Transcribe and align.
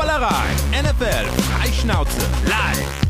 Footballerei, 0.00 0.46
NFL, 0.80 1.26
Freischnauze, 1.42 2.20
live. 2.46 3.02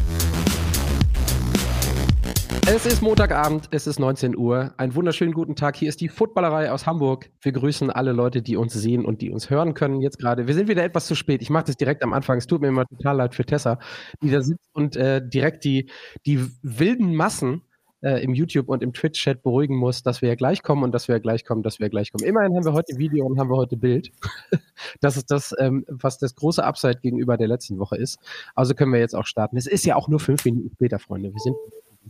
Es 2.67 2.85
ist 2.85 3.01
Montagabend, 3.01 3.69
es 3.71 3.87
ist 3.87 4.01
19 4.01 4.37
Uhr. 4.37 4.74
Einen 4.77 4.97
wunderschönen 4.97 5.33
guten 5.33 5.54
Tag. 5.54 5.76
Hier 5.76 5.88
ist 5.88 6.01
die 6.01 6.08
Footballerei 6.08 6.72
aus 6.72 6.88
Hamburg. 6.88 7.31
Wir 7.42 7.53
grüßen 7.53 7.90
alle 7.90 8.11
Leute, 8.11 8.42
die 8.42 8.56
uns 8.56 8.72
sehen 8.72 9.04
und 9.04 9.22
die 9.22 9.31
uns 9.31 9.51
hören 9.51 9.74
können 9.74 10.01
jetzt 10.01 10.19
gerade. 10.19 10.49
Wir 10.49 10.54
sind 10.54 10.67
wieder 10.67 10.83
etwas 10.83 11.06
zu 11.06 11.15
spät. 11.15 11.42
Ich 11.42 11.51
mache 11.51 11.67
das 11.67 11.76
direkt 11.76 12.03
am 12.03 12.13
Anfang. 12.13 12.38
Es 12.38 12.49
tut 12.49 12.61
mir 12.61 12.67
immer 12.67 12.87
total 12.87 13.19
leid 13.19 13.37
für 13.37 13.45
Tessa, 13.45 13.79
die 14.21 14.31
da 14.33 14.43
sitzt 14.43 14.69
und 14.72 14.97
äh, 14.97 15.22
direkt 15.25 15.63
die, 15.63 15.93
die 16.27 16.45
wilden 16.62 17.15
Massen 17.15 17.62
äh, 18.02 18.23
im 18.23 18.34
YouTube 18.34 18.69
und 18.69 18.82
im 18.82 18.92
Twitch-Chat 18.92 19.42
beruhigen 19.42 19.77
muss, 19.77 20.02
dass 20.02 20.23
wir 20.23 20.28
ja 20.28 20.34
gleich 20.34 20.62
kommen 20.62 20.82
und 20.82 20.92
dass 20.92 21.09
wir 21.09 21.16
ja 21.16 21.19
gleich 21.19 21.45
kommen, 21.45 21.62
dass 21.62 21.78
wir 21.78 21.87
ja 21.87 21.91
gleich 21.91 22.12
kommen. 22.12 22.24
Immerhin 22.24 22.54
haben 22.54 22.64
wir 22.64 22.72
heute 22.72 22.98
Video 22.98 23.27
und 23.27 23.38
haben 23.38 23.50
wir 23.50 23.56
heute 23.56 23.77
Bild. 23.77 24.10
das 25.00 25.16
ist 25.16 25.30
das, 25.30 25.54
ähm, 25.58 25.84
was 25.88 26.18
das 26.18 26.34
große 26.34 26.64
Upside 26.64 27.00
gegenüber 27.00 27.36
der 27.36 27.48
letzten 27.48 27.78
Woche 27.78 27.96
ist. 27.96 28.18
Also 28.55 28.74
können 28.74 28.92
wir 28.92 29.00
jetzt 29.00 29.14
auch 29.14 29.27
starten. 29.27 29.56
Es 29.56 29.66
ist 29.66 29.84
ja 29.84 29.96
auch 29.96 30.08
nur 30.08 30.20
fünf 30.20 30.44
Minuten 30.44 30.70
später, 30.74 30.98
Freunde. 30.98 31.32
Wir 31.32 31.41
sind 31.41 31.56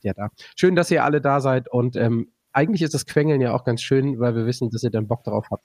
ja 0.03 0.15
da. 0.15 0.31
Schön, 0.57 0.77
dass 0.77 0.91
ihr 0.91 1.05
alle 1.05 1.21
da 1.21 1.41
seid 1.41 1.71
und 1.71 1.97
ähm, 1.97 2.29
eigentlich 2.53 2.83
ist 2.83 2.95
das 2.95 3.07
Quengeln 3.07 3.41
ja 3.41 3.53
auch 3.55 3.65
ganz 3.65 3.83
schön, 3.83 4.19
weil 4.19 4.35
wir 4.35 4.47
wissen, 4.47 4.71
dass 4.71 4.83
ihr 4.83 4.91
dann 4.91 5.07
Bock 5.07 5.25
darauf 5.25 5.51
habt. 5.51 5.65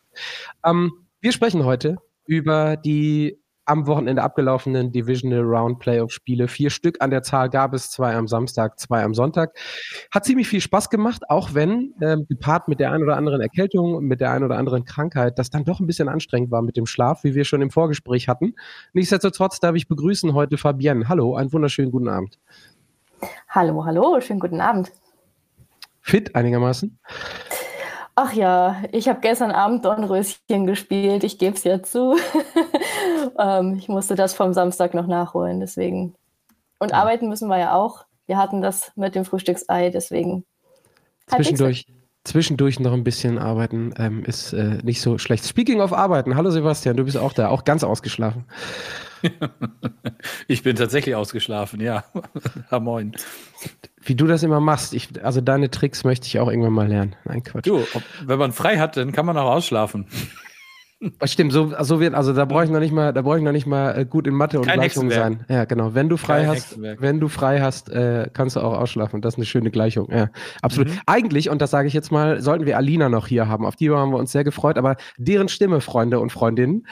Ähm, 0.63 0.91
wir 1.21 1.31
sprechen 1.31 1.65
heute 1.65 1.97
über 2.27 2.77
die 2.77 3.39
am 3.65 3.87
Wochenende 3.87 4.21
abgelaufenen 4.21 4.91
Divisional 4.91 5.41
Round 5.41 5.79
Playoff 5.79 6.11
Spiele. 6.11 6.47
Vier 6.47 6.69
Stück 6.69 7.01
an 7.01 7.09
der 7.09 7.23
Zahl 7.23 7.49
gab 7.49 7.73
es, 7.73 7.89
zwei 7.89 8.15
am 8.15 8.27
Samstag, 8.27 8.79
zwei 8.79 9.03
am 9.03 9.13
Sonntag. 9.13 9.57
Hat 10.11 10.25
ziemlich 10.25 10.47
viel 10.47 10.61
Spaß 10.61 10.89
gemacht, 10.89 11.23
auch 11.29 11.53
wenn 11.53 11.93
ähm, 12.01 12.25
gepaart 12.29 12.67
mit 12.67 12.79
der 12.79 12.91
einen 12.91 13.03
oder 13.03 13.17
anderen 13.17 13.41
Erkältung, 13.41 14.03
mit 14.03 14.21
der 14.21 14.31
einen 14.31 14.45
oder 14.45 14.57
anderen 14.57 14.85
Krankheit, 14.85 15.39
das 15.39 15.49
dann 15.49 15.65
doch 15.65 15.79
ein 15.79 15.87
bisschen 15.87 16.09
anstrengend 16.09 16.51
war 16.51 16.61
mit 16.61 16.77
dem 16.77 16.85
Schlaf, 16.85 17.23
wie 17.23 17.35
wir 17.35 17.45
schon 17.45 17.61
im 17.61 17.71
Vorgespräch 17.71 18.27
hatten. 18.27 18.55
Nichtsdestotrotz 18.93 19.59
darf 19.59 19.75
ich 19.75 19.87
begrüßen 19.87 20.33
heute 20.33 20.57
Fabienne. 20.57 21.09
Hallo, 21.09 21.35
einen 21.35 21.51
wunderschönen 21.51 21.91
guten 21.91 22.07
Abend. 22.07 22.39
Hallo, 23.49 23.85
hallo, 23.85 24.19
schönen 24.21 24.39
guten 24.39 24.61
Abend. 24.61 24.91
Fit 26.01 26.35
einigermaßen? 26.35 26.99
Ach 28.17 28.31
ja, 28.31 28.81
ich 28.93 29.09
habe 29.09 29.19
gestern 29.19 29.51
Abend 29.51 29.83
Dornröschen 29.83 30.65
gespielt, 30.65 31.25
ich 31.25 31.37
gebe 31.37 31.55
es 31.55 31.65
ja 31.65 31.83
zu. 31.83 32.15
ähm, 33.39 33.75
ich 33.77 33.89
musste 33.89 34.15
das 34.15 34.33
vom 34.33 34.53
Samstag 34.53 34.93
noch 34.93 35.05
nachholen, 35.05 35.59
deswegen. 35.59 36.15
Und 36.79 36.91
ja. 36.91 36.97
arbeiten 36.97 37.27
müssen 37.27 37.49
wir 37.49 37.59
ja 37.59 37.75
auch. 37.75 38.05
Wir 38.25 38.37
hatten 38.37 38.61
das 38.61 38.93
mit 38.95 39.15
dem 39.15 39.25
Frühstücksei, 39.25 39.89
deswegen. 39.89 40.45
Zwischendurch, 41.27 41.87
zwischendurch 42.23 42.79
noch 42.79 42.93
ein 42.93 43.03
bisschen 43.03 43.37
arbeiten 43.37 43.93
ähm, 43.97 44.23
ist 44.23 44.53
äh, 44.53 44.79
nicht 44.81 45.01
so 45.01 45.17
schlecht. 45.17 45.45
Speaking 45.45 45.81
of 45.81 45.91
Arbeiten, 45.91 46.37
hallo 46.37 46.51
Sebastian, 46.51 46.95
du 46.95 47.03
bist 47.03 47.17
auch 47.17 47.33
da, 47.33 47.49
auch 47.49 47.65
ganz 47.65 47.83
ausgeschlafen. 47.83 48.45
ich 50.47 50.63
bin 50.63 50.75
tatsächlich 50.75 51.15
ausgeschlafen, 51.15 51.81
ja. 51.81 52.03
ha, 52.71 52.79
moin. 52.79 53.13
Wie 54.01 54.15
du 54.15 54.27
das 54.27 54.43
immer 54.43 54.59
machst. 54.59 54.93
Ich, 54.93 55.23
also 55.23 55.41
deine 55.41 55.71
Tricks 55.71 56.03
möchte 56.03 56.27
ich 56.27 56.39
auch 56.39 56.49
irgendwann 56.49 56.73
mal 56.73 56.87
lernen. 56.87 57.15
Nein, 57.25 57.43
Quatsch. 57.43 57.65
Du, 57.65 57.79
ob, 57.79 58.03
wenn 58.25 58.39
man 58.39 58.51
frei 58.51 58.77
hat, 58.77 58.97
dann 58.97 59.11
kann 59.11 59.25
man 59.25 59.37
auch 59.37 59.49
ausschlafen. 59.49 60.07
Stimmt, 61.25 61.51
so, 61.51 61.73
so 61.81 61.99
wird, 61.99 62.13
also 62.13 62.33
da 62.33 62.45
brauche 62.45 62.63
ich 62.63 62.69
noch 62.69 62.79
nicht 62.79 62.93
mal, 62.93 63.11
da 63.11 63.21
brauche 63.21 63.37
ich 63.37 63.43
noch 63.43 63.51
nicht 63.51 63.67
mal 63.67 63.97
äh, 63.97 64.05
gut 64.05 64.27
in 64.27 64.33
Mathe 64.33 64.59
und 64.59 64.65
Gleichungen 64.65 65.11
sein. 65.11 65.45
Ja, 65.49 65.65
genau. 65.65 65.93
Wenn 65.93 66.07
du 66.07 66.17
frei 66.17 66.41
Kein 66.41 66.47
hast, 66.47 66.55
Hexenwerk. 66.67 67.01
wenn 67.01 67.19
du 67.19 67.27
frei 67.27 67.59
hast, 67.61 67.89
äh, 67.89 68.29
kannst 68.31 68.55
du 68.55 68.61
auch 68.61 68.77
ausschlafen. 68.77 69.21
Das 69.21 69.33
ist 69.33 69.37
eine 69.37 69.45
schöne 69.45 69.71
Gleichung. 69.71 70.09
Ja, 70.09 70.29
absolut. 70.61 70.89
Mhm. 70.89 70.99
Eigentlich, 71.05 71.49
und 71.49 71.61
das 71.61 71.71
sage 71.71 71.87
ich 71.87 71.93
jetzt 71.93 72.11
mal, 72.11 72.41
sollten 72.41 72.65
wir 72.65 72.77
Alina 72.77 73.09
noch 73.09 73.27
hier 73.27 73.47
haben. 73.47 73.65
Auf 73.65 73.75
die 73.75 73.89
haben 73.89 74.11
wir 74.11 74.17
uns 74.17 74.31
sehr 74.31 74.43
gefreut, 74.43 74.77
aber 74.77 74.95
deren 75.17 75.49
Stimme, 75.49 75.81
Freunde 75.81 76.19
und 76.19 76.31
Freundinnen, 76.31 76.87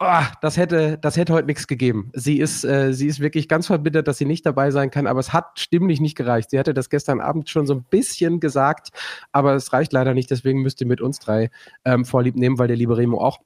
oh, 0.00 0.22
das 0.40 0.56
hätte, 0.56 0.98
das 0.98 1.16
hätte 1.16 1.32
heute 1.34 1.46
nichts 1.46 1.66
gegeben. 1.66 2.10
Sie 2.14 2.38
ist, 2.38 2.64
äh, 2.64 2.92
sie 2.92 3.06
ist 3.06 3.20
wirklich 3.20 3.48
ganz 3.48 3.66
verbittert, 3.66 4.08
dass 4.08 4.18
sie 4.18 4.24
nicht 4.24 4.44
dabei 4.46 4.70
sein 4.70 4.90
kann, 4.90 5.06
aber 5.06 5.20
es 5.20 5.32
hat 5.32 5.58
stimmlich 5.58 6.00
nicht 6.00 6.16
gereicht. 6.16 6.50
Sie 6.50 6.58
hatte 6.58 6.74
das 6.74 6.88
gestern 6.88 7.20
Abend 7.20 7.50
schon 7.50 7.66
so 7.66 7.74
ein 7.74 7.84
bisschen 7.84 8.40
gesagt, 8.40 8.88
aber 9.30 9.54
es 9.54 9.72
reicht 9.72 9.92
leider 9.92 10.14
nicht. 10.14 10.30
Deswegen 10.30 10.62
müsst 10.62 10.80
ihr 10.80 10.86
mit 10.86 11.00
uns 11.00 11.18
drei 11.18 11.50
ähm, 11.84 12.04
vorlieb 12.04 12.36
nehmen, 12.36 12.58
weil 12.58 12.68
der 12.68 12.76
liebe 12.76 12.96
Remo 12.96 13.20
auch 13.20 13.38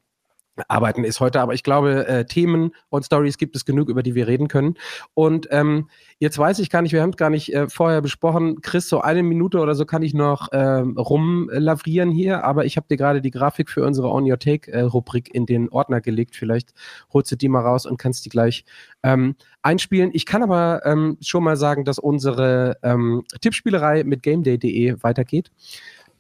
arbeiten 0.69 1.05
ist 1.05 1.21
heute. 1.21 1.41
Aber 1.41 1.55
ich 1.55 1.63
glaube, 1.63 2.07
äh, 2.07 2.25
Themen 2.25 2.73
und 2.89 3.05
Stories 3.05 3.39
gibt 3.39 3.57
es 3.57 3.65
genug, 3.65 3.89
über 3.89 4.03
die 4.03 4.15
wir 4.15 4.27
reden 4.27 4.49
können. 4.49 4.75
Und 5.15 5.49
ähm, 5.51 5.89
jetzt 6.19 6.39
weiß 6.39 6.59
ich 6.59 6.71
gar 6.71 6.83
nicht, 6.83 6.93
wir 6.93 7.03
haben 7.03 7.11
es 7.11 7.17
gar 7.17 7.31
nicht 7.31 7.53
äh, 7.53 7.69
vorher 7.69 8.01
besprochen. 8.01 8.61
Chris, 8.61 8.89
so 8.89 9.01
eine 9.01 9.23
Minute 9.23 9.59
oder 9.59 9.75
so 9.75 9.85
kann 9.85 10.03
ich 10.03 10.15
noch 10.15 10.49
ähm, 10.53 10.97
rumlavrieren 10.97 12.11
hier, 12.11 12.45
aber 12.45 12.65
ich 12.65 12.77
habe 12.77 12.87
dir 12.89 12.97
gerade 12.97 13.21
die 13.21 13.31
Grafik 13.31 13.69
für 13.69 13.85
unsere 13.85 14.11
On 14.11 14.31
Your 14.31 14.39
Take-Rubrik 14.39 15.29
äh, 15.29 15.37
in 15.37 15.47
den 15.47 15.69
Ordner 15.71 16.01
gelegt. 16.01 16.37
Vielleicht 16.37 16.73
holst 17.13 17.33
du 17.33 17.37
die 17.37 17.49
mal 17.49 17.61
raus 17.61 17.87
und 17.87 17.97
kannst 17.97 18.25
die 18.25 18.31
gleich 18.31 18.65
ähm, 19.03 19.37
einspielen. 19.63 20.11
Ich 20.13 20.27
kann 20.27 20.43
aber 20.43 20.83
ähm, 20.85 21.19
schon 21.21 21.45
mal 21.45 21.57
sagen, 21.57 21.85
dass 21.85 21.99
unsere 21.99 22.77
ähm, 22.83 23.25
Tippspielerei 23.41 24.05
mit 24.05 24.23
GameDay.de 24.23 25.03
weitergeht 25.03 25.51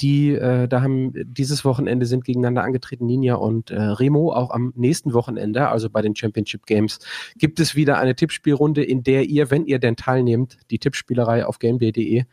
die 0.00 0.32
äh, 0.32 0.68
da 0.68 0.82
haben 0.82 1.12
dieses 1.14 1.64
Wochenende 1.64 2.06
sind 2.06 2.24
gegeneinander 2.24 2.62
angetreten 2.62 3.06
Ninja 3.06 3.34
und 3.34 3.70
äh, 3.70 3.80
Remo. 3.80 4.32
Auch 4.32 4.50
am 4.50 4.72
nächsten 4.76 5.12
Wochenende, 5.12 5.68
also 5.68 5.90
bei 5.90 6.02
den 6.02 6.14
Championship 6.14 6.66
Games, 6.66 6.98
gibt 7.36 7.60
es 7.60 7.74
wieder 7.74 7.98
eine 7.98 8.14
Tippspielrunde, 8.14 8.82
in 8.84 9.02
der 9.02 9.24
ihr, 9.24 9.50
wenn 9.50 9.66
ihr 9.66 9.78
denn 9.78 9.96
teilnehmt, 9.96 10.58
die 10.70 10.78
Tippspielerei 10.78 11.46
auf 11.46 11.58
gameday.de 11.58 12.24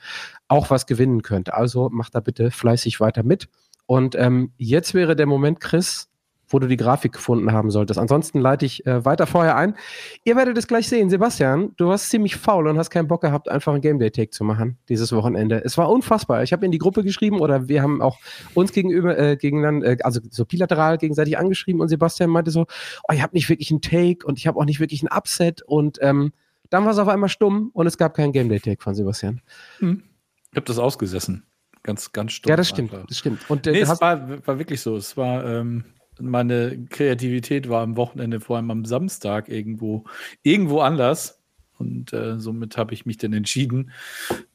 auch 0.48 0.70
was 0.70 0.86
gewinnen 0.86 1.22
könnt. 1.22 1.54
Also 1.54 1.90
macht 1.90 2.16
da 2.16 2.20
bitte 2.20 2.52
fleißig 2.52 3.00
weiter 3.00 3.24
mit. 3.24 3.48
Und 3.86 4.16
ähm, 4.16 4.52
jetzt 4.58 4.94
wäre 4.94 5.16
der 5.16 5.26
Moment, 5.26 5.60
Chris, 5.60 6.11
wo 6.52 6.60
du 6.60 6.68
die 6.68 6.78
Grafik 6.78 7.14
gefunden 7.14 7.52
haben 7.52 7.72
solltest. 7.72 8.00
Ansonsten 8.00 8.40
leite 8.40 8.66
ich 8.66 8.86
äh, 8.86 9.04
weiter 9.06 9.28
vorher 9.28 9.56
ein. 9.56 9.76
Ihr 10.24 10.36
werdet 10.36 10.58
es 10.58 10.68
gleich 10.68 10.88
sehen. 10.88 11.10
Sebastian, 11.10 11.74
du 11.78 11.88
warst 11.88 12.10
ziemlich 12.10 12.36
faul 12.36 12.68
und 12.68 12.78
hast 12.78 12.90
keinen 12.90 13.08
Bock 13.08 13.22
gehabt, 13.22 13.50
einfach 13.50 13.74
ein 13.74 13.82
Game 13.82 14.00
Day 14.00 14.12
Take 14.12 14.32
zu 14.32 14.44
machen 14.44 14.78
dieses 14.90 15.12
Wochenende. 15.12 15.64
Es 15.64 15.78
war 15.78 15.90
unfassbar. 15.90 16.44
Ich 16.44 16.54
habe 16.54 16.66
in 16.66 16.72
die 16.72 16.78
Gruppe 16.78 17.04
geschrieben 17.04 17.40
oder 17.40 17.68
wir 17.68 17.82
haben 17.82 18.02
auch 18.02 18.18
uns 18.54 18.72
gegenüber, 18.72 19.18
äh, 19.18 19.38
gegeneinander, 19.38 19.92
äh, 19.92 19.98
also 20.04 20.20
so 20.30 20.46
bilateral 20.46 20.98
gegenseitig 20.98 21.38
angeschrieben 21.38 21.82
und 21.82 21.88
Sebastian 21.88 22.30
meinte 22.30 22.52
so, 22.52 22.66
oh, 23.08 23.14
ich 23.14 23.22
habe 23.22 23.34
nicht 23.34 23.50
wirklich 23.50 23.72
einen 23.72 23.82
Take 23.82 24.26
und 24.26 24.38
ich 24.38 24.48
habe 24.48 24.60
auch 24.60 24.66
nicht 24.66 24.80
wirklich 24.80 25.04
ein 25.04 25.10
Upset 25.10 25.62
und 25.62 25.98
ähm, 26.02 26.34
dann 26.70 26.86
war 26.86 26.92
es 26.92 26.98
auf 26.98 27.08
einmal 27.08 27.30
stumm 27.30 27.70
und 27.74 27.88
es 27.88 27.98
gab 27.98 28.16
keinen 28.16 28.32
Game 28.32 28.50
Day 28.50 28.60
Take 28.60 28.82
von 28.82 28.96
Sebastian. 28.96 29.42
Hm. 29.80 30.04
Ich 30.52 30.56
habe 30.56 30.66
das 30.66 30.80
ausgesessen. 30.80 31.44
Ganz, 31.84 32.12
ganz 32.12 32.34
stumm. 32.34 32.50
Ja, 32.50 32.56
das 32.56 32.70
stimmt. 32.70 32.94
Das 32.94 33.18
stimmt. 33.18 33.50
Und, 33.50 33.66
äh, 33.66 33.72
nee, 33.72 33.80
es 33.80 34.02
war, 34.02 34.46
war 34.46 34.60
wirklich 34.60 34.82
so. 34.82 34.96
Es 34.96 35.18
war, 35.18 35.44
ähm, 35.46 35.86
meine 36.22 36.86
Kreativität 36.90 37.70
war 37.70 37.82
am 37.82 37.98
Wochenende, 37.98 38.40
vor 38.40 38.58
allem 38.58 38.72
am 38.72 38.86
Samstag 38.86 39.50
irgendwo, 39.50 40.06
irgendwo 40.44 40.82
anders. 40.82 41.40
Und 41.78 42.14
äh, 42.14 42.40
somit 42.40 42.78
habe 42.78 42.94
ich 42.94 43.06
mich 43.06 43.18
dann 43.18 43.34
entschieden, 43.34 43.92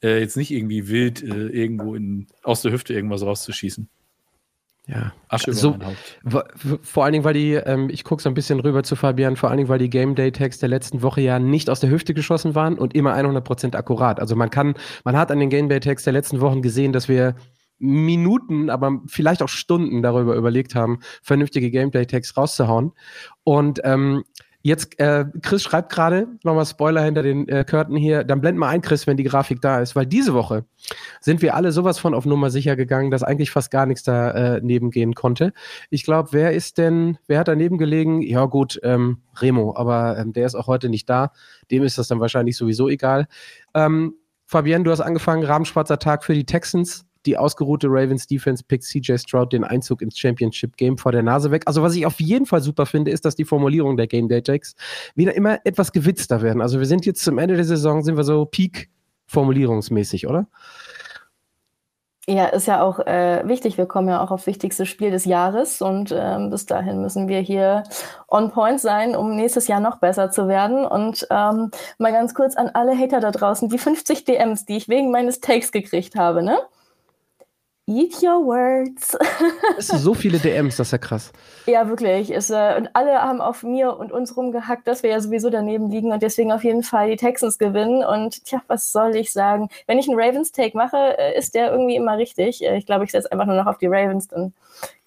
äh, 0.02 0.20
jetzt 0.20 0.36
nicht 0.36 0.52
irgendwie 0.52 0.88
wild 0.88 1.22
äh, 1.22 1.48
irgendwo 1.48 1.94
in, 1.94 2.28
aus 2.44 2.62
der 2.62 2.72
Hüfte 2.72 2.94
irgendwas 2.94 3.22
rauszuschießen. 3.22 3.88
Ja, 4.88 5.12
Asche 5.28 5.52
so, 5.52 5.74
über 5.74 5.86
Haupt. 5.86 6.80
Vor 6.82 7.02
allen 7.02 7.12
Dingen, 7.12 7.24
weil 7.24 7.34
die, 7.34 7.54
ähm, 7.54 7.90
ich 7.90 8.04
gucke 8.04 8.22
so 8.22 8.28
ein 8.28 8.34
bisschen 8.34 8.60
rüber 8.60 8.84
zu 8.84 8.94
Fabian, 8.94 9.34
vor 9.34 9.48
allen 9.48 9.56
Dingen, 9.56 9.68
weil 9.68 9.80
die 9.80 9.90
Game 9.90 10.14
Day 10.14 10.30
Tags 10.30 10.58
der 10.58 10.68
letzten 10.68 11.02
Woche 11.02 11.20
ja 11.22 11.40
nicht 11.40 11.68
aus 11.68 11.80
der 11.80 11.90
Hüfte 11.90 12.14
geschossen 12.14 12.54
waren 12.54 12.78
und 12.78 12.94
immer 12.94 13.12
100% 13.16 13.74
akkurat. 13.74 14.20
Also 14.20 14.36
man 14.36 14.50
kann, 14.50 14.74
man 15.04 15.16
hat 15.16 15.32
an 15.32 15.40
den 15.40 15.50
Game 15.50 15.68
Day 15.68 15.80
Tags 15.80 16.04
der 16.04 16.12
letzten 16.12 16.40
Wochen 16.40 16.62
gesehen, 16.62 16.92
dass 16.92 17.08
wir 17.08 17.34
Minuten, 17.78 18.70
aber 18.70 19.00
vielleicht 19.06 19.42
auch 19.42 19.48
Stunden 19.48 20.02
darüber 20.02 20.34
überlegt 20.34 20.74
haben, 20.74 21.00
vernünftige 21.22 21.70
Gameplay-Tags 21.70 22.36
rauszuhauen. 22.36 22.92
Und 23.44 23.80
ähm, 23.84 24.24
jetzt, 24.66 24.98
äh, 24.98 25.26
Chris 25.42 25.62
schreibt 25.62 25.92
gerade, 25.92 26.26
nochmal 26.42 26.66
Spoiler 26.66 27.02
hinter 27.02 27.22
den 27.22 27.46
äh, 27.48 27.64
Curtain 27.64 27.96
hier, 27.96 28.24
dann 28.24 28.40
blend 28.40 28.58
mal 28.58 28.68
ein, 28.68 28.82
Chris, 28.82 29.06
wenn 29.06 29.16
die 29.16 29.22
Grafik 29.22 29.60
da 29.60 29.80
ist, 29.80 29.94
weil 29.94 30.06
diese 30.06 30.34
Woche 30.34 30.64
sind 31.20 31.40
wir 31.40 31.54
alle 31.54 31.70
sowas 31.70 32.00
von 32.00 32.14
auf 32.14 32.26
Nummer 32.26 32.50
sicher 32.50 32.74
gegangen, 32.74 33.12
dass 33.12 33.22
eigentlich 33.22 33.52
fast 33.52 33.70
gar 33.70 33.86
nichts 33.86 34.02
da 34.02 34.56
äh, 34.56 34.60
nebengehen 34.60 35.14
konnte. 35.14 35.52
Ich 35.88 36.02
glaube, 36.02 36.30
wer 36.32 36.52
ist 36.52 36.78
denn, 36.78 37.16
wer 37.28 37.38
hat 37.38 37.46
daneben 37.46 37.78
gelegen? 37.78 38.22
Ja 38.22 38.46
gut, 38.46 38.80
ähm, 38.82 39.18
Remo, 39.40 39.76
aber 39.76 40.18
ähm, 40.18 40.32
der 40.32 40.46
ist 40.46 40.56
auch 40.56 40.66
heute 40.66 40.88
nicht 40.88 41.08
da. 41.08 41.30
Dem 41.70 41.84
ist 41.84 41.96
das 41.96 42.08
dann 42.08 42.18
wahrscheinlich 42.18 42.56
sowieso 42.56 42.88
egal. 42.88 43.28
Ähm, 43.72 44.14
Fabienne, 44.46 44.82
du 44.82 44.90
hast 44.90 45.00
angefangen, 45.00 45.44
Rahmenschwarzer 45.44 46.00
Tag 46.00 46.24
für 46.24 46.34
die 46.34 46.46
Texans 46.46 47.05
die 47.26 47.36
ausgeruhte 47.36 47.88
Ravens 47.88 48.26
Defense 48.26 48.64
pickt 48.64 48.84
CJ 48.84 49.18
Stroud 49.18 49.52
den 49.52 49.64
Einzug 49.64 50.02
ins 50.02 50.18
Championship 50.18 50.76
Game 50.76 50.96
vor 50.96 51.12
der 51.12 51.22
Nase 51.22 51.50
weg. 51.50 51.62
Also 51.66 51.82
was 51.82 51.94
ich 51.94 52.06
auf 52.06 52.20
jeden 52.20 52.46
Fall 52.46 52.62
super 52.62 52.86
finde, 52.86 53.10
ist, 53.10 53.24
dass 53.24 53.34
die 53.34 53.44
Formulierung 53.44 53.96
der 53.96 54.06
Game 54.06 54.28
Day 54.28 54.42
Takes 54.42 54.74
wieder 55.14 55.34
immer 55.34 55.58
etwas 55.64 55.92
gewitzter 55.92 56.42
werden. 56.42 56.62
Also 56.62 56.78
wir 56.78 56.86
sind 56.86 57.04
jetzt 57.06 57.22
zum 57.22 57.38
Ende 57.38 57.56
der 57.56 57.64
Saison, 57.64 58.02
sind 58.02 58.16
wir 58.16 58.24
so 58.24 58.44
Peak 58.44 58.88
formulierungsmäßig, 59.26 60.26
oder? 60.26 60.46
Ja, 62.28 62.46
ist 62.46 62.66
ja 62.66 62.82
auch 62.82 62.98
äh, 63.06 63.46
wichtig. 63.46 63.78
Wir 63.78 63.86
kommen 63.86 64.08
ja 64.08 64.20
auch 64.20 64.32
auf 64.32 64.48
wichtigstes 64.48 64.88
Spiel 64.88 65.12
des 65.12 65.26
Jahres 65.26 65.80
und 65.80 66.12
ähm, 66.12 66.50
bis 66.50 66.66
dahin 66.66 67.00
müssen 67.00 67.28
wir 67.28 67.38
hier 67.38 67.84
on 68.26 68.50
point 68.50 68.80
sein, 68.80 69.14
um 69.14 69.36
nächstes 69.36 69.68
Jahr 69.68 69.78
noch 69.78 69.98
besser 69.98 70.32
zu 70.32 70.48
werden. 70.48 70.84
Und 70.84 71.24
ähm, 71.30 71.70
mal 71.98 72.10
ganz 72.10 72.34
kurz 72.34 72.56
an 72.56 72.68
alle 72.74 72.98
Hater 72.98 73.20
da 73.20 73.30
draußen, 73.30 73.68
die 73.68 73.78
50 73.78 74.24
DMs, 74.24 74.64
die 74.64 74.76
ich 74.76 74.88
wegen 74.88 75.12
meines 75.12 75.38
Takes 75.38 75.70
gekriegt 75.70 76.16
habe, 76.16 76.42
ne? 76.42 76.58
Eat 77.88 78.20
your 78.20 78.44
words. 78.44 79.16
Es 79.78 79.88
sind 79.88 79.98
so 79.98 80.12
viele 80.12 80.38
DMs, 80.38 80.76
das 80.76 80.88
ist 80.88 80.92
ja 80.92 80.98
krass. 80.98 81.32
Ja, 81.66 81.88
wirklich. 81.88 82.34
Es, 82.34 82.50
äh, 82.50 82.74
und 82.76 82.90
alle 82.94 83.22
haben 83.22 83.40
auf 83.40 83.62
mir 83.62 83.96
und 83.96 84.10
uns 84.10 84.36
rumgehackt, 84.36 84.88
dass 84.88 85.04
wir 85.04 85.10
ja 85.10 85.20
sowieso 85.20 85.50
daneben 85.50 85.88
liegen 85.88 86.10
und 86.10 86.20
deswegen 86.22 86.50
auf 86.50 86.64
jeden 86.64 86.82
Fall 86.82 87.10
die 87.10 87.16
Texans 87.16 87.58
gewinnen. 87.58 88.04
Und 88.04 88.44
tja, 88.44 88.60
was 88.66 88.90
soll 88.90 89.14
ich 89.14 89.32
sagen? 89.32 89.68
Wenn 89.86 89.98
ich 89.98 90.08
einen 90.08 90.18
Ravens-Take 90.18 90.76
mache, 90.76 91.16
äh, 91.18 91.38
ist 91.38 91.54
der 91.54 91.70
irgendwie 91.70 91.94
immer 91.94 92.16
richtig. 92.18 92.64
Äh, 92.64 92.76
ich 92.76 92.86
glaube, 92.86 93.04
ich 93.04 93.12
setze 93.12 93.30
einfach 93.30 93.46
nur 93.46 93.56
noch 93.56 93.66
auf 93.66 93.78
die 93.78 93.86
Ravens, 93.86 94.26
dann 94.26 94.52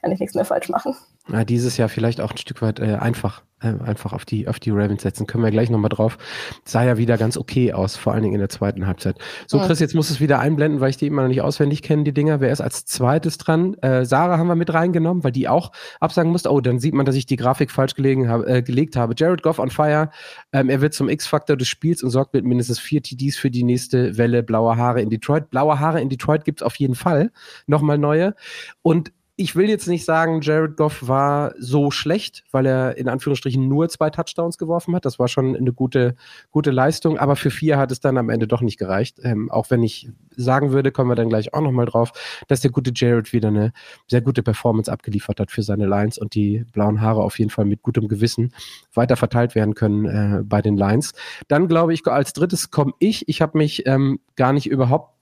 kann 0.01 0.11
ich 0.11 0.19
nichts 0.19 0.35
mehr 0.35 0.45
falsch 0.45 0.69
machen. 0.69 0.95
Ja, 1.31 1.43
dieses 1.43 1.77
Jahr 1.77 1.89
vielleicht 1.89 2.21
auch 2.21 2.31
ein 2.31 2.37
Stück 2.37 2.61
weit 2.61 2.79
äh, 2.79 2.95
einfach, 2.95 3.43
äh, 3.61 3.67
einfach 3.67 4.13
auf 4.13 4.25
die, 4.25 4.47
auf 4.47 4.59
die 4.59 4.71
Ravens 4.71 5.03
setzen. 5.03 5.27
Können 5.27 5.43
wir 5.43 5.51
gleich 5.51 5.69
nochmal 5.69 5.89
drauf. 5.89 6.17
Sah 6.63 6.83
ja 6.83 6.97
wieder 6.97 7.17
ganz 7.17 7.37
okay 7.37 7.73
aus, 7.73 7.97
vor 7.97 8.13
allen 8.13 8.23
Dingen 8.23 8.35
in 8.35 8.39
der 8.39 8.49
zweiten 8.49 8.87
Halbzeit. 8.87 9.17
So, 9.45 9.59
Chris, 9.59 9.79
jetzt 9.79 9.93
muss 9.93 10.09
es 10.09 10.19
wieder 10.19 10.39
einblenden, 10.39 10.79
weil 10.79 10.89
ich 10.89 10.97
die 10.97 11.05
immer 11.05 11.21
noch 11.21 11.27
nicht 11.27 11.41
auswendig 11.41 11.83
kenne, 11.83 12.03
die 12.03 12.13
Dinger. 12.13 12.39
Wer 12.39 12.51
ist 12.51 12.61
als 12.61 12.85
zweites 12.85 13.37
dran? 13.37 13.75
Äh, 13.81 14.05
Sarah 14.05 14.37
haben 14.37 14.47
wir 14.47 14.55
mit 14.55 14.73
reingenommen, 14.73 15.23
weil 15.23 15.31
die 15.31 15.47
auch 15.47 15.71
absagen 15.99 16.31
musste. 16.31 16.51
Oh, 16.51 16.61
dann 16.61 16.79
sieht 16.79 16.95
man, 16.95 17.05
dass 17.05 17.15
ich 17.15 17.27
die 17.27 17.35
Grafik 17.35 17.69
falsch 17.69 17.93
gelegen 17.93 18.27
habe, 18.27 18.47
äh, 18.47 18.61
gelegt 18.63 18.95
habe. 18.95 19.13
Jared 19.15 19.43
Goff 19.43 19.59
on 19.59 19.69
fire. 19.69 20.09
Ähm, 20.51 20.69
er 20.69 20.81
wird 20.81 20.95
zum 20.95 21.09
X-Faktor 21.09 21.57
des 21.57 21.67
Spiels 21.67 22.01
und 22.01 22.09
sorgt 22.09 22.33
mit 22.33 22.45
mindestens 22.45 22.79
vier 22.79 23.03
TDs 23.03 23.37
für 23.37 23.51
die 23.51 23.63
nächste 23.63 24.17
Welle 24.17 24.41
blauer 24.41 24.77
Haare 24.77 25.01
in 25.01 25.11
Detroit. 25.11 25.51
Blaue 25.51 25.79
Haare 25.79 26.01
in 26.01 26.09
Detroit 26.09 26.43
gibt 26.43 26.61
es 26.61 26.65
auf 26.65 26.75
jeden 26.77 26.95
Fall. 26.95 27.31
Nochmal 27.67 27.99
neue. 27.99 28.33
Und 28.81 29.11
ich 29.39 29.55
will 29.55 29.69
jetzt 29.69 29.87
nicht 29.87 30.03
sagen, 30.03 30.41
Jared 30.41 30.75
Goff 30.75 31.07
war 31.07 31.53
so 31.57 31.91
schlecht, 31.91 32.43
weil 32.51 32.65
er 32.65 32.97
in 32.97 33.07
Anführungsstrichen 33.07 33.69
nur 33.69 33.87
zwei 33.87 34.09
Touchdowns 34.09 34.57
geworfen 34.57 34.93
hat. 34.93 35.05
Das 35.05 35.17
war 35.17 35.29
schon 35.29 35.55
eine 35.55 35.71
gute, 35.71 36.17
gute 36.51 36.71
Leistung, 36.71 37.17
aber 37.17 37.37
für 37.37 37.49
vier 37.49 37.77
hat 37.77 37.89
es 37.89 38.01
dann 38.01 38.17
am 38.17 38.29
Ende 38.29 38.47
doch 38.47 38.59
nicht 38.59 38.77
gereicht. 38.77 39.17
Ähm, 39.23 39.49
auch 39.49 39.69
wenn 39.69 39.81
ich 39.81 40.09
sagen 40.35 40.73
würde, 40.73 40.91
kommen 40.91 41.09
wir 41.09 41.15
dann 41.15 41.29
gleich 41.29 41.53
auch 41.53 41.61
nochmal 41.61 41.85
drauf, 41.85 42.11
dass 42.49 42.59
der 42.59 42.71
gute 42.71 42.91
Jared 42.93 43.31
wieder 43.31 43.47
eine 43.47 43.71
sehr 44.07 44.19
gute 44.19 44.43
Performance 44.43 44.91
abgeliefert 44.91 45.39
hat 45.39 45.51
für 45.51 45.63
seine 45.63 45.85
Lines 45.85 46.17
und 46.17 46.35
die 46.35 46.65
blauen 46.73 46.99
Haare 46.99 47.23
auf 47.23 47.39
jeden 47.39 47.49
Fall 47.49 47.63
mit 47.63 47.81
gutem 47.81 48.09
Gewissen 48.09 48.53
weiter 48.93 49.15
verteilt 49.15 49.55
werden 49.55 49.73
können 49.73 50.03
äh, 50.03 50.43
bei 50.43 50.61
den 50.61 50.75
Lines. 50.75 51.13
Dann 51.47 51.69
glaube 51.69 51.93
ich, 51.93 52.05
als 52.05 52.33
drittes 52.33 52.71
komme 52.71 52.91
ich. 52.99 53.29
Ich 53.29 53.41
habe 53.41 53.57
mich 53.57 53.87
ähm, 53.87 54.19
gar 54.35 54.51
nicht 54.51 54.67
überhaupt 54.69 55.18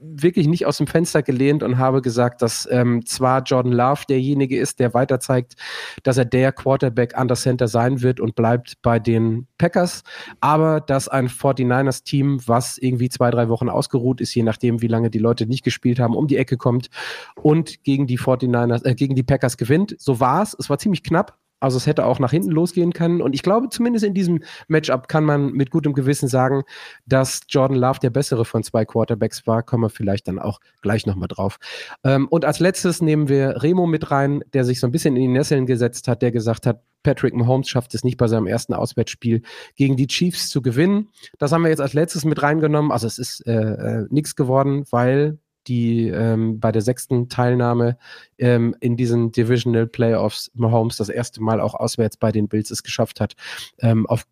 wirklich 0.00 0.46
nicht 0.46 0.66
aus 0.66 0.78
dem 0.78 0.86
Fenster 0.86 1.22
gelehnt 1.22 1.62
und 1.62 1.78
habe 1.78 2.02
gesagt, 2.02 2.42
dass 2.42 2.66
ähm, 2.70 3.04
zwar 3.04 3.42
Jordan 3.42 3.72
Love 3.72 4.02
derjenige 4.08 4.58
ist, 4.58 4.80
der 4.80 4.94
weiter 4.94 5.20
zeigt, 5.20 5.54
dass 6.02 6.16
er 6.16 6.24
der 6.24 6.52
Quarterback 6.52 7.18
under 7.18 7.34
Center 7.34 7.68
sein 7.68 8.02
wird 8.02 8.20
und 8.20 8.34
bleibt 8.34 8.80
bei 8.82 8.98
den 8.98 9.46
Packers, 9.58 10.02
aber 10.40 10.80
dass 10.80 11.08
ein 11.08 11.28
49ers-Team, 11.28 12.40
was 12.46 12.78
irgendwie 12.78 13.08
zwei, 13.08 13.30
drei 13.30 13.48
Wochen 13.48 13.68
ausgeruht 13.68 14.20
ist, 14.20 14.34
je 14.34 14.42
nachdem, 14.42 14.80
wie 14.80 14.88
lange 14.88 15.10
die 15.10 15.18
Leute 15.18 15.46
nicht 15.46 15.64
gespielt 15.64 16.00
haben, 16.00 16.14
um 16.14 16.26
die 16.26 16.36
Ecke 16.36 16.56
kommt 16.56 16.88
und 17.36 17.84
gegen 17.84 18.06
die 18.06 18.18
49ers, 18.18 18.84
äh, 18.84 18.94
gegen 18.94 19.14
die 19.14 19.22
Packers 19.22 19.56
gewinnt. 19.56 19.94
So 19.98 20.20
war 20.20 20.42
es. 20.42 20.56
Es 20.58 20.70
war 20.70 20.78
ziemlich 20.78 21.02
knapp, 21.02 21.36
also 21.60 21.76
es 21.76 21.86
hätte 21.86 22.06
auch 22.06 22.18
nach 22.18 22.30
hinten 22.30 22.50
losgehen 22.50 22.92
können. 22.92 23.20
Und 23.20 23.34
ich 23.34 23.42
glaube, 23.42 23.68
zumindest 23.68 24.04
in 24.04 24.14
diesem 24.14 24.42
Matchup 24.68 25.08
kann 25.08 25.24
man 25.24 25.52
mit 25.52 25.70
gutem 25.70 25.92
Gewissen 25.92 26.28
sagen, 26.28 26.62
dass 27.06 27.42
Jordan 27.48 27.76
Love 27.76 28.00
der 28.00 28.10
bessere 28.10 28.44
von 28.44 28.62
zwei 28.62 28.84
Quarterbacks 28.84 29.46
war. 29.46 29.62
Kommen 29.62 29.84
wir 29.84 29.90
vielleicht 29.90 30.26
dann 30.26 30.38
auch 30.38 30.60
gleich 30.80 31.06
nochmal 31.06 31.28
drauf. 31.28 31.58
Ähm, 32.02 32.26
und 32.28 32.44
als 32.44 32.60
letztes 32.60 33.02
nehmen 33.02 33.28
wir 33.28 33.62
Remo 33.62 33.86
mit 33.86 34.10
rein, 34.10 34.42
der 34.52 34.64
sich 34.64 34.80
so 34.80 34.86
ein 34.86 34.92
bisschen 34.92 35.16
in 35.16 35.22
die 35.22 35.28
Nesseln 35.28 35.66
gesetzt 35.66 36.08
hat, 36.08 36.22
der 36.22 36.32
gesagt 36.32 36.66
hat, 36.66 36.82
Patrick 37.02 37.34
Mahomes 37.34 37.68
schafft 37.68 37.94
es 37.94 38.04
nicht 38.04 38.16
bei 38.18 38.26
seinem 38.26 38.46
ersten 38.46 38.74
Auswärtsspiel 38.74 39.42
gegen 39.76 39.96
die 39.96 40.06
Chiefs 40.06 40.50
zu 40.50 40.60
gewinnen. 40.62 41.08
Das 41.38 41.52
haben 41.52 41.62
wir 41.62 41.70
jetzt 41.70 41.80
als 41.80 41.94
letztes 41.94 42.24
mit 42.24 42.42
reingenommen. 42.42 42.92
Also 42.92 43.06
es 43.06 43.18
ist 43.18 43.46
äh, 43.46 43.52
äh, 43.52 44.06
nichts 44.10 44.36
geworden, 44.36 44.84
weil 44.90 45.38
die 45.66 46.08
ähm, 46.08 46.60
bei 46.60 46.72
der 46.72 46.82
sechsten 46.82 47.28
Teilnahme 47.28 47.98
ähm, 48.38 48.74
in 48.80 48.96
diesen 48.96 49.32
Divisional 49.32 49.86
Playoffs 49.86 50.50
Mahomes 50.54 50.96
das 50.96 51.08
erste 51.08 51.42
Mal 51.42 51.60
auch 51.60 51.74
auswärts 51.74 52.16
bei 52.16 52.32
den 52.32 52.48
Bills 52.48 52.70
es 52.70 52.82
geschafft 52.82 53.20
hat, 53.20 53.34
ähm, 53.80 54.06
auf 54.06 54.24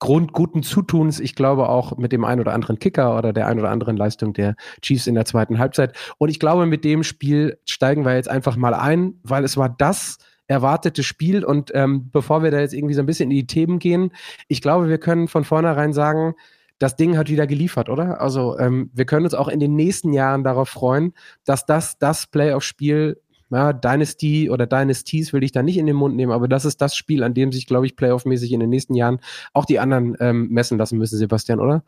Grund 0.00 0.32
guten 0.32 0.62
Zutuns, 0.62 1.20
ich 1.20 1.34
glaube 1.34 1.68
auch 1.68 1.98
mit 1.98 2.10
dem 2.10 2.24
ein 2.24 2.40
oder 2.40 2.54
anderen 2.54 2.78
Kicker 2.78 3.18
oder 3.18 3.34
der 3.34 3.46
ein 3.46 3.58
oder 3.58 3.70
anderen 3.70 3.98
Leistung 3.98 4.32
der 4.32 4.56
Chiefs 4.80 5.06
in 5.06 5.14
der 5.14 5.26
zweiten 5.26 5.58
Halbzeit. 5.58 5.94
Und 6.16 6.30
ich 6.30 6.40
glaube, 6.40 6.64
mit 6.64 6.84
dem 6.84 7.04
Spiel 7.04 7.58
steigen 7.66 8.06
wir 8.06 8.14
jetzt 8.14 8.30
einfach 8.30 8.56
mal 8.56 8.72
ein, 8.72 9.20
weil 9.22 9.44
es 9.44 9.58
war 9.58 9.68
das 9.68 10.16
erwartete 10.46 11.02
Spiel. 11.02 11.44
Und 11.44 11.70
ähm, 11.74 12.10
bevor 12.10 12.42
wir 12.42 12.50
da 12.50 12.60
jetzt 12.60 12.72
irgendwie 12.72 12.94
so 12.94 13.02
ein 13.02 13.06
bisschen 13.06 13.30
in 13.30 13.36
die 13.36 13.46
Themen 13.46 13.78
gehen, 13.78 14.12
ich 14.48 14.62
glaube, 14.62 14.88
wir 14.88 14.98
können 14.98 15.28
von 15.28 15.44
vornherein 15.44 15.92
sagen, 15.92 16.34
das 16.80 16.96
Ding 16.96 17.16
hat 17.16 17.28
wieder 17.28 17.46
geliefert, 17.46 17.88
oder? 17.88 18.20
Also 18.20 18.58
ähm, 18.58 18.90
wir 18.94 19.04
können 19.04 19.26
uns 19.26 19.34
auch 19.34 19.48
in 19.48 19.60
den 19.60 19.76
nächsten 19.76 20.12
Jahren 20.12 20.42
darauf 20.42 20.70
freuen, 20.70 21.12
dass 21.44 21.66
das 21.66 21.98
das 21.98 22.26
Playoff-Spiel, 22.26 23.20
ja, 23.50 23.72
Dynasty 23.72 24.48
oder 24.48 24.66
Dynasties 24.66 25.32
will 25.32 25.44
ich 25.44 25.52
da 25.52 25.62
nicht 25.62 25.76
in 25.76 25.86
den 25.86 25.96
Mund 25.96 26.16
nehmen, 26.16 26.32
aber 26.32 26.48
das 26.48 26.64
ist 26.64 26.80
das 26.80 26.96
Spiel, 26.96 27.22
an 27.22 27.34
dem 27.34 27.52
sich, 27.52 27.66
glaube 27.66 27.84
ich, 27.84 27.96
Playoff-mäßig 27.96 28.52
in 28.52 28.60
den 28.60 28.70
nächsten 28.70 28.94
Jahren 28.94 29.20
auch 29.52 29.66
die 29.66 29.78
anderen 29.78 30.16
ähm, 30.20 30.48
messen 30.48 30.78
lassen 30.78 30.96
müssen, 30.96 31.18
Sebastian, 31.18 31.60
oder? 31.60 31.84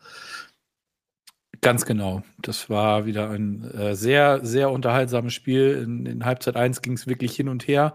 Ganz 1.63 1.87
genau. 1.87 2.23
Das 2.43 2.69
war 2.69 3.07
wieder 3.07 3.31
ein 3.31 3.65
äh, 3.71 3.95
sehr, 3.95 4.45
sehr 4.45 4.71
unterhaltsames 4.71 5.33
Spiel. 5.33 5.81
In, 5.83 6.07
in 6.07 6.25
Halbzeit 6.27 6.57
1 6.57 6.83
ging 6.83 6.95
es 6.95 7.07
wirklich 7.07 7.35
hin 7.35 7.49
und 7.49 7.67
her 7.67 7.95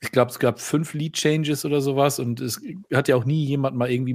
ich 0.00 0.12
glaube, 0.12 0.30
es 0.30 0.38
gab 0.38 0.60
fünf 0.60 0.94
Lead-Changes 0.94 1.64
oder 1.64 1.80
sowas 1.82 2.18
und 2.18 2.40
es 2.40 2.60
hat 2.92 3.08
ja 3.08 3.16
auch 3.16 3.24
nie 3.24 3.44
jemand 3.44 3.76
mal 3.76 3.90
irgendwie 3.90 4.14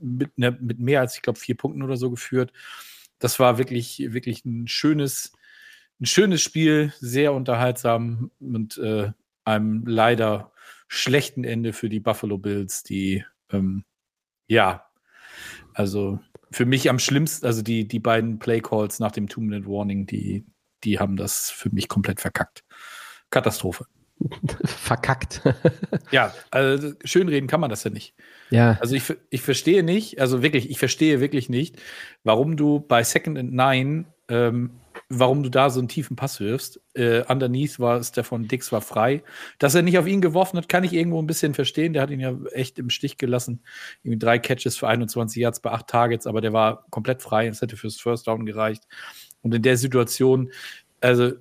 mit, 0.00 0.38
ne, 0.38 0.56
mit 0.60 0.78
mehr 0.80 1.00
als, 1.00 1.16
ich 1.16 1.22
glaube, 1.22 1.38
vier 1.38 1.56
Punkten 1.56 1.82
oder 1.82 1.96
so 1.96 2.10
geführt. 2.10 2.52
Das 3.18 3.38
war 3.38 3.58
wirklich, 3.58 3.98
wirklich 4.12 4.44
ein 4.46 4.66
schönes, 4.66 5.32
ein 6.00 6.06
schönes 6.06 6.40
Spiel, 6.40 6.94
sehr 7.00 7.34
unterhaltsam 7.34 8.30
und 8.40 8.78
äh, 8.78 9.12
einem 9.44 9.84
leider 9.86 10.52
schlechten 10.88 11.44
Ende 11.44 11.74
für 11.74 11.90
die 11.90 12.00
Buffalo 12.00 12.38
Bills, 12.38 12.82
die, 12.82 13.24
ähm, 13.52 13.84
ja, 14.48 14.86
also 15.74 16.18
für 16.50 16.64
mich 16.64 16.88
am 16.88 16.98
schlimmsten, 16.98 17.44
also 17.44 17.62
die, 17.62 17.86
die 17.86 18.00
beiden 18.00 18.38
Play 18.38 18.60
Calls 18.60 18.98
nach 19.00 19.12
dem 19.12 19.28
Two-Minute-Warning, 19.28 20.06
die, 20.06 20.46
die 20.82 20.98
haben 20.98 21.16
das 21.16 21.50
für 21.50 21.70
mich 21.70 21.88
komplett 21.88 22.20
verkackt. 22.20 22.64
Katastrophe. 23.28 23.86
verkackt. 24.64 25.42
ja, 26.10 26.34
also 26.50 26.92
schönreden 27.04 27.48
kann 27.48 27.60
man 27.60 27.70
das 27.70 27.84
ja 27.84 27.90
nicht. 27.90 28.14
Ja. 28.50 28.78
Also 28.80 28.94
ich, 28.94 29.14
ich 29.30 29.42
verstehe 29.42 29.82
nicht, 29.82 30.20
also 30.20 30.42
wirklich, 30.42 30.70
ich 30.70 30.78
verstehe 30.78 31.20
wirklich 31.20 31.48
nicht, 31.48 31.76
warum 32.24 32.56
du 32.56 32.80
bei 32.80 33.02
Second 33.02 33.38
and 33.38 33.52
Nine, 33.52 34.04
ähm, 34.28 34.70
warum 35.08 35.42
du 35.42 35.48
da 35.48 35.70
so 35.70 35.80
einen 35.80 35.88
tiefen 35.88 36.16
Pass 36.16 36.40
wirfst. 36.40 36.80
Äh, 36.94 37.22
underneath 37.28 37.80
war 37.80 38.02
Stefan 38.02 38.46
Dix 38.46 38.70
war 38.72 38.80
frei. 38.80 39.22
Dass 39.58 39.74
er 39.74 39.82
nicht 39.82 39.98
auf 39.98 40.06
ihn 40.06 40.20
geworfen 40.20 40.56
hat, 40.56 40.68
kann 40.68 40.84
ich 40.84 40.92
irgendwo 40.92 41.20
ein 41.20 41.26
bisschen 41.26 41.54
verstehen. 41.54 41.92
Der 41.92 42.02
hat 42.02 42.10
ihn 42.10 42.20
ja 42.20 42.36
echt 42.52 42.78
im 42.78 42.90
Stich 42.90 43.18
gelassen. 43.18 43.62
Irgendwie 44.02 44.18
drei 44.18 44.38
Catches 44.38 44.76
für 44.76 44.88
21 44.88 45.40
Yards 45.40 45.60
bei 45.60 45.70
acht 45.70 45.88
Targets, 45.88 46.26
aber 46.26 46.40
der 46.40 46.52
war 46.52 46.86
komplett 46.90 47.22
frei. 47.22 47.48
Das 47.48 47.60
hätte 47.60 47.76
fürs 47.76 48.00
First 48.00 48.26
Down 48.26 48.46
gereicht. 48.46 48.86
Und 49.42 49.54
in 49.54 49.62
der 49.62 49.76
Situation, 49.76 50.50
also 51.00 51.32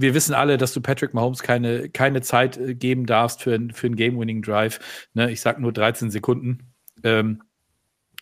wir 0.00 0.14
wissen 0.14 0.34
alle, 0.34 0.58
dass 0.58 0.72
du 0.72 0.80
Patrick 0.80 1.12
Mahomes 1.12 1.42
keine, 1.42 1.88
keine 1.88 2.20
Zeit 2.20 2.56
äh, 2.56 2.74
geben 2.74 3.06
darfst 3.06 3.42
für, 3.42 3.58
für 3.72 3.86
einen 3.86 3.96
Game-Winning-Drive. 3.96 5.08
Ne, 5.14 5.30
ich 5.30 5.40
sag 5.40 5.58
nur 5.58 5.72
13 5.72 6.10
Sekunden. 6.10 6.72
Ähm, 7.02 7.42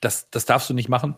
das, 0.00 0.28
das 0.30 0.44
darfst 0.46 0.68
du 0.68 0.74
nicht 0.74 0.88
machen. 0.88 1.16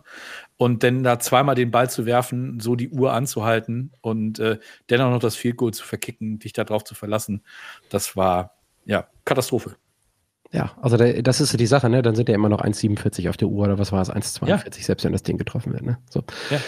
Und 0.56 0.82
dann 0.82 1.02
da 1.02 1.18
zweimal 1.18 1.54
den 1.54 1.70
Ball 1.70 1.90
zu 1.90 2.06
werfen, 2.06 2.60
so 2.60 2.76
die 2.76 2.90
Uhr 2.90 3.12
anzuhalten 3.12 3.92
und 4.00 4.38
äh, 4.38 4.58
dennoch 4.90 5.10
noch 5.10 5.20
das 5.20 5.36
Field 5.36 5.56
Goal 5.56 5.72
zu 5.72 5.84
verkicken, 5.84 6.38
dich 6.38 6.52
darauf 6.52 6.84
zu 6.84 6.94
verlassen, 6.94 7.42
das 7.88 8.16
war 8.16 8.56
ja 8.84 9.08
Katastrophe. 9.24 9.76
Ja, 10.50 10.72
also 10.80 10.96
der, 10.96 11.22
das 11.22 11.40
ist 11.40 11.58
die 11.58 11.66
Sache, 11.66 11.90
ne? 11.90 12.02
Dann 12.02 12.14
sind 12.14 12.28
ja 12.28 12.34
immer 12.34 12.48
noch 12.48 12.62
1,47 12.62 13.28
auf 13.28 13.36
der 13.36 13.48
Uhr 13.48 13.64
oder 13.64 13.78
was 13.78 13.92
war 13.92 14.00
es, 14.00 14.10
1,42, 14.10 14.48
ja. 14.48 14.58
selbst 14.72 15.04
wenn 15.04 15.12
das 15.12 15.22
Ding 15.22 15.36
getroffen 15.36 15.72
wird. 15.72 15.82
Ne? 15.82 15.98
So. 16.08 16.24
Ja. 16.50 16.58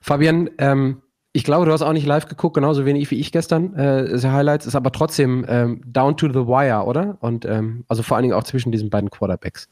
Fabian, 0.00 0.48
ähm, 0.58 1.02
ich 1.32 1.44
glaube, 1.44 1.66
du 1.66 1.72
hast 1.72 1.82
auch 1.82 1.92
nicht 1.92 2.06
live 2.06 2.26
geguckt, 2.26 2.54
genauso 2.54 2.84
wenig 2.84 3.10
wie 3.10 3.20
ich 3.20 3.30
gestern. 3.30 3.74
Äh, 3.76 4.18
Highlights 4.18 4.66
ist 4.66 4.74
aber 4.74 4.90
trotzdem 4.90 5.46
ähm, 5.48 5.80
down 5.86 6.16
to 6.16 6.28
the 6.28 6.46
wire, 6.46 6.84
oder? 6.84 7.18
Und 7.20 7.44
ähm, 7.44 7.84
also 7.88 8.02
vor 8.02 8.16
allen 8.16 8.24
Dingen 8.24 8.34
auch 8.34 8.42
zwischen 8.42 8.72
diesen 8.72 8.90
beiden 8.90 9.10
Quarterbacks. 9.10 9.68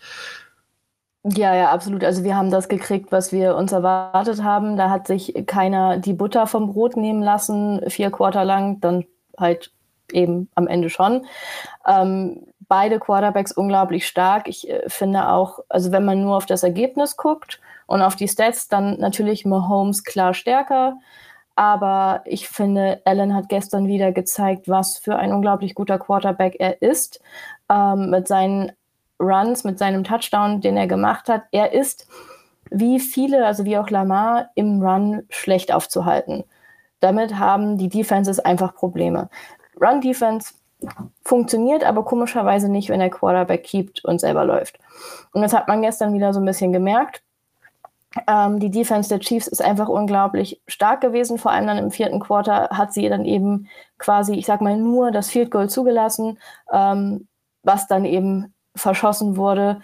Ja, 1.25 1.55
ja, 1.55 1.71
absolut. 1.71 2.05
Also 2.05 2.23
wir 2.23 2.37
haben 2.37 2.50
das 2.50 2.69
gekriegt, 2.69 3.11
was 3.11 3.33
wir 3.33 3.57
uns 3.57 3.73
erwartet 3.73 4.43
haben. 4.43 4.77
Da 4.77 4.88
hat 4.88 5.09
sich 5.09 5.35
keiner 5.47 5.99
die 5.99 6.12
Butter 6.12 6.47
vom 6.47 6.73
Brot 6.73 6.97
nehmen 6.97 7.23
lassen, 7.23 7.81
vier 7.88 8.11
Quarter 8.11 8.45
lang, 8.45 8.81
dann 8.81 9.05
halt 9.37 9.73
eben 10.12 10.49
am 10.55 10.69
Ende 10.69 10.91
schon. 10.91 11.27
Ähm, 11.87 12.47
beide 12.69 13.00
Quarterbacks 13.00 13.50
unglaublich 13.53 14.07
stark. 14.07 14.49
Ich 14.49 14.71
äh, 14.71 14.88
finde 14.88 15.29
auch, 15.29 15.59
also 15.69 15.91
wenn 15.91 16.05
man 16.05 16.23
nur 16.23 16.37
auf 16.37 16.47
das 16.47 16.62
Ergebnis 16.62 17.17
guckt 17.17 17.61
und 17.87 18.00
auf 18.00 18.15
die 18.15 18.29
Stats, 18.29 18.69
dann 18.69 18.99
natürlich 19.00 19.45
Mahomes 19.45 20.05
klar 20.05 20.35
stärker. 20.35 20.99
Aber 21.59 22.23
ich 22.25 22.49
finde, 22.49 23.03
Allen 23.05 23.35
hat 23.35 23.49
gestern 23.49 23.88
wieder 23.88 24.12
gezeigt, 24.12 24.69
was 24.69 24.97
für 24.97 25.17
ein 25.17 25.33
unglaublich 25.33 25.75
guter 25.75 25.99
Quarterback 25.99 26.55
er 26.61 26.81
ist. 26.83 27.21
Ähm, 27.69 28.11
mit 28.11 28.29
seinen 28.29 28.71
Runs, 29.19 29.65
mit 29.65 29.77
seinem 29.77 30.05
Touchdown, 30.05 30.61
den 30.61 30.77
er 30.77 30.87
gemacht 30.87 31.29
hat. 31.29 31.43
Er 31.50 31.73
ist 31.73 32.07
wie 32.71 33.00
viele, 33.00 33.45
also 33.45 33.65
wie 33.65 33.77
auch 33.77 33.91
Lamar, 33.91 34.50
im 34.55 34.81
Run 34.81 35.25
schlecht 35.31 35.73
aufzuhalten. 35.73 36.45
damit 37.00 37.41
haben 37.41 37.77
die 37.77 37.88
Defenses 37.88 38.38
einfach 38.38 38.77
Probleme. 38.77 39.29
Run 39.81 40.00
Defense 40.00 40.55
funktioniert 41.25 41.83
aber 41.83 42.05
komischerweise 42.05 42.69
nicht, 42.69 42.88
wenn 42.88 43.00
der 43.00 43.11
Quarterback 43.11 43.65
keept 43.65 44.05
und 44.05 44.21
selber 44.21 44.45
läuft. 44.45 44.79
Und 45.33 45.43
das 45.43 45.53
hat 45.53 45.67
man 45.67 45.83
gestern 45.83 46.15
wieder 46.15 46.33
so 46.33 46.38
ein 46.38 46.47
bisschen 46.47 46.73
gemerkt. 46.73 47.23
Ähm, 48.27 48.59
die 48.59 48.71
Defense 48.71 49.09
der 49.09 49.21
Chiefs 49.21 49.47
ist 49.47 49.62
einfach 49.62 49.88
unglaublich 49.88 50.62
stark 50.67 51.00
gewesen. 51.00 51.38
Vor 51.38 51.53
allem 51.53 51.67
dann 51.67 51.79
im 51.79 51.91
vierten 51.91 52.21
Quarter 52.21 52.71
hat 52.73 52.93
sie 52.93 53.09
dann 53.09 53.25
eben 53.25 53.69
quasi, 53.99 54.35
ich 54.35 54.47
sag 54.47 54.61
mal, 54.61 54.77
nur 54.77 55.11
das 55.11 55.31
Field 55.31 55.50
Goal 55.50 55.69
zugelassen, 55.69 56.38
ähm, 56.73 57.29
was 57.62 57.87
dann 57.87 58.05
eben 58.05 58.55
verschossen 58.75 59.37
wurde. 59.37 59.81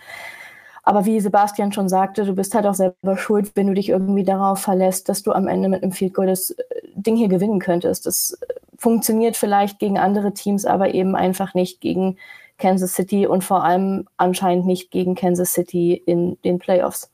Aber 0.84 1.06
wie 1.06 1.20
Sebastian 1.20 1.72
schon 1.72 1.88
sagte, 1.88 2.24
du 2.24 2.34
bist 2.34 2.54
halt 2.54 2.66
auch 2.66 2.74
selber 2.74 3.16
schuld, 3.16 3.52
wenn 3.54 3.66
du 3.66 3.74
dich 3.74 3.88
irgendwie 3.88 4.24
darauf 4.24 4.60
verlässt, 4.60 5.08
dass 5.08 5.22
du 5.22 5.32
am 5.32 5.48
Ende 5.48 5.68
mit 5.68 5.82
einem 5.82 5.92
Field 5.92 6.14
Goal 6.14 6.26
das 6.26 6.50
äh, 6.50 6.64
Ding 6.94 7.16
hier 7.16 7.28
gewinnen 7.28 7.58
könntest. 7.58 8.06
Das 8.06 8.38
äh, 8.40 8.54
funktioniert 8.76 9.36
vielleicht 9.36 9.78
gegen 9.78 9.98
andere 9.98 10.34
Teams, 10.34 10.64
aber 10.66 10.94
eben 10.94 11.16
einfach 11.16 11.54
nicht 11.54 11.80
gegen 11.80 12.16
Kansas 12.58 12.94
City 12.94 13.26
und 13.26 13.44
vor 13.44 13.64
allem 13.64 14.06
anscheinend 14.16 14.66
nicht 14.66 14.90
gegen 14.90 15.14
Kansas 15.14 15.54
City 15.54 15.94
in 15.94 16.38
den 16.44 16.58
Playoffs. 16.58 17.10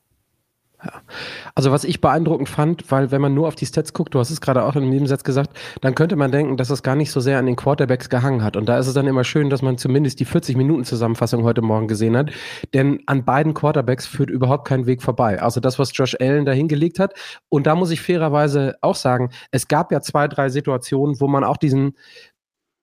Ja. 0.84 1.02
Also 1.54 1.72
was 1.72 1.84
ich 1.84 2.00
beeindruckend 2.00 2.48
fand, 2.48 2.90
weil 2.90 3.10
wenn 3.10 3.20
man 3.20 3.34
nur 3.34 3.48
auf 3.48 3.54
die 3.54 3.66
Stats 3.66 3.92
guckt, 3.92 4.14
du 4.14 4.18
hast 4.18 4.30
es 4.30 4.40
gerade 4.40 4.64
auch 4.64 4.76
in 4.76 4.84
im 4.84 4.90
Nebensatz 4.90 5.24
gesagt, 5.24 5.56
dann 5.80 5.94
könnte 5.94 6.16
man 6.16 6.32
denken, 6.32 6.56
dass 6.56 6.70
es 6.70 6.82
gar 6.82 6.96
nicht 6.96 7.10
so 7.10 7.20
sehr 7.20 7.38
an 7.38 7.46
den 7.46 7.56
Quarterbacks 7.56 8.08
gehangen 8.08 8.42
hat. 8.42 8.56
Und 8.56 8.66
da 8.66 8.78
ist 8.78 8.86
es 8.86 8.94
dann 8.94 9.06
immer 9.06 9.24
schön, 9.24 9.50
dass 9.50 9.60
man 9.60 9.76
zumindest 9.76 10.20
die 10.20 10.26
40-Minuten-Zusammenfassung 10.26 11.44
heute 11.44 11.62
Morgen 11.62 11.86
gesehen 11.86 12.16
hat. 12.16 12.30
Denn 12.72 13.00
an 13.06 13.24
beiden 13.24 13.52
Quarterbacks 13.52 14.06
führt 14.06 14.30
überhaupt 14.30 14.66
kein 14.66 14.86
Weg 14.86 15.02
vorbei. 15.02 15.40
Also 15.40 15.60
das, 15.60 15.78
was 15.78 15.90
Josh 15.94 16.16
Allen 16.18 16.44
da 16.44 16.52
hingelegt 16.52 16.98
hat. 16.98 17.14
Und 17.48 17.66
da 17.66 17.74
muss 17.74 17.90
ich 17.90 18.00
fairerweise 18.00 18.76
auch 18.80 18.94
sagen, 18.94 19.30
es 19.50 19.68
gab 19.68 19.92
ja 19.92 20.00
zwei, 20.00 20.28
drei 20.28 20.48
Situationen, 20.48 21.20
wo 21.20 21.28
man 21.28 21.44
auch 21.44 21.58
diesen, 21.58 21.92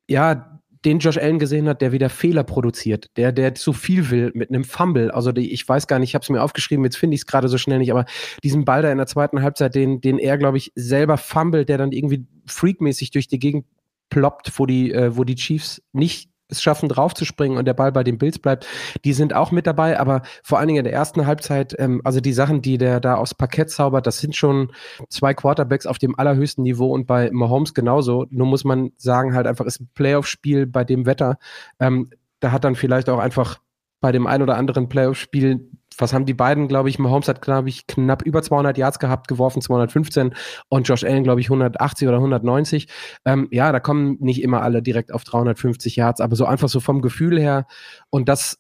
ja, 0.08 0.57
den 0.88 1.00
Josh 1.00 1.18
Allen 1.18 1.38
gesehen 1.38 1.68
hat, 1.68 1.82
der 1.82 1.92
wieder 1.92 2.10
Fehler 2.10 2.46
produziert, 2.46 3.10
der, 3.18 3.34
der 3.34 3.56
zu 3.56 3.74
viel 3.74 4.10
will 4.10 4.32
mit 4.34 4.50
einem 4.50 4.64
Fumble. 4.64 5.12
Also 5.12 5.34
die, 5.34 5.52
ich 5.52 5.68
weiß 5.68 5.86
gar 5.88 6.00
nicht, 6.00 6.12
ich 6.12 6.16
habe 6.16 6.24
es 6.24 6.30
mir 6.30 6.42
aufgeschrieben, 6.42 6.86
jetzt 6.86 6.96
finde 6.96 7.16
ich 7.16 7.22
es 7.22 7.26
gerade 7.28 7.50
so 7.50 7.58
schnell 7.58 7.80
nicht, 7.80 7.92
aber 7.92 8.06
diesen 8.42 8.64
Ball 8.64 8.82
da 8.82 8.90
in 8.90 8.98
der 8.98 9.06
zweiten 9.06 9.42
Halbzeit, 9.42 9.76
den, 9.76 10.00
den 10.00 10.18
er, 10.18 10.38
glaube 10.38 10.58
ich, 10.58 10.72
selber 10.76 11.18
fummelt, 11.18 11.68
der 11.68 11.78
dann 11.78 11.92
irgendwie 11.92 12.26
freakmäßig 12.46 13.12
durch 13.12 13.28
die 13.28 13.38
Gegend 13.38 13.66
ploppt, 14.10 14.58
wo 14.58 14.66
die, 14.66 14.94
äh, 14.94 15.18
wo 15.18 15.26
die 15.26 15.36
Chiefs 15.36 15.84
nicht 15.92 16.30
es 16.50 16.62
schaffen, 16.62 16.90
draufzuspringen 16.90 17.58
und 17.58 17.66
der 17.66 17.74
Ball 17.74 17.92
bei 17.92 18.04
den 18.04 18.18
Bills 18.18 18.40
bleibt, 18.40 18.68
die 19.04 19.14
sind 19.14 19.34
auch 19.34 19.52
mit 19.52 19.68
dabei, 19.68 20.00
aber 20.00 20.22
vor 20.44 20.60
allen 20.60 20.68
Dingen 20.68 20.80
in 20.80 20.84
der 20.86 20.94
ersten 20.94 21.26
Halbzeit, 21.26 21.76
ähm, 21.78 22.02
also 22.04 22.22
die 22.22 22.34
Sachen, 22.34 22.62
die 22.62 22.78
der 22.78 23.00
da 23.00 23.16
aufs 23.16 23.34
Parkett 23.34 23.70
zaubert, 23.70 24.08
das 24.08 24.20
sind 24.20 24.36
schon 24.36 24.72
zwei 25.10 25.34
Quarterbacks 25.34 25.86
auf 25.86 25.98
dem 25.98 26.18
allerhöchsten 26.18 26.64
Niveau 26.64 26.94
und 26.94 27.08
bei 27.08 27.30
Mahomes 27.32 27.74
genauso. 27.74 28.26
Nur 28.30 28.48
muss 28.48 28.64
man 28.64 28.92
sagen, 28.98 29.36
halt 29.36 29.48
einfach 29.48 29.66
ist 29.66 29.82
ein 29.82 29.90
Playoff-Spiel 29.94 30.68
bei 30.68 30.84
dem 30.84 31.06
Wetter. 31.06 31.38
Ähm, 31.80 32.10
da 32.40 32.52
hat 32.52 32.64
dann 32.64 32.76
vielleicht 32.76 33.10
auch 33.10 33.20
einfach 33.20 33.60
bei 34.00 34.12
dem 34.12 34.28
ein 34.28 34.42
oder 34.42 34.58
anderen 34.58 34.90
Playoff-Spiel 34.90 35.70
was 35.98 36.14
haben 36.14 36.26
die 36.26 36.34
beiden, 36.34 36.68
glaube 36.68 36.90
ich, 36.90 37.00
Mahomes 37.00 37.28
hat, 37.28 37.42
glaube 37.42 37.70
ich, 37.70 37.88
knapp 37.88 38.22
über 38.24 38.42
200 38.42 38.78
Yards 38.78 39.00
gehabt, 39.00 39.28
geworfen 39.28 39.62
215 39.62 40.34
und 40.70 40.88
Josh 40.88 41.04
Allen, 41.04 41.24
glaube 41.24 41.42
ich, 41.42 41.48
180 41.48 42.08
oder 42.08 42.18
190. 42.18 42.88
Ähm, 43.26 43.48
ja, 43.52 43.72
da 43.72 43.80
kommen 43.80 44.18
nicht 44.20 44.42
immer 44.42 44.62
alle 44.62 44.82
direkt 44.82 45.14
auf 45.14 45.24
350 45.24 45.96
Yards, 45.96 46.22
aber 46.22 46.36
so 46.36 46.46
einfach 46.46 46.70
so 46.70 46.80
vom 46.80 47.02
Gefühl 47.02 47.40
her 47.40 47.68
und 48.10 48.30
das 48.30 48.60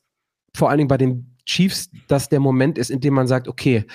vor 0.55 0.69
allen 0.69 0.79
Dingen 0.79 0.87
bei 0.87 0.97
den 0.97 1.35
Chiefs, 1.45 1.89
dass 2.07 2.29
der 2.29 2.39
Moment 2.39 2.77
ist, 2.77 2.89
in 2.89 2.99
dem 2.99 3.13
man 3.13 3.27
sagt, 3.27 3.47
okay, 3.47 3.85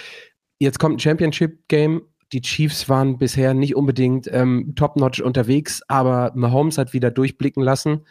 jetzt 0.58 0.78
kommt 0.78 0.96
ein 0.96 1.00
Championship-Game, 1.00 2.02
die 2.32 2.40
Chiefs 2.40 2.88
waren 2.88 3.18
bisher 3.18 3.52
nicht 3.52 3.76
unbedingt 3.76 4.28
ähm, 4.32 4.72
top-notch 4.74 5.20
unterwegs, 5.20 5.82
aber 5.88 6.32
Mahomes 6.34 6.78
hat 6.78 6.92
wieder 6.92 7.10
durchblicken 7.10 7.62
lassen, 7.62 8.06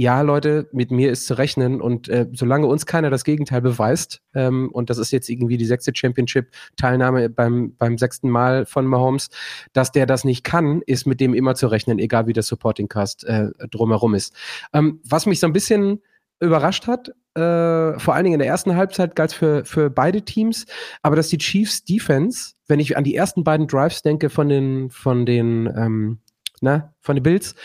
ja, 0.00 0.20
Leute, 0.20 0.68
mit 0.70 0.92
mir 0.92 1.10
ist 1.10 1.26
zu 1.26 1.36
rechnen 1.36 1.80
und 1.80 2.08
äh, 2.08 2.28
solange 2.32 2.68
uns 2.68 2.86
keiner 2.86 3.10
das 3.10 3.24
Gegenteil 3.24 3.60
beweist, 3.60 4.22
ähm, 4.32 4.70
und 4.70 4.90
das 4.90 4.98
ist 4.98 5.10
jetzt 5.10 5.28
irgendwie 5.28 5.56
die 5.56 5.64
sechste 5.64 5.90
Championship-Teilnahme 5.92 7.28
beim, 7.30 7.74
beim 7.76 7.98
sechsten 7.98 8.30
Mal 8.30 8.64
von 8.64 8.86
Mahomes, 8.86 9.28
dass 9.72 9.90
der 9.90 10.06
das 10.06 10.22
nicht 10.22 10.44
kann, 10.44 10.82
ist 10.86 11.08
mit 11.08 11.18
dem 11.18 11.34
immer 11.34 11.56
zu 11.56 11.66
rechnen, 11.66 11.98
egal 11.98 12.28
wie 12.28 12.32
der 12.32 12.44
Supporting 12.44 12.86
Cast 12.86 13.24
äh, 13.24 13.50
drumherum 13.72 14.14
ist. 14.14 14.36
Ähm, 14.72 15.00
was 15.02 15.26
mich 15.26 15.40
so 15.40 15.48
ein 15.48 15.52
bisschen 15.52 16.00
überrascht 16.38 16.86
hat, 16.86 17.08
äh, 17.34 17.98
vor 17.98 18.14
allen 18.14 18.22
Dingen 18.22 18.34
in 18.34 18.40
der 18.40 18.46
ersten 18.48 18.76
Halbzeit 18.76 19.16
galt 19.16 19.32
es 19.32 19.36
für, 19.36 19.64
für 19.64 19.90
beide 19.90 20.22
Teams, 20.22 20.66
aber 21.02 21.16
dass 21.16 21.26
die 21.26 21.38
Chiefs 21.38 21.82
Defense, 21.82 22.52
wenn 22.68 22.78
ich 22.78 22.96
an 22.96 23.02
die 23.02 23.16
ersten 23.16 23.42
beiden 23.42 23.66
Drives 23.66 24.02
denke 24.02 24.30
von 24.30 24.48
den, 24.48 24.90
von 24.90 25.26
den, 25.26 25.66
ähm, 25.76 26.18
na, 26.60 26.94
von 27.00 27.16
den 27.16 27.24
Bills, 27.24 27.56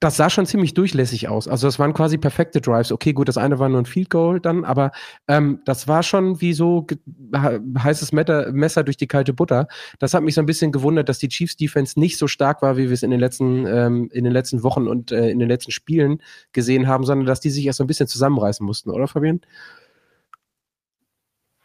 das 0.00 0.16
sah 0.16 0.30
schon 0.30 0.46
ziemlich 0.46 0.74
durchlässig 0.74 1.28
aus. 1.28 1.48
Also 1.48 1.66
das 1.66 1.78
waren 1.78 1.92
quasi 1.92 2.18
perfekte 2.18 2.60
Drives. 2.60 2.92
Okay, 2.92 3.12
gut, 3.12 3.28
das 3.28 3.36
eine 3.36 3.58
war 3.58 3.68
nur 3.68 3.80
ein 3.80 3.86
Field 3.86 4.10
Goal 4.10 4.40
dann, 4.40 4.64
aber 4.64 4.92
ähm, 5.28 5.60
das 5.64 5.88
war 5.88 6.02
schon 6.02 6.40
wie 6.40 6.52
so 6.52 6.86
heißes 7.34 8.12
Messer, 8.12 8.84
durch 8.84 8.96
die 8.96 9.06
kalte 9.06 9.32
Butter. 9.32 9.68
Das 9.98 10.14
hat 10.14 10.22
mich 10.22 10.34
so 10.34 10.40
ein 10.40 10.46
bisschen 10.46 10.72
gewundert, 10.72 11.08
dass 11.08 11.18
die 11.18 11.28
Chiefs 11.28 11.56
Defense 11.56 11.98
nicht 11.98 12.18
so 12.18 12.26
stark 12.26 12.62
war, 12.62 12.76
wie 12.76 12.88
wir 12.88 12.92
es 12.92 13.02
in 13.02 13.10
den 13.10 13.20
letzten 13.20 13.66
ähm, 13.66 14.08
in 14.12 14.24
den 14.24 14.32
letzten 14.32 14.62
Wochen 14.62 14.88
und 14.88 15.12
äh, 15.12 15.30
in 15.30 15.38
den 15.38 15.48
letzten 15.48 15.72
Spielen 15.72 16.22
gesehen 16.52 16.86
haben, 16.88 17.04
sondern 17.04 17.26
dass 17.26 17.40
die 17.40 17.50
sich 17.50 17.66
erst 17.66 17.78
so 17.78 17.84
ein 17.84 17.88
bisschen 17.88 18.08
zusammenreißen 18.08 18.64
mussten, 18.64 18.90
oder 18.90 19.08
Fabian? 19.08 19.40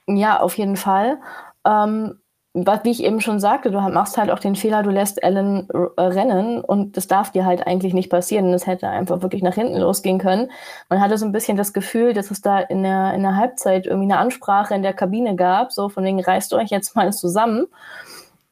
Ja, 0.07 0.39
auf 0.39 0.57
jeden 0.57 0.77
Fall. 0.77 1.19
Ähm, 1.65 2.19
was, 2.65 2.83
wie 2.83 2.91
ich 2.91 3.03
eben 3.03 3.21
schon 3.21 3.39
sagte, 3.39 3.69
du 3.69 3.79
machst 3.79 4.17
halt 4.17 4.31
auch 4.31 4.39
den 4.39 4.55
Fehler, 4.55 4.81
du 4.81 4.89
lässt 4.89 5.23
Allen 5.23 5.67
äh, 5.69 6.01
rennen 6.01 6.61
und 6.61 6.97
das 6.97 7.07
darf 7.07 7.31
dir 7.31 7.45
halt 7.45 7.67
eigentlich 7.67 7.93
nicht 7.93 8.09
passieren. 8.09 8.53
Es 8.53 8.65
hätte 8.65 8.87
einfach 8.89 9.21
wirklich 9.21 9.43
nach 9.43 9.53
hinten 9.53 9.77
losgehen 9.77 10.17
können. 10.17 10.49
Man 10.89 11.01
hatte 11.01 11.17
so 11.17 11.25
ein 11.25 11.31
bisschen 11.31 11.57
das 11.57 11.73
Gefühl, 11.73 12.13
dass 12.13 12.31
es 12.31 12.41
da 12.41 12.59
in 12.59 12.83
der, 12.83 13.13
in 13.13 13.21
der 13.21 13.35
Halbzeit 13.35 13.85
irgendwie 13.85 14.11
eine 14.11 14.19
Ansprache 14.19 14.73
in 14.73 14.81
der 14.81 14.93
Kabine 14.93 15.35
gab, 15.35 15.71
so 15.71 15.89
von 15.89 16.03
wegen, 16.03 16.19
reißt 16.19 16.53
euch 16.53 16.69
jetzt 16.69 16.95
mal 16.95 17.13
zusammen. 17.13 17.67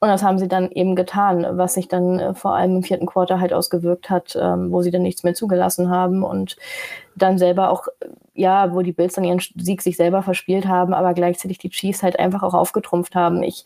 Und 0.05 0.11
das 0.11 0.21
haben 0.21 0.37
sie 0.37 0.47
dann 0.47 0.69
eben 0.69 0.95
getan, 0.95 1.47
was 1.57 1.73
sich 1.73 1.87
dann 1.87 2.19
äh, 2.19 2.33
vor 2.35 2.53
allem 2.53 2.75
im 2.75 2.83
vierten 2.83 3.07
Quarter 3.07 3.39
halt 3.39 3.53
ausgewirkt 3.53 4.11
hat, 4.11 4.37
ähm, 4.39 4.71
wo 4.71 4.83
sie 4.83 4.91
dann 4.91 5.01
nichts 5.01 5.23
mehr 5.23 5.33
zugelassen 5.33 5.89
haben 5.89 6.21
und 6.21 6.57
dann 7.15 7.39
selber 7.39 7.71
auch, 7.71 7.87
äh, 8.01 8.09
ja, 8.35 8.71
wo 8.71 8.83
die 8.83 8.91
Bills 8.91 9.15
dann 9.15 9.23
ihren 9.23 9.39
Sieg 9.39 9.81
sich 9.81 9.97
selber 9.97 10.21
verspielt 10.21 10.67
haben, 10.67 10.93
aber 10.93 11.15
gleichzeitig 11.15 11.57
die 11.57 11.71
Chiefs 11.71 12.03
halt 12.03 12.19
einfach 12.19 12.43
auch 12.43 12.53
aufgetrumpft 12.53 13.15
haben. 13.15 13.41
Ich 13.41 13.65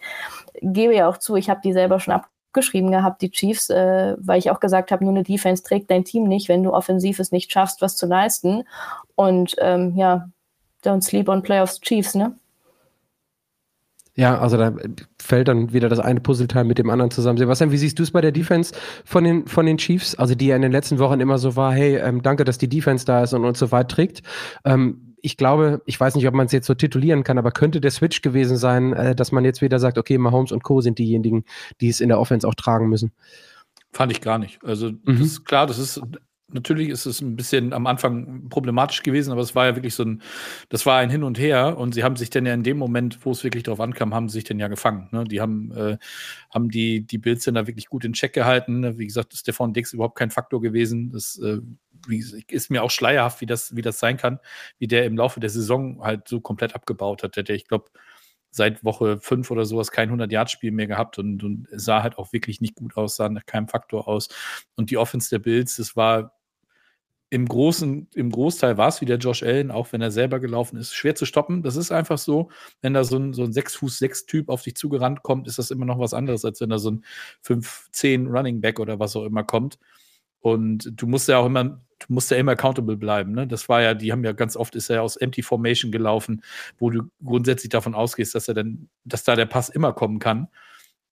gebe 0.62 0.96
ja 0.96 1.10
auch 1.10 1.17
zu, 1.17 1.36
ich 1.36 1.50
habe 1.50 1.60
die 1.62 1.74
selber 1.74 2.00
schon 2.00 2.13
abgeschrieben 2.13 2.89
gehabt, 2.89 3.22
die 3.22 3.31
Chiefs, 3.31 3.69
äh, 3.69 4.15
weil 4.17 4.39
ich 4.39 4.50
auch 4.50 4.62
gesagt 4.62 4.93
habe, 4.93 5.03
nur 5.03 5.12
eine 5.12 5.24
Defense 5.24 5.62
trägt 5.62 5.91
dein 5.91 6.05
Team 6.05 6.24
nicht, 6.24 6.48
wenn 6.48 6.63
du 6.63 6.72
offensiv 6.72 7.19
es 7.19 7.34
nicht 7.34 7.51
schaffst, 7.51 7.81
was 7.81 7.98
zu 7.98 8.05
leisten. 8.05 8.63
Und 9.15 9.58
ähm, 9.60 9.93
ja, 9.98 10.29
don't 10.86 11.01
sleep 11.01 11.27
on 11.27 11.41
Playoffs 11.41 11.81
Chiefs, 11.81 12.15
ne? 12.15 12.34
Ja, 14.20 14.38
also 14.38 14.58
da 14.58 14.76
fällt 15.18 15.48
dann 15.48 15.72
wieder 15.72 15.88
das 15.88 16.00
eine 16.00 16.20
Puzzleteil 16.20 16.66
mit 16.66 16.78
dem 16.78 16.90
anderen 16.90 17.10
zusammen. 17.10 17.38
Sebastian, 17.38 17.72
wie 17.72 17.78
siehst 17.78 17.98
du 18.00 18.04
es 18.04 18.12
bei 18.12 18.20
der 18.20 18.34
Defense 18.34 18.76
von 19.06 19.24
den, 19.24 19.48
von 19.48 19.66
den 19.66 19.78
Chiefs? 19.78 20.14
Also 20.16 20.36
die 20.36 20.48
ja 20.48 20.58
in 20.58 20.62
den 20.62 20.74
letzten 20.74 21.00
Wochen 21.00 21.22
immer 21.22 21.38
so 21.38 21.56
war, 21.56 21.72
hey, 21.72 21.96
ähm, 21.96 22.22
danke, 22.22 22.44
dass 22.44 22.58
die 22.58 22.68
Defense 22.68 23.06
da 23.06 23.24
ist 23.24 23.32
und 23.32 23.46
uns 23.46 23.60
so 23.60 23.72
weit 23.72 23.90
trägt. 23.90 24.22
Ähm, 24.66 25.16
ich 25.22 25.38
glaube, 25.38 25.82
ich 25.86 25.98
weiß 25.98 26.16
nicht, 26.16 26.28
ob 26.28 26.34
man 26.34 26.48
es 26.48 26.52
jetzt 26.52 26.68
so 26.68 26.74
titulieren 26.74 27.24
kann, 27.24 27.38
aber 27.38 27.52
könnte 27.52 27.80
der 27.80 27.92
Switch 27.92 28.22
gewesen 28.22 28.58
sein, 28.58 28.92
äh, 28.92 29.16
dass 29.16 29.32
man 29.32 29.46
jetzt 29.46 29.62
wieder 29.62 29.80
sagt, 29.80 29.98
okay, 29.98 30.18
Mahomes 30.18 30.52
und 30.52 30.64
Co. 30.64 30.82
sind 30.82 31.00
diejenigen, 31.00 31.46
die 31.80 31.88
es 31.88 32.02
in 32.02 32.10
der 32.10 32.20
Offense 32.20 32.46
auch 32.46 32.56
tragen 32.56 32.90
müssen. 32.90 33.14
Fand 33.94 34.12
ich 34.12 34.20
gar 34.20 34.38
nicht. 34.38 34.60
Also, 34.66 34.90
mhm. 34.90 35.00
das 35.06 35.22
ist 35.22 35.46
klar, 35.46 35.66
das 35.66 35.80
ist 35.80 36.02
natürlich 36.51 36.89
ist 36.89 37.06
es 37.06 37.22
ein 37.22 37.36
bisschen 37.36 37.74
am 37.74 37.88
Anfang 37.88 38.50
problematisch 38.50 39.03
gewesen, 39.03 39.32
aber 39.32 39.41
es 39.41 39.56
war 39.56 39.65
ja 39.65 39.75
wirklich 39.75 39.94
so 39.94 40.03
ein, 40.03 40.22
das 40.70 40.86
war 40.86 41.00
ein 41.00 41.10
Hin 41.10 41.24
und 41.24 41.39
Her 41.39 41.77
und 41.77 41.94
sie 41.94 42.03
haben 42.03 42.15
sich 42.15 42.29
dann 42.29 42.46
ja 42.46 42.53
in 42.53 42.63
dem 42.63 42.77
Moment, 42.77 43.25
wo 43.25 43.32
es 43.32 43.44
wirklich 43.44 43.63
darauf 43.63 43.79
ankam, 43.79 44.13
haben 44.13 44.29
sie 44.29 44.34
sich 44.34 44.44
dann 44.44 44.60
ja 44.60 44.68
gefangen. 44.68 45.10
Ne? 45.12 45.24
Die 45.25 45.41
haben, 45.41 45.72
äh, 45.72 45.98
haben 46.53 46.70
die, 46.70 47.06
die 47.06 47.20
da 47.20 47.68
wirklich 47.68 47.88
gut 47.88 48.06
in 48.06 48.13
Check 48.13 48.34
gehalten. 48.34 48.82
Ne? 48.82 48.98
Wie 48.98 49.06
gesagt, 49.06 49.34
Stefan 49.34 49.74
Dix 49.74 49.94
überhaupt 49.94 50.18
kein 50.18 50.32
Faktor 50.32 50.62
gewesen. 50.62 51.12
Das 51.12 51.39
äh, 51.39 51.60
ist 52.48 52.72
mir 52.72 52.84
auch 52.84 52.91
schleierhaft, 52.91 53.41
wie 53.41 53.46
das, 53.46 53.75
wie 53.75 53.82
das 53.82 54.00
sein 54.00 54.18
kann, 54.18 54.39
wie 54.77 54.88
der 54.88 55.06
im 55.06 55.18
Laufe 55.18 55.39
der 55.39 55.50
Saison 55.50 56.01
halt 56.01 56.27
so 56.27 56.41
komplett 56.41 56.75
abgebaut 56.75 57.24
hat. 57.24 57.36
Der, 57.36 57.50
ich 57.50 57.68
glaube, 57.68 57.91
seit 58.51 58.84
Woche 58.84 59.20
fünf 59.20 59.51
oder 59.51 59.65
sowas 59.65 59.91
kein 59.91 60.12
100-Yard-Spiel 60.12 60.72
mehr 60.72 60.88
gehabt 60.88 61.20
und, 61.20 61.44
und 61.44 61.68
sah 61.72 62.01
halt 62.01 62.18
auch 62.18 62.34
wirklich 62.34 62.62
nicht 62.62 62.75
gut 62.75 62.98
aus, 62.98 63.15
sah 63.15 63.29
nach 63.29 63.46
keinem 63.46 63.68
Faktor 63.68 64.08
aus. 64.08 64.29
Und 64.75 64.89
die 64.89 64.98
Offense 64.98 65.29
der 65.29 65.39
Bills, 65.39 65.77
das 65.77 65.96
war 65.96 66.38
im 67.32 67.48
Großen, 67.48 68.08
im 68.16 68.32
Großteil 68.32 68.78
war 68.78 68.88
es 68.88 69.02
wieder 69.02 69.18
Josh 69.18 69.44
Allen, 69.44 69.70
auch 69.70 69.92
wenn 69.92 70.02
er 70.02 70.10
selber 70.10 70.40
gelaufen 70.40 70.78
ist, 70.78 70.96
schwer 70.96 71.14
zu 71.14 71.26
stoppen. 71.26 71.62
Das 71.62 71.76
ist 71.76 71.92
einfach 71.92 72.18
so. 72.18 72.50
Wenn 72.82 72.96
da 72.96 73.04
so 73.04 73.18
ein, 73.18 73.34
so 73.34 73.44
ein 73.44 73.54
6 73.54 73.76
Fuß 73.76 74.00
6 74.00 74.26
Typ 74.26 74.50
auf 74.50 74.64
dich 74.64 74.76
zugerannt 74.76 75.22
kommt, 75.22 75.48
ist 75.48 75.60
das 75.60 75.70
immer 75.70 75.86
noch 75.86 76.00
was 76.00 76.16
anderes, 76.16 76.44
als 76.44 76.60
wenn 76.60 76.70
da 76.70 76.80
so 76.80 76.92
ein 76.92 77.06
5-10 77.46 78.28
Running 78.28 78.62
Back 78.62 78.80
oder 78.80 79.00
was 79.00 79.16
auch 79.16 79.26
immer 79.26 79.44
kommt. 79.44 79.78
Und 80.40 80.90
du 81.00 81.06
musst 81.06 81.28
ja 81.28 81.38
auch 81.38 81.46
immer, 81.46 81.66
du 81.66 82.06
musst 82.08 82.32
ja 82.32 82.38
immer 82.38 82.54
accountable 82.54 82.98
bleiben. 82.98 83.34
Ne? 83.34 83.46
Das 83.46 83.70
war 83.70 83.82
ja, 83.82 83.94
die 83.94 84.12
haben 84.12 84.24
ja 84.24 84.32
ganz 84.32 84.56
oft 84.56 84.76
ist 84.76 84.90
er 84.90 84.98
ja 84.98 85.02
aus 85.04 85.18
Empty 85.18 85.44
Formation 85.44 85.92
gelaufen, 85.92 86.42
wo 86.80 86.90
du 86.90 87.04
grundsätzlich 87.24 87.70
davon 87.70 87.94
ausgehst, 87.94 88.34
dass 88.34 88.48
er 88.48 88.56
dann, 88.56 88.90
dass 89.04 89.24
da 89.24 89.36
der 89.36 89.46
Pass 89.46 89.70
immer 89.70 89.94
kommen 89.94 90.18
kann. 90.20 90.48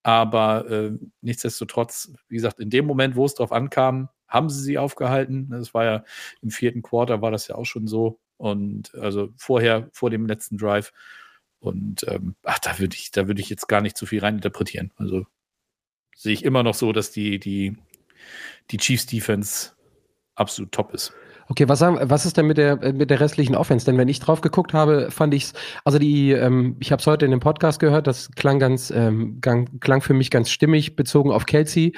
Aber 0.01 0.69
äh, 0.71 0.91
nichtsdestotrotz, 1.21 2.13
wie 2.29 2.35
gesagt, 2.35 2.59
in 2.59 2.69
dem 2.69 2.85
Moment, 2.85 3.15
wo 3.15 3.25
es 3.25 3.35
drauf 3.35 3.51
ankam, 3.51 4.09
haben 4.27 4.49
sie 4.49 4.61
sie 4.61 4.77
aufgehalten. 4.77 5.49
Das 5.49 5.73
war 5.73 5.85
ja 5.85 6.03
im 6.41 6.51
vierten 6.51 6.81
Quarter 6.81 7.21
war 7.21 7.31
das 7.31 7.47
ja 7.47 7.55
auch 7.55 7.65
schon 7.65 7.87
so. 7.87 8.19
Und 8.37 8.93
also 8.95 9.29
vorher, 9.37 9.89
vor 9.93 10.09
dem 10.09 10.25
letzten 10.25 10.57
Drive. 10.57 10.93
Und 11.59 12.05
ähm, 12.07 12.35
ach, 12.43 12.59
da 12.59 12.77
würde 12.79 12.95
ich, 12.95 13.11
da 13.11 13.27
würde 13.27 13.41
ich 13.41 13.49
jetzt 13.49 13.67
gar 13.67 13.81
nicht 13.81 13.97
zu 13.97 14.05
viel 14.05 14.19
reininterpretieren. 14.19 14.91
Also 14.97 15.25
sehe 16.15 16.33
ich 16.33 16.45
immer 16.45 16.63
noch 16.63 16.75
so, 16.75 16.91
dass 16.91 17.11
die, 17.11 17.39
die, 17.39 17.77
die 18.71 18.77
Chiefs 18.77 19.05
Defense 19.05 19.71
absolut 20.35 20.71
top 20.71 20.93
ist. 20.93 21.13
Okay, 21.49 21.69
was, 21.69 21.79
sagen, 21.79 21.97
was 22.01 22.25
ist 22.25 22.35
denn 22.35 22.45
mit 22.45 22.57
der, 22.57 22.93
mit 22.93 23.09
der 23.09 23.21
restlichen 23.21 23.55
Offense? 23.55 23.85
Denn 23.85 23.97
wenn 23.97 24.09
ich 24.09 24.19
drauf 24.19 24.41
geguckt 24.41 24.73
habe, 24.73 25.11
fand 25.11 25.33
ich's, 25.33 25.53
also 25.85 25.97
die, 25.97 26.31
ähm, 26.31 26.75
ich 26.79 26.91
habe 26.91 26.99
es 26.99 27.07
heute 27.07 27.23
in 27.23 27.31
dem 27.31 27.39
Podcast 27.39 27.79
gehört, 27.79 28.05
das 28.05 28.31
klang 28.31 28.59
ganz, 28.59 28.91
ähm, 28.91 29.39
klang 29.41 30.01
für 30.01 30.13
mich 30.13 30.29
ganz 30.29 30.49
stimmig, 30.49 30.97
bezogen 30.97 31.31
auf 31.31 31.45
Kelsey, 31.45 31.93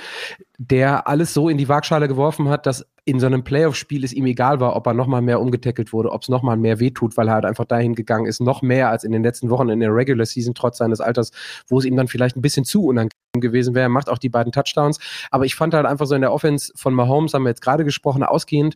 der 0.59 1.07
alles 1.07 1.33
so 1.33 1.49
in 1.49 1.57
die 1.57 1.67
Waagschale 1.67 2.07
geworfen 2.07 2.49
hat, 2.49 2.67
dass 2.67 2.85
in 3.05 3.19
so 3.19 3.25
einem 3.25 3.43
Playoff-Spiel 3.43 4.03
es 4.03 4.13
ihm 4.13 4.27
egal 4.27 4.59
war, 4.59 4.75
ob 4.75 4.85
er 4.85 4.93
nochmal 4.93 5.21
mehr 5.23 5.41
umgetackelt 5.41 5.93
wurde, 5.93 6.11
ob 6.11 6.21
es 6.21 6.29
nochmal 6.29 6.57
mehr 6.57 6.79
wehtut, 6.79 7.17
weil 7.17 7.27
er 7.27 7.33
halt 7.33 7.45
einfach 7.45 7.65
dahin 7.65 7.95
gegangen 7.95 8.27
ist, 8.27 8.39
noch 8.39 8.61
mehr 8.61 8.89
als 8.89 9.03
in 9.03 9.11
den 9.11 9.23
letzten 9.23 9.49
Wochen 9.49 9.69
in 9.69 9.79
der 9.79 9.95
Regular 9.95 10.27
Season, 10.27 10.53
trotz 10.53 10.77
seines 10.77 11.01
Alters, 11.01 11.31
wo 11.69 11.79
es 11.79 11.85
ihm 11.85 11.95
dann 11.95 12.07
vielleicht 12.07 12.35
ein 12.37 12.43
bisschen 12.43 12.65
zu 12.65 12.85
unangenehm 12.85 13.09
gewesen 13.33 13.73
wäre. 13.73 13.89
Macht 13.89 14.09
auch 14.09 14.19
die 14.19 14.29
beiden 14.29 14.51
Touchdowns. 14.51 14.99
Aber 15.31 15.45
ich 15.45 15.55
fand 15.55 15.73
halt 15.73 15.87
einfach 15.87 16.05
so 16.05 16.13
in 16.13 16.21
der 16.21 16.31
Offense 16.31 16.71
von 16.75 16.93
Mahomes, 16.93 17.33
haben 17.33 17.43
wir 17.43 17.49
jetzt 17.49 17.61
gerade 17.61 17.83
gesprochen, 17.83 18.21
ausgehend, 18.21 18.75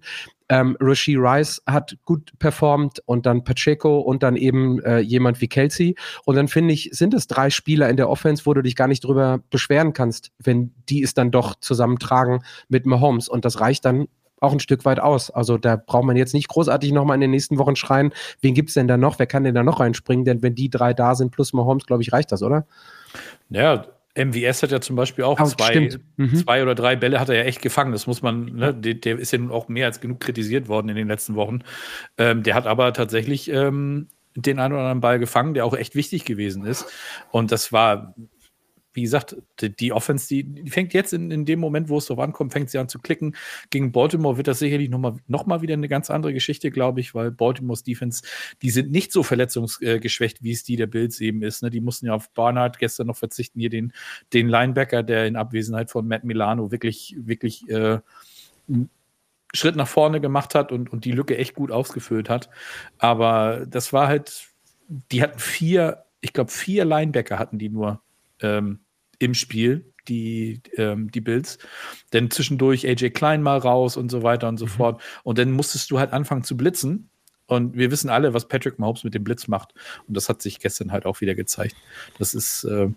ähm, 0.53 0.77
Rasheed 0.79 1.17
Rice 1.17 1.63
hat 1.65 1.97
gut 2.05 2.31
performt 2.37 3.01
und 3.07 3.25
dann 3.25 3.43
Pacheco 3.43 3.99
und 3.99 4.21
dann 4.21 4.35
eben 4.35 4.79
äh, 4.83 4.99
jemand 4.99 5.41
wie 5.41 5.47
Kelsey. 5.47 5.95
Und 6.25 6.35
dann 6.35 6.47
finde 6.47 6.75
ich, 6.75 6.89
sind 6.91 7.15
es 7.15 7.25
drei 7.25 7.49
Spieler 7.49 7.89
in 7.89 7.97
der 7.97 8.07
Offense, 8.07 8.45
wo 8.45 8.53
du 8.53 8.61
dich 8.61 8.75
gar 8.75 8.87
nicht 8.87 9.03
drüber 9.03 9.39
beschweren 9.49 9.93
kannst, 9.93 10.31
wenn 10.37 10.71
die 10.89 11.01
es 11.01 11.15
dann 11.15 11.31
doch 11.31 11.55
zusammentragen 11.59 12.43
mit 12.69 12.85
Mahomes. 12.85 13.29
Und 13.29 13.45
das 13.45 13.61
reicht 13.61 13.83
dann 13.85 14.07
auch 14.41 14.51
ein 14.51 14.59
Stück 14.59 14.85
weit 14.85 14.99
aus. 14.99 15.31
Also 15.31 15.57
da 15.57 15.75
braucht 15.75 16.05
man 16.05 16.17
jetzt 16.17 16.35
nicht 16.35 16.49
großartig 16.49 16.91
nochmal 16.91 17.15
in 17.15 17.21
den 17.21 17.31
nächsten 17.31 17.57
Wochen 17.57 17.75
schreien, 17.75 18.13
wen 18.41 18.53
gibt 18.53 18.69
es 18.69 18.75
denn 18.75 18.87
da 18.87 18.97
noch, 18.97 19.17
wer 19.17 19.25
kann 19.25 19.45
denn 19.45 19.55
da 19.55 19.63
noch 19.63 19.79
reinspringen? 19.79 20.23
Denn 20.23 20.43
wenn 20.43 20.53
die 20.53 20.69
drei 20.69 20.93
da 20.93 21.15
sind 21.15 21.31
plus 21.31 21.53
Mahomes, 21.53 21.87
glaube 21.87 22.03
ich, 22.03 22.13
reicht 22.13 22.31
das, 22.31 22.43
oder? 22.43 22.67
Ja, 23.49 23.85
MWS 24.15 24.63
hat 24.63 24.71
ja 24.71 24.79
zum 24.79 24.95
Beispiel 24.95 25.23
auch 25.23 25.39
oh, 25.39 25.45
zwei, 25.45 25.89
mhm. 26.17 26.35
zwei 26.35 26.61
oder 26.61 26.75
drei 26.75 26.95
Bälle 26.95 27.19
hat 27.19 27.29
er 27.29 27.35
ja 27.35 27.43
echt 27.43 27.61
gefangen. 27.61 27.91
Das 27.91 28.05
muss 28.05 28.21
man, 28.21 28.45
ne, 28.45 28.73
der, 28.73 28.93
der, 28.95 29.17
ist 29.17 29.31
ja 29.31 29.39
nun 29.39 29.51
auch 29.51 29.67
mehr 29.67 29.87
als 29.87 30.01
genug 30.01 30.19
kritisiert 30.19 30.67
worden 30.67 30.89
in 30.89 30.95
den 30.95 31.07
letzten 31.07 31.35
Wochen. 31.35 31.59
Ähm, 32.17 32.43
der 32.43 32.53
hat 32.53 32.67
aber 32.67 32.93
tatsächlich 32.93 33.49
ähm, 33.49 34.07
den 34.35 34.59
einen 34.59 34.73
oder 34.73 34.81
anderen 34.83 35.01
Ball 35.01 35.19
gefangen, 35.19 35.53
der 35.55 35.65
auch 35.65 35.75
echt 35.75 35.95
wichtig 35.95 36.25
gewesen 36.25 36.65
ist. 36.65 36.85
Und 37.31 37.51
das 37.51 37.71
war 37.71 38.15
wie 38.93 39.01
gesagt, 39.01 39.35
die, 39.59 39.75
die 39.75 39.91
Offense, 39.91 40.27
die, 40.27 40.43
die, 40.43 40.69
fängt 40.69 40.93
jetzt 40.93 41.13
in, 41.13 41.31
in 41.31 41.45
dem 41.45 41.59
Moment, 41.59 41.89
wo 41.89 41.97
es 41.97 42.05
so 42.05 42.15
ankommt, 42.17 42.53
fängt 42.53 42.69
sie 42.69 42.77
an 42.77 42.89
zu 42.89 42.99
klicken. 42.99 43.35
Gegen 43.69 43.91
Baltimore 43.91 44.37
wird 44.37 44.47
das 44.47 44.59
sicherlich 44.59 44.89
nochmal 44.89 45.15
noch 45.27 45.45
mal 45.45 45.61
wieder 45.61 45.73
eine 45.73 45.87
ganz 45.87 46.09
andere 46.09 46.33
Geschichte, 46.33 46.71
glaube 46.71 46.99
ich, 46.99 47.15
weil 47.15 47.31
Baltimores 47.31 47.83
Defense, 47.83 48.23
die 48.61 48.69
sind 48.69 48.91
nicht 48.91 49.11
so 49.11 49.23
verletzungsgeschwächt, 49.23 50.43
wie 50.43 50.51
es 50.51 50.63
die 50.63 50.75
der 50.75 50.87
Bills 50.87 51.19
eben 51.21 51.43
ist. 51.43 51.63
Ne? 51.63 51.69
Die 51.69 51.81
mussten 51.81 52.07
ja 52.07 52.13
auf 52.13 52.29
Barnard 52.31 52.79
gestern 52.79 53.07
noch 53.07 53.17
verzichten, 53.17 53.59
hier 53.59 53.69
den, 53.69 53.93
den 54.33 54.47
Linebacker, 54.47 55.03
der 55.03 55.27
in 55.27 55.35
Abwesenheit 55.35 55.91
von 55.91 56.07
Matt 56.07 56.23
Milano 56.23 56.71
wirklich, 56.71 57.15
wirklich 57.19 57.67
äh, 57.69 57.99
Schritt 59.53 59.75
nach 59.75 59.87
vorne 59.87 60.19
gemacht 60.19 60.55
hat 60.55 60.71
und, 60.71 60.91
und 60.91 61.05
die 61.05 61.11
Lücke 61.11 61.37
echt 61.37 61.53
gut 61.53 61.71
ausgefüllt 61.71 62.29
hat. 62.29 62.49
Aber 62.97 63.65
das 63.67 63.93
war 63.93 64.07
halt, 64.07 64.47
die 65.11 65.21
hatten 65.21 65.39
vier, 65.39 66.05
ich 66.21 66.33
glaube, 66.33 66.51
vier 66.51 66.85
Linebacker 66.85 67.37
hatten 67.37 67.59
die 67.59 67.69
nur 67.69 68.01
ähm, 68.41 68.79
im 69.23 69.33
Spiel, 69.33 69.93
die, 70.07 70.61
ähm, 70.77 71.11
die 71.11 71.21
Bills. 71.21 71.57
Denn 72.11 72.29
zwischendurch 72.29 72.85
AJ 72.85 73.11
Klein 73.11 73.41
mal 73.41 73.57
raus 73.57 73.97
und 73.97 74.09
so 74.09 74.23
weiter 74.23 74.47
und 74.47 74.57
so 74.57 74.65
mhm. 74.65 74.69
fort. 74.69 75.01
Und 75.23 75.37
dann 75.37 75.51
musstest 75.51 75.91
du 75.91 75.99
halt 75.99 76.11
anfangen 76.13 76.43
zu 76.43 76.57
blitzen. 76.57 77.09
Und 77.45 77.75
wir 77.75 77.91
wissen 77.91 78.09
alle, 78.09 78.33
was 78.33 78.47
Patrick 78.47 78.79
Mahomes 78.79 79.03
mit 79.03 79.13
dem 79.13 79.23
Blitz 79.23 79.47
macht. 79.47 79.73
Und 80.07 80.15
das 80.15 80.29
hat 80.29 80.41
sich 80.41 80.59
gestern 80.59 80.91
halt 80.91 81.05
auch 81.05 81.21
wieder 81.21 81.35
gezeigt. 81.35 81.75
Das 82.17 82.33
ist, 82.33 82.63
äh, 82.63 82.89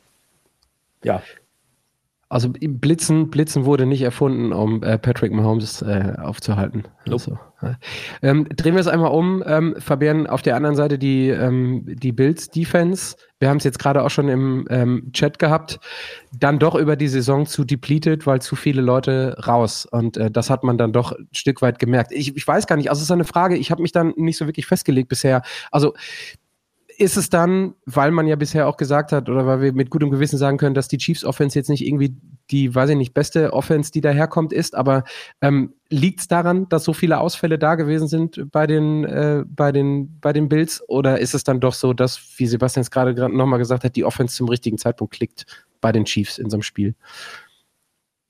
ja, 1.04 1.22
also 2.28 2.48
Blitzen, 2.50 3.30
Blitzen 3.30 3.66
wurde 3.66 3.86
nicht 3.86 4.02
erfunden, 4.02 4.52
um 4.52 4.82
äh, 4.82 4.98
Patrick 4.98 5.32
Mahomes 5.32 5.80
äh, 5.82 6.14
aufzuhalten. 6.18 6.82
Nope. 7.06 7.12
Also, 7.12 7.38
ja. 7.62 7.76
ähm, 8.20 8.48
drehen 8.56 8.74
wir 8.74 8.80
es 8.80 8.88
einmal 8.88 9.12
um. 9.12 9.44
Ähm, 9.46 9.76
Fabian, 9.78 10.26
auf 10.26 10.42
der 10.42 10.56
anderen 10.56 10.74
Seite 10.74 10.98
die, 10.98 11.28
ähm, 11.28 11.84
die 11.86 12.10
Bills 12.10 12.50
Defense. 12.50 13.16
Wir 13.38 13.48
haben 13.48 13.58
es 13.58 13.64
jetzt 13.64 13.78
gerade 13.78 14.02
auch 14.02 14.10
schon 14.10 14.28
im 14.28 14.66
ähm, 14.70 15.12
Chat 15.12 15.38
gehabt. 15.38 15.78
Dann 16.36 16.58
doch 16.58 16.74
über 16.74 16.96
die 16.96 17.08
Saison 17.08 17.46
zu 17.46 17.64
depleted, 17.64 18.26
weil 18.26 18.42
zu 18.42 18.56
viele 18.56 18.82
Leute 18.82 19.36
raus. 19.46 19.86
Und 19.86 20.16
äh, 20.16 20.28
das 20.28 20.50
hat 20.50 20.64
man 20.64 20.78
dann 20.78 20.92
doch 20.92 21.12
ein 21.12 21.28
Stück 21.30 21.62
weit 21.62 21.78
gemerkt. 21.78 22.10
Ich, 22.10 22.36
ich 22.36 22.46
weiß 22.46 22.66
gar 22.66 22.76
nicht, 22.76 22.90
also 22.90 22.98
es 22.98 23.04
ist 23.04 23.12
eine 23.12 23.24
Frage, 23.24 23.56
ich 23.56 23.70
habe 23.70 23.82
mich 23.82 23.92
dann 23.92 24.14
nicht 24.16 24.36
so 24.36 24.46
wirklich 24.46 24.66
festgelegt 24.66 25.08
bisher. 25.08 25.42
Also 25.70 25.94
ist 26.98 27.16
es 27.16 27.28
dann, 27.28 27.74
weil 27.84 28.10
man 28.10 28.26
ja 28.26 28.36
bisher 28.36 28.68
auch 28.68 28.76
gesagt 28.76 29.12
hat, 29.12 29.28
oder 29.28 29.46
weil 29.46 29.60
wir 29.60 29.72
mit 29.72 29.90
gutem 29.90 30.10
Gewissen 30.10 30.38
sagen 30.38 30.56
können, 30.56 30.74
dass 30.74 30.88
die 30.88 30.98
Chiefs 30.98 31.24
Offense 31.24 31.58
jetzt 31.58 31.68
nicht 31.68 31.86
irgendwie 31.86 32.16
die, 32.50 32.74
weiß 32.74 32.90
ich 32.90 32.96
nicht, 32.96 33.12
beste 33.12 33.52
Offense, 33.52 33.90
die 33.90 34.00
daherkommt, 34.00 34.52
ist, 34.52 34.74
aber 34.74 35.04
ähm, 35.40 35.74
liegt 35.88 36.20
es 36.20 36.28
daran, 36.28 36.68
dass 36.68 36.84
so 36.84 36.92
viele 36.92 37.18
Ausfälle 37.18 37.58
da 37.58 37.74
gewesen 37.74 38.08
sind 38.08 38.50
bei 38.52 38.66
den, 38.66 39.04
äh, 39.04 39.44
bei 39.46 39.72
den, 39.72 40.18
bei 40.20 40.32
den 40.32 40.48
Bills? 40.48 40.82
Oder 40.88 41.18
ist 41.20 41.34
es 41.34 41.44
dann 41.44 41.60
doch 41.60 41.74
so, 41.74 41.92
dass, 41.92 42.20
wie 42.36 42.46
Sebastian 42.46 42.82
es 42.82 42.90
gerade 42.90 43.14
nochmal 43.28 43.58
gesagt 43.58 43.84
hat, 43.84 43.96
die 43.96 44.04
Offense 44.04 44.36
zum 44.36 44.48
richtigen 44.48 44.78
Zeitpunkt 44.78 45.14
klickt 45.14 45.46
bei 45.80 45.92
den 45.92 46.04
Chiefs 46.04 46.38
in 46.38 46.50
so 46.50 46.56
einem 46.56 46.62
Spiel? 46.62 46.94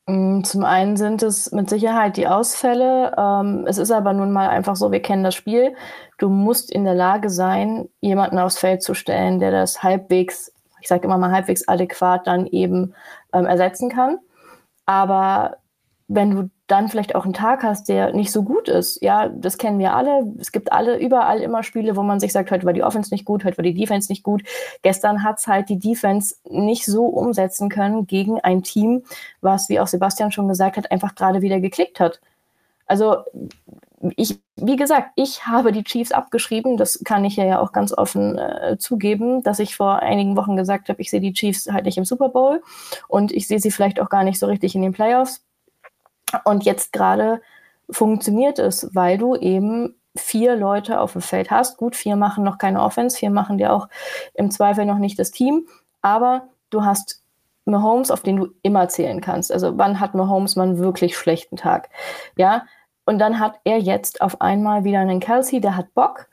Mm, 0.06 0.42
zum 0.44 0.64
einen 0.64 0.96
sind 0.96 1.22
es 1.22 1.50
mit 1.52 1.68
Sicherheit 1.68 2.16
die 2.16 2.28
Ausfälle. 2.28 3.14
Ähm, 3.18 3.64
es 3.66 3.78
ist 3.78 3.90
aber 3.90 4.12
nun 4.12 4.32
mal 4.32 4.48
einfach 4.48 4.76
so, 4.76 4.92
wir 4.92 5.02
kennen 5.02 5.24
das 5.24 5.34
Spiel. 5.34 5.74
Du 6.18 6.28
musst 6.28 6.70
in 6.70 6.84
der 6.84 6.94
Lage 6.94 7.28
sein, 7.28 7.88
jemanden 8.00 8.38
aufs 8.38 8.58
Feld 8.58 8.82
zu 8.82 8.94
stellen, 8.94 9.40
der 9.40 9.50
das 9.50 9.82
halbwegs, 9.82 10.52
ich 10.80 10.88
sage 10.88 11.04
immer 11.04 11.18
mal 11.18 11.32
halbwegs 11.32 11.66
adäquat 11.68 12.26
dann 12.26 12.46
eben 12.46 12.94
ähm, 13.32 13.46
ersetzen 13.46 13.90
kann. 13.90 14.18
Aber 14.86 15.56
wenn 16.08 16.30
du 16.30 16.50
dann 16.66 16.88
vielleicht 16.88 17.14
auch 17.14 17.24
einen 17.24 17.34
Tag 17.34 17.62
hast, 17.62 17.88
der 17.88 18.12
nicht 18.12 18.32
so 18.32 18.42
gut 18.42 18.68
ist. 18.68 19.00
Ja, 19.02 19.28
das 19.28 19.56
kennen 19.56 19.78
wir 19.78 19.94
alle. 19.94 20.32
Es 20.38 20.50
gibt 20.50 20.72
alle 20.72 20.98
überall 20.98 21.40
immer 21.40 21.62
Spiele, 21.62 21.96
wo 21.96 22.02
man 22.02 22.18
sich 22.18 22.32
sagt, 22.32 22.50
heute 22.50 22.66
war 22.66 22.72
die 22.72 22.82
Offense 22.82 23.14
nicht 23.14 23.24
gut, 23.24 23.44
heute 23.44 23.58
war 23.58 23.62
die 23.62 23.74
Defense 23.74 24.10
nicht 24.10 24.24
gut. 24.24 24.42
Gestern 24.82 25.22
hat 25.22 25.38
es 25.38 25.46
halt 25.46 25.68
die 25.68 25.78
Defense 25.78 26.36
nicht 26.50 26.84
so 26.84 27.06
umsetzen 27.06 27.68
können 27.68 28.06
gegen 28.06 28.40
ein 28.40 28.62
Team, 28.62 29.04
was, 29.40 29.68
wie 29.68 29.78
auch 29.78 29.86
Sebastian 29.86 30.32
schon 30.32 30.48
gesagt 30.48 30.76
hat, 30.76 30.90
einfach 30.90 31.14
gerade 31.14 31.40
wieder 31.40 31.60
geklickt 31.60 32.00
hat. 32.00 32.20
Also 32.86 33.18
ich, 34.16 34.38
wie 34.56 34.76
gesagt, 34.76 35.10
ich 35.16 35.46
habe 35.46 35.72
die 35.72 35.84
Chiefs 35.84 36.12
abgeschrieben. 36.12 36.76
Das 36.76 37.02
kann 37.04 37.24
ich 37.24 37.36
ja 37.36 37.60
auch 37.60 37.72
ganz 37.72 37.92
offen 37.92 38.38
äh, 38.38 38.76
zugeben, 38.78 39.42
dass 39.42 39.58
ich 39.58 39.76
vor 39.76 40.00
einigen 40.00 40.36
Wochen 40.36 40.56
gesagt 40.56 40.88
habe, 40.88 41.00
ich 41.00 41.10
sehe 41.10 41.20
die 41.20 41.32
Chiefs 41.32 41.68
halt 41.70 41.84
nicht 41.84 41.98
im 41.98 42.04
Super 42.04 42.28
Bowl 42.28 42.62
und 43.08 43.32
ich 43.32 43.48
sehe 43.48 43.60
sie 43.60 43.70
vielleicht 43.70 44.00
auch 44.00 44.08
gar 44.08 44.24
nicht 44.24 44.38
so 44.38 44.46
richtig 44.46 44.74
in 44.74 44.82
den 44.82 44.92
Playoffs. 44.92 45.45
Und 46.44 46.64
jetzt 46.64 46.92
gerade 46.92 47.40
funktioniert 47.90 48.58
es, 48.58 48.94
weil 48.94 49.18
du 49.18 49.36
eben 49.36 49.94
vier 50.16 50.56
Leute 50.56 51.00
auf 51.00 51.12
dem 51.12 51.20
Feld 51.20 51.50
hast. 51.50 51.76
Gut, 51.76 51.94
vier 51.94 52.16
machen 52.16 52.44
noch 52.44 52.58
keine 52.58 52.82
Offense, 52.82 53.16
vier 53.16 53.30
machen 53.30 53.58
dir 53.58 53.72
auch 53.72 53.88
im 54.34 54.50
Zweifel 54.50 54.84
noch 54.84 54.98
nicht 54.98 55.18
das 55.18 55.30
Team, 55.30 55.66
aber 56.02 56.48
du 56.70 56.84
hast 56.84 57.22
Mahomes, 57.64 58.10
auf 58.10 58.22
den 58.22 58.36
du 58.36 58.48
immer 58.62 58.88
zählen 58.88 59.20
kannst. 59.20 59.52
Also 59.52 59.76
wann 59.76 60.00
hat 60.00 60.14
Mahomes 60.14 60.56
mal 60.56 60.64
einen 60.64 60.78
wirklich 60.78 61.16
schlechten 61.16 61.56
Tag? 61.56 61.88
Ja, 62.36 62.64
und 63.04 63.18
dann 63.18 63.38
hat 63.38 63.60
er 63.64 63.78
jetzt 63.78 64.20
auf 64.20 64.40
einmal 64.40 64.84
wieder 64.84 65.00
einen 65.00 65.20
Kelsey, 65.20 65.60
der 65.60 65.76
hat 65.76 65.92
Bock, 65.94 66.28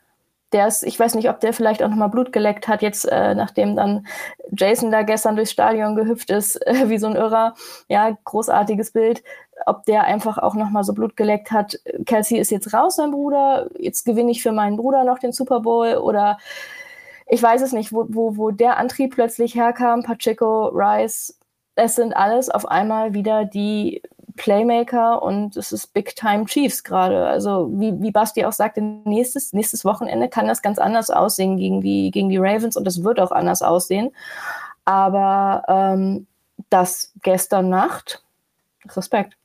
der 0.53 0.67
ist, 0.67 0.83
ich 0.83 0.99
weiß 0.99 1.15
nicht, 1.15 1.29
ob 1.29 1.39
der 1.39 1.53
vielleicht 1.53 1.81
auch 1.83 1.89
nochmal 1.89 2.09
Blut 2.09 2.31
geleckt 2.31 2.67
hat, 2.67 2.81
jetzt 2.81 3.05
äh, 3.05 3.33
nachdem 3.33 3.75
dann 3.75 4.05
Jason 4.51 4.91
da 4.91 5.01
gestern 5.01 5.35
durchs 5.35 5.51
Stadion 5.51 5.95
gehüpft 5.95 6.29
ist, 6.29 6.55
äh, 6.67 6.85
wie 6.89 6.99
so 6.99 7.07
ein 7.07 7.15
Irrer. 7.15 7.55
Ja, 7.89 8.15
großartiges 8.23 8.91
Bild. 8.91 9.23
Ob 9.65 9.85
der 9.85 10.03
einfach 10.03 10.37
auch 10.37 10.55
nochmal 10.55 10.83
so 10.83 10.93
Blut 10.93 11.15
geleckt 11.15 11.51
hat. 11.51 11.79
Kelsey 12.05 12.39
ist 12.39 12.51
jetzt 12.51 12.73
raus, 12.73 12.95
sein 12.95 13.11
Bruder. 13.11 13.69
Jetzt 13.77 14.05
gewinne 14.05 14.31
ich 14.31 14.41
für 14.41 14.51
meinen 14.51 14.77
Bruder 14.77 15.03
noch 15.03 15.19
den 15.19 15.31
Super 15.31 15.61
Bowl 15.61 15.95
oder 15.95 16.37
ich 17.27 17.41
weiß 17.41 17.61
es 17.61 17.71
nicht, 17.71 17.93
wo, 17.93 18.05
wo, 18.09 18.37
wo 18.37 18.51
der 18.51 18.77
Antrieb 18.77 19.15
plötzlich 19.15 19.55
herkam. 19.55 20.03
Pacheco, 20.03 20.67
Rice, 20.67 21.37
es 21.75 21.95
sind 21.95 22.15
alles 22.15 22.49
auf 22.49 22.65
einmal 22.65 23.13
wieder 23.13 23.45
die 23.45 24.01
Playmaker 24.35 25.21
und 25.21 25.55
es 25.57 25.71
ist 25.71 25.93
Big 25.93 26.15
Time 26.15 26.45
Chiefs 26.45 26.83
gerade. 26.83 27.25
Also 27.27 27.69
wie, 27.73 28.01
wie 28.01 28.11
Basti 28.11 28.45
auch 28.45 28.51
sagte, 28.51 28.81
nächstes, 28.81 29.53
nächstes 29.53 29.85
Wochenende 29.85 30.29
kann 30.29 30.47
das 30.47 30.61
ganz 30.61 30.79
anders 30.79 31.09
aussehen 31.09 31.57
gegen 31.57 31.81
die, 31.81 32.11
gegen 32.11 32.29
die 32.29 32.37
Ravens 32.37 32.75
und 32.75 32.87
es 32.87 33.03
wird 33.03 33.19
auch 33.19 33.31
anders 33.31 33.61
aussehen. 33.61 34.11
Aber 34.85 35.63
ähm, 35.67 36.27
das 36.69 37.13
gestern 37.21 37.69
Nacht, 37.69 38.23
Respekt. 38.89 39.37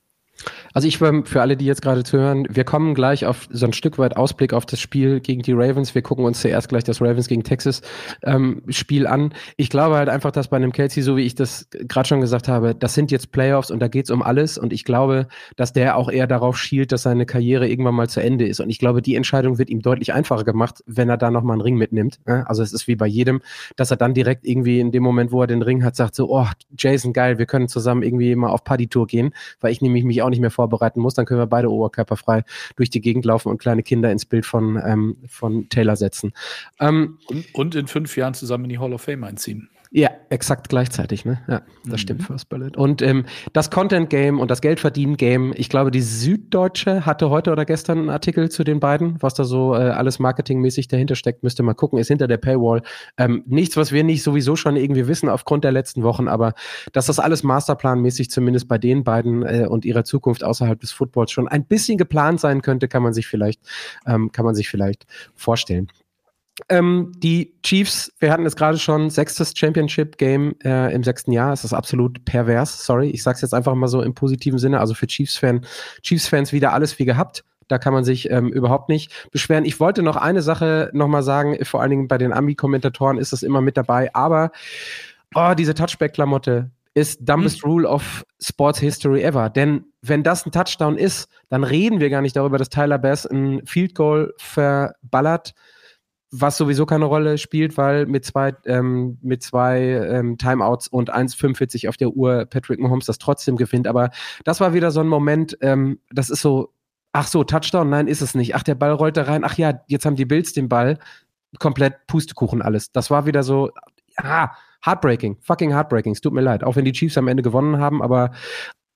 Also 0.72 0.86
ich 0.86 0.98
für 0.98 1.40
alle, 1.40 1.56
die 1.56 1.64
jetzt 1.64 1.82
gerade 1.82 2.04
zuhören, 2.04 2.46
wir 2.48 2.64
kommen 2.64 2.94
gleich 2.94 3.26
auf 3.26 3.48
so 3.50 3.66
ein 3.66 3.72
Stück 3.72 3.98
weit 3.98 4.16
Ausblick 4.16 4.52
auf 4.52 4.66
das 4.66 4.80
Spiel 4.80 5.20
gegen 5.20 5.42
die 5.42 5.52
Ravens. 5.52 5.94
Wir 5.94 6.02
gucken 6.02 6.24
uns 6.24 6.40
zuerst 6.40 6.68
gleich 6.68 6.84
das 6.84 7.00
Ravens 7.00 7.28
gegen 7.28 7.42
Texas 7.42 7.82
ähm, 8.22 8.62
Spiel 8.68 9.06
an. 9.06 9.34
Ich 9.56 9.70
glaube 9.70 9.96
halt 9.96 10.08
einfach, 10.08 10.30
dass 10.30 10.48
bei 10.48 10.56
einem 10.56 10.72
Kelsey, 10.72 11.02
so 11.02 11.16
wie 11.16 11.22
ich 11.22 11.34
das 11.34 11.68
gerade 11.70 12.08
schon 12.08 12.20
gesagt 12.20 12.48
habe, 12.48 12.74
das 12.74 12.94
sind 12.94 13.10
jetzt 13.10 13.32
Playoffs 13.32 13.70
und 13.70 13.80
da 13.80 13.88
geht's 13.88 14.10
um 14.10 14.22
alles. 14.22 14.58
Und 14.58 14.72
ich 14.72 14.84
glaube, 14.84 15.28
dass 15.56 15.72
der 15.72 15.96
auch 15.96 16.10
eher 16.10 16.26
darauf 16.26 16.58
schielt, 16.58 16.92
dass 16.92 17.02
seine 17.02 17.26
Karriere 17.26 17.68
irgendwann 17.68 17.94
mal 17.94 18.08
zu 18.08 18.20
Ende 18.20 18.46
ist. 18.46 18.60
Und 18.60 18.70
ich 18.70 18.78
glaube, 18.78 19.02
die 19.02 19.16
Entscheidung 19.16 19.58
wird 19.58 19.70
ihm 19.70 19.80
deutlich 19.80 20.12
einfacher 20.12 20.44
gemacht, 20.44 20.82
wenn 20.86 21.08
er 21.08 21.16
da 21.16 21.30
nochmal 21.30 21.54
einen 21.54 21.62
Ring 21.62 21.76
mitnimmt. 21.76 22.20
Also 22.24 22.62
es 22.62 22.72
ist 22.72 22.86
wie 22.86 22.96
bei 22.96 23.06
jedem, 23.06 23.40
dass 23.76 23.90
er 23.90 23.96
dann 23.96 24.14
direkt 24.14 24.46
irgendwie 24.46 24.80
in 24.80 24.92
dem 24.92 25.02
Moment, 25.02 25.32
wo 25.32 25.40
er 25.40 25.46
den 25.46 25.62
Ring 25.62 25.82
hat, 25.84 25.96
sagt 25.96 26.14
so, 26.14 26.30
oh, 26.30 26.46
Jason, 26.76 27.12
geil, 27.12 27.38
wir 27.38 27.46
können 27.46 27.68
zusammen 27.68 28.02
irgendwie 28.02 28.34
mal 28.36 28.50
auf 28.50 28.64
Partytour 28.64 29.06
gehen, 29.06 29.34
weil 29.60 29.72
ich 29.72 29.80
nämlich 29.80 30.04
mich 30.04 30.22
auch 30.22 30.27
nicht 30.30 30.40
mehr 30.40 30.50
vorbereiten 30.50 31.00
muss. 31.00 31.14
Dann 31.14 31.26
können 31.26 31.40
wir 31.40 31.46
beide 31.46 31.70
oberkörperfrei 31.70 32.44
durch 32.76 32.90
die 32.90 33.00
Gegend 33.00 33.24
laufen 33.24 33.48
und 33.48 33.58
kleine 33.58 33.82
Kinder 33.82 34.10
ins 34.10 34.24
Bild 34.24 34.46
von, 34.46 34.80
ähm, 34.84 35.16
von 35.28 35.68
Taylor 35.68 35.96
setzen. 35.96 36.32
Ähm, 36.80 37.18
und, 37.26 37.54
und 37.54 37.74
in 37.74 37.86
fünf 37.86 38.16
Jahren 38.16 38.34
zusammen 38.34 38.64
in 38.64 38.70
die 38.70 38.78
Hall 38.78 38.92
of 38.92 39.02
Fame 39.02 39.24
einziehen. 39.24 39.68
Ja, 39.90 40.10
exakt 40.28 40.68
gleichzeitig, 40.68 41.24
ne? 41.24 41.40
Ja, 41.48 41.62
das 41.84 41.92
mhm. 41.92 41.98
stimmt, 41.98 42.22
First 42.24 42.48
Bullet. 42.50 42.72
Und 42.76 43.00
ähm, 43.00 43.24
das 43.54 43.70
Content 43.70 44.10
Game 44.10 44.38
und 44.38 44.50
das 44.50 44.60
Geldverdienen 44.60 45.16
Game, 45.16 45.54
ich 45.56 45.70
glaube, 45.70 45.90
die 45.90 46.02
Süddeutsche 46.02 47.06
hatte 47.06 47.30
heute 47.30 47.52
oder 47.52 47.64
gestern 47.64 47.98
einen 47.98 48.10
Artikel 48.10 48.50
zu 48.50 48.64
den 48.64 48.80
beiden, 48.80 49.16
was 49.20 49.32
da 49.34 49.44
so 49.44 49.74
äh, 49.74 49.78
alles 49.78 50.18
marketingmäßig 50.18 50.88
dahinter 50.88 51.14
steckt, 51.14 51.42
müsste 51.42 51.62
mal 51.62 51.74
gucken, 51.74 51.98
ist 51.98 52.08
hinter 52.08 52.26
der 52.26 52.36
Paywall. 52.36 52.82
Ähm, 53.16 53.44
nichts, 53.46 53.78
was 53.78 53.90
wir 53.90 54.04
nicht 54.04 54.22
sowieso 54.22 54.56
schon 54.56 54.76
irgendwie 54.76 55.08
wissen 55.08 55.30
aufgrund 55.30 55.64
der 55.64 55.72
letzten 55.72 56.02
Wochen, 56.02 56.28
aber 56.28 56.52
dass 56.92 57.06
das 57.06 57.18
alles 57.18 57.42
masterplanmäßig 57.42 58.30
zumindest 58.30 58.68
bei 58.68 58.76
den 58.76 59.04
beiden 59.04 59.42
äh, 59.42 59.66
und 59.68 59.86
ihrer 59.86 60.04
Zukunft 60.04 60.44
außerhalb 60.44 60.78
des 60.78 60.92
Footballs 60.92 61.30
schon 61.30 61.48
ein 61.48 61.64
bisschen 61.64 61.96
geplant 61.96 62.40
sein 62.40 62.60
könnte, 62.60 62.88
kann 62.88 63.02
man 63.02 63.14
sich 63.14 63.26
vielleicht, 63.26 63.60
ähm, 64.06 64.32
kann 64.32 64.44
man 64.44 64.54
sich 64.54 64.68
vielleicht 64.68 65.06
vorstellen. 65.34 65.88
Ähm, 66.68 67.12
die 67.16 67.54
Chiefs, 67.62 68.12
wir 68.18 68.32
hatten 68.32 68.46
es 68.46 68.56
gerade 68.56 68.78
schon, 68.78 69.10
sechstes 69.10 69.52
Championship-Game 69.56 70.56
äh, 70.64 70.92
im 70.92 71.04
sechsten 71.04 71.32
Jahr. 71.32 71.52
Es 71.52 71.64
ist 71.64 71.72
absolut 71.72 72.24
pervers. 72.24 72.84
Sorry, 72.84 73.10
ich 73.10 73.22
sag's 73.22 73.40
jetzt 73.42 73.54
einfach 73.54 73.74
mal 73.74 73.88
so 73.88 74.02
im 74.02 74.14
positiven 74.14 74.58
Sinne. 74.58 74.80
Also 74.80 74.94
für 74.94 75.06
Chiefs-Fans 75.06 75.66
Chiefs 76.02 76.28
-Fans 76.28 76.52
wieder 76.52 76.72
alles 76.72 76.98
wie 76.98 77.04
gehabt. 77.04 77.44
Da 77.68 77.78
kann 77.78 77.92
man 77.92 78.02
sich 78.02 78.30
ähm, 78.30 78.48
überhaupt 78.48 78.88
nicht 78.88 79.12
beschweren. 79.30 79.64
Ich 79.64 79.78
wollte 79.78 80.02
noch 80.02 80.16
eine 80.16 80.42
Sache 80.42 80.90
nochmal 80.94 81.22
sagen, 81.22 81.62
vor 81.64 81.82
allen 81.82 81.90
Dingen 81.90 82.08
bei 82.08 82.18
den 82.18 82.32
Ami-Kommentatoren 82.32 83.18
ist 83.18 83.32
das 83.32 83.42
immer 83.42 83.60
mit 83.60 83.76
dabei, 83.76 84.14
aber 84.14 84.50
oh, 85.34 85.52
diese 85.56 85.74
Touchback-Klamotte 85.74 86.70
ist 86.94 87.20
dumbest 87.28 87.62
hm. 87.62 87.70
rule 87.70 87.88
of 87.88 88.24
Sports 88.40 88.80
History 88.80 89.22
ever. 89.22 89.50
Denn 89.50 89.84
wenn 90.02 90.22
das 90.22 90.46
ein 90.46 90.52
Touchdown 90.52 90.96
ist, 90.96 91.28
dann 91.50 91.62
reden 91.62 92.00
wir 92.00 92.10
gar 92.10 92.22
nicht 92.22 92.34
darüber, 92.34 92.58
dass 92.58 92.70
Tyler 92.70 92.98
Bass 92.98 93.26
ein 93.26 93.64
Field 93.66 93.94
Goal 93.94 94.32
verballert 94.38 95.54
was 96.30 96.56
sowieso 96.56 96.84
keine 96.84 97.06
Rolle 97.06 97.38
spielt, 97.38 97.76
weil 97.76 98.06
mit 98.06 98.24
zwei, 98.24 98.54
ähm, 98.66 99.18
mit 99.22 99.42
zwei 99.42 99.80
ähm, 99.80 100.36
Timeouts 100.36 100.88
und 100.88 101.12
1,45 101.12 101.88
auf 101.88 101.96
der 101.96 102.10
Uhr 102.10 102.44
Patrick 102.44 102.80
Mahomes 102.80 103.06
das 103.06 103.18
trotzdem 103.18 103.56
gewinnt. 103.56 103.86
Aber 103.86 104.10
das 104.44 104.60
war 104.60 104.74
wieder 104.74 104.90
so 104.90 105.00
ein 105.00 105.08
Moment, 105.08 105.56
ähm, 105.62 106.00
das 106.10 106.28
ist 106.28 106.42
so, 106.42 106.74
ach 107.12 107.26
so, 107.26 107.44
Touchdown, 107.44 107.88
nein, 107.88 108.08
ist 108.08 108.20
es 108.20 108.34
nicht. 108.34 108.54
Ach, 108.54 108.62
der 108.62 108.74
Ball 108.74 108.92
rollt 108.92 109.16
da 109.16 109.22
rein, 109.22 109.44
ach 109.44 109.56
ja, 109.56 109.80
jetzt 109.88 110.04
haben 110.04 110.16
die 110.16 110.26
Bills 110.26 110.52
den 110.52 110.68
Ball. 110.68 110.98
Komplett 111.58 112.06
Pustekuchen 112.06 112.60
alles. 112.60 112.92
Das 112.92 113.10
war 113.10 113.24
wieder 113.24 113.42
so, 113.42 113.70
ah, 114.16 114.50
heartbreaking, 114.84 115.38
fucking 115.40 115.72
heartbreaking. 115.72 116.12
Es 116.12 116.20
tut 116.20 116.34
mir 116.34 116.42
leid, 116.42 116.62
auch 116.62 116.76
wenn 116.76 116.84
die 116.84 116.92
Chiefs 116.92 117.16
am 117.16 117.28
Ende 117.28 117.42
gewonnen 117.42 117.78
haben, 117.78 118.02
aber 118.02 118.32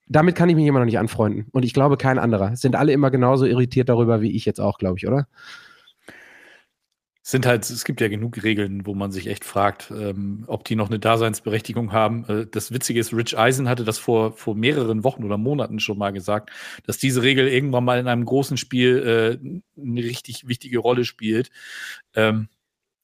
damit 0.07 0.35
kann 0.35 0.49
ich 0.49 0.55
mich 0.55 0.67
immer 0.67 0.79
noch 0.79 0.85
nicht 0.85 0.99
anfreunden. 0.99 1.47
Und 1.51 1.65
ich 1.65 1.73
glaube, 1.73 1.97
kein 1.97 2.19
anderer. 2.19 2.55
Sind 2.55 2.75
alle 2.75 2.91
immer 2.91 3.09
genauso 3.09 3.45
irritiert 3.45 3.89
darüber 3.89 4.21
wie 4.21 4.35
ich 4.35 4.45
jetzt 4.45 4.59
auch, 4.59 4.77
glaube 4.77 4.97
ich, 4.97 5.07
oder? 5.07 5.27
Sind 7.25 7.45
halt, 7.45 7.69
es 7.69 7.85
gibt 7.85 8.01
ja 8.01 8.09
genug 8.09 8.43
Regeln, 8.43 8.85
wo 8.85 8.93
man 8.95 9.13
sich 9.13 9.27
echt 9.27 9.45
fragt, 9.45 9.91
ähm, 9.91 10.43
ob 10.47 10.65
die 10.65 10.75
noch 10.75 10.89
eine 10.89 10.99
Daseinsberechtigung 10.99 11.93
haben. 11.93 12.25
Äh, 12.27 12.47
das 12.51 12.73
Witzige 12.73 12.99
ist, 12.99 13.13
Rich 13.13 13.37
Eisen 13.37 13.69
hatte 13.69 13.85
das 13.85 13.97
vor, 13.97 14.33
vor 14.33 14.55
mehreren 14.55 15.05
Wochen 15.05 15.23
oder 15.23 15.37
Monaten 15.37 15.79
schon 15.79 15.97
mal 15.97 16.11
gesagt, 16.11 16.51
dass 16.85 16.97
diese 16.97 17.23
Regel 17.23 17.47
irgendwann 17.47 17.85
mal 17.85 17.97
in 17.97 18.09
einem 18.09 18.25
großen 18.25 18.57
Spiel 18.57 19.39
äh, 19.41 19.81
eine 19.81 20.03
richtig 20.03 20.49
wichtige 20.49 20.79
Rolle 20.79 21.05
spielt. 21.05 21.49
Ähm, 22.13 22.49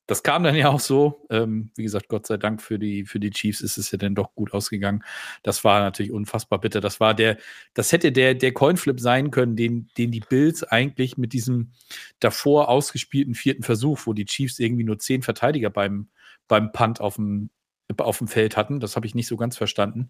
das 0.09 0.23
kam 0.23 0.41
dann 0.41 0.55
ja 0.55 0.69
auch 0.69 0.79
so. 0.79 1.27
Ähm, 1.29 1.69
wie 1.75 1.83
gesagt, 1.83 2.07
Gott 2.07 2.25
sei 2.25 2.37
Dank 2.37 2.63
für 2.63 2.79
die, 2.79 3.05
für 3.05 3.19
die 3.19 3.29
Chiefs 3.29 3.61
ist 3.61 3.77
es 3.77 3.91
ja 3.91 3.99
dann 3.99 4.15
doch 4.15 4.33
gut 4.33 4.53
ausgegangen. 4.53 5.03
Das 5.43 5.63
war 5.63 5.81
natürlich 5.81 6.11
unfassbar 6.11 6.59
bitter. 6.59 6.81
Das 6.81 6.99
war 6.99 7.13
der, 7.13 7.37
das 7.75 7.91
hätte 7.91 8.11
der, 8.11 8.33
der 8.33 8.51
Coinflip 8.51 8.99
sein 8.99 9.29
können, 9.29 9.55
den, 9.55 9.87
den 9.99 10.09
die 10.09 10.21
Bills 10.21 10.63
eigentlich 10.63 11.17
mit 11.17 11.31
diesem 11.31 11.73
davor 12.19 12.69
ausgespielten 12.69 13.35
vierten 13.35 13.61
Versuch, 13.61 13.99
wo 14.05 14.13
die 14.13 14.25
Chiefs 14.25 14.57
irgendwie 14.57 14.83
nur 14.83 14.97
zehn 14.97 15.21
Verteidiger 15.21 15.69
beim, 15.69 16.09
beim 16.47 16.71
Punt 16.71 17.01
auf 17.01 17.17
dem, 17.17 17.51
auf 17.97 18.17
dem 18.17 18.27
Feld 18.27 18.57
hatten. 18.57 18.79
Das 18.79 18.95
habe 18.95 19.05
ich 19.05 19.13
nicht 19.13 19.27
so 19.27 19.37
ganz 19.37 19.57
verstanden. 19.57 20.09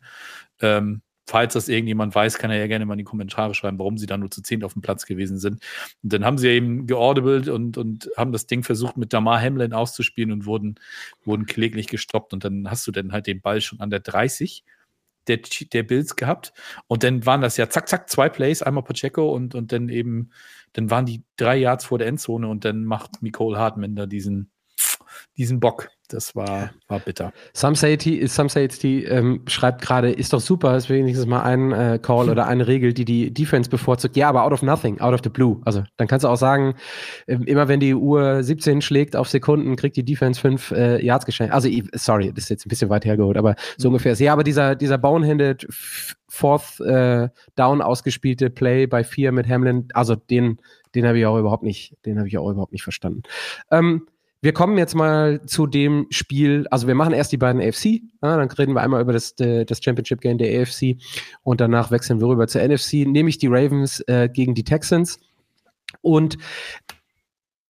Ähm, 0.62 1.02
falls 1.30 1.54
das 1.54 1.70
irgendjemand 1.70 2.16
weiß, 2.16 2.40
kann 2.40 2.50
er 2.50 2.58
ja 2.58 2.68
gerne 2.68 2.86
mal 2.86 2.96
in 2.96 3.00
die 3.00 3.04
Kommentare 3.04 3.54
schreiben, 3.54 3.78
warum 3.78 3.98
sie 3.98 4.08
da 4.08 4.18
nur 4.18 4.32
zu 4.32 4.42
zehn 4.42 4.64
auf 4.64 4.74
dem 4.74 4.82
Platz 4.82 5.06
gewesen 5.06 5.38
sind. 5.38 5.64
Und 6.04 6.14
dann 6.14 6.26
haben 6.26 6.40
sie 6.40 6.50
eben 6.50 6.88
geaudibled 6.88 7.50
und, 7.50 7.78
und 7.78 8.10
haben 8.18 8.32
das 8.32 8.48
Ding 8.48 8.64
versucht, 8.64 8.98
mit 8.98 9.14
Damar 9.14 9.40
Hamlin 9.40 9.74
auszuspielen 9.74 10.32
und 10.32 10.46
wurden, 10.46 10.76
wurden 11.24 11.46
kläglich 11.46 11.88
gestoppt. 11.88 12.34
Und 12.34 12.44
dann 12.44 12.70
hast 12.70 12.88
du 12.88 12.92
dann 12.92 13.12
halt 13.12 13.28
den 13.28 13.42
Ball 13.42 13.62
schon 13.62 13.80
an 13.80 13.92
der 13.92 14.00
30 14.00 14.64
der, 15.28 15.40
der 15.72 15.84
Bills 15.84 16.16
gehabt. 16.16 16.52
Und 16.88 17.04
dann 17.04 17.26
waren 17.26 17.42
das 17.42 17.58
ja 17.58 17.70
zack, 17.70 17.88
zack, 17.88 18.10
zwei 18.10 18.30
Plays, 18.30 18.64
einmal 18.64 18.84
Pacheco 18.84 19.32
und, 19.32 19.54
und 19.54 19.72
dann 19.72 19.90
eben, 19.90 20.32
dann 20.74 20.90
waren 20.90 21.06
die 21.06 21.22
drei 21.38 21.58
Yards 21.58 21.86
vor 21.86 22.00
der 22.00 22.08
Endzone 22.08 22.48
und 22.48 22.66
dann 22.66 22.86
macht 22.86 23.22
Nicole 23.22 23.58
Hartman 23.58 23.96
da 23.96 24.08
diesen, 24.08 24.50
diesen 25.38 25.60
Bock. 25.60 25.90
Das 26.10 26.36
war, 26.36 26.72
war 26.88 27.00
bitter. 27.00 27.32
Some 27.54 27.76
say, 27.76 27.98
some 28.28 28.50
say 28.50 28.66
it's 28.66 28.80
die, 28.80 29.04
ähm, 29.06 29.44
schreibt 29.48 29.82
gerade, 29.82 30.12
ist 30.12 30.34
doch 30.34 30.40
super, 30.42 30.76
ist 30.76 30.90
wenigstens 30.90 31.28
mal 31.28 31.44
ein 31.44 31.72
äh, 31.72 32.00
Call 32.02 32.26
hm. 32.26 32.32
oder 32.32 32.48
eine 32.48 32.68
Regel, 32.68 32.94
die 32.94 33.06
die 33.06 33.32
Defense 33.32 33.70
bevorzugt. 33.70 34.18
Ja, 34.18 34.28
aber 34.28 34.44
out 34.44 34.52
of 34.52 34.64
nothing, 34.64 35.00
out 35.00 35.14
of 35.14 35.22
the 35.24 35.30
blue. 35.30 35.62
Also 35.66 35.84
dann 35.98 36.08
kannst 36.08 36.24
du 36.24 36.28
auch 36.28 36.36
sagen, 36.36 36.76
äh, 37.28 37.38
immer 37.46 37.68
wenn 37.68 37.80
die 37.80 37.94
Uhr 37.94 38.44
17 38.44 38.82
schlägt 38.82 39.16
auf 39.16 39.30
Sekunden, 39.30 39.76
kriegt 39.76 39.96
die 39.98 40.04
Defense 40.04 40.42
fünf 40.42 40.72
äh, 40.72 41.04
Yards 41.04 41.26
geschenkt. 41.26 41.54
Also, 41.54 41.70
sorry, 41.94 42.34
das 42.34 42.46
ist 42.46 42.50
jetzt 42.50 42.66
ein 42.66 42.70
bisschen 42.70 42.90
weit 42.90 43.06
hergeholt, 43.06 43.38
aber 43.38 43.56
so 43.78 43.88
mhm. 43.88 43.94
ungefähr. 43.94 44.14
Ja, 44.16 44.34
aber 44.34 44.44
dieser, 44.44 44.76
dieser 44.76 44.98
bonehanded 44.98 45.68
Fourth 46.28 46.80
äh, 46.80 47.30
Down 47.56 47.82
ausgespielte 47.82 48.50
Play 48.50 48.88
bei 48.88 49.04
vier 49.04 49.32
mit 49.32 49.48
Hamlin, 49.48 49.88
also 49.94 50.16
den, 50.16 50.60
den 50.96 51.06
habe 51.06 51.20
ich 51.20 51.26
auch 51.26 51.38
überhaupt 51.38 51.64
nicht, 51.64 51.96
den 52.06 52.18
habe 52.18 52.28
ich 52.28 52.38
auch 52.38 52.50
überhaupt 52.50 52.72
nicht 52.72 52.84
verstanden. 52.84 53.24
Ähm, 53.72 54.08
wir 54.42 54.54
kommen 54.54 54.78
jetzt 54.78 54.96
mal 54.96 55.46
zu 55.46 55.68
dem 55.68 56.08
Spiel. 56.10 56.66
Also 56.72 56.88
wir 56.88 56.96
machen 56.96 57.14
erst 57.14 57.32
die 57.32 57.38
beiden 57.38 57.62
AFC, 57.62 58.02
ja, 58.22 58.38
dann 58.38 58.50
reden 58.50 58.74
wir 58.74 58.82
einmal 58.82 59.02
über 59.02 59.14
das, 59.14 59.38
äh, 59.40 59.66
das 59.66 59.84
Championship 59.84 60.22
Game 60.22 60.38
der 60.38 60.62
AFC 60.62 60.98
und 61.44 61.60
danach 61.62 61.92
wechseln 61.92 62.20
wir 62.20 62.28
rüber 62.28 62.48
zur 62.48 62.62
NFC, 62.62 63.06
nämlich 63.06 63.38
die 63.38 63.48
Ravens 63.48 64.02
äh, 64.08 64.30
gegen 64.32 64.56
die 64.56 64.64
Texans. 64.64 65.20
Und 66.02 66.38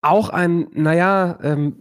auch 0.02 0.30
ein, 0.30 0.68
naja, 0.74 1.40
ähm, 1.42 1.76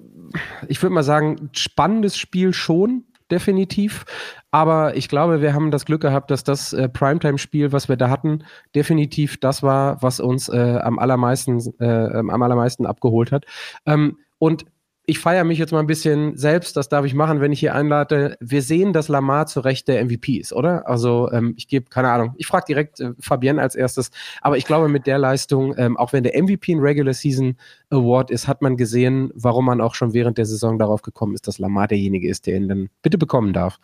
ich 0.68 0.82
würde 0.82 0.94
mal 0.94 1.02
sagen, 1.02 1.50
spannendes 1.52 2.16
Spiel 2.16 2.52
schon, 2.52 3.04
definitiv. 3.30 4.04
Aber 4.50 4.96
ich 4.96 5.08
glaube, 5.08 5.42
wir 5.42 5.52
haben 5.52 5.70
das 5.70 5.84
Glück 5.84 6.00
gehabt, 6.00 6.30
dass 6.30 6.44
das 6.44 6.72
äh, 6.72 6.88
Primetime-Spiel, 6.88 7.72
was 7.72 7.88
wir 7.88 7.96
da 7.96 8.08
hatten, 8.08 8.44
definitiv 8.74 9.38
das 9.38 9.62
war, 9.62 10.02
was 10.02 10.20
uns 10.20 10.48
äh, 10.48 10.78
am 10.82 10.98
allermeisten, 10.98 11.60
äh, 11.78 12.16
am 12.16 12.42
allermeisten 12.42 12.86
abgeholt 12.86 13.32
hat. 13.32 13.44
Ähm, 13.84 14.18
und 14.38 14.64
ich 15.08 15.20
feiere 15.20 15.44
mich 15.44 15.58
jetzt 15.58 15.72
mal 15.72 15.80
ein 15.80 15.86
bisschen 15.86 16.36
selbst, 16.36 16.76
das 16.76 16.90
darf 16.90 17.06
ich 17.06 17.14
machen, 17.14 17.40
wenn 17.40 17.50
ich 17.50 17.60
hier 17.60 17.74
einlade. 17.74 18.36
Wir 18.40 18.60
sehen, 18.60 18.92
dass 18.92 19.08
Lamar 19.08 19.46
zu 19.46 19.60
Recht 19.60 19.88
der 19.88 20.04
MVP 20.04 20.36
ist, 20.36 20.52
oder? 20.52 20.86
Also 20.86 21.32
ähm, 21.32 21.54
ich 21.56 21.66
gebe, 21.66 21.88
keine 21.88 22.10
Ahnung, 22.10 22.34
ich 22.36 22.46
frage 22.46 22.66
direkt 22.68 23.00
äh, 23.00 23.12
Fabienne 23.18 23.62
als 23.62 23.74
erstes, 23.74 24.10
aber 24.42 24.58
ich 24.58 24.66
glaube, 24.66 24.90
mit 24.90 25.06
der 25.06 25.16
Leistung, 25.16 25.74
ähm, 25.78 25.96
auch 25.96 26.12
wenn 26.12 26.24
der 26.24 26.40
MVP 26.40 26.74
ein 26.74 26.80
Regular 26.80 27.14
Season 27.14 27.56
Award 27.88 28.30
ist, 28.30 28.48
hat 28.48 28.60
man 28.60 28.76
gesehen, 28.76 29.30
warum 29.34 29.64
man 29.64 29.80
auch 29.80 29.94
schon 29.94 30.12
während 30.12 30.36
der 30.36 30.44
Saison 30.44 30.78
darauf 30.78 31.00
gekommen 31.00 31.34
ist, 31.34 31.48
dass 31.48 31.58
Lamar 31.58 31.88
derjenige 31.88 32.28
ist, 32.28 32.46
der 32.46 32.56
ihn 32.56 32.68
dann 32.68 32.90
bitte 33.00 33.16
bekommen 33.16 33.54
darf. 33.54 33.78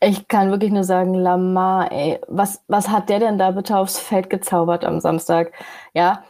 Ich 0.00 0.26
kann 0.26 0.50
wirklich 0.50 0.72
nur 0.72 0.82
sagen, 0.82 1.14
Lamar, 1.14 1.92
ey, 1.92 2.18
was, 2.26 2.64
was 2.66 2.88
hat 2.88 3.10
der 3.10 3.20
denn 3.20 3.38
da 3.38 3.52
bitte 3.52 3.76
aufs 3.76 4.00
Feld 4.00 4.28
gezaubert 4.28 4.84
am 4.84 4.98
Samstag? 4.98 5.52
Ja, 5.94 6.24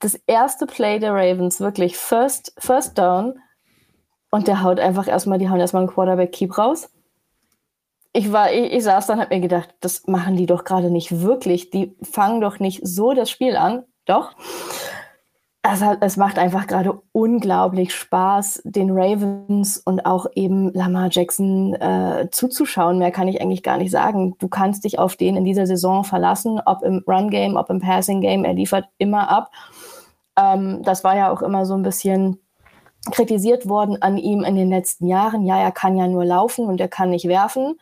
das 0.00 0.14
erste 0.26 0.66
Play 0.66 0.98
der 0.98 1.12
Ravens, 1.12 1.60
wirklich 1.60 1.96
First, 1.96 2.52
first 2.58 2.96
Down. 2.98 3.38
Und 4.30 4.46
der 4.46 4.62
haut 4.62 4.78
einfach 4.78 5.08
erstmal, 5.08 5.38
die 5.38 5.48
hauen 5.48 5.60
erstmal 5.60 5.82
einen 5.82 5.92
Quarterback-Keep 5.92 6.58
raus. 6.58 6.90
Ich 8.12 8.32
war, 8.32 8.52
ich, 8.52 8.72
ich 8.72 8.84
saß 8.84 9.06
dann, 9.06 9.20
hab 9.20 9.30
mir 9.30 9.40
gedacht, 9.40 9.74
das 9.80 10.06
machen 10.06 10.36
die 10.36 10.46
doch 10.46 10.64
gerade 10.64 10.90
nicht 10.90 11.20
wirklich. 11.22 11.70
Die 11.70 11.96
fangen 12.02 12.40
doch 12.40 12.58
nicht 12.58 12.80
so 12.86 13.12
das 13.12 13.30
Spiel 13.30 13.56
an. 13.56 13.84
Doch. 14.04 14.34
es, 15.62 15.82
hat, 15.82 15.98
es 16.00 16.16
macht 16.16 16.38
einfach 16.38 16.66
gerade 16.66 17.00
unglaublich 17.12 17.94
Spaß, 17.94 18.62
den 18.64 18.90
Ravens 18.90 19.78
und 19.78 20.06
auch 20.06 20.26
eben 20.34 20.72
Lamar 20.72 21.08
Jackson 21.10 21.74
äh, 21.74 22.28
zuzuschauen. 22.30 22.98
Mehr 22.98 23.10
kann 23.10 23.28
ich 23.28 23.40
eigentlich 23.40 23.62
gar 23.62 23.76
nicht 23.76 23.90
sagen. 23.90 24.36
Du 24.38 24.48
kannst 24.48 24.84
dich 24.84 24.98
auf 24.98 25.16
den 25.16 25.36
in 25.36 25.44
dieser 25.44 25.66
Saison 25.66 26.04
verlassen, 26.04 26.60
ob 26.64 26.82
im 26.82 27.02
Run-Game, 27.06 27.56
ob 27.56 27.70
im 27.70 27.80
Passing-Game. 27.80 28.44
Er 28.44 28.54
liefert 28.54 28.88
immer 28.98 29.30
ab. 29.30 29.50
Ähm, 30.38 30.82
das 30.82 31.04
war 31.04 31.16
ja 31.16 31.30
auch 31.30 31.42
immer 31.42 31.66
so 31.66 31.74
ein 31.74 31.82
bisschen 31.82 32.38
kritisiert 33.10 33.68
worden 33.68 34.00
an 34.02 34.16
ihm 34.16 34.44
in 34.44 34.56
den 34.56 34.70
letzten 34.70 35.06
Jahren. 35.06 35.44
Ja, 35.44 35.58
er 35.58 35.72
kann 35.72 35.96
ja 35.96 36.06
nur 36.06 36.24
laufen 36.24 36.66
und 36.66 36.80
er 36.80 36.88
kann 36.88 37.10
nicht 37.10 37.26
werfen. 37.26 37.78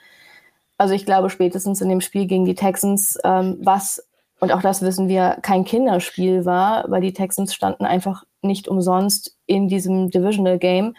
Also 0.79 0.95
ich 0.95 1.07
glaube 1.07 1.31
spätestens 1.31 1.81
in 1.81 1.89
dem 1.89 2.01
Spiel 2.01 2.27
gegen 2.27 2.45
die 2.45 2.55
Texans, 2.55 3.19
ähm, 3.25 3.59
was 3.63 4.07
und 4.39 4.53
auch 4.53 4.61
das 4.61 4.83
wissen 4.83 5.09
wir, 5.09 5.39
kein 5.43 5.65
Kinderspiel 5.65 6.45
war, 6.45 6.85
weil 6.91 7.01
die 7.01 7.15
Texans 7.15 7.55
standen 7.55 7.87
einfach 7.87 8.25
nicht 8.43 8.69
umsonst 8.69 9.37
in 9.47 9.69
diesem 9.69 10.11
Divisional 10.11 10.59
Game. 10.59 10.95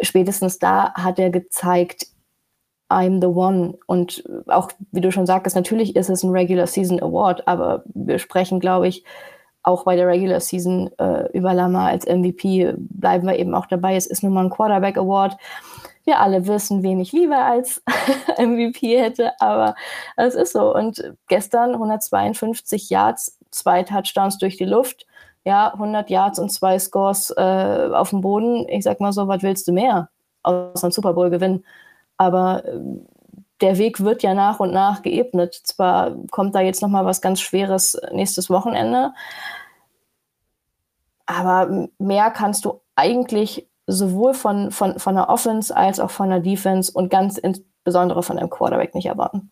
Spätestens 0.00 0.58
da 0.58 0.94
hat 0.94 1.18
er 1.18 1.30
gezeigt, 1.30 2.06
I'm 2.88 3.20
the 3.20 3.26
one. 3.26 3.78
Und 3.86 4.22
auch, 4.46 4.70
wie 4.92 5.00
du 5.00 5.10
schon 5.10 5.26
sagtest, 5.26 5.56
natürlich 5.56 5.96
ist 5.96 6.08
es 6.08 6.22
ein 6.22 6.30
Regular 6.30 6.66
Season 6.66 7.02
Award, 7.02 7.48
aber 7.48 7.82
wir 7.94 8.18
sprechen, 8.18 8.60
glaube 8.60 8.86
ich, 8.86 9.04
auch 9.62 9.84
bei 9.84 9.96
der 9.96 10.08
Regular 10.08 10.40
Season 10.40 10.90
äh, 10.98 11.30
über 11.32 11.54
Lama 11.54 11.86
als 11.86 12.06
MVP 12.06 12.74
bleiben 12.78 13.26
wir 13.26 13.38
eben 13.38 13.54
auch 13.54 13.66
dabei. 13.66 13.96
Es 13.96 14.06
ist 14.06 14.22
nun 14.22 14.32
mal 14.32 14.44
ein 14.44 14.50
Quarterback 14.50 14.96
Award 14.96 15.36
wir 16.04 16.18
alle 16.20 16.46
wissen, 16.46 16.82
wen 16.82 17.00
ich 17.00 17.12
lieber 17.12 17.44
als 17.44 17.82
MVP 18.38 18.98
hätte, 18.98 19.32
aber 19.40 19.74
es 20.16 20.34
ist 20.34 20.52
so. 20.52 20.74
Und 20.74 21.12
gestern 21.28 21.72
152 21.72 22.90
Yards, 22.90 23.38
zwei 23.50 23.82
Touchdowns 23.82 24.38
durch 24.38 24.56
die 24.56 24.64
Luft, 24.64 25.06
ja, 25.44 25.72
100 25.72 26.10
Yards 26.10 26.38
und 26.38 26.50
zwei 26.50 26.78
Scores 26.78 27.30
äh, 27.36 27.88
auf 27.92 28.10
dem 28.10 28.20
Boden. 28.20 28.66
Ich 28.68 28.84
sag 28.84 29.00
mal 29.00 29.12
so, 29.12 29.28
was 29.28 29.42
willst 29.42 29.68
du 29.68 29.72
mehr? 29.72 30.08
Außer 30.42 30.88
ein 30.88 30.92
Super 30.92 31.14
Bowl 31.14 31.30
gewinnen. 31.30 31.64
Aber 32.16 32.64
äh, 32.64 32.80
der 33.62 33.78
Weg 33.78 34.00
wird 34.00 34.22
ja 34.22 34.34
nach 34.34 34.60
und 34.60 34.72
nach 34.72 35.02
geebnet. 35.02 35.54
Zwar 35.62 36.16
kommt 36.30 36.54
da 36.54 36.60
jetzt 36.60 36.82
noch 36.82 36.88
mal 36.88 37.04
was 37.04 37.20
ganz 37.20 37.40
Schweres 37.40 37.98
nächstes 38.12 38.50
Wochenende, 38.50 39.14
aber 41.26 41.88
mehr 41.98 42.30
kannst 42.30 42.64
du 42.64 42.80
eigentlich 42.96 43.68
sowohl 43.86 44.34
von, 44.34 44.70
von, 44.70 44.98
von 44.98 45.14
der 45.14 45.28
Offense 45.28 45.74
als 45.74 46.00
auch 46.00 46.10
von 46.10 46.28
der 46.28 46.40
Defense 46.40 46.92
und 46.92 47.10
ganz 47.10 47.38
insbesondere 47.38 48.22
von 48.22 48.38
einem 48.38 48.50
Quarterback 48.50 48.94
nicht 48.94 49.06
erwarten. 49.06 49.50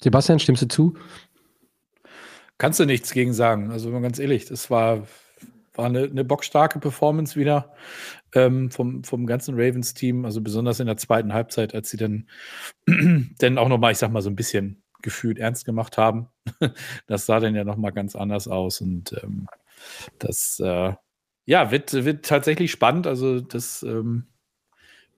Sebastian, 0.00 0.38
stimmst 0.38 0.62
du 0.62 0.68
zu? 0.68 0.94
Kannst 2.58 2.80
du 2.80 2.84
nichts 2.84 3.12
gegen 3.12 3.32
sagen. 3.32 3.70
Also 3.70 3.90
ganz 4.00 4.18
ehrlich, 4.18 4.46
das 4.46 4.70
war, 4.70 5.06
war 5.78 5.86
eine, 5.86 6.04
eine 6.04 6.24
bockstarke 6.24 6.78
Performance 6.78 7.38
wieder 7.38 7.72
ähm, 8.34 8.70
vom, 8.70 9.04
vom 9.04 9.26
ganzen 9.26 9.54
Ravens-Team. 9.54 10.24
Also 10.24 10.40
besonders 10.40 10.80
in 10.80 10.86
der 10.86 10.96
zweiten 10.96 11.32
Halbzeit, 11.32 11.74
als 11.74 11.90
sie 11.90 11.96
dann, 11.96 12.28
dann 13.38 13.58
auch 13.58 13.68
nochmal, 13.68 13.92
ich 13.92 13.98
sag 13.98 14.10
mal, 14.10 14.22
so 14.22 14.30
ein 14.30 14.36
bisschen 14.36 14.82
gefühlt 15.02 15.38
ernst 15.38 15.64
gemacht 15.64 15.98
haben. 15.98 16.28
das 17.06 17.26
sah 17.26 17.40
dann 17.40 17.54
ja 17.54 17.64
nochmal 17.64 17.92
ganz 17.92 18.16
anders 18.16 18.48
aus. 18.48 18.80
Und 18.80 19.14
ähm, 19.22 19.46
das 20.18 20.60
äh, 20.60 20.94
ja, 21.44 21.70
wird, 21.70 21.92
wird 21.92 22.26
tatsächlich 22.26 22.70
spannend. 22.72 23.06
Also, 23.06 23.40
das, 23.40 23.82
ähm, 23.82 24.26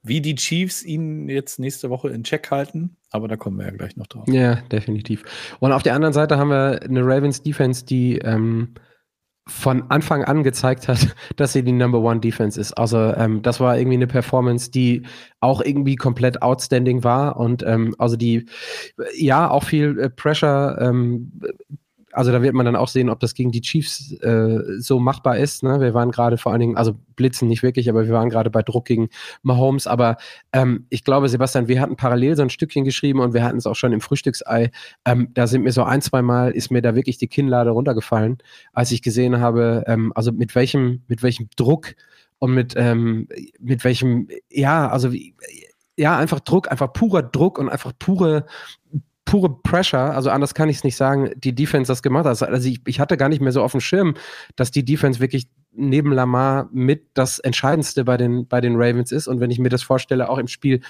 wie 0.02 0.20
die 0.20 0.36
Chiefs 0.36 0.82
ihn 0.84 1.28
jetzt 1.28 1.58
nächste 1.58 1.90
Woche 1.90 2.10
in 2.10 2.22
Check 2.22 2.50
halten, 2.50 2.96
aber 3.10 3.28
da 3.28 3.36
kommen 3.36 3.58
wir 3.58 3.66
ja 3.66 3.72
gleich 3.72 3.96
noch 3.96 4.06
drauf. 4.06 4.28
Ja, 4.28 4.56
definitiv. 4.72 5.24
Und 5.60 5.72
auf 5.72 5.82
der 5.82 5.94
anderen 5.94 6.14
Seite 6.14 6.38
haben 6.38 6.50
wir 6.50 6.82
eine 6.82 7.04
Ravens 7.04 7.42
Defense, 7.42 7.84
die 7.84 8.18
ähm, 8.18 8.74
von 9.48 9.90
Anfang 9.90 10.24
an 10.24 10.42
gezeigt 10.42 10.88
hat, 10.88 11.14
dass 11.36 11.52
sie 11.52 11.62
die 11.62 11.72
Number 11.72 12.00
One 12.00 12.20
Defense 12.20 12.60
ist. 12.60 12.72
Also 12.72 12.98
ähm, 13.14 13.42
das 13.42 13.60
war 13.60 13.78
irgendwie 13.78 13.96
eine 13.96 14.06
Performance, 14.06 14.70
die 14.70 15.02
auch 15.40 15.60
irgendwie 15.60 15.96
komplett 15.96 16.42
outstanding 16.42 17.04
war 17.04 17.36
und 17.38 17.62
ähm, 17.62 17.94
also 17.98 18.16
die 18.16 18.46
ja 19.16 19.50
auch 19.50 19.64
viel 19.64 19.98
äh, 19.98 20.10
Pressure 20.10 20.78
ähm, 20.80 21.32
also 22.12 22.32
da 22.32 22.42
wird 22.42 22.54
man 22.54 22.64
dann 22.64 22.76
auch 22.76 22.88
sehen, 22.88 23.10
ob 23.10 23.20
das 23.20 23.34
gegen 23.34 23.50
die 23.50 23.60
Chiefs 23.60 24.12
äh, 24.20 24.58
so 24.78 24.98
machbar 24.98 25.38
ist. 25.38 25.62
Ne? 25.62 25.80
Wir 25.80 25.94
waren 25.94 26.10
gerade 26.10 26.38
vor 26.38 26.52
allen 26.52 26.60
Dingen, 26.60 26.76
also 26.76 26.94
blitzen 27.16 27.48
nicht 27.48 27.62
wirklich, 27.62 27.90
aber 27.90 28.06
wir 28.06 28.12
waren 28.14 28.30
gerade 28.30 28.50
bei 28.50 28.62
Druck 28.62 28.86
gegen 28.86 29.08
Mahomes. 29.42 29.86
Aber 29.86 30.16
ähm, 30.52 30.86
ich 30.88 31.04
glaube, 31.04 31.28
Sebastian, 31.28 31.68
wir 31.68 31.80
hatten 31.80 31.96
parallel 31.96 32.36
so 32.36 32.42
ein 32.42 32.50
Stückchen 32.50 32.84
geschrieben 32.84 33.20
und 33.20 33.34
wir 33.34 33.44
hatten 33.44 33.58
es 33.58 33.66
auch 33.66 33.74
schon 33.74 33.92
im 33.92 34.00
Frühstücksei. 34.00 34.70
Ähm, 35.04 35.28
da 35.34 35.46
sind 35.46 35.62
mir 35.62 35.72
so 35.72 35.82
ein, 35.82 36.00
zwei 36.00 36.22
Mal 36.22 36.52
ist 36.52 36.70
mir 36.70 36.82
da 36.82 36.94
wirklich 36.94 37.18
die 37.18 37.28
Kinnlade 37.28 37.70
runtergefallen, 37.70 38.38
als 38.72 38.90
ich 38.90 39.02
gesehen 39.02 39.40
habe, 39.40 39.84
ähm, 39.86 40.12
also 40.14 40.32
mit 40.32 40.54
welchem, 40.54 41.02
mit 41.08 41.22
welchem 41.22 41.48
Druck 41.56 41.94
und 42.38 42.54
mit, 42.54 42.74
ähm, 42.76 43.28
mit 43.58 43.84
welchem, 43.84 44.28
ja, 44.50 44.88
also 44.88 45.12
wie, 45.12 45.34
ja, 45.96 46.16
einfach 46.16 46.40
Druck, 46.40 46.70
einfach 46.70 46.92
purer 46.92 47.22
Druck 47.22 47.58
und 47.58 47.68
einfach 47.68 47.92
pure 47.98 48.46
pure 49.28 49.60
Pressure, 49.62 50.14
also 50.14 50.30
anders 50.30 50.54
kann 50.54 50.70
ich 50.70 50.78
es 50.78 50.84
nicht 50.84 50.96
sagen, 50.96 51.30
die 51.36 51.54
Defense 51.54 51.92
das 51.92 52.02
gemacht 52.02 52.24
hat. 52.24 52.42
Also 52.42 52.66
ich, 52.66 52.80
ich, 52.86 52.98
hatte 52.98 53.18
gar 53.18 53.28
nicht 53.28 53.42
mehr 53.42 53.52
so 53.52 53.62
auf 53.62 53.72
dem 53.72 53.80
Schirm, 53.82 54.14
dass 54.56 54.70
die 54.70 54.86
Defense 54.86 55.20
wirklich 55.20 55.48
neben 55.74 56.12
Lamar 56.12 56.70
mit 56.72 57.08
das 57.12 57.38
Entscheidendste 57.38 58.04
bei 58.04 58.16
den, 58.16 58.48
bei 58.48 58.62
den 58.62 58.76
Ravens 58.76 59.12
ist. 59.12 59.28
Und 59.28 59.40
wenn 59.40 59.50
ich 59.50 59.58
mir 59.58 59.68
das 59.68 59.82
vorstelle, 59.82 60.30
auch 60.30 60.38
im 60.38 60.48
Spiel 60.48 60.80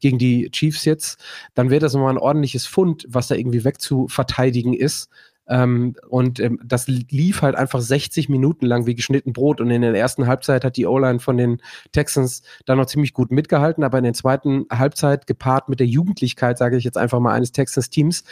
gegen 0.00 0.18
die 0.18 0.50
Chiefs 0.50 0.84
jetzt, 0.84 1.22
dann 1.54 1.70
wäre 1.70 1.78
das 1.78 1.94
nochmal 1.94 2.14
ein 2.14 2.18
ordentliches 2.18 2.66
Fund, 2.66 3.06
was 3.08 3.28
da 3.28 3.36
irgendwie 3.36 3.64
wegzuverteidigen 3.64 4.74
ist. 4.74 5.08
Ähm, 5.48 5.94
und 6.08 6.40
ähm, 6.40 6.58
das 6.64 6.88
lief 6.88 7.42
halt 7.42 7.54
einfach 7.54 7.80
60 7.80 8.28
Minuten 8.28 8.66
lang 8.66 8.86
wie 8.86 8.94
geschnitten 8.94 9.32
Brot. 9.32 9.60
Und 9.60 9.70
in 9.70 9.82
der 9.82 9.94
ersten 9.94 10.26
Halbzeit 10.26 10.64
hat 10.64 10.76
die 10.76 10.86
O-Line 10.86 11.20
von 11.20 11.36
den 11.36 11.60
Texans 11.92 12.42
da 12.64 12.74
noch 12.74 12.86
ziemlich 12.86 13.12
gut 13.12 13.30
mitgehalten. 13.30 13.84
Aber 13.84 13.98
in 13.98 14.04
der 14.04 14.14
zweiten 14.14 14.66
Halbzeit, 14.70 15.26
gepaart 15.26 15.68
mit 15.68 15.80
der 15.80 15.86
Jugendlichkeit, 15.86 16.58
sage 16.58 16.76
ich 16.76 16.84
jetzt 16.84 16.98
einfach 16.98 17.20
mal, 17.20 17.34
eines 17.34 17.52
Texans-Teams, 17.52 18.24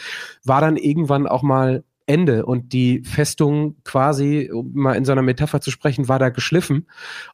war 0.43 0.61
dann 0.61 0.77
irgendwann 0.77 1.27
auch 1.27 1.43
mal 1.43 1.83
Ende 2.05 2.45
und 2.45 2.73
die 2.73 3.01
Festung 3.03 3.77
quasi, 3.83 4.51
um 4.51 4.71
mal 4.73 4.95
in 4.95 5.05
so 5.05 5.11
einer 5.13 5.21
Metapher 5.21 5.61
zu 5.61 5.71
sprechen, 5.71 6.09
war 6.09 6.19
da 6.19 6.29
geschliffen. 6.29 6.87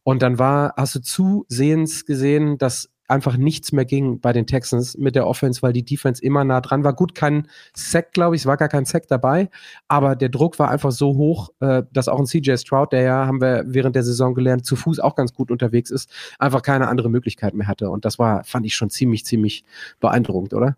Und 0.04 0.22
dann 0.22 0.38
war, 0.38 0.74
hast 0.78 0.96
du 0.96 1.02
zusehends 1.02 2.06
gesehen, 2.06 2.58
dass 2.58 2.90
einfach 3.10 3.38
nichts 3.38 3.72
mehr 3.72 3.86
ging 3.86 4.20
bei 4.20 4.34
den 4.34 4.46
Texans 4.46 4.98
mit 4.98 5.16
der 5.16 5.28
Offense, 5.28 5.62
weil 5.62 5.74
die 5.74 5.84
Defense 5.84 6.24
immer 6.24 6.44
nah 6.44 6.62
dran 6.62 6.84
war. 6.84 6.94
Gut, 6.94 7.16
kein 7.16 7.48
Sack, 7.74 8.14
glaube 8.14 8.36
ich, 8.36 8.44
es 8.44 8.46
war 8.46 8.58
gar 8.58 8.70
kein 8.70 8.86
Sack 8.86 9.08
dabei, 9.08 9.50
aber 9.88 10.16
der 10.16 10.30
Druck 10.30 10.60
war 10.60 10.70
einfach 10.70 10.92
so 10.92 11.16
hoch, 11.16 11.50
äh, 11.60 11.84
dass 11.92 12.08
auch 12.08 12.20
ein 12.20 12.26
CJ 12.26 12.58
Stroud, 12.58 12.92
der 12.92 13.02
ja, 13.02 13.26
haben 13.26 13.42
wir 13.42 13.64
während 13.68 13.96
der 13.96 14.04
Saison 14.04 14.34
gelernt, 14.34 14.66
zu 14.66 14.76
Fuß 14.76 15.00
auch 15.00 15.16
ganz 15.16 15.34
gut 15.34 15.52
unterwegs 15.52 15.92
ist, 15.92 16.12
einfach 16.38 16.62
keine 16.62 16.88
andere 16.88 17.10
Möglichkeit 17.10 17.54
mehr 17.54 17.68
hatte. 17.68 17.90
Und 17.90 18.06
das 18.06 18.20
war, 18.20 18.44
fand 18.44 18.66
ich 18.66 18.76
schon 18.76 18.90
ziemlich, 18.90 19.26
ziemlich 19.26 19.64
beeindruckend, 20.00 20.54
oder? 20.54 20.76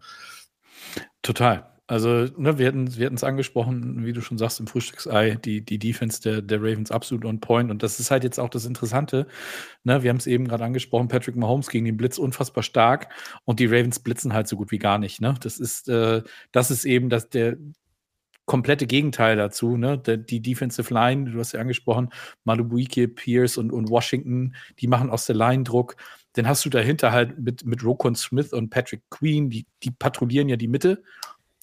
Total. 1.21 1.70
Also, 1.91 2.27
ne, 2.37 2.57
wir 2.57 2.67
hatten 2.67 2.95
wir 2.95 3.11
es 3.11 3.21
angesprochen, 3.21 4.05
wie 4.05 4.13
du 4.13 4.21
schon 4.21 4.37
sagst, 4.37 4.61
im 4.61 4.67
Frühstücksei, 4.67 5.35
die, 5.35 5.59
die 5.59 5.77
Defense 5.77 6.21
der, 6.21 6.41
der 6.41 6.59
Ravens 6.59 6.89
absolut 6.89 7.25
on 7.25 7.41
point. 7.41 7.69
Und 7.69 7.83
das 7.83 7.99
ist 7.99 8.11
halt 8.11 8.23
jetzt 8.23 8.39
auch 8.39 8.47
das 8.47 8.65
Interessante. 8.65 9.27
Ne, 9.83 10.01
wir 10.01 10.09
haben 10.09 10.15
es 10.15 10.25
eben 10.25 10.47
gerade 10.47 10.63
angesprochen, 10.63 11.09
Patrick 11.09 11.35
Mahomes 11.35 11.67
gegen 11.67 11.83
den 11.83 11.97
Blitz 11.97 12.17
unfassbar 12.17 12.63
stark 12.63 13.09
und 13.43 13.59
die 13.59 13.65
Ravens 13.65 13.99
blitzen 13.99 14.31
halt 14.31 14.47
so 14.47 14.55
gut 14.55 14.71
wie 14.71 14.77
gar 14.77 14.99
nicht. 14.99 15.19
Ne? 15.19 15.35
Das 15.41 15.59
ist, 15.59 15.89
äh, 15.89 16.23
das 16.53 16.71
ist 16.71 16.85
eben 16.85 17.09
das, 17.09 17.29
der 17.29 17.57
komplette 18.45 18.87
Gegenteil 18.87 19.35
dazu. 19.35 19.75
Ne? 19.75 19.97
Die 19.97 20.41
Defensive 20.41 20.93
Line, 20.93 21.29
du 21.29 21.39
hast 21.39 21.51
ja 21.51 21.59
angesprochen, 21.59 22.07
Malubuike, 22.45 23.09
Pierce 23.09 23.57
und, 23.57 23.69
und 23.73 23.89
Washington, 23.89 24.55
die 24.79 24.87
machen 24.87 25.09
aus 25.09 25.25
der 25.25 25.35
Line 25.35 25.63
Druck. 25.63 25.97
Dann 26.35 26.47
hast 26.47 26.63
du 26.63 26.69
dahinter 26.69 27.11
halt 27.11 27.37
mit, 27.37 27.65
mit 27.65 27.83
Rokon 27.83 28.15
Smith 28.15 28.53
und 28.53 28.69
Patrick 28.69 29.01
Queen, 29.09 29.49
die, 29.49 29.65
die 29.83 29.91
patrouillieren 29.91 30.47
ja 30.47 30.55
die 30.55 30.69
Mitte 30.69 31.03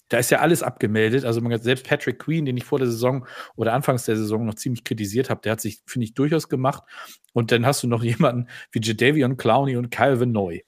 da 0.09 0.17
ist 0.17 0.31
ja 0.31 0.39
alles 0.39 0.63
abgemeldet. 0.63 1.23
Also 1.23 1.39
man, 1.39 1.57
selbst 1.59 1.87
Patrick 1.87 2.19
Queen, 2.19 2.45
den 2.45 2.57
ich 2.57 2.65
vor 2.65 2.79
der 2.79 2.87
Saison 2.87 3.25
oder 3.55 3.73
anfangs 3.73 4.05
der 4.05 4.17
Saison 4.17 4.45
noch 4.45 4.55
ziemlich 4.55 4.83
kritisiert 4.83 5.29
habe, 5.29 5.41
der 5.41 5.53
hat 5.53 5.61
sich, 5.61 5.81
finde 5.85 6.05
ich, 6.05 6.15
durchaus 6.15 6.49
gemacht. 6.49 6.83
Und 7.33 7.51
dann 7.51 7.65
hast 7.65 7.83
du 7.83 7.87
noch 7.87 8.03
jemanden 8.03 8.47
wie 8.71 8.81
Jadavion 8.81 9.37
Clowney 9.37 9.77
und 9.77 9.91
Calvin 9.91 10.31
Neu. 10.31 10.59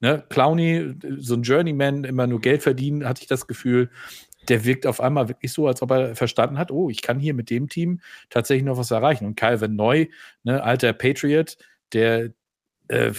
Ne? 0.00 0.24
Clowney, 0.28 0.96
so 1.18 1.34
ein 1.34 1.42
Journeyman, 1.42 2.04
immer 2.04 2.26
nur 2.26 2.40
Geld 2.40 2.62
verdienen, 2.62 3.08
hatte 3.08 3.22
ich 3.22 3.28
das 3.28 3.46
Gefühl. 3.46 3.88
Der 4.48 4.64
wirkt 4.64 4.88
auf 4.88 5.00
einmal 5.00 5.28
wirklich 5.28 5.52
so, 5.52 5.68
als 5.68 5.80
ob 5.82 5.92
er 5.92 6.16
verstanden 6.16 6.58
hat, 6.58 6.72
oh, 6.72 6.90
ich 6.90 7.02
kann 7.02 7.20
hier 7.20 7.34
mit 7.34 7.50
dem 7.50 7.68
Team 7.68 8.00
tatsächlich 8.28 8.64
noch 8.64 8.76
was 8.76 8.90
erreichen. 8.90 9.26
Und 9.26 9.36
Calvin 9.36 9.76
Neu, 9.76 10.06
ne, 10.42 10.62
alter 10.64 10.92
Patriot, 10.92 11.56
der 11.92 12.30
äh, 12.88 13.12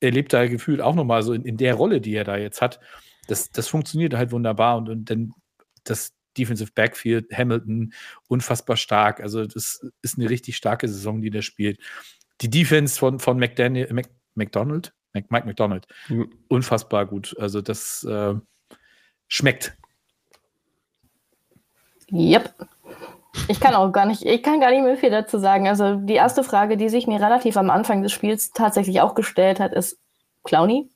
erlebt 0.00 0.34
da 0.34 0.46
gefühlt 0.46 0.82
auch 0.82 0.94
nochmal 0.94 1.22
so 1.22 1.32
in, 1.32 1.46
in 1.46 1.56
der 1.56 1.74
Rolle, 1.74 2.02
die 2.02 2.14
er 2.14 2.24
da 2.24 2.36
jetzt 2.36 2.60
hat 2.60 2.78
das, 3.26 3.50
das 3.50 3.68
funktioniert 3.68 4.14
halt 4.14 4.32
wunderbar 4.32 4.76
und, 4.76 4.88
und 4.88 5.10
dann 5.10 5.32
das 5.84 6.12
Defensive 6.36 6.72
Backfield, 6.74 7.32
Hamilton, 7.36 7.92
unfassbar 8.28 8.76
stark. 8.76 9.20
Also, 9.20 9.46
das 9.46 9.84
ist 10.00 10.18
eine 10.18 10.30
richtig 10.30 10.56
starke 10.56 10.88
Saison, 10.88 11.20
die 11.20 11.30
der 11.30 11.42
spielt. 11.42 11.78
Die 12.40 12.50
Defense 12.50 12.98
von, 12.98 13.18
von 13.18 13.38
McDaniel, 13.38 13.92
Mac, 13.92 14.08
McDonald, 14.34 14.94
Mike 15.12 15.28
McDonald, 15.30 15.86
mhm. 16.08 16.32
unfassbar 16.48 17.06
gut. 17.06 17.36
Also, 17.38 17.60
das 17.60 18.02
äh, 18.04 18.34
schmeckt. 19.28 19.76
Yep. 22.10 22.54
Ich 23.48 23.60
kann 23.60 23.74
auch 23.74 23.90
gar 23.92 24.04
nicht, 24.04 24.24
ich 24.24 24.42
kann 24.42 24.60
gar 24.60 24.70
nicht 24.70 24.82
mehr 24.82 24.98
viel 24.98 25.10
dazu 25.10 25.38
sagen. 25.38 25.66
Also 25.66 25.96
die 25.96 26.14
erste 26.14 26.44
Frage, 26.44 26.76
die 26.76 26.90
sich 26.90 27.06
mir 27.06 27.18
relativ 27.18 27.56
am 27.56 27.70
Anfang 27.70 28.02
des 28.02 28.12
Spiels 28.12 28.50
tatsächlich 28.50 29.00
auch 29.00 29.14
gestellt 29.14 29.58
hat, 29.58 29.72
ist 29.72 29.98
Clowny? 30.44 30.90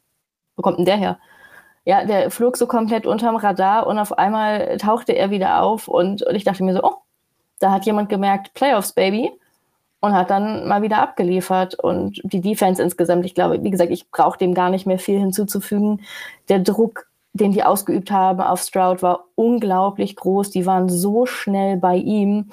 Wo 0.54 0.62
kommt 0.62 0.78
denn 0.78 0.84
der 0.84 0.98
her? 0.98 1.18
Ja, 1.86 2.04
der 2.04 2.30
flog 2.32 2.56
so 2.56 2.66
komplett 2.66 3.06
unterm 3.06 3.36
Radar 3.36 3.86
und 3.86 3.98
auf 3.98 4.18
einmal 4.18 4.76
tauchte 4.78 5.12
er 5.12 5.30
wieder 5.30 5.62
auf 5.62 5.86
und, 5.86 6.22
und 6.22 6.34
ich 6.34 6.42
dachte 6.42 6.64
mir 6.64 6.74
so, 6.74 6.82
oh, 6.82 6.96
da 7.60 7.70
hat 7.70 7.86
jemand 7.86 8.08
gemerkt, 8.08 8.54
Playoffs, 8.54 8.92
Baby 8.92 9.30
und 10.00 10.12
hat 10.14 10.30
dann 10.30 10.66
mal 10.66 10.82
wieder 10.82 11.00
abgeliefert. 11.00 11.74
Und 11.74 12.20
die 12.24 12.40
Defense 12.40 12.82
insgesamt, 12.82 13.24
ich 13.24 13.34
glaube, 13.34 13.62
wie 13.62 13.70
gesagt, 13.70 13.90
ich 13.92 14.10
brauche 14.10 14.38
dem 14.38 14.52
gar 14.52 14.70
nicht 14.70 14.86
mehr 14.86 14.98
viel 14.98 15.18
hinzuzufügen. 15.18 16.02
Der 16.48 16.58
Druck, 16.58 17.06
den 17.32 17.52
die 17.52 17.62
ausgeübt 17.62 18.10
haben 18.10 18.40
auf 18.40 18.62
Stroud, 18.62 19.02
war 19.02 19.26
unglaublich 19.36 20.16
groß. 20.16 20.50
Die 20.50 20.66
waren 20.66 20.88
so 20.88 21.24
schnell 21.24 21.76
bei 21.76 21.96
ihm. 21.96 22.50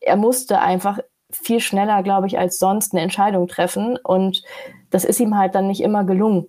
Er 0.00 0.16
musste 0.16 0.60
einfach 0.60 1.00
viel 1.30 1.60
schneller, 1.60 2.02
glaube 2.02 2.28
ich, 2.28 2.38
als 2.38 2.58
sonst 2.58 2.92
eine 2.92 3.02
Entscheidung 3.02 3.48
treffen. 3.48 3.98
Und 3.98 4.42
das 4.90 5.04
ist 5.04 5.20
ihm 5.20 5.36
halt 5.36 5.54
dann 5.54 5.66
nicht 5.66 5.82
immer 5.82 6.04
gelungen. 6.04 6.46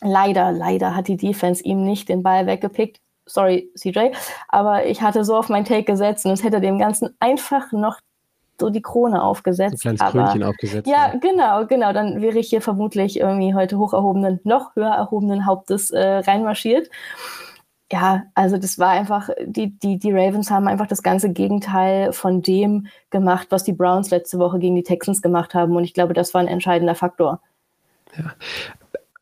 Leider, 0.00 0.52
leider 0.52 0.94
hat 0.94 1.08
die 1.08 1.16
Defense 1.16 1.62
ihm 1.62 1.84
nicht 1.84 2.08
den 2.08 2.22
Ball 2.22 2.46
weggepickt. 2.46 3.00
Sorry, 3.26 3.70
CJ. 3.76 4.10
Aber 4.48 4.86
ich 4.86 5.02
hatte 5.02 5.24
so 5.24 5.36
auf 5.36 5.48
mein 5.48 5.64
Take 5.64 5.84
gesetzt 5.84 6.24
und 6.24 6.32
es 6.32 6.42
hätte 6.42 6.60
dem 6.60 6.78
Ganzen 6.78 7.14
einfach 7.20 7.72
noch 7.72 7.98
so 8.60 8.70
die 8.70 8.82
Krone 8.82 9.22
aufgesetzt. 9.22 9.74
Ein 9.74 9.96
kleines 9.96 10.00
aber, 10.00 10.24
Krönchen 10.24 10.42
aufgesetzt. 10.44 10.88
Ja, 10.88 11.12
ja, 11.12 11.18
genau, 11.18 11.66
genau. 11.66 11.92
Dann 11.92 12.20
wäre 12.20 12.38
ich 12.38 12.48
hier 12.48 12.62
vermutlich 12.62 13.20
irgendwie 13.20 13.54
heute 13.54 13.78
hoch 13.78 13.92
erhobenen, 13.92 14.40
noch 14.44 14.74
höher 14.74 14.94
erhobenen 14.94 15.46
Hauptes 15.46 15.90
äh, 15.90 16.18
reinmarschiert. 16.18 16.88
Ja, 17.90 18.24
also 18.34 18.58
das 18.58 18.78
war 18.78 18.90
einfach, 18.90 19.30
die, 19.46 19.78
die, 19.78 19.98
die 19.98 20.12
Ravens 20.12 20.50
haben 20.50 20.68
einfach 20.68 20.86
das 20.86 21.02
ganze 21.02 21.32
Gegenteil 21.32 22.12
von 22.12 22.42
dem 22.42 22.86
gemacht, 23.08 23.46
was 23.50 23.64
die 23.64 23.72
Browns 23.72 24.10
letzte 24.10 24.38
Woche 24.38 24.58
gegen 24.58 24.74
die 24.74 24.82
Texans 24.82 25.22
gemacht 25.22 25.54
haben. 25.54 25.74
Und 25.74 25.84
ich 25.84 25.94
glaube, 25.94 26.12
das 26.12 26.34
war 26.34 26.42
ein 26.42 26.48
entscheidender 26.48 26.94
Faktor. 26.94 27.40
Ja, 28.16 28.32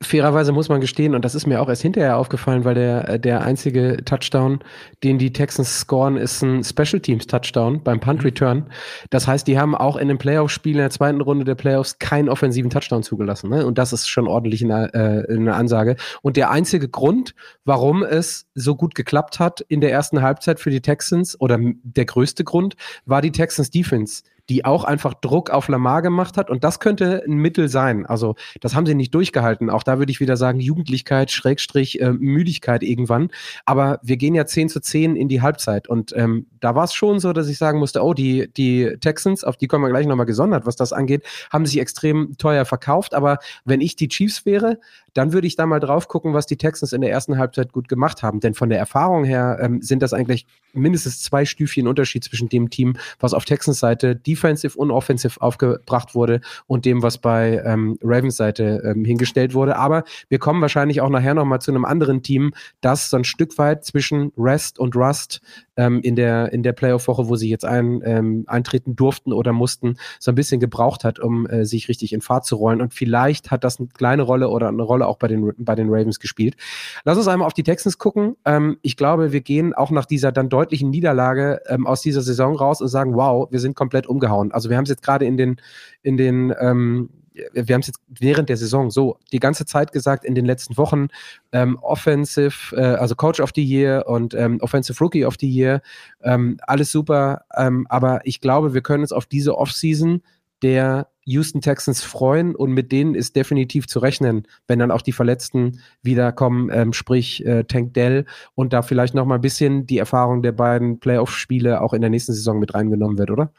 Fairerweise 0.03 0.53
muss 0.53 0.69
man 0.69 0.83
gestehen, 0.83 1.15
und 1.15 1.25
das 1.25 1.35
ist 1.35 1.47
mir 1.47 1.63
auch 1.63 1.71
erst 1.71 1.81
hinterher 1.81 2.19
aufgefallen, 2.19 2.67
weil 2.67 2.75
der, 2.75 3.09
äh, 3.09 3.19
der 3.19 3.41
einzige 3.41 4.05
Touchdown, 4.05 4.59
den 5.03 5.17
die 5.17 5.33
Texans 5.33 5.81
scoren, 5.81 6.19
ist 6.19 6.43
ein 6.43 6.63
Special 6.65 7.01
Teams 7.01 7.27
Touchdown 7.27 7.83
beim 7.83 7.99
Punt 7.99 8.21
mhm. 8.21 8.27
Return. 8.27 8.67
Das 9.09 9.27
heißt, 9.27 9.47
die 9.47 9.59
haben 9.59 9.75
auch 9.75 9.97
in 9.97 10.09
dem 10.09 10.19
Playoff-Spiel 10.19 10.73
in 10.73 10.81
der 10.81 10.91
zweiten 10.91 11.23
Runde 11.23 11.47
der 11.47 11.55
Playoffs 11.55 11.99
keinen 11.99 12.29
offensiven 12.29 12.69
Touchdown 12.69 13.03
zugelassen. 13.03 13.49
Ne? 13.49 13.65
Und 13.65 13.79
das 13.79 13.95
ist 13.95 14.07
schon 14.07 14.29
ordentlich 14.29 14.63
eine, 14.63 14.93
äh, 14.93 15.33
eine 15.33 15.55
Ansage. 15.55 15.97
Und 16.21 16.37
der 16.37 16.51
einzige 16.51 16.91
Grund, 16.91 17.35
warum 17.65 18.03
es 18.03 18.49
so 18.55 18.77
gut 18.77 18.95
geklappt 18.95 19.41
hat 19.41 19.63
in 19.63 19.81
der 19.81 19.93
ersten 19.93 20.21
Halbzeit 20.21 20.61
für 20.61 20.71
die 20.71 20.83
Texans, 20.83 21.41
oder 21.41 21.59
der 21.59 22.05
größte 22.05 22.45
Grund, 22.45 22.77
war 23.07 23.23
die 23.23 23.33
Texans 23.33 23.71
Defense 23.71 24.25
die 24.49 24.65
auch 24.65 24.85
einfach 24.85 25.15
Druck 25.15 25.51
auf 25.51 25.69
Lamar 25.69 26.03
gemacht 26.03 26.37
hat. 26.37 26.51
Und 26.51 26.65
das 26.65 26.81
könnte 26.81 27.23
ein 27.27 27.35
Mittel 27.35 27.69
sein. 27.69 28.07
Also 28.07 28.37
das 28.61 28.75
haben 28.75 28.87
sie 28.87 28.95
nicht 28.95 29.15
durchgehalten. 29.15 29.71
Auch 29.71 29.83
da 29.83 29.99
würde 29.99 30.13
ich 30.13 30.21
wieder 30.21 30.37
sagen, 30.37 30.61
Jugendlichkeit, 30.61 31.31
Schrägstrich, 31.31 32.01
äh, 32.01 32.13
Müdigkeit 32.13 32.83
irgendwann. 32.83 33.31
Aber 33.65 33.99
wir 34.03 34.17
gehen 34.17 34.35
ja 34.35 34.47
10 34.47 34.69
zu 34.69 34.81
10 34.81 35.17
in 35.17 35.29
die 35.29 35.43
Halbzeit. 35.43 35.89
Und 35.89 36.15
ähm, 36.17 36.47
da 36.61 36.75
war 36.75 36.85
es 36.85 36.95
schon 36.95 37.19
so, 37.19 37.33
dass 37.33 37.49
ich 37.49 37.59
sagen 37.59 37.79
musste, 37.79 38.03
oh, 38.03 38.15
die, 38.15 38.51
die 38.57 38.97
Texans, 39.01 39.45
auf 39.45 39.57
die 39.57 39.67
kommen 39.67 39.85
wir 39.85 39.91
gleich 39.91 40.07
nochmal 40.07 40.27
gesondert, 40.27 40.67
was 40.67 40.77
das 40.77 40.93
angeht, 40.93 41.25
haben 41.53 41.67
sich 41.67 41.79
extrem 41.81 42.37
teuer 42.39 42.65
verkauft. 42.65 43.15
Aber 43.15 43.39
wenn 43.65 43.81
ich 43.81 43.97
die 43.97 44.09
Chiefs 44.09 44.47
wäre, 44.47 44.79
dann 45.17 45.33
würde 45.33 45.47
ich 45.47 45.57
da 45.57 45.67
mal 45.67 45.81
drauf 45.81 46.09
gucken, 46.09 46.35
was 46.35 46.47
die 46.47 46.57
Texans 46.57 46.93
in 46.93 47.01
der 47.01 47.11
ersten 47.11 47.39
Halbzeit 47.39 47.73
gut 47.73 47.89
gemacht 47.89 48.23
haben. 48.23 48.41
Denn 48.41 48.55
von 48.55 48.69
der 48.69 48.79
Erfahrung 48.79 49.25
her 49.25 49.59
ähm, 49.61 49.81
sind 49.81 50.03
das 50.03 50.13
eigentlich 50.13 50.47
mindestens 50.73 51.23
zwei 51.23 51.45
Stüfchen 51.45 51.89
Unterschied 51.89 52.25
zwischen 52.25 52.49
dem 52.49 52.71
Team, 52.71 52.97
was 53.19 53.33
auf 53.33 53.45
Texans 53.45 53.81
Seite 53.81 54.15
defensive 54.15 54.77
und 54.77 54.91
offensive 54.91 55.41
aufgebracht 55.41 56.15
wurde 56.15 56.41
und 56.67 56.85
dem, 56.85 57.03
was 57.03 57.19
bei 57.19 57.63
ähm, 57.65 57.99
Ravens 58.03 58.37
Seite 58.37 58.83
ähm, 58.85 59.05
hingestellt 59.05 59.55
wurde. 59.55 59.77
Aber 59.77 60.05
wir 60.29 60.39
kommen 60.39 60.61
wahrscheinlich 60.61 61.01
auch 61.01 61.09
nachher 61.09 61.35
nochmal 61.35 61.61
zu 61.61 61.71
einem 61.71 61.85
anderen 61.85 62.23
Team, 62.23 62.53
das 62.81 63.11
so 63.11 63.17
ein 63.17 63.25
Stück 63.25 63.57
weit 63.59 63.85
zwischen 63.85 64.33
Rest 64.37 64.79
und 64.79 64.97
Rust 64.97 65.41
ähm, 65.77 66.01
in 66.01 66.17
der, 66.17 66.53
in 66.53 66.63
der 66.63 66.73
Playoff-Woche, 66.73 67.29
wo 67.29 67.37
sie 67.37 67.49
jetzt 67.49 67.65
ein, 67.65 68.03
ähm, 68.05 68.45
eintreten 68.47 68.97
durften 68.97 69.33
oder 69.33 69.53
mussten, 69.53 69.97
so 70.19 70.31
ein 70.31 70.35
bisschen 70.35 70.61
gebraucht 70.61 71.05
hat, 71.05 71.19
um 71.19 71.47
äh, 71.47 71.65
sich 71.65 71.89
richtig 71.89 72.13
in 72.13 72.21
Fahrt 72.21 72.45
zu 72.45 72.57
rollen. 72.57 72.81
Und 72.81 72.95
vielleicht 72.95 73.51
hat 73.51 73.65
das 73.65 73.79
eine 73.79 73.89
kleine 73.89 74.23
Rolle 74.23 74.49
oder 74.49 74.69
eine 74.69 74.83
Rolle 74.83 75.07
auch 75.07 75.19
bei 75.19 75.29
den, 75.29 75.53
bei 75.59 75.75
den 75.75 75.89
Ravens 75.89 76.21
gespielt. 76.21 76.57
Lass 77.05 77.17
uns 77.17 77.29
einmal 77.29 77.47
auf 77.47 77.55
die 77.55 77.63
Texans 77.63 77.99
gucken. 77.99 78.37
Ähm, 78.45 78.79
ich 78.83 78.97
glaube, 78.97 79.33
wir 79.33 79.41
gehen 79.41 79.75
auch 79.75 79.91
nach 79.91 80.07
dieser 80.07 80.33
dann 80.33 80.49
deutlichen 80.49 80.91
Niederlage 80.91 81.61
ähm, 81.67 81.87
aus 81.87 82.01
dieser 82.01 82.23
Saison 82.23 82.57
raus 82.57 82.81
und 82.81 82.89
sagen, 82.89 83.15
wow, 83.15 83.49
wir 83.51 83.61
sind 83.61 83.77
komplett 83.77 84.07
umgehauen. 84.07 84.53
Also 84.53 84.71
wir 84.71 84.77
haben 84.77 84.85
es 84.85 84.91
jetzt 84.91 85.03
gerade 85.03 85.25
in 85.25 85.37
den, 85.37 85.57
in 86.03 86.17
den 86.17 86.55
ähm, 86.59 87.11
wir 87.53 87.75
haben 87.75 87.81
es 87.81 87.89
jetzt 87.89 88.01
während 88.09 88.49
der 88.49 88.57
Saison 88.57 88.91
so 88.91 89.19
die 89.33 89.41
ganze 89.41 89.67
Zeit 89.67 89.93
gesagt, 89.93 90.25
in 90.25 90.35
den 90.35 90.47
letzten 90.47 90.77
Wochen, 90.77 91.09
ähm, 91.53 91.79
Offensive, 91.83 92.75
äh, 92.77 92.81
also 92.81 93.15
Coach 93.15 93.41
of 93.41 93.51
the 93.55 93.65
Year 93.65 94.05
und 94.07 94.35
ähm, 94.35 94.59
Offensive 94.61 94.99
Rookie 95.03 95.25
of 95.25 95.37
the 95.41 95.49
Year, 95.49 95.83
ähm, 96.23 96.59
alles 96.67 96.93
super, 96.93 97.45
ähm, 97.57 97.87
aber 97.89 98.21
ich 98.25 98.41
glaube, 98.41 98.75
wir 98.75 98.83
können 98.83 99.03
uns 99.03 99.13
auf 99.13 99.27
diese 99.27 99.57
Offseason 99.57 100.23
der 100.63 101.09
Houston 101.25 101.61
Texans 101.61 102.03
freuen 102.03 102.55
und 102.55 102.73
mit 102.73 102.93
denen 102.93 103.15
ist 103.15 103.37
definitiv 103.37 103.89
zu 103.89 103.99
rechnen, 103.99 104.47
wenn 104.69 104.79
dann 104.79 104.91
auch 104.91 105.03
die 105.03 105.13
Verletzten 105.13 105.81
wiederkommen, 106.03 106.71
ähm, 106.73 106.93
sprich 106.93 107.45
äh, 107.45 107.65
Tank 107.65 107.95
Dell 107.95 108.27
und 108.55 108.73
da 108.73 108.83
vielleicht 108.83 109.15
noch 109.15 109.27
mal 109.27 109.35
ein 109.35 109.41
bisschen 109.41 109.87
die 109.87 109.99
Erfahrung 109.99 110.43
der 110.43 110.53
beiden 110.53 111.01
Playoff-Spiele 111.01 111.81
auch 111.81 111.93
in 111.93 112.01
der 112.01 112.11
nächsten 112.11 112.33
Saison 112.33 112.59
mit 112.59 112.75
reingenommen 112.75 113.19
wird, 113.19 113.31
oder? 113.31 113.51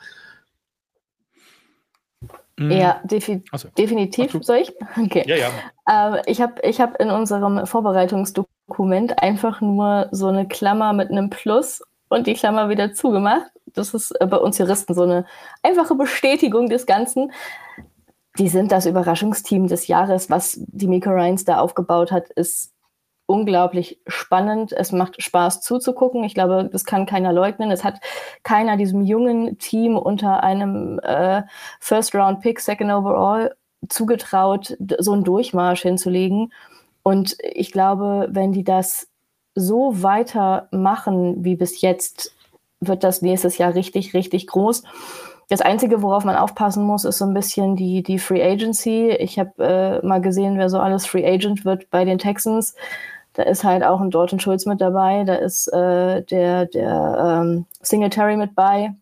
Mhm. 2.57 2.71
Ja, 2.71 3.01
defi 3.03 3.43
so. 3.55 3.69
definitiv. 3.77 4.35
Soll 4.41 4.57
ich? 4.57 4.73
Okay. 4.97 5.23
Ja, 5.27 5.35
ja. 5.35 6.17
Äh, 6.17 6.21
ich 6.25 6.41
habe 6.41 6.55
ich 6.63 6.81
hab 6.81 6.99
in 6.99 7.11
unserem 7.11 7.65
Vorbereitungsdokument 7.67 9.21
einfach 9.21 9.61
nur 9.61 10.09
so 10.11 10.27
eine 10.27 10.47
Klammer 10.47 10.93
mit 10.93 11.11
einem 11.11 11.29
Plus 11.29 11.81
und 12.09 12.25
die 12.25 12.33
Klammer 12.33 12.69
wieder 12.69 12.93
zugemacht. 12.93 13.51
Das 13.67 13.93
ist 13.93 14.11
äh, 14.19 14.25
bei 14.25 14.37
uns 14.37 14.57
Juristen 14.57 14.93
so 14.93 15.03
eine 15.03 15.25
einfache 15.61 15.93
Bestätigung 15.93 16.67
des 16.69 16.85
Ganzen. 16.85 17.31
Die 18.39 18.49
sind 18.49 18.71
das 18.71 18.85
Überraschungsteam 18.85 19.67
des 19.67 19.87
Jahres. 19.87 20.29
Was 20.29 20.59
die 20.59 20.87
Mika 20.87 21.11
Ryans 21.11 21.45
da 21.45 21.59
aufgebaut 21.59 22.11
hat, 22.11 22.29
ist 22.29 22.73
unglaublich 23.27 23.99
spannend. 24.07 24.71
Es 24.71 24.91
macht 24.91 25.21
Spaß 25.21 25.61
zuzugucken. 25.61 26.23
Ich 26.23 26.33
glaube, 26.33 26.69
das 26.71 26.85
kann 26.85 27.05
keiner 27.05 27.31
leugnen. 27.31 27.69
Es 27.69 27.83
hat 27.83 27.99
keiner 28.41 28.77
diesem 28.77 29.01
jungen 29.03 29.59
Team 29.59 29.97
unter 29.97 30.43
einem 30.43 30.99
äh, 31.03 31.43
First-Round-Pick, 31.79 32.59
Second 32.59 32.91
Overall 32.91 33.55
zugetraut, 33.89 34.75
so 34.97 35.13
einen 35.13 35.23
Durchmarsch 35.23 35.83
hinzulegen. 35.83 36.51
Und 37.03 37.37
ich 37.41 37.71
glaube, 37.71 38.27
wenn 38.31 38.51
die 38.51 38.63
das 38.63 39.07
so 39.53 40.01
weitermachen 40.01 41.43
wie 41.43 41.55
bis 41.55 41.81
jetzt, 41.81 42.33
wird 42.79 43.03
das 43.03 43.21
nächstes 43.21 43.57
Jahr 43.57 43.75
richtig, 43.75 44.13
richtig 44.13 44.47
groß. 44.47 44.83
Das 45.49 45.61
Einzige, 45.61 46.01
worauf 46.01 46.25
man 46.25 46.35
aufpassen 46.35 46.83
muss, 46.83 47.05
ist 47.05 47.19
so 47.19 47.25
ein 47.25 47.33
bisschen 47.33 47.75
die, 47.75 48.03
die 48.03 48.19
Free 48.19 48.43
Agency. 48.43 49.09
Ich 49.11 49.39
habe 49.39 50.01
äh, 50.03 50.05
mal 50.05 50.19
gesehen, 50.19 50.57
wer 50.57 50.69
so 50.69 50.79
alles 50.79 51.05
Free 51.05 51.25
Agent 51.25 51.63
wird 51.63 51.89
bei 51.89 52.03
den 52.03 52.17
Texans. 52.17 52.75
Da 53.37 53.43
ist 53.43 53.63
halt 53.63 53.83
auch 53.83 54.01
ein 54.01 54.09
Dalton 54.09 54.39
Schulz 54.39 54.65
mit 54.65 54.81
dabei, 54.81 55.23
da 55.23 55.35
ist 55.35 55.67
äh, 55.67 56.23
der, 56.23 56.65
der 56.65 57.43
ähm, 57.43 57.67
Singletary 57.81 58.35
mit 58.35 58.55
bei. 58.55 58.95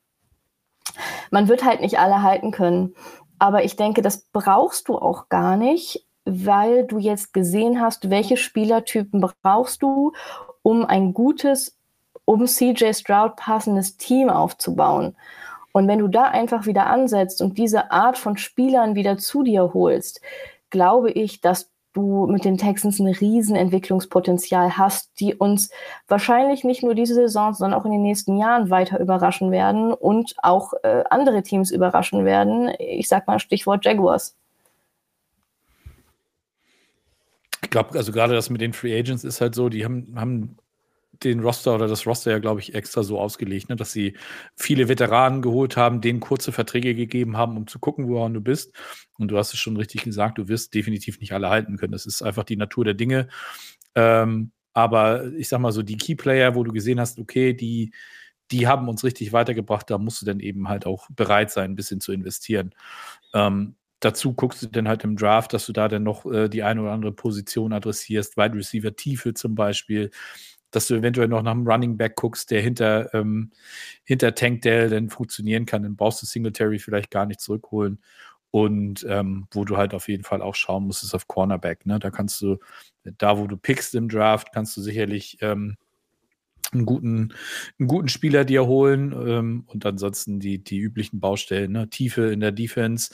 Man 1.32 1.48
wird 1.48 1.63
halt 1.63 1.80
nicht 1.80 2.00
alle 2.00 2.21
halten 2.21 2.52
können. 2.52 2.93
Aber 3.39 3.63
ich 3.63 3.78
denke, 3.78 4.02
das 4.02 4.26
brauchst 4.34 4.89
du 4.89 4.98
auch 4.98 5.30
gar 5.30 5.56
nicht, 5.56 6.06
weil 6.26 6.86
du 6.86 6.98
jetzt 6.98 7.32
gesehen 7.34 7.80
hast, 7.80 8.10
welche 8.10 8.36
Spielertypen 8.36 9.26
brauchst 9.41 9.82
du, 9.82 10.12
um 10.63 10.84
ein 10.84 11.13
gutes, 11.13 11.78
um 12.26 12.45
CJ 12.45 12.91
Stroud 12.91 13.38
passendes 13.38 13.95
Team 13.95 14.30
aufzubauen. 14.30 15.15
Und 15.71 15.88
wenn 15.88 16.00
du 16.00 16.10
da 16.10 16.24
einfach 16.24 16.65
wieder 16.65 16.88
ansetzt 16.88 17.41
und 17.41 17.58
diese 17.58 17.89
Art 17.89 18.17
von 18.17 18.36
Spielern 18.36 18.95
wieder 18.95 19.17
zu 19.17 19.43
dir 19.43 19.74
holst, 19.74 20.19
glaube 20.71 21.10
ich, 21.12 21.39
dass 21.39 21.71
du 21.95 22.27
mit 22.27 22.45
den 22.45 22.58
Texans 22.58 22.99
ein 22.99 23.08
riesen 23.08 23.55
Entwicklungspotenzial 23.55 24.77
hast, 24.77 25.19
die 25.19 25.34
uns 25.34 25.69
wahrscheinlich 26.08 26.63
nicht 26.63 26.84
nur 26.84 26.93
diese 26.93 27.15
Saison, 27.15 27.53
sondern 27.53 27.79
auch 27.79 27.86
in 27.86 27.91
den 27.91 28.01
nächsten 28.01 28.38
Jahren 28.38 28.69
weiter 28.69 28.99
überraschen 28.99 29.51
werden 29.51 29.93
und 29.93 30.36
auch 30.43 30.73
äh, 30.84 31.03
andere 31.10 31.41
Teams 31.41 31.71
überraschen 31.71 32.25
werden. 32.25 32.69
Ich 32.79 33.08
sag 33.08 33.27
mal 33.27 33.39
Stichwort 33.39 33.86
Jaguars. 33.86 34.36
Ich 37.63 37.70
glaube, 37.70 37.97
also 37.97 38.11
gerade 38.11 38.36
das 38.36 38.49
mit 38.49 38.61
den 38.61 38.74
Free 38.74 38.97
Agents 38.97 39.24
ist 39.24 39.41
halt 39.41 39.55
so, 39.55 39.70
die 39.70 39.84
haben, 39.84 40.13
haben 40.15 40.57
den 41.24 41.39
Roster 41.39 41.76
oder 41.76 41.88
das 41.88 42.05
Roster 42.05 42.32
ja, 42.32 42.39
glaube 42.39 42.59
ich, 42.59 42.74
extra 42.74 43.03
so 43.03 43.20
ausgelegt, 43.20 43.70
ne, 43.70 43.76
dass 43.76 43.91
sie 43.91 44.16
viele 44.55 44.88
Veteranen 44.88 45.41
geholt 45.41 45.78
haben, 45.78 46.01
denen 46.01 46.20
kurze 46.20 46.51
Verträge 46.51 46.95
gegeben 46.95 47.38
haben, 47.38 47.57
um 47.57 47.68
zu 47.68 47.80
gucken, 47.80 48.07
woran 48.07 48.34
du 48.34 48.41
bist. 48.41 48.76
Und 49.18 49.30
du 49.30 49.38
hast 49.38 49.53
es 49.53 49.59
schon 49.59 49.78
richtig 49.78 50.03
gesagt, 50.03 50.38
du 50.38 50.47
wirst 50.47 50.74
definitiv 50.74 51.20
nicht 51.20 51.34
alle 51.34 51.49
halten 51.49 51.78
können. 51.78 51.93
Das 51.93 52.05
ist 52.05 52.22
einfach 52.22 52.43
die 52.43 52.57
Natur 52.57 52.86
der 52.86 52.93
Dinge. 52.93 53.28
Ähm, 53.95 54.51
aber 54.74 55.32
ich 55.34 55.47
sag 55.47 55.59
mal 55.59 55.72
so, 55.72 55.84
die 55.84 55.97
Keyplayer, 55.97 56.55
wo 56.55 56.63
du 56.63 56.74
gesehen 56.74 56.99
hast, 56.99 57.18
okay, 57.18 57.53
die, 57.53 57.93
die 58.51 58.68
haben 58.68 58.89
uns 58.89 59.03
richtig 59.03 59.32
weitergebracht. 59.34 59.89
Da 59.89 59.97
musst 59.97 60.22
du 60.22 60.26
dann 60.26 60.39
eben 60.39 60.68
halt 60.68 60.86
auch 60.86 61.07
bereit 61.09 61.51
sein, 61.51 61.72
ein 61.72 61.76
bisschen 61.76 62.01
zu 62.01 62.11
investieren. 62.11 62.76
Ähm, 63.34 63.76
dazu 63.99 64.34
guckst 64.34 64.61
du 64.61 64.68
dann 64.68 64.88
halt 64.88 65.03
im 65.03 65.16
Draft, 65.16 65.53
dass 65.53 65.66
du 65.66 65.74
da 65.74 65.88
dann 65.88 66.03
noch 66.03 66.26
äh, 66.26 66.49
die 66.49 66.63
eine 66.63 66.82
oder 66.82 66.91
andere 66.91 67.11
Position 67.11 67.74
adressierst, 67.74 68.38
Wide 68.38 68.55
Receiver 68.55 68.95
Tiefe 68.95 69.34
zum 69.34 69.55
Beispiel, 69.55 70.11
dass 70.76 70.88
du 70.88 70.95
eventuell 70.95 71.28
noch 71.28 71.41
nach 71.41 71.51
einem 71.51 71.67
Running 71.67 71.97
Back 71.97 72.15
guckst, 72.15 72.51
der 72.51 72.61
hinter, 72.61 73.13
ähm, 73.13 73.51
hinter 74.03 74.36
Tank 74.36 74.61
Dell 74.61 74.89
dann 74.89 75.09
funktionieren 75.09 75.65
kann. 75.65 75.84
Dann 75.84 75.95
brauchst 75.95 76.21
du 76.21 76.26
Singletary 76.26 76.80
vielleicht 76.80 77.11
gar 77.11 77.26
nicht 77.26 77.39
zurückholen. 77.39 77.99
Und 78.51 79.05
ähm, 79.09 79.47
wo 79.51 79.65
du 79.65 79.78
halt 79.78 79.93
auf 79.93 80.07
jeden 80.07 80.23
Fall 80.23 80.41
auch 80.41 80.55
schauen 80.55 80.88
musst, 80.88 81.03
ist 81.03 81.13
auf 81.13 81.28
Cornerback. 81.28 81.86
Ne? 81.86 81.99
Da 81.99 82.09
kannst 82.09 82.41
du, 82.41 82.57
da 83.03 83.38
wo 83.38 83.47
du 83.47 83.57
pickst 83.57 83.95
im 83.95 84.07
Draft, 84.07 84.53
kannst 84.53 84.78
du 84.78 84.82
sicherlich 84.82 85.38
ähm, 85.41 85.76
einen 86.78 86.86
guten, 86.86 87.34
einen 87.80 87.88
guten 87.88 88.09
Spieler 88.09 88.45
dir 88.45 88.65
holen 88.65 89.11
ähm, 89.13 89.63
und 89.67 89.86
ansonsten 89.86 90.39
die, 90.39 90.63
die 90.63 90.80
üblichen 90.80 91.19
Baustellen, 91.19 91.71
ne? 91.71 91.89
Tiefe 91.89 92.32
in 92.32 92.39
der 92.39 92.51
Defense, 92.51 93.13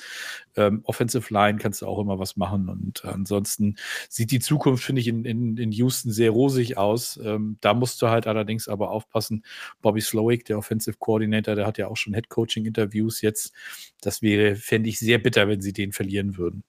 ähm, 0.56 0.82
Offensive 0.84 1.34
Line 1.34 1.58
kannst 1.58 1.82
du 1.82 1.88
auch 1.88 2.00
immer 2.00 2.20
was 2.20 2.38
machen 2.38 2.70
und 2.70 3.06
ansonsten 3.06 3.76
sieht 4.10 4.32
die 4.32 4.40
Zukunft, 4.40 4.84
finde 4.84 5.02
ich, 5.02 5.08
in, 5.08 5.26
in, 5.26 5.58
in 5.58 5.72
Houston 5.72 6.12
sehr 6.12 6.32
rosig 6.32 6.78
aus. 6.78 7.20
Ähm, 7.24 7.58
da 7.62 7.74
musst 7.74 8.02
du 8.02 8.08
halt 8.10 8.28
allerdings 8.28 8.68
aber 8.68 8.92
aufpassen. 8.92 9.44
Bobby 9.82 10.02
Slowick, 10.02 10.46
der 10.46 10.58
Offensive 10.58 10.98
Coordinator, 11.00 11.56
der 11.56 11.68
hat 11.68 11.78
ja 11.78 11.88
auch 11.88 11.98
schon 11.98 12.14
Head 12.14 12.30
Coaching 12.30 12.66
Interviews 12.66 13.22
jetzt. 13.22 13.54
Das 14.02 14.22
wäre, 14.22 14.56
fände 14.56 14.90
ich, 14.90 15.00
sehr 15.00 15.18
bitter, 15.20 15.48
wenn 15.48 15.62
sie 15.62 15.74
den 15.74 15.92
verlieren 15.92 16.38
würden. 16.38 16.64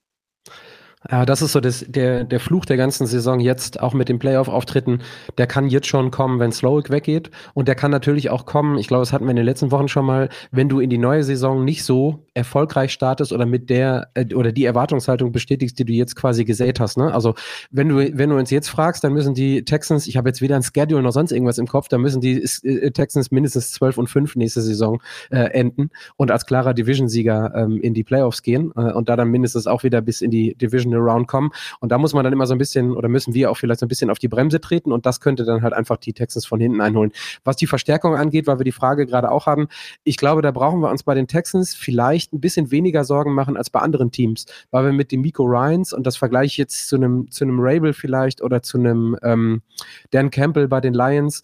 Ja, 1.11 1.27
das 1.27 1.43
ist 1.43 1.53
so 1.53 1.61
das, 1.61 1.85
der, 1.89 2.23
der 2.23 2.39
Fluch 2.39 2.65
der 2.65 2.77
ganzen 2.77 3.07
Saison 3.07 3.41
jetzt, 3.41 3.81
auch 3.81 3.93
mit 3.93 4.09
den 4.09 4.21
Playoff-Auftritten. 4.21 5.01
Der 5.37 5.49
kann 5.49 5.69
jetzt 5.69 5.89
schon 5.89 6.13
kommen, 6.13 6.39
wenn 6.39 6.53
Slowick 6.53 6.91
weggeht. 6.91 7.31
Und 7.55 7.67
der 7.67 7.75
kann 7.75 7.91
natürlich 7.91 8.31
auch 8.31 8.47
kommen, 8.47 8.79
ich 8.79 8.87
glaube, 8.87 9.03
das 9.03 9.13
hatten 9.13 9.25
wir 9.25 9.31
in 9.31 9.37
den 9.37 9.45
letzten 9.45 9.73
Wochen 9.73 9.89
schon 9.89 10.07
mal, 10.07 10.29
wenn 10.53 10.69
du 10.69 10.79
in 10.79 10.91
die 10.91 10.99
neue 10.99 11.25
Saison 11.25 11.65
nicht 11.65 11.85
so 11.85 12.25
erfolgreich 12.35 12.93
startest 12.93 13.33
oder 13.33 13.47
mit 13.47 13.69
der, 13.69 14.11
äh, 14.15 14.33
oder 14.33 14.53
die 14.53 14.65
Erwartungshaltung 14.65 15.33
bestätigst, 15.33 15.77
die 15.79 15.85
du 15.85 15.93
jetzt 15.93 16.15
quasi 16.15 16.45
gesät 16.45 16.79
hast. 16.79 16.97
Ne? 16.97 17.13
Also, 17.13 17.35
wenn 17.73 17.89
du, 17.89 17.97
wenn 17.97 18.31
du 18.31 18.37
uns 18.37 18.51
jetzt 18.51 18.69
fragst, 18.69 19.03
dann 19.03 19.13
müssen 19.13 19.35
die 19.35 19.65
Texans, 19.65 20.07
ich 20.07 20.17
habe 20.17 20.29
jetzt 20.29 20.41
weder 20.41 20.55
ein 20.55 20.63
Schedule 20.63 21.03
noch 21.03 21.13
sonst 21.13 21.33
irgendwas 21.33 21.59
im 21.59 21.67
Kopf, 21.67 21.89
dann 21.89 22.01
müssen 22.01 22.21
die 22.21 22.45
äh, 22.63 22.93
Texans 22.93 23.33
mindestens 23.33 23.73
12 23.73 23.99
und 23.99 24.07
5 24.09 24.37
nächste 24.37 24.63
Saison 24.63 25.03
äh, 25.31 25.39
enden 25.39 25.91
und 26.17 26.31
als 26.31 26.47
klarer 26.47 26.75
Division-Sieger 26.75 27.53
ähm, 27.57 27.81
in 27.81 27.93
die 27.93 28.05
Playoffs 28.05 28.43
gehen 28.43 28.73
äh, 28.77 28.93
und 28.93 29.09
da 29.09 29.17
dann 29.17 29.29
mindestens 29.29 29.67
auch 29.67 29.83
wieder 29.83 30.01
bis 30.01 30.21
in 30.21 30.31
die 30.31 30.55
Division 30.55 30.92
Divisional 30.93 31.11
Round 31.11 31.29
kommen. 31.29 31.51
Und 31.81 31.91
da 31.91 31.99
muss 31.99 32.13
man 32.13 32.25
dann 32.25 32.33
immer 32.33 32.47
so 32.47 32.55
ein 32.55 32.59
bisschen 32.59 32.93
oder 32.93 33.09
müssen 33.09 33.35
wir 33.35 33.51
auch 33.51 33.57
vielleicht 33.57 33.81
so 33.81 33.87
ein 33.87 33.89
bisschen 33.89 34.11
auf 34.11 34.19
die 34.19 34.29
Bremse 34.29 34.61
treten 34.61 34.93
und 34.93 35.07
das 35.07 35.21
könnte 35.21 35.45
dann 35.45 35.63
halt 35.63 35.73
einfach 35.73 35.97
die 35.97 36.13
Texans 36.13 36.47
von 36.47 36.61
hinten 36.61 36.81
einholen. 36.81 37.13
Was 37.45 37.57
die 37.57 37.67
Verstärkung 37.67 38.17
angeht, 38.17 38.47
weil 38.47 38.59
wir 38.59 38.65
die 38.65 38.73
Frage 38.73 39.07
gerade 39.07 39.31
auch 39.31 39.47
haben, 39.47 39.69
ich 40.05 40.17
glaube, 40.17 40.43
da 40.43 40.51
brauchen 40.51 40.81
wir 40.81 40.91
uns 40.91 41.03
bei 41.03 41.15
den 41.15 41.29
Texans 41.29 41.75
vielleicht 41.75 42.33
ein 42.33 42.41
bisschen 42.41 42.71
weniger 42.71 43.05
Sorgen 43.05 43.35
machen 43.35 43.57
als 43.57 43.71
bei 43.71 43.81
anderen 43.81 44.11
Teams, 44.11 44.47
weil 44.71 44.85
wir 44.85 44.93
mit 44.93 45.13
dem 45.13 45.23
Miko 45.23 45.45
Ryans 45.45 45.93
und 45.93 46.07
das 46.07 46.17
vergleiche 46.17 46.47
ich 46.47 46.57
jetzt 46.57 46.89
zu 46.89 46.97
einem 46.97 47.31
zu 47.31 47.45
einem 47.45 47.59
Rabel 47.61 47.93
vielleicht 47.93 48.43
oder 48.43 48.63
zu 48.63 48.79
einem 48.79 49.17
ähm, 49.23 49.63
Dan 50.11 50.31
Campbell 50.31 50.69
bei 50.69 50.81
den 50.81 50.95
Lions, 50.95 51.43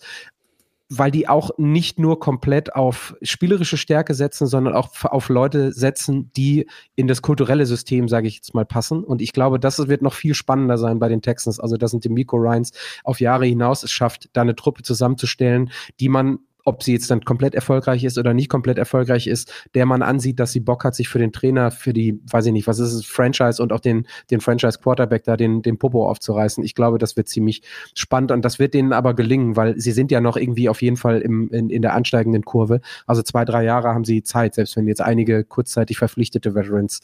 weil 0.89 1.11
die 1.11 1.29
auch 1.29 1.51
nicht 1.59 1.99
nur 1.99 2.19
komplett 2.19 2.75
auf 2.75 3.15
spielerische 3.21 3.77
Stärke 3.77 4.15
setzen, 4.15 4.47
sondern 4.47 4.75
auch 4.75 4.91
auf 5.05 5.29
Leute 5.29 5.73
setzen, 5.73 6.31
die 6.35 6.67
in 6.95 7.09
das 7.09 7.21
kulturelle 7.21 7.67
System, 7.67 8.09
sage 8.09 8.29
ich 8.29 8.37
jetzt 8.37 8.55
mal, 8.55 8.65
passen. 8.65 9.05
Und 9.05 9.21
ich 9.21 9.33
glaube, 9.33 9.61
das 9.61 9.89
wird 9.89 10.01
noch 10.01 10.15
viel 10.15 10.35
spannender 10.35 10.79
sein 10.79 10.99
bei 10.99 11.09
den 11.09 11.21
Texans. 11.21 11.61
Also, 11.61 11.77
dass 11.77 11.91
sind 11.91 12.05
die 12.05 12.09
Miko 12.09 12.37
Ryans 12.37 12.73
auf 13.05 13.21
Jahre 13.21 13.47
hinaus 13.47 13.83
es 13.83 13.91
schafft, 13.91 14.31
da 14.33 14.43
eine 14.43 14.55
Truppe 14.55 14.83
zusammenzustellen, 14.83 15.71
die 16.01 16.09
man 16.09 16.39
ob 16.69 16.83
sie 16.83 16.93
jetzt 16.93 17.11
dann 17.11 17.23
komplett 17.23 17.55
erfolgreich 17.55 18.05
ist 18.05 18.19
oder 18.19 18.35
nicht 18.35 18.49
komplett 18.49 18.79
erfolgreich 18.79 19.27
ist, 19.27 19.53
der 19.75 19.87
man 19.87 20.03
ansieht, 20.03 20.39
dass 20.39 20.53
sie 20.53 20.61
Bock 20.61 20.85
hat, 20.85 20.95
sich 20.95 21.09
für 21.09 21.19
den 21.19 21.33
Trainer, 21.33 21.71
für 21.71 21.93
die, 21.93 22.21
weiß 22.31 22.47
ich 22.47 22.53
nicht, 22.53 22.67
was 22.67 22.79
ist 22.79 22.93
es, 22.93 23.07
Franchise 23.07 23.63
und 23.63 23.73
auch 23.73 23.81
den, 23.81 24.07
den 24.31 24.41
Franchise-Quarterback 24.41 25.25
da 25.25 25.37
den, 25.37 25.63
den 25.63 25.79
Popo 25.79 26.09
aufzureißen. 26.09 26.63
Ich 26.63 26.75
glaube, 26.75 26.99
das 26.99 27.17
wird 27.17 27.29
ziemlich 27.29 27.63
spannend 27.95 28.31
und 28.31 28.45
das 28.45 28.59
wird 28.59 28.75
denen 28.75 28.93
aber 28.93 29.15
gelingen, 29.15 29.57
weil 29.57 29.79
sie 29.81 29.93
sind 29.93 30.11
ja 30.11 30.21
noch 30.21 30.37
irgendwie 30.37 30.69
auf 30.69 30.83
jeden 30.83 30.97
Fall 30.97 31.21
im, 31.21 31.49
in, 31.51 31.71
in 31.71 31.83
der 31.83 31.95
ansteigenden 31.95 32.45
Kurve. 32.45 32.81
Also 33.07 33.23
zwei, 33.23 33.45
drei 33.45 33.65
Jahre 33.65 33.89
haben 33.89 34.05
sie 34.05 34.23
Zeit, 34.23 34.55
selbst 34.55 34.77
wenn 34.77 34.87
jetzt 34.87 35.01
einige 35.01 35.45
kurzzeitig 35.45 35.99
verpflichtete 35.99 36.55
Veterans 36.55 37.01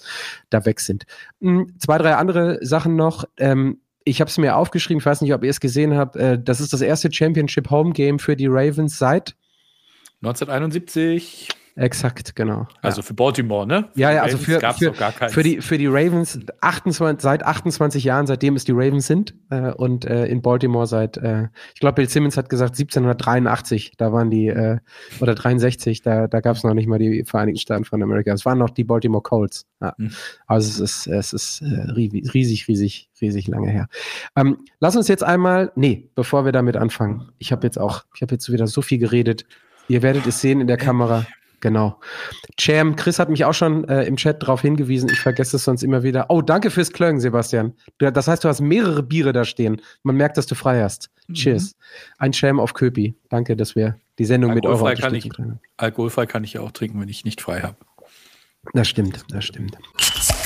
da 0.50 0.64
weg 0.66 0.80
sind. 0.80 1.04
Hm, 1.40 1.72
zwei, 1.78 1.98
drei 1.98 2.14
andere 2.16 2.58
Sachen 2.62 2.96
noch. 2.96 3.24
Ähm, 3.38 3.78
ich 4.04 4.20
habe 4.20 4.28
es 4.28 4.38
mir 4.38 4.56
aufgeschrieben, 4.56 4.98
ich 4.98 5.06
weiß 5.06 5.22
nicht, 5.22 5.32
ob 5.32 5.42
ihr 5.42 5.50
es 5.50 5.60
gesehen 5.60 5.96
habt. 5.96 6.16
Äh, 6.16 6.38
das 6.42 6.60
ist 6.60 6.72
das 6.72 6.82
erste 6.82 7.12
Championship 7.12 7.70
Home 7.70 7.92
Game 7.92 8.18
für 8.18 8.36
die 8.36 8.46
Ravens 8.46 8.98
seit 8.98 9.34
1971. 10.22 11.48
Exakt, 11.76 12.36
genau. 12.36 12.68
Also 12.82 13.00
ja. 13.00 13.06
für 13.06 13.14
Baltimore, 13.14 13.66
ne? 13.66 13.88
Für 13.94 14.00
ja, 14.00 14.12
ja, 14.12 14.22
also 14.22 14.38
für, 14.38 14.60
für, 14.60 14.92
für, 14.92 15.42
die, 15.42 15.60
für 15.60 15.76
die 15.76 15.88
Ravens 15.88 16.38
28, 16.60 17.20
seit 17.20 17.44
28 17.44 18.04
Jahren, 18.04 18.28
seitdem 18.28 18.54
es 18.54 18.64
die 18.64 18.72
Ravens 18.72 19.08
sind. 19.08 19.34
Äh, 19.50 19.72
und 19.72 20.04
äh, 20.04 20.26
in 20.26 20.40
Baltimore 20.40 20.86
seit, 20.86 21.16
äh, 21.16 21.48
ich 21.74 21.80
glaube, 21.80 21.96
Bill 21.96 22.08
Simmons 22.08 22.36
hat 22.36 22.48
gesagt 22.48 22.74
1783, 22.74 23.96
da 23.96 24.12
waren 24.12 24.30
die, 24.30 24.46
äh, 24.46 24.78
oder 25.18 25.34
63, 25.34 26.02
da, 26.02 26.28
da 26.28 26.40
gab 26.40 26.56
es 26.56 26.62
noch 26.62 26.74
nicht 26.74 26.86
mal 26.86 27.00
die 27.00 27.24
Vereinigten 27.24 27.58
Staaten 27.58 27.84
von 27.84 28.00
Amerika. 28.00 28.32
Es 28.32 28.44
waren 28.44 28.58
noch 28.58 28.70
die 28.70 28.84
Baltimore 28.84 29.22
Colts. 29.22 29.66
Ja. 29.80 29.94
Mhm. 29.96 30.12
Also 30.46 30.68
es 30.68 30.78
ist, 30.78 31.06
es 31.08 31.32
ist 31.32 31.62
äh, 31.62 31.90
riesig, 31.90 32.68
riesig, 32.68 33.10
riesig 33.20 33.48
lange 33.48 33.70
her. 33.70 33.88
Ähm, 34.36 34.58
lass 34.78 34.94
uns 34.94 35.08
jetzt 35.08 35.24
einmal, 35.24 35.72
nee, 35.74 36.08
bevor 36.14 36.44
wir 36.44 36.52
damit 36.52 36.76
anfangen. 36.76 37.32
Ich 37.38 37.50
habe 37.50 37.66
jetzt 37.66 37.80
auch, 37.80 38.04
ich 38.14 38.22
habe 38.22 38.32
jetzt 38.32 38.52
wieder 38.52 38.68
so 38.68 38.80
viel 38.80 38.98
geredet. 38.98 39.44
Ihr 39.88 40.02
werdet 40.02 40.26
es 40.26 40.40
sehen 40.40 40.60
in 40.60 40.66
der 40.66 40.76
Kamera. 40.76 41.26
Genau. 41.64 41.98
Cham, 42.58 42.94
Chris 42.94 43.18
hat 43.18 43.30
mich 43.30 43.46
auch 43.46 43.54
schon 43.54 43.88
äh, 43.88 44.04
im 44.04 44.16
Chat 44.16 44.42
darauf 44.42 44.60
hingewiesen. 44.60 45.08
Ich 45.10 45.20
vergesse 45.20 45.56
es 45.56 45.64
sonst 45.64 45.82
immer 45.82 46.02
wieder. 46.02 46.26
Oh, 46.28 46.42
danke 46.42 46.70
fürs 46.70 46.92
Klögen, 46.92 47.20
Sebastian. 47.20 47.72
Du, 47.96 48.12
das 48.12 48.28
heißt, 48.28 48.44
du 48.44 48.48
hast 48.48 48.60
mehrere 48.60 49.02
Biere 49.02 49.32
da 49.32 49.46
stehen. 49.46 49.80
Man 50.02 50.16
merkt, 50.16 50.36
dass 50.36 50.44
du 50.44 50.54
frei 50.54 50.82
hast. 50.82 51.08
Mhm. 51.26 51.34
Cheers. 51.34 51.74
Ein 52.18 52.32
Cham 52.32 52.60
auf 52.60 52.74
Köpi. 52.74 53.14
Danke, 53.30 53.56
dass 53.56 53.74
wir 53.74 53.96
die 54.18 54.26
Sendung 54.26 54.52
mit 54.52 54.66
eurer 54.66 54.94
kann 54.94 55.14
ich, 55.14 55.30
Alkoholfrei 55.78 56.26
kann 56.26 56.44
ich 56.44 56.52
ja 56.52 56.60
auch 56.60 56.70
trinken, 56.70 57.00
wenn 57.00 57.08
ich 57.08 57.24
nicht 57.24 57.40
frei 57.40 57.62
habe. 57.62 57.76
Das 58.74 58.86
stimmt, 58.86 59.24
das 59.30 59.46
stimmt. 59.46 59.78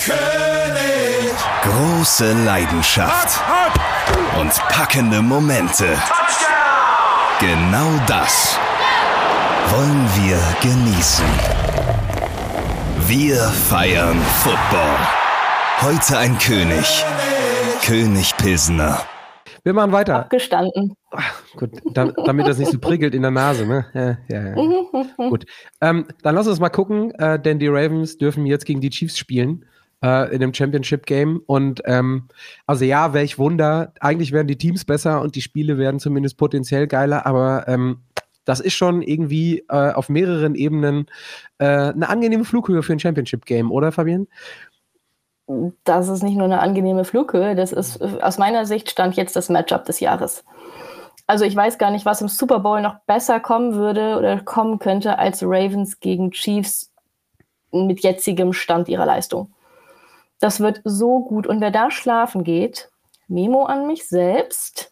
König. 0.04 1.32
Große 1.62 2.44
Leidenschaft 2.44 3.40
und 4.40 4.52
packende 4.68 5.20
Momente. 5.20 5.86
Genau 7.40 7.90
das 8.06 8.56
wollen 9.70 10.06
wir 10.16 10.38
genießen. 10.62 11.26
Wir 13.06 13.36
feiern 13.36 14.16
Football. 14.16 14.96
Heute 15.80 16.18
ein 16.18 16.38
König. 16.38 17.04
König 17.84 18.34
Pilsener. 18.38 19.02
Wir 19.64 19.74
machen 19.74 19.92
weiter. 19.92 20.20
Abgestanden. 20.20 20.94
Ach, 21.10 21.42
gut, 21.56 21.70
da, 21.92 22.06
damit 22.06 22.46
das 22.46 22.58
nicht 22.58 22.70
so 22.70 22.78
prickelt 22.78 23.14
in 23.14 23.22
der 23.22 23.30
Nase, 23.30 23.66
ne? 23.66 23.86
Ja, 23.92 24.18
ja, 24.28 24.56
ja. 24.56 25.28
gut. 25.28 25.44
Ähm, 25.82 26.06
dann 26.22 26.34
lass 26.34 26.46
uns 26.46 26.60
mal 26.60 26.70
gucken, 26.70 27.10
äh, 27.16 27.38
denn 27.38 27.58
die 27.58 27.68
Ravens 27.68 28.16
dürfen 28.16 28.46
jetzt 28.46 28.64
gegen 28.64 28.80
die 28.80 28.90
Chiefs 28.90 29.18
spielen 29.18 29.66
äh, 30.02 30.32
in 30.32 30.40
dem 30.40 30.54
Championship 30.54 31.06
Game. 31.06 31.42
Und 31.46 31.82
ähm, 31.84 32.28
also 32.66 32.84
ja, 32.84 33.12
welch 33.12 33.38
Wunder. 33.38 33.92
Eigentlich 34.00 34.32
werden 34.32 34.48
die 34.48 34.58
Teams 34.58 34.84
besser 34.84 35.20
und 35.20 35.34
die 35.34 35.42
Spiele 35.42 35.78
werden 35.78 36.00
zumindest 36.00 36.36
potenziell 36.36 36.86
geiler, 36.86 37.26
aber 37.26 37.66
ähm, 37.68 37.98
das 38.48 38.60
ist 38.60 38.72
schon 38.72 39.02
irgendwie 39.02 39.58
äh, 39.68 39.92
auf 39.92 40.08
mehreren 40.08 40.54
Ebenen 40.54 41.06
äh, 41.58 41.66
eine 41.66 42.08
angenehme 42.08 42.46
Flughöhe 42.46 42.82
für 42.82 42.94
ein 42.94 42.98
Championship-Game, 42.98 43.70
oder 43.70 43.92
Fabian? 43.92 44.26
Das 45.84 46.08
ist 46.08 46.22
nicht 46.22 46.36
nur 46.36 46.46
eine 46.46 46.60
angenehme 46.60 47.04
Flughöhe, 47.04 47.54
das 47.54 47.72
ist 47.72 48.00
aus 48.00 48.38
meiner 48.38 48.64
Sicht 48.64 48.90
stand 48.90 49.16
jetzt 49.16 49.36
das 49.36 49.50
Matchup 49.50 49.84
des 49.84 50.00
Jahres. 50.00 50.44
Also 51.26 51.44
ich 51.44 51.54
weiß 51.54 51.76
gar 51.76 51.90
nicht, 51.90 52.06
was 52.06 52.22
im 52.22 52.28
Super 52.28 52.60
Bowl 52.60 52.80
noch 52.80 53.00
besser 53.00 53.38
kommen 53.38 53.74
würde 53.74 54.16
oder 54.16 54.40
kommen 54.40 54.78
könnte 54.78 55.18
als 55.18 55.42
Ravens 55.42 56.00
gegen 56.00 56.30
Chiefs 56.30 56.90
mit 57.70 58.00
jetzigem 58.00 58.54
Stand 58.54 58.88
ihrer 58.88 59.04
Leistung. 59.04 59.52
Das 60.40 60.60
wird 60.60 60.80
so 60.84 61.20
gut. 61.20 61.46
Und 61.46 61.60
wer 61.60 61.70
da 61.70 61.90
schlafen 61.90 62.44
geht, 62.44 62.90
Memo 63.26 63.64
an 63.64 63.86
mich 63.86 64.08
selbst, 64.08 64.90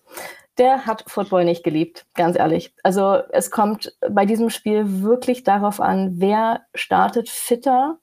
der 0.58 0.86
hat 0.86 1.04
Football 1.06 1.44
nicht 1.44 1.64
geliebt, 1.64 2.06
ganz 2.14 2.36
ehrlich. 2.36 2.72
Also 2.82 3.18
es 3.30 3.50
kommt 3.50 3.96
bei 4.10 4.24
diesem 4.24 4.50
Spiel 4.50 5.02
wirklich 5.02 5.44
darauf 5.44 5.80
an, 5.80 6.14
wer 6.16 6.62
startet 6.74 7.28
fitter, 7.28 7.98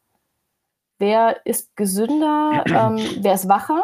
wer 0.99 1.45
ist 1.45 1.75
gesünder, 1.75 2.63
ähm, 2.67 2.99
wer 3.19 3.33
ist 3.33 3.49
wacher 3.49 3.83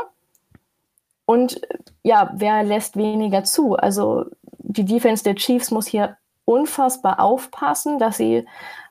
und 1.25 1.61
ja, 2.03 2.31
wer 2.35 2.63
lässt 2.63 2.95
weniger 2.95 3.43
zu. 3.43 3.75
Also 3.75 4.25
die 4.57 4.85
Defense 4.85 5.23
der 5.23 5.35
Chiefs 5.35 5.71
muss 5.71 5.87
hier 5.87 6.17
unfassbar 6.45 7.19
aufpassen, 7.19 7.99
dass 7.99 8.17
sie 8.17 8.45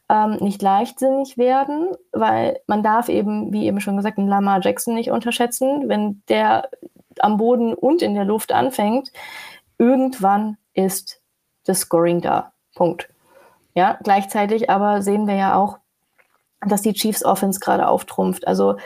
ähm, 0.08 0.38
nicht 0.40 0.62
leichtsinnig 0.62 1.36
werden, 1.36 1.88
weil 2.12 2.60
man 2.66 2.82
darf 2.82 3.08
eben, 3.08 3.52
wie 3.52 3.66
eben 3.66 3.80
schon 3.80 3.96
gesagt, 3.96 4.18
einen 4.18 4.28
Lamar 4.28 4.60
Jackson 4.62 4.94
nicht 4.94 5.10
unterschätzen. 5.10 5.88
Wenn 5.88 6.22
der 6.28 6.68
am 7.20 7.36
Boden 7.36 7.74
und 7.74 8.02
in 8.02 8.14
der 8.14 8.24
Luft 8.24 8.52
anfängt, 8.52 9.12
irgendwann 9.78 10.58
ist 10.74 11.20
das 11.64 11.80
Scoring 11.80 12.20
da. 12.20 12.52
Punkt. 12.74 13.08
Ja, 13.74 13.98
gleichzeitig 14.02 14.70
aber 14.70 15.02
sehen 15.02 15.26
wir 15.26 15.36
ja 15.36 15.54
auch, 15.54 15.78
dass 16.66 16.82
die 16.82 16.92
Chiefs 16.92 17.24
Offense 17.24 17.60
gerade 17.60 17.88
auftrumpft. 17.88 18.46
Also 18.46 18.76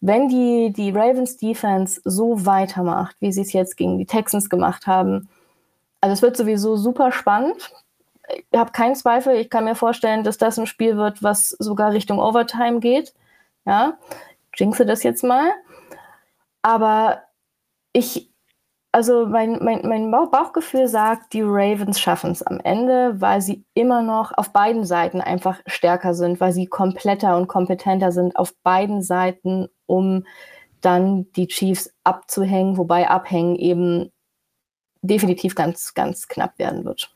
wenn 0.00 0.28
die, 0.28 0.72
die 0.72 0.90
Ravens 0.90 1.36
Defense 1.36 2.00
so 2.04 2.46
weitermacht, 2.46 3.16
wie 3.20 3.32
sie 3.32 3.42
es 3.42 3.52
jetzt 3.52 3.76
gegen 3.76 3.98
die 3.98 4.06
Texans 4.06 4.48
gemacht 4.48 4.86
haben, 4.86 5.28
also 6.00 6.12
es 6.12 6.22
wird 6.22 6.36
sowieso 6.36 6.76
super 6.76 7.10
spannend. 7.12 7.72
Ich 8.28 8.58
habe 8.58 8.72
keinen 8.72 8.94
Zweifel. 8.94 9.34
Ich 9.36 9.50
kann 9.50 9.64
mir 9.64 9.74
vorstellen, 9.74 10.22
dass 10.22 10.38
das 10.38 10.58
ein 10.58 10.66
Spiel 10.66 10.96
wird, 10.96 11.22
was 11.22 11.50
sogar 11.50 11.92
Richtung 11.92 12.20
Overtime 12.20 12.80
geht. 12.80 13.14
Ja, 13.64 13.98
jinxe 14.54 14.86
das 14.86 15.02
jetzt 15.02 15.24
mal. 15.24 15.50
Aber 16.62 17.22
ich, 17.92 18.27
also 18.98 19.26
mein, 19.26 19.62
mein, 19.62 19.88
mein 19.88 20.10
Bauchgefühl 20.10 20.88
sagt, 20.88 21.32
die 21.32 21.42
Ravens 21.42 22.00
schaffen 22.00 22.32
es 22.32 22.42
am 22.42 22.58
Ende, 22.58 23.20
weil 23.20 23.40
sie 23.40 23.64
immer 23.74 24.02
noch 24.02 24.32
auf 24.36 24.52
beiden 24.52 24.84
Seiten 24.84 25.20
einfach 25.20 25.60
stärker 25.68 26.14
sind, 26.14 26.40
weil 26.40 26.50
sie 26.50 26.66
kompletter 26.66 27.36
und 27.36 27.46
kompetenter 27.46 28.10
sind 28.10 28.34
auf 28.34 28.56
beiden 28.64 29.00
Seiten, 29.00 29.68
um 29.86 30.26
dann 30.80 31.30
die 31.34 31.46
Chiefs 31.46 31.94
abzuhängen, 32.02 32.76
wobei 32.76 33.08
abhängen 33.08 33.54
eben 33.54 34.10
definitiv 35.02 35.54
ganz, 35.54 35.94
ganz 35.94 36.26
knapp 36.26 36.58
werden 36.58 36.84
wird. 36.84 37.14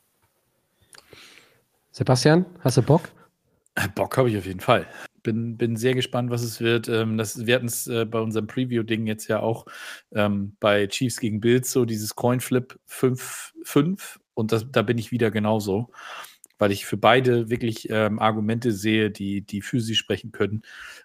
Sebastian, 1.90 2.46
hast 2.60 2.76
du 2.76 2.82
Bock? 2.82 3.08
Bock 3.96 4.16
habe 4.18 4.30
ich 4.30 4.38
auf 4.38 4.46
jeden 4.46 4.60
Fall. 4.60 4.86
Bin, 5.22 5.56
bin 5.56 5.76
sehr 5.76 5.94
gespannt, 5.94 6.30
was 6.30 6.42
es 6.42 6.60
wird. 6.60 6.88
Ähm, 6.88 7.16
das, 7.16 7.46
wir 7.46 7.54
hatten 7.54 7.66
es 7.66 7.86
äh, 7.86 8.04
bei 8.04 8.20
unserem 8.20 8.46
Preview-Ding 8.46 9.06
jetzt 9.06 9.28
ja 9.28 9.40
auch 9.40 9.66
ähm, 10.12 10.56
bei 10.58 10.86
Chiefs 10.88 11.20
gegen 11.20 11.40
Bills, 11.40 11.70
so 11.70 11.84
dieses 11.84 12.16
Coinflip 12.16 12.78
5-5. 12.88 14.18
Und 14.34 14.52
das, 14.52 14.66
da 14.70 14.82
bin 14.82 14.98
ich 14.98 15.12
wieder 15.12 15.30
genauso, 15.30 15.90
weil 16.58 16.72
ich 16.72 16.86
für 16.86 16.96
beide 16.96 17.50
wirklich 17.50 17.88
ähm, 17.90 18.18
Argumente 18.18 18.72
sehe, 18.72 19.10
die, 19.10 19.42
die 19.42 19.62
für 19.62 19.80
sie 19.80 19.94
sprechen 19.94 20.32
können. 20.32 20.62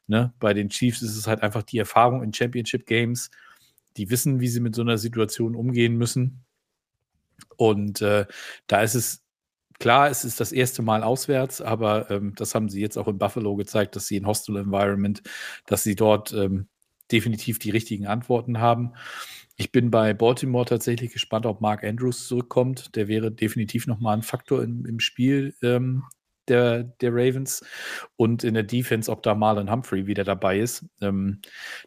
Ne? 0.07 0.33
Bei 0.39 0.53
den 0.53 0.69
Chiefs 0.69 1.01
ist 1.01 1.15
es 1.15 1.27
halt 1.27 1.43
einfach 1.43 1.63
die 1.63 1.77
Erfahrung 1.77 2.23
in 2.23 2.33
Championship-Games. 2.33 3.29
Die 3.97 4.09
wissen, 4.09 4.39
wie 4.39 4.47
sie 4.47 4.59
mit 4.59 4.75
so 4.75 4.81
einer 4.81 4.97
Situation 4.97 5.55
umgehen 5.55 5.97
müssen. 5.97 6.43
Und 7.55 8.01
äh, 8.01 8.25
da 8.67 8.81
ist 8.81 8.95
es 8.95 9.23
klar, 9.79 10.09
es 10.09 10.23
ist 10.25 10.39
das 10.39 10.51
erste 10.51 10.81
Mal 10.81 11.03
auswärts, 11.03 11.61
aber 11.61 12.09
ähm, 12.11 12.33
das 12.35 12.55
haben 12.55 12.69
sie 12.69 12.81
jetzt 12.81 12.97
auch 12.97 13.07
in 13.07 13.17
Buffalo 13.17 13.55
gezeigt, 13.55 13.95
dass 13.95 14.07
sie 14.07 14.17
in 14.17 14.27
Hostile 14.27 14.59
Environment, 14.59 15.21
dass 15.65 15.83
sie 15.83 15.95
dort 15.95 16.33
ähm, 16.33 16.67
definitiv 17.11 17.59
die 17.59 17.69
richtigen 17.69 18.07
Antworten 18.07 18.59
haben. 18.59 18.93
Ich 19.55 19.71
bin 19.71 19.89
bei 19.89 20.13
Baltimore 20.13 20.65
tatsächlich 20.65 21.13
gespannt, 21.13 21.45
ob 21.45 21.61
Mark 21.61 21.83
Andrews 21.83 22.27
zurückkommt. 22.27 22.95
Der 22.95 23.07
wäre 23.07 23.31
definitiv 23.31 23.87
nochmal 23.87 24.17
ein 24.17 24.21
Faktor 24.23 24.63
im, 24.63 24.85
im 24.85 24.99
Spiel 24.99 25.55
ähm, 25.63 26.03
der, 26.47 26.83
der 26.83 27.11
Ravens. 27.11 27.65
Und 28.15 28.43
in 28.43 28.53
der 28.53 28.63
Defense, 28.63 29.11
ob 29.11 29.23
da 29.23 29.35
Marlon 29.35 29.71
Humphrey 29.71 30.05
wieder 30.05 30.23
dabei 30.23 30.59
ist. 30.59 30.85
Ähm, 31.01 31.41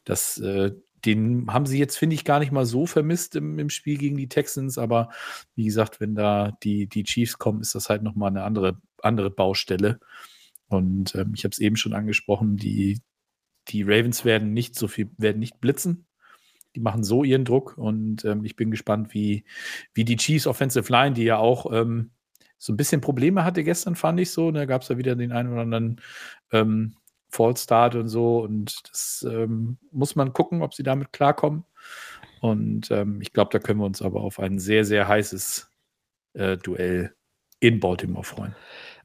das 0.04 0.38
äh, 0.38 0.72
den 1.04 1.52
haben 1.52 1.66
sie 1.66 1.78
jetzt, 1.78 1.96
finde 1.96 2.14
ich, 2.14 2.24
gar 2.24 2.38
nicht 2.38 2.52
mal 2.52 2.66
so 2.66 2.86
vermisst 2.86 3.36
im, 3.36 3.58
im, 3.58 3.70
Spiel 3.70 3.98
gegen 3.98 4.16
die 4.16 4.28
Texans. 4.28 4.78
Aber 4.78 5.10
wie 5.54 5.64
gesagt, 5.64 6.00
wenn 6.00 6.14
da 6.14 6.52
die, 6.62 6.86
die 6.86 7.04
Chiefs 7.04 7.38
kommen, 7.38 7.60
ist 7.60 7.74
das 7.74 7.88
halt 7.88 8.02
nochmal 8.02 8.30
eine 8.30 8.44
andere, 8.44 8.80
andere 9.02 9.30
Baustelle. 9.30 10.00
Und 10.68 11.14
ähm, 11.14 11.32
ich 11.34 11.44
habe 11.44 11.52
es 11.52 11.58
eben 11.58 11.76
schon 11.76 11.94
angesprochen, 11.94 12.56
die, 12.56 13.00
die 13.68 13.82
Ravens 13.82 14.24
werden 14.24 14.52
nicht 14.52 14.76
so 14.76 14.88
viel, 14.88 15.10
werden 15.16 15.38
nicht 15.38 15.60
blitzen. 15.60 16.06
Die 16.76 16.80
machen 16.80 17.02
so 17.02 17.24
ihren 17.24 17.44
Druck 17.44 17.76
und 17.76 18.24
ähm, 18.24 18.44
ich 18.44 18.54
bin 18.54 18.70
gespannt, 18.70 19.12
wie, 19.12 19.44
wie 19.92 20.04
die 20.04 20.16
Chiefs 20.16 20.46
Offensive 20.46 20.90
Line, 20.92 21.14
die 21.14 21.24
ja 21.24 21.36
auch 21.36 21.72
ähm, 21.72 22.12
so 22.58 22.72
ein 22.72 22.76
bisschen 22.76 23.00
Probleme 23.00 23.42
hatte 23.42 23.64
gestern, 23.64 23.96
fand 23.96 24.20
ich 24.20 24.30
so. 24.30 24.52
Da 24.52 24.66
gab 24.66 24.82
es 24.82 24.88
ja 24.88 24.98
wieder 24.98 25.16
den 25.16 25.32
einen 25.32 25.50
oder 25.50 25.62
anderen 25.62 26.00
ähm, 27.30 27.36
Fallstart 27.36 27.94
und 27.94 28.08
so. 28.08 28.40
Und 28.40 28.88
das 28.90 29.26
ähm, 29.28 29.78
muss 29.90 30.16
man 30.16 30.32
gucken, 30.32 30.62
ob 30.62 30.74
sie 30.74 30.82
damit 30.82 31.12
klarkommen. 31.12 31.64
Und 32.40 32.90
ähm, 32.90 33.20
ich 33.20 33.32
glaube, 33.32 33.50
da 33.52 33.58
können 33.58 33.80
wir 33.80 33.86
uns 33.86 34.02
aber 34.02 34.20
auf 34.22 34.38
ein 34.38 34.58
sehr, 34.58 34.84
sehr 34.84 35.08
heißes 35.08 35.70
äh, 36.34 36.56
Duell 36.56 37.14
in 37.60 37.80
Baltimore 37.80 38.24
freuen. 38.24 38.54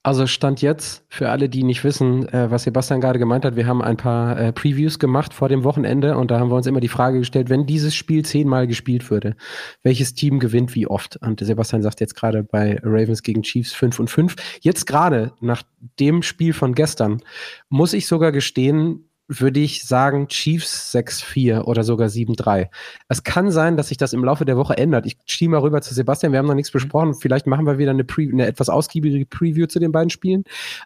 Also 0.05 0.27
Stand 0.27 0.61
jetzt, 0.61 1.03
für 1.09 1.31
alle, 1.31 1.49
die 1.49 1.63
nicht 1.63 1.83
wissen, 1.83 2.29
äh, 2.29 2.51
was 2.51 2.61
Sebastian 2.61 3.01
gerade 3.01 3.17
gemeint 3.17 3.43
hat, 3.43 3.55
wir 3.55 3.65
haben 3.65 3.81
ein 3.81 3.97
paar 3.97 4.39
äh, 4.39 4.53
Previews 4.53 4.99
gemacht 4.99 5.33
vor 5.33 5.49
dem 5.49 5.63
Wochenende 5.63 6.15
und 6.15 6.29
da 6.29 6.39
haben 6.39 6.51
wir 6.51 6.55
uns 6.55 6.67
immer 6.67 6.79
die 6.79 6.89
Frage 6.89 7.17
gestellt, 7.17 7.49
wenn 7.49 7.65
dieses 7.65 7.95
Spiel 7.95 8.23
zehnmal 8.23 8.67
gespielt 8.67 9.09
würde, 9.09 9.35
welches 9.81 10.13
Team 10.13 10.37
gewinnt 10.37 10.75
wie 10.75 10.85
oft? 10.85 11.17
Und 11.23 11.39
Sebastian 11.43 11.81
sagt 11.81 12.01
jetzt 12.01 12.13
gerade 12.13 12.43
bei 12.43 12.79
Ravens 12.83 13.23
gegen 13.23 13.41
Chiefs 13.41 13.73
5 13.73 13.99
und 13.99 14.11
5. 14.11 14.35
Jetzt 14.61 14.85
gerade 14.85 15.33
nach 15.39 15.63
dem 15.99 16.21
Spiel 16.21 16.53
von 16.53 16.75
gestern 16.75 17.23
muss 17.69 17.93
ich 17.93 18.05
sogar 18.05 18.31
gestehen, 18.31 19.09
würde 19.27 19.59
ich 19.59 19.85
sagen 19.85 20.27
Chiefs 20.27 20.93
6-4 20.93 21.61
oder 21.61 21.83
sogar 21.83 22.07
7-3. 22.07 22.69
Es 23.07 23.23
kann 23.23 23.51
sein, 23.51 23.75
dass 23.77 23.87
sich 23.87 23.97
das 23.97 24.13
im 24.13 24.23
Laufe 24.23 24.45
der 24.45 24.57
Woche 24.57 24.77
ändert. 24.77 25.05
Ich 25.05 25.17
ziehe 25.25 25.49
mal 25.49 25.59
rüber 25.59 25.81
zu 25.81 25.93
Sebastian, 25.93 26.31
wir 26.31 26.39
haben 26.39 26.47
noch 26.47 26.53
nichts 26.53 26.71
mhm. 26.71 26.77
besprochen. 26.79 27.13
Vielleicht 27.15 27.47
machen 27.47 27.65
wir 27.65 27.77
wieder 27.77 27.91
eine, 27.91 28.03
Pre 28.03 28.23
eine 28.23 28.45
etwas 28.45 28.69
ausgiebige 28.69 29.25
Preview 29.25 29.65
zu 29.67 29.79
den 29.79 29.91
beiden 29.91 30.09
Spielen. 30.09 30.43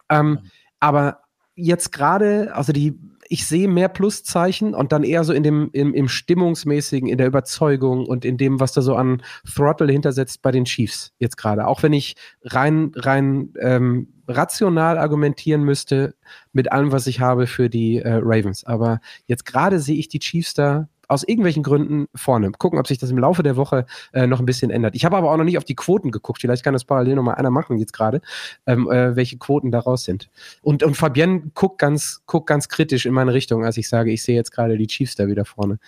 Ähm, 0.10 0.40
aber 0.80 1.20
jetzt 1.56 1.92
gerade, 1.92 2.56
also 2.56 2.72
die 2.72 2.98
ich 3.32 3.46
sehe 3.46 3.68
mehr 3.68 3.90
Pluszeichen 3.90 4.74
und 4.74 4.92
dann 4.92 5.04
eher 5.04 5.24
so 5.24 5.34
in 5.34 5.44
dem, 5.44 5.70
im, 5.72 5.94
im 5.94 6.10
Stimmungsmäßigen, 6.10 7.08
in 7.08 7.20
der 7.20 7.28
Überzeugung 7.28 8.08
und 8.08 8.26
in 8.26 8.38
dem, 8.38 8.60
was 8.60 8.74
da 8.74 8.82
so 8.82 8.96
an 8.96 9.22
Throttle 9.46 9.92
hintersetzt 9.92 10.42
bei 10.42 10.52
den 10.52 10.66
Chiefs 10.66 11.14
jetzt 11.20 11.38
gerade. 11.38 11.68
Auch 11.68 11.84
wenn 11.84 11.94
ich 11.94 12.16
rein, 12.44 12.92
rein 12.96 13.54
ähm, 13.60 14.08
rational 14.28 14.98
argumentieren 14.98 15.64
müsste 15.64 16.16
mit 16.54 16.72
allem, 16.72 16.92
was 16.92 17.06
ich 17.06 17.20
habe 17.20 17.46
für 17.46 17.70
die 17.70 18.00
äh, 18.00 18.20
Ravens. 18.22 18.64
Aber 18.64 19.00
jetzt 19.28 19.46
gerade 19.46 19.80
sehe 19.80 19.98
ich 19.98 20.08
die 20.08 20.20
Chiefs 20.20 20.56
da 20.56 20.90
aus 21.10 21.24
irgendwelchen 21.24 21.64
Gründen 21.64 22.08
vorne. 22.16 22.52
Gucken, 22.52 22.80
ob 22.80 22.88
sich 22.88 23.00
das 23.00 23.10
im 23.10 23.18
Laufe 23.18 23.44
der 23.44 23.58
Woche 23.58 23.86
äh, 24.14 24.28
noch 24.28 24.40
ein 24.40 24.46
bisschen 24.46 24.72
ändert. 24.72 24.96
Ich 24.96 25.04
habe 25.04 25.18
aber 25.18 25.32
auch 25.32 25.38
noch 25.38 25.44
nicht 25.44 25.58
auf 25.58 25.66
die 25.66 25.76
Quoten 25.76 26.12
geguckt. 26.12 26.40
Vielleicht 26.40 26.64
kann 26.64 26.74
das 26.74 26.86
parallel 26.86 27.16
noch 27.16 27.24
mal 27.24 27.34
einer 27.34 27.50
machen 27.50 27.78
jetzt 27.78 27.94
gerade, 27.94 28.22
ähm, 28.68 28.90
äh, 28.90 29.16
welche 29.16 29.38
Quoten 29.38 29.72
daraus 29.72 30.04
sind. 30.04 30.30
Und, 30.62 30.84
und 30.84 30.96
Fabienne 30.96 31.52
guckt 31.56 31.80
ganz, 31.80 32.22
guckt 32.28 32.48
ganz 32.48 32.70
kritisch 32.70 33.06
in 33.06 33.14
meine 33.14 33.34
Richtung, 33.34 33.66
als 33.66 33.78
ich 33.78 33.90
sage, 33.90 34.12
ich 34.12 34.24
sehe 34.24 34.36
jetzt 34.36 34.52
gerade 34.52 34.78
die 34.78 34.88
Chiefs 34.88 35.16
da 35.16 35.28
wieder 35.28 35.46
vorne. 35.46 35.80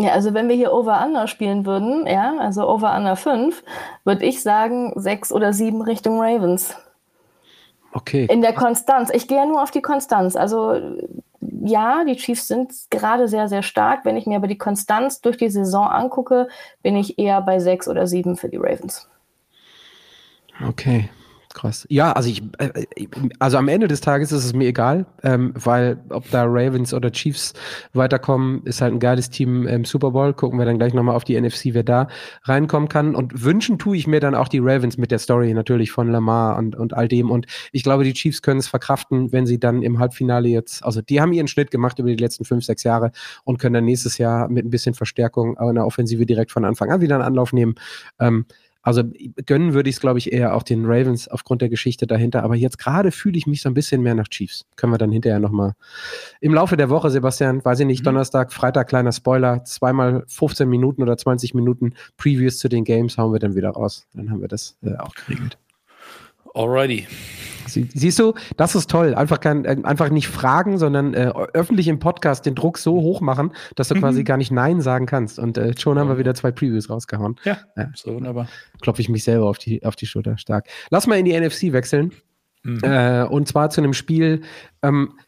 Ja, 0.00 0.12
also 0.12 0.32
wenn 0.32 0.48
wir 0.48 0.56
hier 0.56 0.72
Over-Under 0.72 1.26
spielen 1.26 1.66
würden, 1.66 2.06
ja, 2.06 2.36
also 2.38 2.68
Over-Under 2.68 3.16
5, 3.16 3.64
würde 4.04 4.24
ich 4.24 4.42
sagen 4.42 4.92
6 4.94 5.32
oder 5.32 5.52
7 5.52 5.82
Richtung 5.82 6.20
Ravens. 6.20 6.74
Okay. 7.92 8.26
In 8.30 8.40
der 8.40 8.52
Konstanz. 8.52 9.10
Ich 9.12 9.28
gehe 9.28 9.38
ja 9.38 9.46
nur 9.46 9.62
auf 9.62 9.70
die 9.70 9.82
Konstanz. 9.82 10.36
Also 10.36 10.80
ja, 11.62 12.04
die 12.04 12.16
Chiefs 12.16 12.48
sind 12.48 12.72
gerade 12.90 13.28
sehr, 13.28 13.48
sehr 13.48 13.62
stark. 13.62 14.04
Wenn 14.04 14.16
ich 14.16 14.26
mir 14.26 14.36
aber 14.36 14.48
die 14.48 14.58
Konstanz 14.58 15.20
durch 15.20 15.36
die 15.36 15.50
Saison 15.50 15.88
angucke, 15.88 16.48
bin 16.82 16.96
ich 16.96 17.18
eher 17.18 17.40
bei 17.42 17.58
sechs 17.58 17.88
oder 17.88 18.06
sieben 18.06 18.36
für 18.36 18.48
die 18.48 18.58
Ravens. 18.58 19.08
Okay. 20.66 21.08
Krass. 21.58 21.86
Ja, 21.90 22.12
also 22.12 22.30
ich, 22.30 22.40
äh, 22.58 22.86
also 23.40 23.56
am 23.56 23.66
Ende 23.66 23.88
des 23.88 24.00
Tages 24.00 24.30
ist 24.30 24.44
es 24.44 24.52
mir 24.52 24.68
egal, 24.68 25.06
ähm, 25.24 25.52
weil 25.56 25.98
ob 26.10 26.30
da 26.30 26.44
Ravens 26.44 26.94
oder 26.94 27.10
Chiefs 27.10 27.52
weiterkommen, 27.94 28.62
ist 28.64 28.80
halt 28.80 28.92
ein 28.92 29.00
geiles 29.00 29.28
Team 29.28 29.66
im 29.66 29.84
Super 29.84 30.12
Bowl. 30.12 30.32
Gucken 30.34 30.60
wir 30.60 30.66
dann 30.66 30.78
gleich 30.78 30.94
nochmal 30.94 31.16
auf 31.16 31.24
die 31.24 31.38
NFC, 31.38 31.74
wer 31.74 31.82
da 31.82 32.06
reinkommen 32.44 32.88
kann. 32.88 33.16
Und 33.16 33.42
wünschen 33.42 33.76
tue 33.76 33.96
ich 33.96 34.06
mir 34.06 34.20
dann 34.20 34.36
auch 34.36 34.46
die 34.46 34.60
Ravens 34.60 34.98
mit 34.98 35.10
der 35.10 35.18
Story 35.18 35.52
natürlich 35.52 35.90
von 35.90 36.08
Lamar 36.12 36.56
und, 36.58 36.76
und 36.76 36.94
all 36.94 37.08
dem. 37.08 37.28
Und 37.28 37.46
ich 37.72 37.82
glaube, 37.82 38.04
die 38.04 38.12
Chiefs 38.12 38.40
können 38.40 38.60
es 38.60 38.68
verkraften, 38.68 39.32
wenn 39.32 39.44
sie 39.44 39.58
dann 39.58 39.82
im 39.82 39.98
Halbfinale 39.98 40.48
jetzt, 40.48 40.84
also 40.84 41.02
die 41.02 41.20
haben 41.20 41.32
ihren 41.32 41.48
Schnitt 41.48 41.72
gemacht 41.72 41.98
über 41.98 42.08
die 42.08 42.22
letzten 42.22 42.44
fünf, 42.44 42.64
sechs 42.64 42.84
Jahre 42.84 43.10
und 43.42 43.58
können 43.58 43.74
dann 43.74 43.84
nächstes 43.84 44.16
Jahr 44.18 44.48
mit 44.48 44.64
ein 44.64 44.70
bisschen 44.70 44.94
Verstärkung 44.94 45.56
in 45.56 45.74
der 45.74 45.86
Offensive 45.86 46.24
direkt 46.24 46.52
von 46.52 46.64
Anfang 46.64 46.92
an 46.92 47.00
wieder 47.00 47.16
einen 47.16 47.24
Anlauf 47.24 47.52
nehmen. 47.52 47.74
Ähm, 48.20 48.46
also 48.88 49.02
gönnen 49.46 49.74
würde 49.74 49.90
ich 49.90 49.96
es, 49.96 50.00
glaube 50.00 50.18
ich, 50.18 50.32
eher 50.32 50.54
auch 50.54 50.62
den 50.62 50.84
Ravens 50.86 51.28
aufgrund 51.28 51.62
der 51.62 51.68
Geschichte 51.68 52.06
dahinter. 52.06 52.42
Aber 52.42 52.56
jetzt 52.56 52.78
gerade 52.78 53.12
fühle 53.12 53.36
ich 53.36 53.46
mich 53.46 53.62
so 53.62 53.68
ein 53.68 53.74
bisschen 53.74 54.02
mehr 54.02 54.14
nach 54.14 54.28
Chiefs. 54.28 54.64
Können 54.76 54.92
wir 54.92 54.98
dann 54.98 55.12
hinterher 55.12 55.38
nochmal 55.38 55.74
im 56.40 56.54
Laufe 56.54 56.76
der 56.76 56.88
Woche, 56.88 57.10
Sebastian, 57.10 57.64
weiß 57.64 57.80
ich 57.80 57.86
nicht, 57.86 58.00
mhm. 58.00 58.06
Donnerstag, 58.06 58.52
Freitag, 58.52 58.88
kleiner 58.88 59.12
Spoiler, 59.12 59.62
zweimal 59.64 60.24
15 60.26 60.68
Minuten 60.68 61.02
oder 61.02 61.16
20 61.16 61.54
Minuten 61.54 61.92
Previews 62.16 62.58
zu 62.58 62.68
den 62.68 62.84
Games 62.84 63.18
hauen 63.18 63.32
wir 63.32 63.38
dann 63.38 63.54
wieder 63.54 63.70
raus. 63.70 64.06
Dann 64.14 64.30
haben 64.30 64.40
wir 64.40 64.48
das 64.48 64.76
äh, 64.82 64.96
auch 64.96 65.14
geregelt. 65.14 65.58
Alrighty. 66.54 67.06
Sie, 67.68 67.88
siehst 67.94 68.18
du, 68.18 68.34
das 68.56 68.74
ist 68.74 68.90
toll. 68.90 69.14
Einfach, 69.14 69.40
kein, 69.40 69.64
äh, 69.64 69.76
einfach 69.82 70.10
nicht 70.10 70.28
fragen, 70.28 70.78
sondern 70.78 71.14
äh, 71.14 71.32
öffentlich 71.52 71.88
im 71.88 71.98
Podcast 71.98 72.46
den 72.46 72.54
Druck 72.54 72.78
so 72.78 72.94
hoch 72.94 73.20
machen, 73.20 73.52
dass 73.76 73.88
du 73.88 73.94
mhm. 73.94 74.00
quasi 74.00 74.24
gar 74.24 74.36
nicht 74.36 74.50
Nein 74.50 74.80
sagen 74.80 75.06
kannst. 75.06 75.38
Und 75.38 75.58
äh, 75.58 75.78
schon 75.78 75.98
haben 75.98 76.08
wir 76.08 76.18
wieder 76.18 76.34
zwei 76.34 76.50
Previews 76.50 76.90
rausgehauen. 76.90 77.36
Ja, 77.44 77.58
ja. 77.76 77.90
so 77.94 78.14
wunderbar. 78.14 78.48
Klopfe 78.80 79.02
ich 79.02 79.08
mich 79.08 79.24
selber 79.24 79.46
auf 79.46 79.58
die, 79.58 79.84
auf 79.84 79.96
die 79.96 80.06
Schulter. 80.06 80.38
Stark. 80.38 80.68
Lass 80.90 81.06
mal 81.06 81.18
in 81.18 81.24
die 81.24 81.38
NFC 81.38 81.72
wechseln. 81.72 82.12
Mhm. 82.62 82.80
Äh, 82.82 83.24
und 83.24 83.48
zwar 83.48 83.70
zu 83.70 83.80
einem 83.80 83.92
Spiel, 83.92 84.42
ähm, 84.82 85.18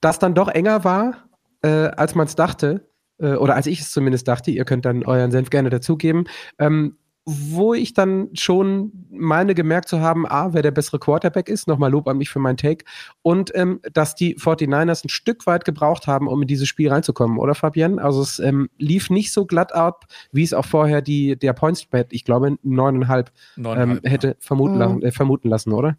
das 0.00 0.18
dann 0.18 0.34
doch 0.34 0.48
enger 0.48 0.84
war, 0.84 1.28
äh, 1.62 1.68
als 1.68 2.14
man 2.14 2.26
es 2.26 2.34
dachte. 2.34 2.88
Äh, 3.18 3.34
oder 3.34 3.54
als 3.54 3.66
ich 3.66 3.80
es 3.80 3.92
zumindest 3.92 4.26
dachte. 4.28 4.50
Ihr 4.50 4.64
könnt 4.64 4.84
dann 4.84 5.04
euren 5.04 5.30
Senf 5.30 5.50
gerne 5.50 5.70
dazugeben. 5.70 6.24
Ähm, 6.58 6.96
wo 7.26 7.74
ich 7.74 7.92
dann 7.92 8.28
schon 8.32 8.92
meine 9.10 9.54
gemerkt 9.54 9.88
zu 9.88 10.00
haben, 10.00 10.26
A, 10.26 10.52
wer 10.52 10.62
der 10.62 10.70
bessere 10.70 10.98
Quarterback 10.98 11.48
ist, 11.48 11.68
nochmal 11.68 11.90
Lob 11.90 12.08
an 12.08 12.18
mich 12.18 12.30
für 12.30 12.38
meinen 12.38 12.56
Take, 12.56 12.84
und 13.22 13.54
ähm, 13.54 13.80
dass 13.92 14.14
die 14.14 14.36
49ers 14.36 15.04
ein 15.04 15.10
Stück 15.10 15.46
weit 15.46 15.64
gebraucht 15.64 16.06
haben, 16.06 16.28
um 16.28 16.42
in 16.42 16.48
dieses 16.48 16.68
Spiel 16.68 16.90
reinzukommen, 16.90 17.38
oder 17.38 17.54
Fabienne? 17.54 18.02
Also 18.02 18.22
es 18.22 18.38
ähm, 18.38 18.70
lief 18.78 19.10
nicht 19.10 19.32
so 19.32 19.44
glatt 19.44 19.74
ab, 19.74 20.06
wie 20.32 20.42
es 20.42 20.54
auch 20.54 20.64
vorher 20.64 21.02
die, 21.02 21.36
der 21.36 21.52
Points-Bet, 21.52 22.12
ich 22.12 22.24
glaube, 22.24 22.56
neuneinhalb, 22.62 23.30
ähm, 23.56 24.00
hätte 24.02 24.36
vermuten, 24.40 24.78
mhm. 24.78 25.02
äh, 25.02 25.12
vermuten 25.12 25.48
lassen, 25.48 25.72
oder? 25.72 25.96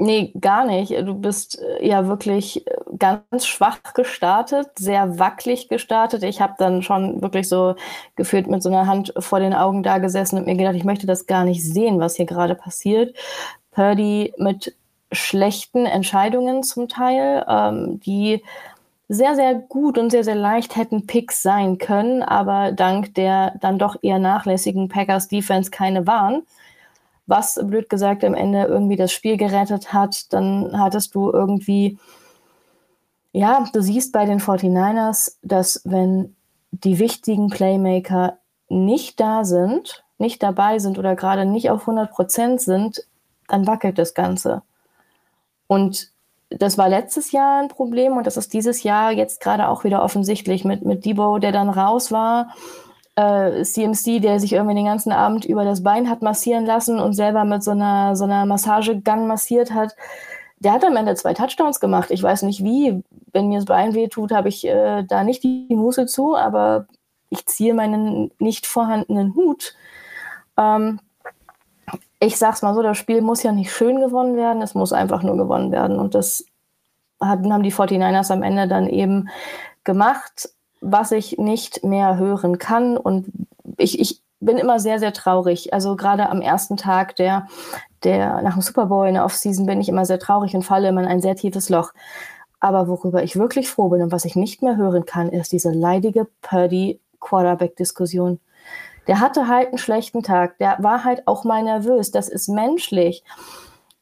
Nee, 0.00 0.32
gar 0.40 0.64
nicht. 0.64 0.92
Du 0.92 1.14
bist 1.14 1.60
äh, 1.60 1.84
ja 1.84 2.06
wirklich 2.06 2.64
äh, 2.68 2.70
ganz 2.96 3.46
schwach 3.46 3.80
gestartet, 3.94 4.68
sehr 4.78 5.18
wackelig 5.18 5.68
gestartet. 5.68 6.22
Ich 6.22 6.40
habe 6.40 6.54
dann 6.56 6.82
schon 6.84 7.20
wirklich 7.20 7.48
so 7.48 7.74
gefühlt 8.14 8.46
mit 8.46 8.62
so 8.62 8.68
einer 8.68 8.86
Hand 8.86 9.12
vor 9.18 9.40
den 9.40 9.52
Augen 9.54 9.82
da 9.82 9.98
gesessen 9.98 10.38
und 10.38 10.46
mir 10.46 10.54
gedacht, 10.54 10.76
ich 10.76 10.84
möchte 10.84 11.08
das 11.08 11.26
gar 11.26 11.42
nicht 11.42 11.64
sehen, 11.64 11.98
was 11.98 12.14
hier 12.14 12.26
gerade 12.26 12.54
passiert. 12.54 13.16
Purdy 13.72 14.32
mit 14.38 14.72
schlechten 15.10 15.84
Entscheidungen 15.84 16.62
zum 16.62 16.88
Teil, 16.88 17.44
ähm, 17.48 17.98
die 17.98 18.44
sehr, 19.08 19.34
sehr 19.34 19.56
gut 19.56 19.98
und 19.98 20.10
sehr, 20.10 20.22
sehr 20.22 20.36
leicht 20.36 20.76
hätten 20.76 21.08
Picks 21.08 21.42
sein 21.42 21.78
können, 21.78 22.22
aber 22.22 22.70
dank 22.70 23.14
der 23.14 23.54
dann 23.60 23.80
doch 23.80 23.96
eher 24.02 24.20
nachlässigen 24.20 24.88
Packers 24.88 25.26
Defense 25.26 25.72
keine 25.72 26.06
waren 26.06 26.44
was 27.28 27.60
blöd 27.62 27.88
gesagt 27.90 28.24
am 28.24 28.34
Ende 28.34 28.64
irgendwie 28.64 28.96
das 28.96 29.12
Spiel 29.12 29.36
gerettet 29.36 29.92
hat, 29.92 30.32
dann 30.32 30.80
hattest 30.80 31.14
du 31.14 31.30
irgendwie, 31.30 31.98
ja, 33.32 33.64
du 33.72 33.82
siehst 33.82 34.12
bei 34.12 34.24
den 34.24 34.40
49ers, 34.40 35.36
dass 35.42 35.82
wenn 35.84 36.34
die 36.70 36.98
wichtigen 36.98 37.50
Playmaker 37.50 38.38
nicht 38.68 39.20
da 39.20 39.44
sind, 39.44 40.04
nicht 40.16 40.42
dabei 40.42 40.78
sind 40.78 40.98
oder 40.98 41.14
gerade 41.16 41.44
nicht 41.44 41.70
auf 41.70 41.82
100 41.82 42.10
Prozent 42.10 42.62
sind, 42.62 43.04
dann 43.46 43.66
wackelt 43.66 43.98
das 43.98 44.14
Ganze. 44.14 44.62
Und 45.66 46.10
das 46.48 46.78
war 46.78 46.88
letztes 46.88 47.30
Jahr 47.30 47.60
ein 47.60 47.68
Problem 47.68 48.16
und 48.16 48.26
das 48.26 48.38
ist 48.38 48.54
dieses 48.54 48.82
Jahr 48.82 49.12
jetzt 49.12 49.42
gerade 49.42 49.68
auch 49.68 49.84
wieder 49.84 50.02
offensichtlich 50.02 50.64
mit, 50.64 50.82
mit 50.82 51.04
Debo, 51.04 51.38
der 51.38 51.52
dann 51.52 51.68
raus 51.68 52.10
war 52.10 52.54
äh, 53.18 53.64
CMC, 53.64 54.20
der 54.20 54.38
sich 54.38 54.52
irgendwie 54.52 54.76
den 54.76 54.84
ganzen 54.84 55.10
Abend 55.10 55.44
über 55.44 55.64
das 55.64 55.82
Bein 55.82 56.08
hat 56.08 56.22
massieren 56.22 56.64
lassen 56.64 57.00
und 57.00 57.14
selber 57.14 57.44
mit 57.44 57.64
so 57.64 57.72
einer, 57.72 58.14
so 58.14 58.24
einer 58.24 58.46
Massagegang 58.46 59.26
massiert 59.26 59.74
hat. 59.74 59.96
Der 60.60 60.72
hat 60.72 60.84
am 60.84 60.96
Ende 60.96 61.16
zwei 61.16 61.34
Touchdowns 61.34 61.80
gemacht. 61.80 62.12
Ich 62.12 62.22
weiß 62.22 62.42
nicht 62.42 62.62
wie. 62.62 63.02
Wenn 63.32 63.48
mir 63.48 63.58
das 63.58 63.64
Bein 63.64 63.94
weh 63.94 64.06
tut, 64.06 64.30
habe 64.30 64.48
ich 64.48 64.64
äh, 64.66 65.02
da 65.02 65.24
nicht 65.24 65.42
die 65.42 65.66
Muße 65.68 66.06
zu, 66.06 66.36
aber 66.36 66.86
ich 67.28 67.44
ziehe 67.46 67.74
meinen 67.74 68.30
nicht 68.38 68.66
vorhandenen 68.66 69.34
Hut. 69.34 69.74
Ähm, 70.56 71.00
ich 72.20 72.36
sag's 72.36 72.62
mal 72.62 72.74
so, 72.74 72.82
das 72.82 72.98
Spiel 72.98 73.20
muss 73.20 73.42
ja 73.42 73.50
nicht 73.50 73.72
schön 73.72 74.00
gewonnen 74.00 74.36
werden, 74.36 74.62
es 74.62 74.74
muss 74.74 74.92
einfach 74.92 75.24
nur 75.24 75.36
gewonnen 75.36 75.72
werden. 75.72 75.98
Und 75.98 76.14
das 76.14 76.44
hatten, 77.20 77.52
haben 77.52 77.64
die 77.64 77.72
49ers 77.72 78.32
am 78.32 78.44
Ende 78.44 78.68
dann 78.68 78.86
eben 78.88 79.28
gemacht 79.82 80.50
was 80.80 81.12
ich 81.12 81.38
nicht 81.38 81.84
mehr 81.84 82.16
hören 82.16 82.58
kann. 82.58 82.96
Und 82.96 83.26
ich, 83.76 84.00
ich 84.00 84.22
bin 84.40 84.58
immer 84.58 84.80
sehr, 84.80 84.98
sehr 84.98 85.12
traurig. 85.12 85.72
Also 85.72 85.96
gerade 85.96 86.28
am 86.28 86.40
ersten 86.40 86.76
Tag 86.76 87.16
der, 87.16 87.48
der 88.04 88.42
nach 88.42 88.54
dem 88.54 88.62
Super 88.62 88.86
Bowl 88.86 89.06
in 89.08 89.14
der 89.14 89.24
Offseason 89.24 89.66
bin 89.66 89.80
ich 89.80 89.88
immer 89.88 90.04
sehr 90.04 90.18
traurig 90.18 90.54
und 90.54 90.62
falle 90.62 90.88
immer 90.88 91.02
in 91.02 91.08
ein 91.08 91.20
sehr 91.20 91.36
tiefes 91.36 91.68
Loch. 91.68 91.92
Aber 92.60 92.88
worüber 92.88 93.22
ich 93.22 93.36
wirklich 93.36 93.68
froh 93.68 93.88
bin 93.88 94.02
und 94.02 94.12
was 94.12 94.24
ich 94.24 94.36
nicht 94.36 94.62
mehr 94.62 94.76
hören 94.76 95.06
kann, 95.06 95.28
ist 95.30 95.52
diese 95.52 95.70
leidige 95.70 96.26
Purdy-Quarterback-Diskussion. 96.42 98.40
Der 99.06 99.20
hatte 99.20 99.48
halt 99.48 99.68
einen 99.68 99.78
schlechten 99.78 100.22
Tag. 100.22 100.58
Der 100.58 100.76
war 100.80 101.04
halt 101.04 101.26
auch 101.26 101.44
mal 101.44 101.62
nervös. 101.62 102.10
Das 102.10 102.28
ist 102.28 102.48
menschlich. 102.48 103.24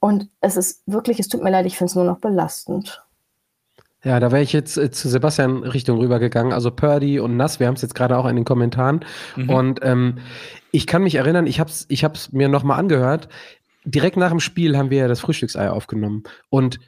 Und 0.00 0.28
es 0.40 0.56
ist 0.56 0.82
wirklich, 0.86 1.20
es 1.20 1.28
tut 1.28 1.42
mir 1.42 1.50
leid, 1.50 1.66
ich 1.66 1.76
finde 1.76 1.90
es 1.90 1.94
nur 1.94 2.04
noch 2.04 2.18
belastend. 2.18 3.05
Ja, 4.06 4.20
da 4.20 4.30
wäre 4.30 4.40
ich 4.40 4.52
jetzt 4.52 4.78
äh, 4.78 4.92
zu 4.92 5.08
Sebastian 5.08 5.64
Richtung 5.64 5.98
rübergegangen. 5.98 6.52
Also 6.52 6.70
Purdy 6.70 7.18
und 7.18 7.36
Nass, 7.36 7.58
wir 7.58 7.66
haben 7.66 7.74
es 7.74 7.82
jetzt 7.82 7.96
gerade 7.96 8.16
auch 8.16 8.26
in 8.26 8.36
den 8.36 8.44
Kommentaren. 8.44 9.04
Mhm. 9.34 9.50
Und 9.50 9.80
ähm, 9.82 10.18
ich 10.70 10.86
kann 10.86 11.02
mich 11.02 11.16
erinnern, 11.16 11.48
ich 11.48 11.58
habe 11.58 11.70
es 11.70 11.86
ich 11.88 12.04
hab's 12.04 12.30
mir 12.30 12.48
nochmal 12.48 12.78
angehört. 12.78 13.28
Direkt 13.84 14.16
nach 14.16 14.30
dem 14.30 14.38
Spiel 14.38 14.78
haben 14.78 14.90
wir 14.90 14.98
ja 14.98 15.08
das 15.08 15.18
Frühstücksei 15.18 15.68
aufgenommen. 15.70 16.22
Und 16.50 16.78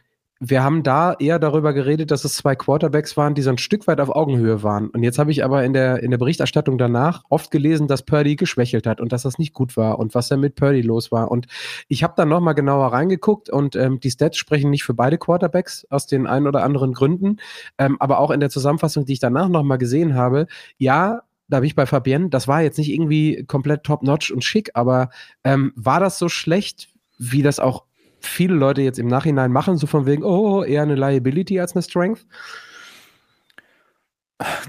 wir 0.40 0.62
haben 0.62 0.84
da 0.84 1.14
eher 1.14 1.40
darüber 1.40 1.72
geredet, 1.72 2.12
dass 2.12 2.24
es 2.24 2.36
zwei 2.36 2.54
Quarterbacks 2.54 3.16
waren, 3.16 3.34
die 3.34 3.42
so 3.42 3.50
ein 3.50 3.58
Stück 3.58 3.88
weit 3.88 4.00
auf 4.00 4.08
Augenhöhe 4.08 4.62
waren. 4.62 4.88
Und 4.88 5.02
jetzt 5.02 5.18
habe 5.18 5.32
ich 5.32 5.44
aber 5.44 5.64
in 5.64 5.72
der, 5.72 6.00
in 6.02 6.12
der 6.12 6.18
Berichterstattung 6.18 6.78
danach 6.78 7.24
oft 7.28 7.50
gelesen, 7.50 7.88
dass 7.88 8.04
Purdy 8.04 8.36
geschwächelt 8.36 8.86
hat 8.86 9.00
und 9.00 9.12
dass 9.12 9.22
das 9.22 9.38
nicht 9.38 9.52
gut 9.52 9.76
war 9.76 9.98
und 9.98 10.14
was 10.14 10.28
da 10.28 10.36
mit 10.36 10.54
Purdy 10.54 10.82
los 10.82 11.10
war. 11.10 11.30
Und 11.32 11.46
ich 11.88 12.04
habe 12.04 12.14
dann 12.16 12.28
nochmal 12.28 12.54
genauer 12.54 12.92
reingeguckt 12.92 13.50
und 13.50 13.74
ähm, 13.74 13.98
die 13.98 14.10
Stats 14.10 14.36
sprechen 14.36 14.70
nicht 14.70 14.84
für 14.84 14.94
beide 14.94 15.18
Quarterbacks 15.18 15.86
aus 15.90 16.06
den 16.06 16.28
ein 16.28 16.46
oder 16.46 16.62
anderen 16.62 16.92
Gründen. 16.92 17.38
Ähm, 17.76 17.96
aber 17.98 18.20
auch 18.20 18.30
in 18.30 18.38
der 18.38 18.50
Zusammenfassung, 18.50 19.06
die 19.06 19.14
ich 19.14 19.20
danach 19.20 19.48
nochmal 19.48 19.78
gesehen 19.78 20.14
habe, 20.14 20.46
ja, 20.76 21.22
da 21.48 21.60
bin 21.60 21.66
ich 21.66 21.74
bei 21.74 21.86
Fabienne, 21.86 22.28
das 22.28 22.46
war 22.46 22.62
jetzt 22.62 22.78
nicht 22.78 22.92
irgendwie 22.92 23.44
komplett 23.46 23.82
top-notch 23.82 24.30
und 24.30 24.44
schick, 24.44 24.70
aber 24.74 25.08
ähm, 25.42 25.72
war 25.74 25.98
das 25.98 26.18
so 26.18 26.28
schlecht, 26.28 26.90
wie 27.18 27.42
das 27.42 27.58
auch 27.58 27.87
viele 28.28 28.54
Leute 28.54 28.82
jetzt 28.82 28.98
im 28.98 29.08
Nachhinein 29.08 29.52
machen, 29.52 29.76
so 29.76 29.86
von 29.86 30.06
wegen, 30.06 30.22
oh, 30.22 30.62
eher 30.62 30.82
eine 30.82 30.94
Liability 30.94 31.60
als 31.60 31.74
eine 31.74 31.82
Strength? 31.82 32.26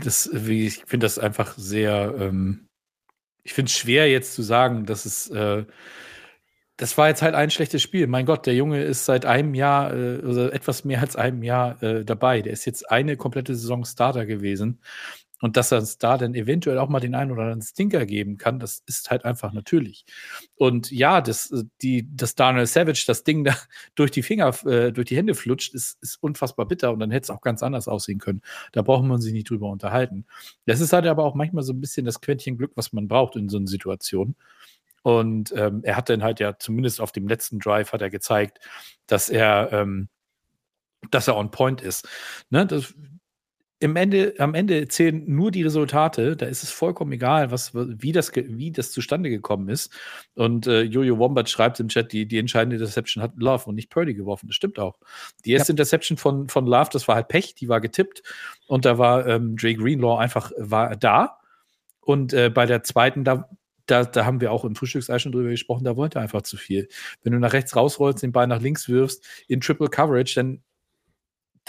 Das, 0.04 0.26
ich 0.28 0.84
finde 0.86 1.06
das 1.06 1.20
einfach 1.20 1.54
sehr, 1.58 2.16
ähm, 2.20 2.68
ich 3.44 3.54
finde 3.54 3.70
es 3.70 3.78
schwer 3.78 4.10
jetzt 4.10 4.34
zu 4.34 4.42
sagen, 4.42 4.86
dass 4.86 5.06
es, 5.06 5.30
äh, 5.30 5.66
das 6.78 6.98
war 6.98 7.10
jetzt 7.10 7.22
halt 7.22 7.36
ein 7.36 7.52
schlechtes 7.52 7.82
Spiel. 7.82 8.08
Mein 8.08 8.26
Gott, 8.26 8.46
der 8.46 8.56
Junge 8.56 8.82
ist 8.82 9.06
seit 9.06 9.26
einem 9.26 9.54
Jahr, 9.54 9.94
äh, 9.94 10.20
oder 10.20 10.54
etwas 10.54 10.86
mehr 10.86 11.02
als 11.02 11.16
einem 11.16 11.44
Jahr 11.44 11.82
äh, 11.84 12.06
dabei. 12.06 12.42
Der 12.42 12.54
ist 12.54 12.66
jetzt 12.66 12.90
eine 12.90 13.18
komplette 13.18 13.54
Saison 13.54 13.86
Starter 13.86 14.26
gewesen. 14.26 14.80
Und 15.42 15.58
dass 15.58 15.72
er 15.72 15.80
uns 15.80 15.98
da 15.98 16.18
dann 16.18 16.36
eventuell 16.36 16.78
auch 16.78 16.90
mal 16.90 17.00
den 17.00 17.16
einen 17.16 17.32
oder 17.32 17.44
anderen 17.44 17.62
Stinker 17.62 18.06
geben 18.06 18.38
kann, 18.38 18.60
das 18.60 18.84
ist 18.86 19.10
halt 19.10 19.26
einfach 19.26 19.54
natürlich. 19.54 20.06
Und 20.56 20.92
ja, 20.92 21.20
äh, 21.20 21.34
die, 21.82 22.08
dass 22.16 22.36
Daniel 22.36 22.66
Savage 22.66 23.06
das 23.08 23.24
Ding 23.24 23.44
da 23.44 23.56
durch 23.96 24.12
die 24.12 24.24
Finger, 24.24 24.54
äh, 24.66 24.92
durch 24.92 25.08
die 25.08 25.18
Hände 25.18 25.36
flutscht, 25.36 25.74
ist, 25.74 25.98
ist 26.02 26.22
unfassbar 26.22 26.68
bitter 26.68 26.92
und 26.92 27.00
dann 27.00 27.12
hätte 27.12 27.24
es 27.24 27.30
auch 27.30 27.42
ganz 27.42 27.64
anders 27.64 27.88
aussehen 27.88 28.20
können. 28.20 28.42
Da 28.74 28.82
brauchen 28.82 29.08
wir 29.08 29.14
uns 29.14 29.26
nicht 29.26 29.50
drüber 29.50 29.70
unterhalten. 29.70 30.26
Das 30.66 30.82
ist 30.82 30.94
halt 30.94 31.06
aber 31.06 31.24
auch 31.24 31.36
manchmal 31.36 31.64
so 31.64 31.74
ein 31.74 31.82
bisschen 31.82 32.06
das 32.06 32.22
Quäntchen 32.22 32.58
Glück, 32.58 32.72
was 32.76 32.94
man 32.94 33.08
braucht 33.08 33.36
in 33.36 33.50
so 33.50 33.58
einer 33.58 33.68
Situation. 33.68 34.36
Und 35.02 35.54
ähm, 35.56 35.82
er 35.84 35.96
hat 35.96 36.10
dann 36.10 36.24
halt 36.24 36.40
ja 36.40 36.58
zumindest 36.60 37.00
auf 37.00 37.12
dem 37.12 37.28
letzten 37.28 37.60
Drive 37.60 37.94
hat 37.94 38.02
er 38.02 38.10
gezeigt, 38.10 38.60
dass 39.08 39.30
er, 39.30 39.70
ähm, 39.72 40.10
dass 41.12 41.28
er 41.28 41.38
on 41.38 41.52
point 41.52 41.82
ist. 41.82 42.08
Ne? 42.50 42.66
Das, 42.66 42.94
im 43.82 43.96
Ende, 43.96 44.34
am 44.40 44.56
Ende 44.56 44.90
zählen 44.90 45.24
nur 45.26 45.52
die 45.52 45.64
Resultate. 45.64 46.36
Da 46.36 46.48
ist 46.48 46.64
es 46.64 46.70
vollkommen 46.70 47.14
egal, 47.14 47.50
was, 47.50 47.74
wie, 47.74 48.12
das, 48.12 48.36
wie 48.36 48.72
das 48.72 48.92
zustande 48.92 49.30
gekommen 49.30 49.70
ist. 49.70 49.94
Und 50.36 50.68
äh, 50.68 50.82
Jojo 50.82 51.18
Wombat 51.18 51.50
schreibt 51.50 51.80
im 51.80 51.88
Chat, 51.88 52.12
die, 52.12 52.26
die 52.26 52.40
entscheidende 52.40 52.76
Interception 52.76 53.24
hat 53.24 53.32
Love 53.38 53.66
und 53.68 53.76
nicht 53.76 53.90
Purdy 53.90 54.14
geworfen. 54.14 54.48
Das 54.48 54.58
stimmt 54.58 54.80
auch. 54.80 55.00
Die 55.46 55.52
erste 55.52 55.72
ja. 55.72 55.74
Interception 55.74 56.18
von, 56.18 56.50
von 56.50 56.68
Love, 56.68 56.90
das 56.92 57.08
war 57.08 57.16
halt 57.16 57.30
Pech, 57.30 57.56
die 57.56 57.70
war 57.70 57.80
getippt. 57.80 58.22
Und 58.68 58.84
da 58.84 58.98
war 58.98 59.26
ähm, 59.26 59.56
Dre 59.56 59.74
Greenlaw 59.74 60.20
einfach 60.20 60.52
war 60.58 60.98
da. 60.98 61.40
Und 62.02 62.34
äh, 62.34 62.50
bei 62.50 62.66
der 62.66 62.84
zweiten, 62.84 63.24
da, 63.24 63.50
da, 63.86 64.04
da 64.04 64.26
haben 64.26 64.42
wir 64.42 64.52
auch 64.52 64.66
im 64.66 64.76
Frühstücksei 64.76 65.20
schon 65.20 65.32
drüber 65.32 65.50
gesprochen, 65.50 65.86
da 65.86 65.96
wollte 65.96 66.20
er 66.20 66.24
einfach 66.24 66.42
zu 66.42 66.58
viel. 66.58 66.90
Wenn 67.24 67.32
du 67.32 67.40
nach 67.40 67.54
rechts 67.54 67.76
rausrollst, 67.78 68.24
den 68.24 68.34
Ball 68.34 68.48
nach 68.48 68.62
links 68.62 68.90
wirfst, 68.90 69.26
in 69.48 69.62
Triple 69.62 69.88
Coverage, 69.88 70.36
dann 70.36 70.64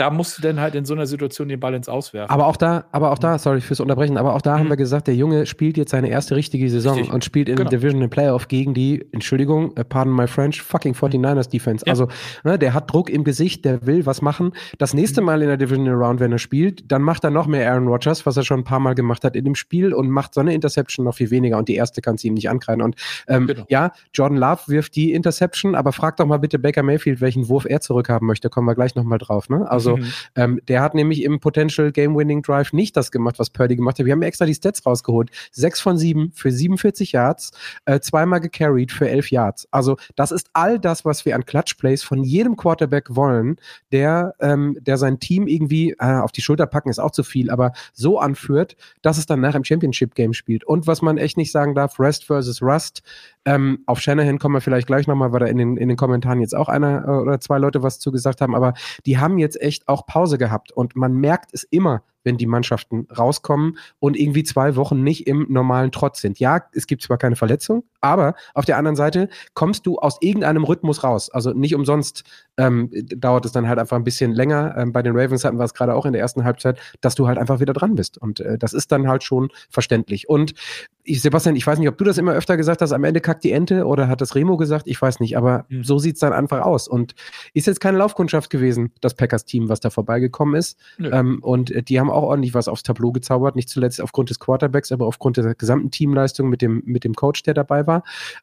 da 0.00 0.08
musst 0.08 0.38
du 0.38 0.42
dann 0.42 0.60
halt 0.60 0.74
in 0.74 0.86
so 0.86 0.94
einer 0.94 1.06
Situation 1.06 1.48
den 1.48 1.60
Ball 1.60 1.74
ins 1.74 1.86
Auswerfen. 1.86 2.30
Aber 2.30 2.46
auch 2.46 2.56
da, 2.56 2.84
aber 2.90 3.10
auch 3.10 3.18
da, 3.18 3.38
sorry 3.38 3.60
fürs 3.60 3.80
Unterbrechen, 3.80 4.16
aber 4.16 4.34
auch 4.34 4.40
da 4.40 4.54
mhm. 4.54 4.60
haben 4.60 4.68
wir 4.70 4.78
gesagt, 4.78 5.08
der 5.08 5.14
Junge 5.14 5.44
spielt 5.44 5.76
jetzt 5.76 5.90
seine 5.90 6.08
erste 6.08 6.36
richtige 6.36 6.70
Saison 6.70 6.94
Richtig. 6.94 7.12
und 7.12 7.22
spielt 7.22 7.50
in 7.50 7.56
genau. 7.56 7.68
Division 7.68 8.08
Playoff 8.08 8.48
gegen 8.48 8.72
die, 8.72 9.04
Entschuldigung, 9.12 9.72
uh, 9.78 9.84
pardon 9.86 10.16
my 10.16 10.26
French, 10.26 10.62
fucking 10.62 10.94
49ers 10.94 11.50
Defense. 11.50 11.84
Ja. 11.86 11.92
Also, 11.92 12.08
ne, 12.44 12.58
der 12.58 12.72
hat 12.72 12.90
Druck 12.90 13.10
im 13.10 13.24
Gesicht, 13.24 13.66
der 13.66 13.86
will 13.86 14.06
was 14.06 14.22
machen. 14.22 14.52
Das 14.78 14.94
nächste 14.94 15.20
mhm. 15.20 15.26
Mal 15.26 15.42
in 15.42 15.48
der 15.48 15.58
Division 15.58 15.86
Round, 15.88 16.18
wenn 16.18 16.32
er 16.32 16.38
spielt, 16.38 16.90
dann 16.90 17.02
macht 17.02 17.24
er 17.24 17.30
noch 17.30 17.46
mehr 17.46 17.70
Aaron 17.70 17.88
Rodgers, 17.88 18.24
was 18.24 18.38
er 18.38 18.42
schon 18.42 18.60
ein 18.60 18.64
paar 18.64 18.80
Mal 18.80 18.94
gemacht 18.94 19.22
hat 19.22 19.36
in 19.36 19.44
dem 19.44 19.54
Spiel 19.54 19.92
und 19.92 20.08
macht 20.08 20.32
so 20.32 20.40
eine 20.40 20.54
Interception 20.54 21.04
noch 21.04 21.14
viel 21.14 21.30
weniger 21.30 21.58
und 21.58 21.68
die 21.68 21.74
erste 21.74 22.00
kannst 22.00 22.24
du 22.24 22.28
ihm 22.28 22.34
nicht 22.34 22.48
ankreiden. 22.48 22.82
Und 22.82 22.96
ähm, 23.28 23.46
genau. 23.48 23.64
ja, 23.68 23.92
Jordan 24.14 24.38
Love 24.38 24.60
wirft 24.68 24.96
die 24.96 25.12
Interception, 25.12 25.74
aber 25.74 25.92
frag 25.92 26.16
doch 26.16 26.24
mal 26.24 26.38
bitte 26.38 26.58
Baker 26.58 26.82
Mayfield, 26.82 27.20
welchen 27.20 27.50
Wurf 27.50 27.66
er 27.68 27.82
zurückhaben 27.82 28.26
möchte. 28.26 28.48
Kommen 28.48 28.66
wir 28.66 28.74
gleich 28.74 28.94
nochmal 28.94 29.18
drauf. 29.18 29.50
Ne? 29.50 29.70
Also, 29.70 29.89
mhm. 29.96 30.12
ähm, 30.36 30.60
der 30.68 30.82
hat 30.82 30.94
nämlich 30.94 31.22
im 31.22 31.40
Potential 31.40 31.92
Game-Winning 31.92 32.42
Drive 32.42 32.72
nicht 32.72 32.96
das 32.96 33.10
gemacht, 33.10 33.38
was 33.38 33.50
Purdy 33.50 33.76
gemacht 33.76 33.98
hat. 33.98 34.06
Wir 34.06 34.12
haben 34.12 34.22
extra 34.22 34.46
die 34.46 34.54
Stats 34.54 34.84
rausgeholt. 34.84 35.30
Sechs 35.52 35.80
von 35.80 35.98
sieben 35.98 36.32
für 36.32 36.50
47 36.50 37.12
Yards, 37.12 37.52
äh, 37.84 38.00
zweimal 38.00 38.40
gecarried 38.40 38.92
für 38.92 39.08
11 39.08 39.30
Yards. 39.30 39.68
Also 39.70 39.96
das 40.16 40.32
ist 40.32 40.50
all 40.52 40.78
das, 40.78 41.04
was 41.04 41.24
wir 41.24 41.34
an 41.34 41.44
Clutch-Plays 41.44 42.02
von 42.02 42.22
jedem 42.22 42.56
Quarterback 42.56 43.14
wollen, 43.14 43.56
der, 43.92 44.34
ähm, 44.40 44.76
der 44.80 44.96
sein 44.96 45.20
Team 45.20 45.46
irgendwie 45.46 45.90
äh, 45.98 46.20
auf 46.20 46.32
die 46.32 46.42
Schulter 46.42 46.66
packen, 46.66 46.90
ist 46.90 46.98
auch 46.98 47.10
zu 47.10 47.22
viel, 47.22 47.50
aber 47.50 47.72
so 47.92 48.18
anführt, 48.18 48.76
dass 49.02 49.18
es 49.18 49.26
dann 49.26 49.40
nach 49.40 49.54
im 49.54 49.64
Championship-Game 49.64 50.32
spielt. 50.32 50.64
Und 50.64 50.86
was 50.86 51.02
man 51.02 51.18
echt 51.18 51.36
nicht 51.36 51.52
sagen 51.52 51.74
darf, 51.74 51.98
Rest 51.98 52.24
versus 52.24 52.62
Rust. 52.62 53.02
Ähm, 53.46 53.82
auf 53.86 54.00
Shanahan 54.00 54.38
kommen 54.38 54.54
wir 54.54 54.60
vielleicht 54.60 54.86
gleich 54.86 55.06
nochmal, 55.06 55.32
weil 55.32 55.40
da 55.40 55.46
in 55.46 55.56
den, 55.56 55.76
in 55.76 55.88
den 55.88 55.96
Kommentaren 55.96 56.40
jetzt 56.40 56.54
auch 56.54 56.68
einer 56.68 57.04
äh, 57.06 57.10
oder 57.10 57.40
zwei 57.40 57.58
Leute 57.58 57.82
was 57.82 57.98
zu 57.98 58.12
gesagt 58.12 58.40
haben, 58.40 58.54
aber 58.54 58.74
die 59.06 59.18
haben 59.18 59.38
jetzt 59.38 59.60
echt 59.60 59.88
auch 59.88 60.04
Pause 60.04 60.36
gehabt. 60.36 60.72
Und 60.72 60.94
man 60.94 61.14
merkt 61.14 61.54
es 61.54 61.64
immer, 61.64 62.02
wenn 62.24 62.36
die 62.36 62.46
Mannschaften 62.46 63.06
rauskommen 63.16 63.78
und 63.98 64.18
irgendwie 64.18 64.44
zwei 64.44 64.76
Wochen 64.76 65.02
nicht 65.02 65.26
im 65.26 65.46
normalen 65.48 65.92
Trotz 65.92 66.20
sind. 66.20 66.38
Ja, 66.38 66.62
es 66.72 66.86
gibt 66.86 67.02
zwar 67.02 67.18
keine 67.18 67.36
Verletzung, 67.36 67.84
aber 68.00 68.34
auf 68.54 68.64
der 68.64 68.76
anderen 68.76 68.96
Seite 68.96 69.28
kommst 69.54 69.86
du 69.86 69.98
aus 69.98 70.18
irgendeinem 70.20 70.64
Rhythmus 70.64 71.04
raus. 71.04 71.30
Also 71.30 71.52
nicht 71.52 71.74
umsonst 71.74 72.24
ähm, 72.56 72.90
dauert 73.16 73.46
es 73.46 73.52
dann 73.52 73.68
halt 73.68 73.78
einfach 73.78 73.96
ein 73.96 74.04
bisschen 74.04 74.32
länger. 74.32 74.74
Ähm, 74.76 74.92
bei 74.92 75.02
den 75.02 75.16
Ravens 75.16 75.44
hatten 75.44 75.58
wir 75.58 75.64
es 75.64 75.74
gerade 75.74 75.94
auch 75.94 76.06
in 76.06 76.12
der 76.12 76.20
ersten 76.20 76.44
Halbzeit, 76.44 76.78
dass 77.00 77.14
du 77.14 77.26
halt 77.26 77.38
einfach 77.38 77.60
wieder 77.60 77.72
dran 77.72 77.94
bist. 77.94 78.18
Und 78.18 78.40
äh, 78.40 78.58
das 78.58 78.72
ist 78.72 78.92
dann 78.92 79.08
halt 79.08 79.22
schon 79.22 79.48
verständlich. 79.70 80.28
Und 80.28 80.54
ich, 81.02 81.22
Sebastian, 81.22 81.56
ich 81.56 81.66
weiß 81.66 81.78
nicht, 81.78 81.88
ob 81.88 81.98
du 81.98 82.04
das 82.04 82.18
immer 82.18 82.32
öfter 82.32 82.56
gesagt 82.56 82.82
hast, 82.82 82.92
am 82.92 83.04
Ende 83.04 83.20
kackt 83.20 83.44
die 83.44 83.52
Ente 83.52 83.86
oder 83.86 84.08
hat 84.08 84.20
das 84.20 84.34
Remo 84.34 84.56
gesagt, 84.56 84.86
ich 84.86 85.00
weiß 85.00 85.20
nicht, 85.20 85.36
aber 85.36 85.64
mhm. 85.68 85.84
so 85.84 85.98
sieht 85.98 86.14
es 86.14 86.20
dann 86.20 86.32
einfach 86.32 86.60
aus. 86.60 86.88
Und 86.88 87.14
ist 87.54 87.66
jetzt 87.66 87.80
keine 87.80 87.98
Laufkundschaft 87.98 88.50
gewesen, 88.50 88.92
das 89.00 89.14
Packers-Team, 89.14 89.68
was 89.68 89.80
da 89.80 89.90
vorbeigekommen 89.90 90.54
ist. 90.54 90.78
Ähm, 90.98 91.38
und 91.42 91.70
äh, 91.70 91.82
die 91.82 91.98
haben 91.98 92.09
auch 92.12 92.22
ordentlich 92.22 92.54
was 92.54 92.68
aufs 92.68 92.82
Tableau 92.82 93.12
gezaubert, 93.12 93.56
nicht 93.56 93.68
zuletzt 93.68 94.00
aufgrund 94.00 94.30
des 94.30 94.38
Quarterbacks, 94.38 94.92
aber 94.92 95.06
aufgrund 95.06 95.36
der 95.36 95.54
gesamten 95.54 95.90
Teamleistung 95.90 96.48
mit 96.48 96.62
dem, 96.62 96.82
mit 96.84 97.04
dem 97.04 97.14
Coach, 97.14 97.42
der 97.42 97.54
dabei 97.54 97.86
war. 97.86 98.02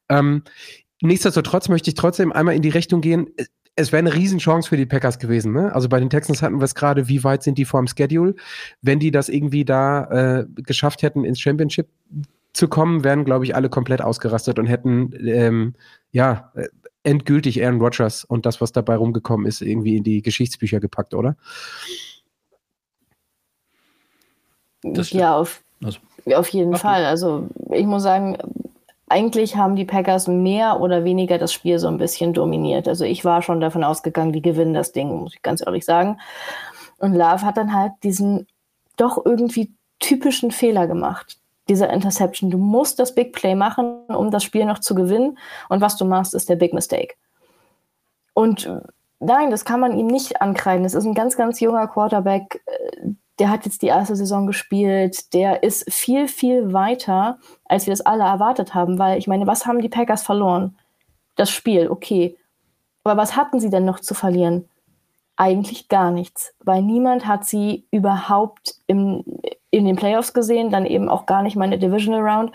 Ähm, 0.10 0.44
nichtsdestotrotz 1.02 1.70
möchte 1.70 1.90
ich 1.90 1.96
trotzdem 1.96 2.32
einmal 2.32 2.56
in 2.56 2.62
die 2.62 2.70
Richtung 2.70 3.02
gehen. 3.02 3.28
Es 3.76 3.92
wäre 3.92 4.00
eine 4.00 4.16
Riesenchance 4.16 4.70
für 4.70 4.78
die 4.78 4.86
Packers 4.86 5.20
gewesen. 5.20 5.54
Ne? 5.54 5.74
Also 5.74 5.88
bei 5.90 6.00
den 6.00 6.10
Texans 6.10 6.42
hatten 6.42 6.60
wir 6.60 6.66
es 6.66 6.76
gerade, 6.76 7.08
wie 7.08 7.24
weit 7.24 7.44
sind 7.44 7.58
die 7.58 7.66
vorm 7.66 7.88
Schedule? 7.88 8.36
Wenn 8.82 9.00
die 9.00 9.12
das 9.12 9.30
irgendwie 9.30 9.66
da 9.66 10.40
äh, 10.40 10.46
geschafft 10.56 11.04
hätten, 11.04 11.24
ins 11.24 11.40
Championship 11.40 11.88
zu 12.54 12.68
kommen, 12.68 13.04
wären, 13.04 13.24
glaube 13.24 13.46
ich, 13.46 13.56
alle 13.56 13.70
komplett 13.70 14.02
ausgerastet 14.02 14.58
und 14.58 14.66
hätten 14.66 15.14
ähm, 15.28 15.76
ja 16.12 16.52
endgültig 17.08 17.64
Aaron 17.64 17.80
Rodgers 17.80 18.26
und 18.26 18.46
das, 18.46 18.60
was 18.60 18.74
dabei 18.74 18.98
rumgekommen 18.98 19.48
ist, 19.48 19.62
irgendwie 19.62 19.96
in 19.96 20.04
die 20.04 20.22
Geschichtsbücher 20.22 20.82
gepackt, 20.82 21.14
oder? 21.14 21.38
Ja, 24.96 25.36
auf, 25.36 25.62
also. 25.84 26.00
auf 26.36 26.50
jeden 26.50 26.76
Ach, 26.76 26.80
Fall. 26.80 27.06
Also 27.06 27.48
ich 27.72 27.86
muss 27.86 28.04
sagen, 28.04 28.38
eigentlich 29.10 29.56
haben 29.56 29.76
die 29.76 29.86
Packers 29.86 30.28
mehr 30.28 30.82
oder 30.82 31.04
weniger 31.04 31.38
das 31.38 31.54
Spiel 31.54 31.80
so 31.80 31.88
ein 31.88 31.98
bisschen 31.98 32.34
dominiert. 32.34 32.88
Also 32.88 33.06
ich 33.06 33.24
war 33.24 33.42
schon 33.42 33.62
davon 33.62 33.84
ausgegangen, 33.84 34.34
die 34.34 34.42
gewinnen 34.42 34.74
das 34.74 34.92
Ding, 34.92 35.10
muss 35.10 35.34
ich 35.34 35.42
ganz 35.42 35.66
ehrlich 35.66 35.86
sagen. 35.86 36.20
Und 37.00 37.14
Love 37.14 37.42
hat 37.42 37.58
dann 37.58 37.74
halt 37.74 37.94
diesen 38.04 38.48
doch 38.98 39.24
irgendwie 39.24 39.72
typischen 40.00 40.52
Fehler 40.52 40.88
gemacht 40.88 41.38
dieser 41.70 41.90
Interception. 41.90 42.50
Du 42.50 42.58
musst 42.58 43.00
das 43.00 43.14
Big 43.14 43.34
Play 43.34 43.56
machen, 43.56 44.06
um 44.08 44.32
das 44.32 44.44
Spiel 44.44 44.66
noch 44.66 44.80
zu 44.80 44.96
gewinnen. 44.96 45.38
Und 45.70 45.82
was 45.82 45.98
du 45.98 46.06
machst, 46.06 46.34
ist 46.34 46.50
der 46.50 46.56
Big 46.56 46.74
Mistake. 46.74 47.16
Und 48.34 48.70
nein, 49.20 49.52
das 49.52 49.66
kann 49.66 49.80
man 49.80 49.98
ihm 49.98 50.08
nicht 50.08 50.42
ankreiden. 50.42 50.86
Es 50.86 50.94
ist 50.94 51.06
ein 51.06 51.14
ganz, 51.14 51.36
ganz 51.38 51.60
junger 51.60 51.88
Quarterback. 51.88 52.62
Der 53.40 53.50
hat 53.50 53.66
jetzt 53.66 53.82
die 53.82 53.88
erste 53.88 54.16
Saison 54.16 54.48
gespielt. 54.48 55.34
Der 55.34 55.64
ist 55.64 55.92
viel, 55.92 56.28
viel 56.28 56.74
weiter, 56.74 57.40
als 57.66 57.86
wir 57.86 57.94
das 57.94 58.02
alle 58.02 58.24
erwartet 58.24 58.74
haben. 58.74 58.98
Weil 58.98 59.20
ich 59.20 59.28
meine, 59.28 59.48
was 59.48 59.66
haben 59.66 59.82
die 59.82 59.90
Packers 59.90 60.24
verloren? 60.24 60.78
Das 61.36 61.52
Spiel, 61.52 61.90
okay. 61.90 62.38
Aber 63.04 63.22
was 63.22 63.36
hatten 63.36 63.60
sie 63.60 63.70
denn 63.70 63.86
noch 63.86 64.00
zu 64.00 64.14
verlieren? 64.14 64.68
Eigentlich 65.38 65.88
gar 65.88 66.12
nichts, 66.12 66.56
weil 66.60 66.82
niemand 66.82 67.28
hat 67.28 67.46
sie 67.46 67.88
überhaupt 67.92 68.76
im, 68.88 69.24
in 69.70 69.86
den 69.86 69.96
Playoffs 69.96 70.34
gesehen, 70.34 70.72
dann 70.72 70.86
eben 70.86 71.08
auch 71.08 71.26
gar 71.28 71.44
nicht 71.44 71.56
mal 71.56 71.66
in 71.66 71.72
der 71.72 71.80
Divisional 71.80 72.28
Round. 72.28 72.52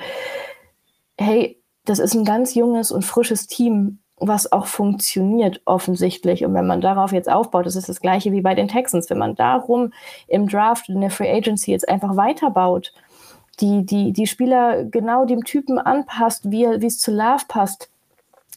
Hey, 1.16 1.62
das 1.84 2.00
ist 2.00 2.14
ein 2.14 2.24
ganz 2.24 2.54
junges 2.54 2.90
und 2.90 3.04
frisches 3.04 3.46
Team, 3.46 4.01
was 4.28 4.52
auch 4.52 4.66
funktioniert 4.66 5.60
offensichtlich. 5.64 6.44
Und 6.44 6.54
wenn 6.54 6.66
man 6.66 6.80
darauf 6.80 7.12
jetzt 7.12 7.30
aufbaut, 7.30 7.66
das 7.66 7.76
ist 7.76 7.88
das 7.88 8.00
gleiche 8.00 8.32
wie 8.32 8.40
bei 8.40 8.54
den 8.54 8.68
Texans, 8.68 9.10
wenn 9.10 9.18
man 9.18 9.34
darum 9.34 9.92
im 10.28 10.48
Draft 10.48 10.88
in 10.88 11.00
der 11.00 11.10
Free 11.10 11.32
Agency 11.32 11.72
jetzt 11.72 11.88
einfach 11.88 12.16
weiterbaut, 12.16 12.92
die, 13.60 13.84
die, 13.84 14.12
die 14.12 14.26
Spieler 14.26 14.84
genau 14.84 15.24
dem 15.24 15.44
Typen 15.44 15.78
anpasst, 15.78 16.50
wie, 16.50 16.64
es 16.64 16.98
zu 16.98 17.10
Love 17.10 17.44
passt, 17.48 17.90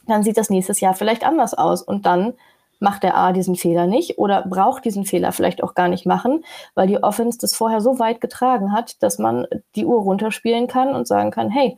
dann 0.07 0.23
sieht 0.23 0.37
das 0.37 0.49
nächstes 0.49 0.79
Jahr 0.79 0.93
vielleicht 0.93 1.25
anders 1.25 1.53
aus. 1.53 1.81
Und 1.81 2.05
dann 2.05 2.33
macht 2.79 3.03
der 3.03 3.17
A 3.17 3.31
diesen 3.31 3.55
Fehler 3.55 3.87
nicht 3.87 4.17
oder 4.17 4.43
braucht 4.43 4.85
diesen 4.85 5.05
Fehler 5.05 5.31
vielleicht 5.31 5.63
auch 5.63 5.73
gar 5.73 5.87
nicht 5.87 6.05
machen, 6.05 6.43
weil 6.75 6.87
die 6.87 7.01
Offense 7.01 7.37
das 7.39 7.55
vorher 7.55 7.81
so 7.81 7.99
weit 7.99 8.21
getragen 8.21 8.73
hat, 8.73 9.01
dass 9.01 9.17
man 9.17 9.47
die 9.75 9.85
Uhr 9.85 10.01
runterspielen 10.01 10.67
kann 10.67 10.93
und 10.93 11.07
sagen 11.07 11.31
kann, 11.31 11.49
hey, 11.49 11.77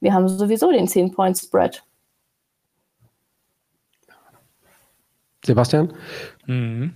wir 0.00 0.14
haben 0.14 0.28
sowieso 0.28 0.70
den 0.70 0.86
10-Point-Spread. 0.86 1.82
Sebastian? 5.48 5.92
Mhm. 6.46 6.94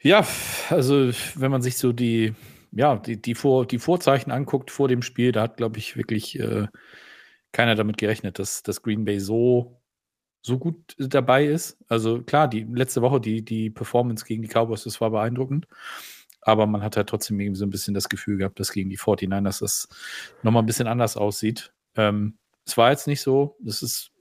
Ja, 0.00 0.26
also 0.70 1.10
wenn 1.34 1.50
man 1.50 1.62
sich 1.62 1.78
so 1.78 1.92
die, 1.92 2.34
ja, 2.72 2.96
die, 2.96 3.20
die, 3.20 3.34
Vor, 3.34 3.66
die 3.66 3.78
Vorzeichen 3.78 4.30
anguckt 4.30 4.70
vor 4.70 4.88
dem 4.88 5.02
Spiel, 5.02 5.32
da 5.32 5.42
hat, 5.42 5.56
glaube 5.56 5.78
ich, 5.78 5.96
wirklich 5.96 6.38
äh, 6.38 6.66
keiner 7.52 7.74
damit 7.74 7.98
gerechnet, 7.98 8.38
dass, 8.38 8.62
dass 8.62 8.82
Green 8.82 9.04
Bay 9.04 9.18
so 9.20 9.82
so 10.44 10.58
gut 10.58 10.96
dabei 10.98 11.46
ist. 11.46 11.78
Also 11.88 12.20
klar, 12.22 12.48
die 12.48 12.64
letzte 12.64 13.00
Woche, 13.00 13.20
die, 13.20 13.44
die 13.44 13.70
Performance 13.70 14.24
gegen 14.24 14.42
die 14.42 14.48
Cowboys, 14.48 14.84
das 14.84 15.00
war 15.00 15.10
beeindruckend. 15.10 15.68
Aber 16.40 16.66
man 16.66 16.82
hat 16.82 16.96
halt 16.96 17.08
trotzdem 17.08 17.38
irgendwie 17.38 17.58
so 17.58 17.64
ein 17.64 17.70
bisschen 17.70 17.94
das 17.94 18.08
Gefühl 18.08 18.38
gehabt, 18.38 18.58
dass 18.58 18.72
gegen 18.72 18.90
die 18.90 18.98
49ers 18.98 19.60
das 19.60 19.88
nochmal 20.42 20.64
ein 20.64 20.66
bisschen 20.66 20.88
anders 20.88 21.16
aussieht. 21.16 21.72
Ähm, 21.94 22.38
es 22.66 22.76
war 22.76 22.90
jetzt 22.90 23.06
nicht 23.06 23.20
so. 23.20 23.56
Es 23.64 23.82
ist 23.82 24.11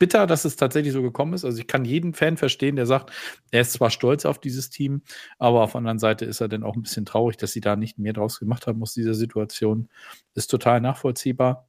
bitter, 0.00 0.26
dass 0.26 0.44
es 0.44 0.56
tatsächlich 0.56 0.92
so 0.92 1.02
gekommen 1.02 1.34
ist. 1.34 1.44
Also 1.44 1.60
ich 1.60 1.68
kann 1.68 1.84
jeden 1.84 2.14
Fan 2.14 2.36
verstehen, 2.36 2.74
der 2.74 2.86
sagt, 2.86 3.12
er 3.52 3.60
ist 3.60 3.74
zwar 3.74 3.90
stolz 3.90 4.24
auf 4.24 4.40
dieses 4.40 4.70
Team, 4.70 5.02
aber 5.38 5.62
auf 5.62 5.72
der 5.72 5.78
anderen 5.78 6.00
Seite 6.00 6.24
ist 6.24 6.40
er 6.40 6.48
dann 6.48 6.64
auch 6.64 6.74
ein 6.74 6.82
bisschen 6.82 7.06
traurig, 7.06 7.36
dass 7.36 7.52
sie 7.52 7.60
da 7.60 7.76
nicht 7.76 7.98
mehr 7.98 8.14
draus 8.14 8.40
gemacht 8.40 8.66
haben 8.66 8.82
aus 8.82 8.94
dieser 8.94 9.14
Situation. 9.14 9.88
Ist 10.34 10.50
total 10.50 10.80
nachvollziehbar. 10.80 11.68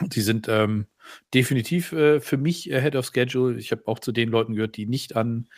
Die 0.00 0.20
sind 0.20 0.46
ähm, 0.48 0.86
definitiv 1.34 1.92
äh, 1.92 2.20
für 2.20 2.36
mich 2.36 2.72
ahead 2.72 2.94
of 2.94 3.06
schedule. 3.06 3.58
Ich 3.58 3.72
habe 3.72 3.82
auch 3.86 3.98
zu 3.98 4.12
den 4.12 4.28
Leuten 4.28 4.54
gehört, 4.54 4.76
die 4.76 4.86
nicht 4.86 5.16
an 5.16 5.48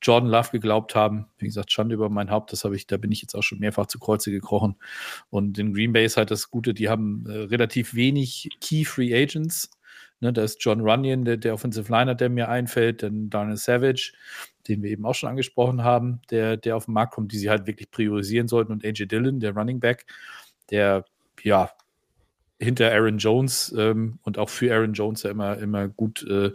Jordan 0.00 0.30
Love 0.30 0.50
geglaubt 0.52 0.94
haben. 0.94 1.26
Wie 1.38 1.46
gesagt, 1.46 1.72
Schande 1.72 1.96
über 1.96 2.08
mein 2.08 2.30
Haupt, 2.30 2.52
das 2.52 2.64
habe 2.64 2.76
ich, 2.76 2.86
da 2.86 2.96
bin 2.96 3.12
ich 3.12 3.20
jetzt 3.20 3.34
auch 3.34 3.42
schon 3.42 3.58
mehrfach 3.58 3.86
zu 3.86 3.98
Kreuze 3.98 4.30
gekrochen. 4.30 4.76
Und 5.28 5.58
in 5.58 5.74
Green 5.74 5.92
Bay 5.92 6.06
ist 6.06 6.16
halt 6.16 6.30
das 6.30 6.48
Gute, 6.48 6.72
die 6.74 6.88
haben 6.88 7.26
äh, 7.28 7.32
relativ 7.32 7.94
wenig 7.94 8.48
Key 8.60 8.84
Free 8.84 9.14
Agents. 9.14 9.68
Ne, 10.20 10.32
da 10.32 10.44
ist 10.44 10.62
John 10.62 10.80
Runyon, 10.82 11.24
der, 11.24 11.38
der 11.38 11.54
Offensive 11.54 11.90
Liner, 11.90 12.14
der 12.14 12.28
mir 12.28 12.50
einfällt, 12.50 13.02
dann 13.02 13.30
Daniel 13.30 13.56
Savage, 13.56 14.12
den 14.68 14.82
wir 14.82 14.90
eben 14.90 15.06
auch 15.06 15.14
schon 15.14 15.30
angesprochen 15.30 15.82
haben, 15.82 16.20
der, 16.30 16.58
der 16.58 16.76
auf 16.76 16.84
den 16.84 16.94
Markt 16.94 17.14
kommt, 17.14 17.32
die 17.32 17.38
sie 17.38 17.48
halt 17.48 17.66
wirklich 17.66 17.90
priorisieren 17.90 18.46
sollten. 18.46 18.72
Und 18.72 18.84
AJ 18.84 19.06
Dillon, 19.06 19.40
der 19.40 19.54
Running 19.54 19.80
Back, 19.80 20.04
der 20.70 21.04
ja 21.42 21.70
hinter 22.58 22.92
Aaron 22.92 23.16
Jones 23.16 23.74
ähm, 23.76 24.18
und 24.22 24.36
auch 24.36 24.50
für 24.50 24.72
Aaron 24.74 24.92
Jones 24.92 25.22
ja 25.22 25.30
immer, 25.30 25.56
immer 25.56 25.88
gut, 25.88 26.22
äh, 26.28 26.52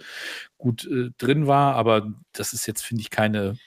gut 0.60 0.86
äh, 0.86 1.10
drin 1.18 1.48
war. 1.48 1.76
Aber 1.76 2.14
das 2.34 2.54
ist 2.54 2.68
jetzt, 2.68 2.84
finde 2.84 3.02
ich, 3.02 3.10
keine, 3.10 3.58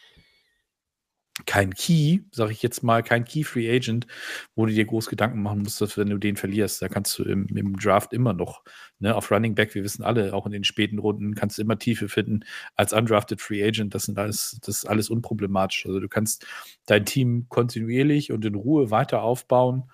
kein 1.47 1.75
Key, 1.75 2.21
sage 2.33 2.53
ich 2.53 2.63
jetzt 2.63 2.83
mal, 2.83 3.03
kein 3.03 3.25
Key 3.25 3.45
Free 3.45 3.71
Agent, 3.75 4.07
wo 4.55 4.67
du 4.67 4.73
dir 4.73 4.85
groß 4.85 5.09
Gedanken 5.09 5.43
machen 5.43 5.61
musst, 5.61 5.81
dass 5.81 5.97
wenn 5.97 6.11
du 6.11 6.19
den 6.19 6.37
verlierst, 6.37 6.83
da 6.83 6.89
kannst 6.89 7.19
du 7.19 7.25
im, 7.25 7.47
im 7.55 7.77
Draft 7.77 8.13
immer 8.13 8.33
noch 8.33 8.63
ne, 8.99 9.15
auf 9.15 9.31
Running 9.31 9.55
Back, 9.55 9.75
wir 9.75 9.85
wissen 9.85 10.03
alle, 10.03 10.35
auch 10.35 10.47
in 10.47 10.53
den 10.53 10.65
späten 10.65 10.99
Runden 10.99 11.35
kannst 11.35 11.59
du 11.59 11.63
immer 11.63 11.79
Tiefe 11.79 12.09
finden 12.09 12.41
als 12.75 12.93
undrafted 12.93 13.41
Free 13.41 13.65
Agent. 13.65 13.95
Das 13.95 14.05
sind 14.05 14.19
alles, 14.19 14.59
das 14.63 14.79
ist 14.79 14.85
alles 14.87 15.11
unproblematisch. 15.11 15.87
Also 15.87 16.01
du 16.01 16.09
kannst 16.09 16.47
dein 16.87 17.05
Team 17.05 17.47
kontinuierlich 17.49 18.33
und 18.33 18.45
in 18.45 18.55
Ruhe 18.55 18.91
weiter 18.91 19.23
aufbauen 19.23 19.85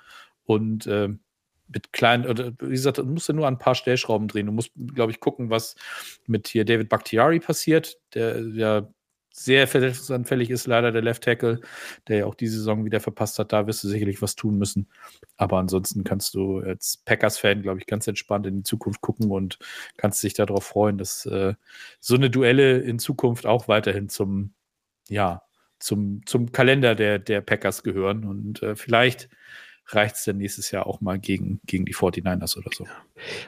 und 0.44 0.86
äh, 0.86 1.08
mit 1.68 1.92
kleinen, 1.92 2.26
oder 2.26 2.52
wie 2.60 2.70
gesagt, 2.70 2.98
du 2.98 3.04
musst 3.04 3.28
ja 3.28 3.34
nur 3.34 3.46
an 3.46 3.54
ein 3.54 3.58
paar 3.58 3.74
Stellschrauben 3.74 4.28
drehen. 4.28 4.46
Du 4.46 4.52
musst, 4.52 4.70
glaube 4.94 5.12
ich, 5.12 5.20
gucken, 5.20 5.50
was 5.50 5.76
mit 6.26 6.48
hier 6.48 6.64
David 6.64 6.88
Bakhtiari 6.88 7.40
passiert, 7.40 7.98
der 8.14 8.40
ja 8.48 8.88
sehr 9.36 9.66
verletzungsanfällig 9.66 10.48
ist, 10.48 10.68
leider 10.68 10.92
der 10.92 11.02
Left 11.02 11.24
Tackle, 11.24 11.60
der 12.06 12.18
ja 12.18 12.26
auch 12.26 12.36
diese 12.36 12.58
Saison 12.58 12.84
wieder 12.84 13.00
verpasst 13.00 13.40
hat. 13.40 13.52
Da 13.52 13.66
wirst 13.66 13.82
du 13.82 13.88
sicherlich 13.88 14.22
was 14.22 14.36
tun 14.36 14.58
müssen. 14.58 14.86
Aber 15.36 15.58
ansonsten 15.58 16.04
kannst 16.04 16.34
du 16.34 16.60
als 16.60 16.98
Packers-Fan, 17.04 17.62
glaube 17.62 17.80
ich, 17.80 17.86
ganz 17.86 18.06
entspannt 18.06 18.46
in 18.46 18.58
die 18.58 18.62
Zukunft 18.62 19.00
gucken 19.00 19.32
und 19.32 19.58
kannst 19.96 20.22
dich 20.22 20.34
darauf 20.34 20.64
freuen, 20.64 20.98
dass 20.98 21.26
äh, 21.26 21.54
so 21.98 22.14
eine 22.14 22.30
Duelle 22.30 22.78
in 22.78 23.00
Zukunft 23.00 23.44
auch 23.44 23.66
weiterhin 23.66 24.08
zum, 24.08 24.54
ja, 25.08 25.42
zum, 25.80 26.24
zum 26.26 26.52
Kalender 26.52 26.94
der, 26.94 27.18
der 27.18 27.40
Packers 27.40 27.82
gehören. 27.82 28.24
Und 28.24 28.62
äh, 28.62 28.76
vielleicht 28.76 29.28
reicht 29.88 30.14
es 30.14 30.24
dann 30.24 30.36
nächstes 30.36 30.70
Jahr 30.70 30.86
auch 30.86 31.00
mal 31.00 31.18
gegen, 31.18 31.60
gegen 31.66 31.84
die 31.84 31.94
49ers 31.94 32.56
oder 32.56 32.70
so. 32.72 32.86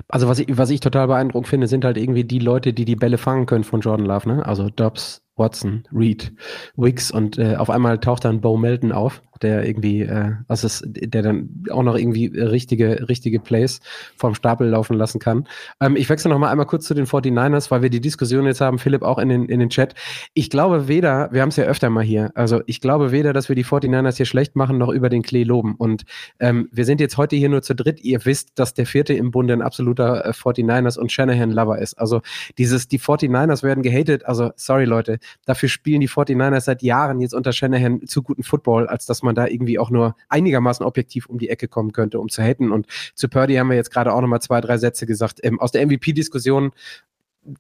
Also 0.09 0.27
was 0.27 0.41
ich, 0.41 0.49
was 0.51 0.71
ich 0.71 0.81
total 0.81 1.07
beeindruckend 1.07 1.47
finde, 1.47 1.69
sind 1.69 1.85
halt 1.85 1.97
irgendwie 1.97 2.25
die 2.25 2.41
Leute, 2.41 2.73
die 2.73 2.85
die 2.85 2.97
Bälle 2.97 3.19
fangen 3.19 3.47
können 3.47 3.65
von 3.65 3.81
Jordan 3.81 4.05
Love, 4.05 4.29
ne? 4.29 4.45
Also 4.45 4.69
Dobbs, 4.69 5.26
Watson, 5.37 5.85
Reed, 5.93 6.33
Wicks 6.77 7.11
und 7.11 7.39
äh, 7.39 7.57
auf 7.57 7.71
einmal 7.71 7.99
taucht 7.99 8.25
dann 8.25 8.41
Bo 8.41 8.57
Melton 8.57 8.93
auf. 8.93 9.23
der 9.43 9.67
irgendwie, 9.67 10.03
äh, 10.03 10.33
also 10.49 10.67
es, 10.67 10.83
der 10.87 11.23
dann 11.23 11.65
auch 11.71 11.83
noch 11.83 11.97
irgendwie 11.97 12.27
richtige, 12.27 13.09
richtige 13.09 13.41
Plays 13.41 13.81
vom 14.17 14.35
Stapel 14.35 14.69
laufen 14.69 14.97
lassen 14.97 15.19
kann. 15.19 15.47
Ähm, 15.81 15.97
ich 15.97 16.09
wechsle 16.09 16.31
noch 16.31 16.39
mal 16.39 16.51
einmal 16.51 16.67
kurz 16.67 16.87
zu 16.87 16.95
den 16.95 17.07
49ers, 17.07 17.71
weil 17.71 17.83
wir 17.83 17.91
die 17.91 18.01
Diskussion 18.01 18.47
jetzt 18.47 18.61
haben, 18.61 18.79
Philipp, 18.79 19.03
auch 19.03 19.19
in 19.19 19.29
den, 19.29 19.47
in 19.47 19.61
den 19.61 19.71
Chat. 19.71 19.95
Ich 20.35 20.51
glaube 20.51 20.89
weder, 20.89 21.29
wir 21.33 21.43
haben 21.43 21.51
es 21.51 21.57
ja 21.57 21.65
öfter 21.65 21.91
mal 21.91 22.05
hier, 22.05 22.31
also 22.35 22.63
ich 22.67 22.81
glaube 22.81 23.13
weder, 23.13 23.33
dass 23.33 23.49
wir 23.49 23.57
die 23.57 23.65
49ers 23.65 24.17
hier 24.17 24.27
schlecht 24.27 24.57
machen, 24.57 24.79
noch 24.79 24.89
über 24.89 25.09
den 25.09 25.23
Klee 25.23 25.45
loben. 25.45 25.75
Und 25.77 26.05
ähm, 26.41 26.69
wir 26.73 26.85
sind 26.85 27.01
jetzt 27.01 27.17
heute 27.17 27.37
hier 27.37 27.49
nur 27.49 27.63
zu 27.63 27.75
dritt. 27.75 28.01
Ihr 28.01 28.25
wisst, 28.25 28.59
dass 28.59 28.75
der 28.75 28.87
vierte 28.87 29.15
im 29.15 29.31
Bunde 29.31 29.53
ein 29.53 29.63
absoluter 29.63 30.25
äh, 30.27 30.31
49ers 30.31 30.99
und 30.99 31.13
Shanahan-Lover 31.13 31.79
ist. 31.79 31.99
Also 31.99 32.23
dieses, 32.59 32.89
die 32.89 32.99
49ers 32.99 33.63
werden 33.63 33.83
gehatet, 33.83 34.25
also 34.25 34.51
sorry 34.57 34.85
Leute, 34.85 35.19
dafür 35.45 35.69
spielen 35.69 36.01
die 36.01 36.09
49ers 36.09 36.61
seit 36.61 36.83
Jahren 36.83 37.21
jetzt 37.21 37.35
unter 37.35 37.53
Shanahan 37.53 38.07
zu 38.07 38.23
guten 38.23 38.43
Football, 38.43 38.87
als 38.87 39.07
dass 39.07 39.23
man 39.23 39.35
da 39.35 39.47
irgendwie 39.47 39.79
auch 39.79 39.91
nur 39.91 40.17
einigermaßen 40.29 40.85
objektiv 40.85 41.27
um 41.27 41.39
die 41.39 41.49
Ecke 41.49 41.69
kommen 41.69 41.93
könnte, 41.93 42.21
um 42.21 42.29
zu 42.29 42.43
haten. 42.43 42.73
Und 42.73 42.87
zu 43.15 43.29
Purdy 43.29 43.55
haben 43.57 43.69
wir 43.69 43.77
jetzt 43.77 43.91
gerade 43.91 44.13
auch 44.13 44.21
nochmal 44.21 44.41
zwei, 44.41 44.61
drei 44.61 44.79
Sätze 44.79 45.07
gesagt. 45.07 45.41
Ähm, 45.43 45.61
aus 45.61 45.73
der 45.73 45.87
MVP-Diskussion 45.87 46.73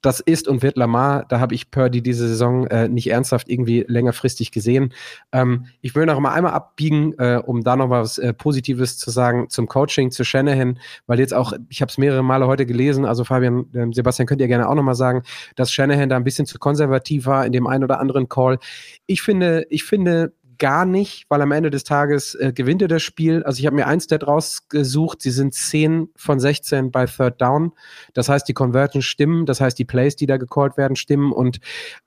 das 0.03 0.21
ist 0.21 0.49
und 0.49 0.63
wird 0.63 0.77
Lamar. 0.77 1.25
Da 1.29 1.41
habe 1.41 1.55
ich 1.55 1.71
Purdy 1.71 2.03
diese 2.03 2.29
Saison 2.29 2.67
äh, 2.67 2.89
nicht 2.89 3.11
ernsthaft 3.11 3.49
irgendwie 3.49 3.85
längerfristig 3.87 4.51
gesehen. 4.51 4.93
Ähm, 5.33 5.67
ich 5.81 5.95
will 5.95 6.07
noch 6.07 6.19
mal 6.21 6.33
einmal 6.33 6.53
abbiegen, 6.53 7.15
äh, 7.19 7.41
um 7.45 7.63
da 7.63 7.77
noch 7.77 7.91
was 7.91 8.19
äh, 8.19 8.33
Positives 8.33 8.99
zu 8.99 9.11
sagen 9.11 9.49
zum 9.49 9.67
Coaching, 9.67 10.11
zu 10.11 10.25
Shanahan, 10.25 10.79
weil 11.07 11.19
jetzt 11.19 11.35
auch, 11.35 11.53
ich 11.69 11.81
habe 11.81 11.91
es 11.91 11.99
mehrere 11.99 12.23
Male 12.23 12.47
heute 12.47 12.67
gelesen, 12.67 13.05
also 13.05 13.25
Fabian, 13.25 13.67
äh, 13.75 13.87
Sebastian, 13.93 14.27
könnt 14.27 14.41
ihr 14.41 14.49
gerne 14.49 14.69
auch 14.69 14.75
noch 14.75 14.83
mal 14.83 14.95
sagen, 14.95 15.23
dass 15.55 15.73
Shanahan 15.73 16.09
da 16.09 16.17
ein 16.17 16.25
bisschen 16.25 16.47
zu 16.47 16.59
konservativ 16.59 17.27
war 17.27 17.47
in 17.47 17.53
dem 17.53 17.67
einen 17.67 17.85
oder 17.85 18.01
anderen 18.01 18.29
Call. 18.29 18.59
Ich 19.07 19.23
finde, 19.23 19.67
ich 19.71 19.85
finde, 19.85 20.33
gar 20.59 20.85
nicht, 20.85 21.27
weil 21.29 21.43
am 21.43 21.53
Ende 21.53 21.71
des 21.71 21.85
Tages 21.85 22.35
äh, 22.35 22.53
gewinnt 22.53 22.83
er 22.83 22.89
das 22.89 23.03
Spiel. 23.03 23.43
Also 23.43 23.61
ich 23.61 23.67
habe 23.67 23.77
mir 23.77 23.87
ein 23.87 24.01
Stat 24.01 24.27
rausgesucht, 24.27 25.23
sie 25.23 25.31
sind 25.31 25.55
10 25.55 26.11
von 26.17 26.41
16 26.41 26.91
bei 26.91 27.07
Third 27.07 27.41
Down. 27.41 27.73
Das 28.15 28.29
heißt, 28.29 28.49
die 28.49 28.55
Conversions 28.55 29.05
stimmen, 29.05 29.47
das 29.47 29.61
heißt, 29.61 29.79
die 29.79 29.85
Plays, 29.85 30.17
die 30.17 30.27
da 30.27 30.37
gecallt 30.37 30.77
werden, 30.77 30.97
stimmen 30.97 31.33
und 31.33 31.61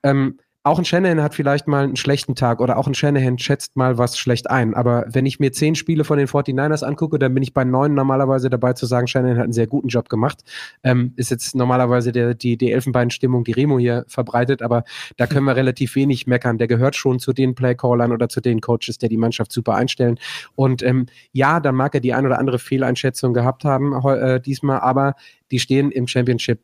ähm, 0.03 0.39
auch 0.69 0.77
ein 0.79 0.85
Shanahan 0.85 1.21
hat 1.21 1.33
vielleicht 1.33 1.67
mal 1.67 1.83
einen 1.83 1.95
schlechten 1.95 2.35
Tag 2.35 2.61
oder 2.61 2.77
auch 2.77 2.87
ein 2.87 2.93
Shanahan 2.93 3.39
schätzt 3.39 3.75
mal 3.75 3.97
was 3.97 4.17
schlecht 4.17 4.49
ein. 4.49 4.75
Aber 4.75 5.05
wenn 5.07 5.25
ich 5.25 5.39
mir 5.39 5.51
zehn 5.51 5.75
Spiele 5.75 6.03
von 6.03 6.17
den 6.17 6.27
49ers 6.27 6.83
angucke, 6.83 7.17
dann 7.17 7.33
bin 7.33 7.43
ich 7.43 7.53
bei 7.53 7.63
neun 7.63 7.95
normalerweise 7.95 8.49
dabei 8.49 8.73
zu 8.73 8.85
sagen, 8.85 9.07
Shanahan 9.07 9.37
hat 9.37 9.43
einen 9.45 9.53
sehr 9.53 9.67
guten 9.67 9.87
Job 9.87 10.09
gemacht. 10.09 10.41
Ähm, 10.83 11.13
ist 11.15 11.31
jetzt 11.31 11.55
normalerweise 11.55 12.11
der, 12.11 12.35
die, 12.35 12.55
die 12.55 12.71
Elfenbeinstimmung, 12.71 13.43
die 13.43 13.51
Remo 13.51 13.79
hier 13.79 14.05
verbreitet, 14.07 14.61
aber 14.61 14.83
da 15.17 15.27
können 15.27 15.45
wir 15.45 15.55
relativ 15.55 15.95
wenig 15.95 16.27
meckern. 16.27 16.57
Der 16.57 16.67
gehört 16.67 16.95
schon 16.95 17.19
zu 17.19 17.33
den 17.33 17.55
Playcallern 17.55 18.11
oder 18.11 18.29
zu 18.29 18.39
den 18.39 18.61
Coaches, 18.61 18.99
der 18.99 19.09
die 19.09 19.17
Mannschaft 19.17 19.51
super 19.51 19.73
einstellen. 19.75 20.19
Und 20.55 20.83
ähm, 20.83 21.07
ja, 21.31 21.59
dann 21.59 21.75
mag 21.75 21.95
er 21.95 22.01
die 22.01 22.13
ein 22.13 22.25
oder 22.25 22.37
andere 22.37 22.59
Fehleinschätzung 22.59 23.33
gehabt 23.33 23.65
haben 23.65 23.93
äh, 24.05 24.39
diesmal, 24.39 24.79
aber 24.79 25.15
die 25.51 25.59
stehen 25.59 25.91
im 25.91 26.07
Championship 26.07 26.59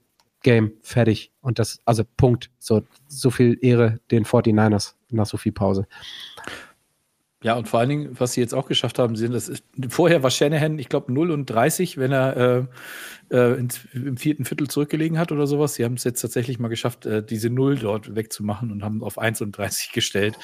Game, 0.45 0.73
fertig. 0.83 1.31
Und 1.41 1.57
das, 1.57 1.79
also 1.85 2.03
Punkt. 2.17 2.51
So, 2.59 2.83
so 3.07 3.31
viel 3.31 3.57
Ehre 3.61 3.99
den 4.11 4.25
49ers 4.25 4.93
nach 5.09 5.25
so 5.25 5.37
viel 5.37 5.51
Pause. 5.51 5.87
Ja, 7.41 7.55
und 7.55 7.67
vor 7.67 7.79
allen 7.79 7.89
Dingen, 7.89 8.19
was 8.19 8.33
sie 8.33 8.41
jetzt 8.41 8.53
auch 8.53 8.67
geschafft 8.67 8.99
haben, 8.99 9.15
sind, 9.15 9.33
das 9.33 9.49
ist, 9.49 9.63
vorher 9.89 10.21
war 10.21 10.29
Shanahan, 10.29 10.77
ich 10.77 10.87
glaube, 10.87 11.11
0 11.11 11.31
und 11.31 11.47
30, 11.47 11.97
wenn 11.97 12.11
er 12.11 12.37
äh, 12.37 13.35
äh, 13.35 13.59
ins, 13.59 13.87
im 13.93 14.17
vierten 14.17 14.45
Viertel 14.45 14.67
zurückgelegen 14.67 15.17
hat 15.17 15.31
oder 15.31 15.47
sowas. 15.47 15.73
Sie 15.73 15.83
haben 15.83 15.95
es 15.95 16.03
jetzt 16.03 16.21
tatsächlich 16.21 16.59
mal 16.59 16.67
geschafft, 16.67 17.07
äh, 17.07 17.25
diese 17.25 17.49
Null 17.49 17.77
dort 17.79 18.15
wegzumachen 18.15 18.71
und 18.71 18.83
haben 18.83 19.03
auf 19.03 19.17
1 19.17 19.41
und 19.41 19.57
30 19.57 19.93
gestellt. 19.93 20.37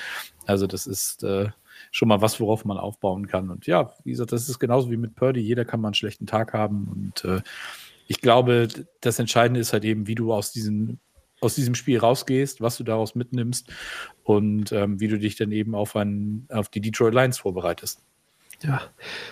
Also, 0.47 0.65
das 0.65 0.87
ist 0.87 1.23
äh, 1.23 1.49
schon 1.91 2.07
mal 2.07 2.21
was, 2.21 2.39
worauf 2.39 2.65
man 2.65 2.77
aufbauen 2.77 3.27
kann. 3.27 3.51
Und 3.51 3.67
ja, 3.67 3.93
wie 4.03 4.11
gesagt, 4.11 4.31
das 4.31 4.49
ist 4.49 4.57
genauso 4.57 4.89
wie 4.89 4.97
mit 4.97 5.13
Purdy. 5.13 5.41
Jeder 5.41 5.63
kann 5.63 5.79
mal 5.79 5.89
einen 5.89 5.93
schlechten 5.93 6.25
Tag 6.25 6.53
haben 6.53 6.87
und 6.91 7.23
äh, 7.23 7.41
ich 8.11 8.19
glaube, 8.19 8.67
das 8.99 9.19
Entscheidende 9.19 9.61
ist 9.61 9.71
halt 9.71 9.85
eben, 9.85 10.05
wie 10.05 10.15
du 10.15 10.33
aus 10.33 10.51
diesem, 10.51 10.99
aus 11.39 11.55
diesem 11.55 11.75
Spiel 11.75 11.97
rausgehst, 11.97 12.59
was 12.59 12.75
du 12.75 12.83
daraus 12.83 13.15
mitnimmst 13.15 13.71
und 14.23 14.73
ähm, 14.73 14.99
wie 14.99 15.07
du 15.07 15.17
dich 15.17 15.37
dann 15.37 15.53
eben 15.53 15.75
auf, 15.75 15.95
ein, 15.95 16.45
auf 16.49 16.67
die 16.67 16.81
Detroit 16.81 17.13
Lions 17.13 17.37
vorbereitest. 17.37 18.01
Ja, 18.63 18.81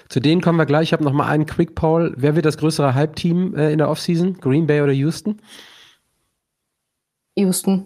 zu 0.07 0.21
denen 0.21 0.39
kommen 0.39 0.57
wir 0.57 0.65
gleich. 0.65 0.87
Ich 0.87 0.93
habe 0.93 1.03
noch 1.03 1.11
mal 1.11 1.27
einen 1.27 1.45
Quick 1.45 1.75
Poll. 1.75 2.13
Wer 2.15 2.35
wird 2.35 2.45
das 2.45 2.57
größere 2.57 2.95
Hype-Team 2.95 3.53
äh, 3.53 3.69
in 3.73 3.79
der 3.79 3.89
Offseason? 3.89 4.35
Green 4.35 4.65
Bay 4.65 4.79
oder 4.81 4.93
Houston? 4.93 5.41
Houston. 7.35 7.85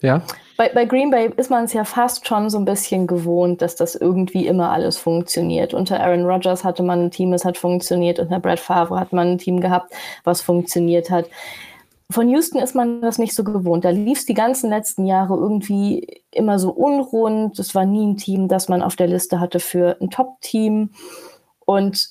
Ja. 0.00 0.26
Bei, 0.58 0.70
bei 0.70 0.86
Green 0.86 1.10
Bay 1.10 1.30
ist 1.36 1.50
man 1.50 1.66
es 1.66 1.72
ja 1.72 1.84
fast 1.84 2.26
schon 2.26 2.50
so 2.50 2.58
ein 2.58 2.64
bisschen 2.64 3.06
gewohnt, 3.06 3.62
dass 3.62 3.76
das 3.76 3.94
irgendwie 3.94 4.48
immer 4.48 4.72
alles 4.72 4.96
funktioniert. 4.96 5.72
Unter 5.72 6.00
Aaron 6.00 6.26
Rodgers 6.26 6.64
hatte 6.64 6.82
man 6.82 7.04
ein 7.04 7.10
Team, 7.12 7.32
es 7.32 7.44
hat 7.44 7.56
funktioniert. 7.56 8.18
Unter 8.18 8.40
Brad 8.40 8.58
Favre 8.58 8.98
hat 8.98 9.12
man 9.12 9.28
ein 9.28 9.38
Team 9.38 9.60
gehabt, 9.60 9.94
was 10.24 10.42
funktioniert 10.42 11.10
hat. 11.10 11.30
Von 12.10 12.28
Houston 12.28 12.58
ist 12.58 12.74
man 12.74 13.00
das 13.02 13.18
nicht 13.18 13.36
so 13.36 13.44
gewohnt. 13.44 13.84
Da 13.84 13.90
lief 13.90 14.18
es 14.18 14.26
die 14.26 14.34
ganzen 14.34 14.68
letzten 14.68 15.06
Jahre 15.06 15.36
irgendwie 15.36 16.22
immer 16.32 16.58
so 16.58 16.70
unrund. 16.70 17.56
Es 17.60 17.76
war 17.76 17.84
nie 17.84 18.04
ein 18.04 18.16
Team, 18.16 18.48
das 18.48 18.68
man 18.68 18.82
auf 18.82 18.96
der 18.96 19.06
Liste 19.06 19.38
hatte 19.38 19.60
für 19.60 19.96
ein 20.00 20.10
Top-Team. 20.10 20.90
Und 21.66 22.08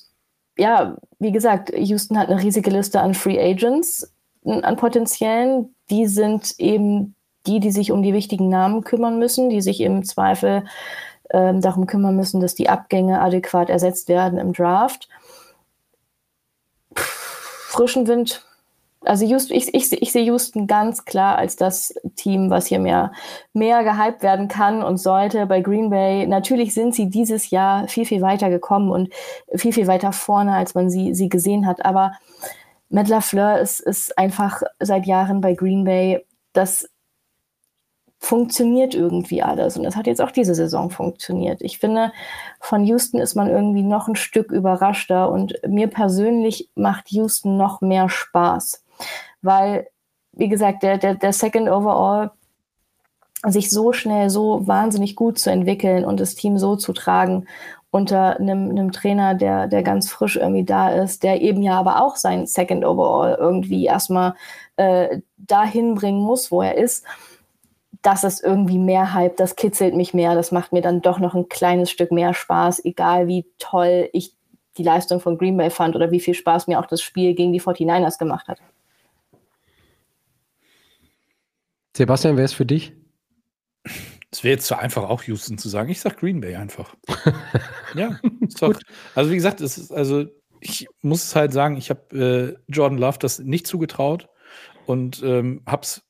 ja, 0.56 0.96
wie 1.18 1.32
gesagt, 1.32 1.70
Houston 1.76 2.18
hat 2.18 2.30
eine 2.30 2.42
riesige 2.42 2.70
Liste 2.70 3.02
an 3.02 3.12
Free 3.12 3.38
Agents, 3.38 4.10
an 4.44 4.76
potenziellen. 4.76 5.74
Die 5.90 6.06
sind 6.06 6.54
eben 6.56 7.14
die, 7.48 7.60
die 7.60 7.72
sich 7.72 7.90
um 7.90 8.02
die 8.02 8.12
wichtigen 8.12 8.48
Namen 8.48 8.84
kümmern 8.84 9.18
müssen, 9.18 9.48
die 9.48 9.62
sich 9.62 9.80
im 9.80 10.04
Zweifel 10.04 10.64
ähm, 11.30 11.60
darum 11.60 11.86
kümmern 11.86 12.16
müssen, 12.16 12.40
dass 12.40 12.54
die 12.54 12.68
Abgänge 12.68 13.20
adäquat 13.20 13.70
ersetzt 13.70 14.08
werden 14.08 14.38
im 14.38 14.52
Draft. 14.52 15.08
frischen 16.94 18.06
Wind. 18.06 18.44
Also 19.04 19.24
Just, 19.24 19.52
ich, 19.52 19.72
ich, 19.74 19.92
ich 19.92 20.10
sehe 20.10 20.24
Houston 20.24 20.66
ganz 20.66 21.04
klar 21.04 21.38
als 21.38 21.54
das 21.54 21.94
Team, 22.16 22.50
was 22.50 22.66
hier 22.66 22.80
mehr, 22.80 23.12
mehr 23.52 23.84
gehypt 23.84 24.22
werden 24.22 24.48
kann 24.48 24.82
und 24.82 24.96
sollte. 24.96 25.46
Bei 25.46 25.60
Green 25.60 25.88
Bay, 25.88 26.26
natürlich 26.26 26.74
sind 26.74 26.94
sie 26.94 27.08
dieses 27.08 27.50
Jahr 27.50 27.86
viel, 27.86 28.04
viel 28.04 28.22
weiter 28.22 28.50
gekommen 28.50 28.90
und 28.90 29.10
viel, 29.54 29.72
viel 29.72 29.86
weiter 29.86 30.12
vorne, 30.12 30.54
als 30.54 30.74
man 30.74 30.90
sie, 30.90 31.14
sie 31.14 31.28
gesehen 31.28 31.66
hat. 31.66 31.84
Aber 31.84 32.12
Matt 32.88 33.08
LaFleur 33.08 33.60
ist, 33.60 33.80
ist 33.80 34.18
einfach 34.18 34.62
seit 34.80 35.06
Jahren 35.06 35.40
bei 35.40 35.54
Green 35.54 35.84
Bay 35.84 36.24
das 36.52 36.88
funktioniert 38.18 38.94
irgendwie 38.94 39.42
alles. 39.42 39.76
Und 39.76 39.84
das 39.84 39.96
hat 39.96 40.06
jetzt 40.06 40.20
auch 40.20 40.32
diese 40.32 40.54
Saison 40.54 40.90
funktioniert. 40.90 41.62
Ich 41.62 41.78
finde, 41.78 42.12
von 42.60 42.84
Houston 42.84 43.20
ist 43.20 43.34
man 43.34 43.48
irgendwie 43.48 43.82
noch 43.82 44.08
ein 44.08 44.16
Stück 44.16 44.50
überraschter 44.50 45.30
und 45.30 45.54
mir 45.66 45.86
persönlich 45.86 46.68
macht 46.74 47.10
Houston 47.10 47.56
noch 47.56 47.80
mehr 47.80 48.08
Spaß, 48.08 48.84
weil, 49.40 49.86
wie 50.32 50.48
gesagt, 50.48 50.82
der, 50.82 50.98
der, 50.98 51.14
der 51.14 51.32
Second 51.32 51.68
Overall 51.68 52.32
sich 53.46 53.70
so 53.70 53.92
schnell, 53.92 54.30
so 54.30 54.66
wahnsinnig 54.66 55.14
gut 55.14 55.38
zu 55.38 55.50
entwickeln 55.50 56.04
und 56.04 56.18
das 56.18 56.34
Team 56.34 56.58
so 56.58 56.74
zu 56.74 56.92
tragen 56.92 57.46
unter 57.90 58.38
einem, 58.38 58.68
einem 58.68 58.92
Trainer, 58.92 59.34
der, 59.34 59.68
der 59.68 59.82
ganz 59.82 60.10
frisch 60.10 60.36
irgendwie 60.36 60.64
da 60.64 60.90
ist, 60.90 61.22
der 61.22 61.40
eben 61.40 61.62
ja 61.62 61.78
aber 61.78 62.02
auch 62.02 62.16
sein 62.16 62.46
Second 62.46 62.84
Overall 62.84 63.36
irgendwie 63.38 63.86
erstmal 63.86 64.34
äh, 64.76 65.20
dahin 65.36 65.94
bringen 65.94 66.20
muss, 66.20 66.50
wo 66.50 66.62
er 66.62 66.76
ist 66.76 67.04
das 68.02 68.24
ist 68.24 68.42
irgendwie 68.42 68.78
mehr 68.78 69.14
Hype, 69.14 69.36
das 69.36 69.56
kitzelt 69.56 69.94
mich 69.94 70.14
mehr, 70.14 70.34
das 70.34 70.52
macht 70.52 70.72
mir 70.72 70.82
dann 70.82 71.02
doch 71.02 71.18
noch 71.18 71.34
ein 71.34 71.48
kleines 71.48 71.90
Stück 71.90 72.12
mehr 72.12 72.34
Spaß, 72.34 72.84
egal 72.84 73.26
wie 73.26 73.46
toll 73.58 74.08
ich 74.12 74.34
die 74.76 74.82
Leistung 74.84 75.20
von 75.20 75.36
Green 75.36 75.56
Bay 75.56 75.70
fand 75.70 75.96
oder 75.96 76.10
wie 76.10 76.20
viel 76.20 76.34
Spaß 76.34 76.68
mir 76.68 76.78
auch 76.78 76.86
das 76.86 77.02
Spiel 77.02 77.34
gegen 77.34 77.52
die 77.52 77.60
49ers 77.60 78.18
gemacht 78.18 78.46
hat. 78.48 78.60
Sebastian, 81.96 82.36
wer 82.36 82.44
ist 82.44 82.52
für 82.52 82.66
dich? 82.66 82.92
Es 84.30 84.44
wäre 84.44 84.54
jetzt 84.54 84.66
zu 84.66 84.78
einfach, 84.78 85.08
auch 85.08 85.22
Houston 85.24 85.58
zu 85.58 85.68
sagen. 85.68 85.90
Ich 85.90 86.00
sage 86.00 86.16
Green 86.16 86.40
Bay 86.40 86.54
einfach. 86.54 86.94
ja, 87.94 88.20
ist 88.40 88.62
doch. 88.62 88.78
Also, 89.14 89.30
wie 89.30 89.36
gesagt, 89.36 89.60
es 89.60 89.78
ist, 89.78 89.90
also, 89.90 90.26
ich 90.60 90.86
muss 91.02 91.24
es 91.24 91.34
halt 91.34 91.52
sagen, 91.52 91.76
ich 91.76 91.90
habe 91.90 92.56
äh, 92.68 92.72
Jordan 92.72 92.98
Love 92.98 93.18
das 93.18 93.38
nicht 93.38 93.66
zugetraut 93.66 94.28
und 94.86 95.22
ähm, 95.22 95.62
habe 95.66 95.82
es 95.82 96.07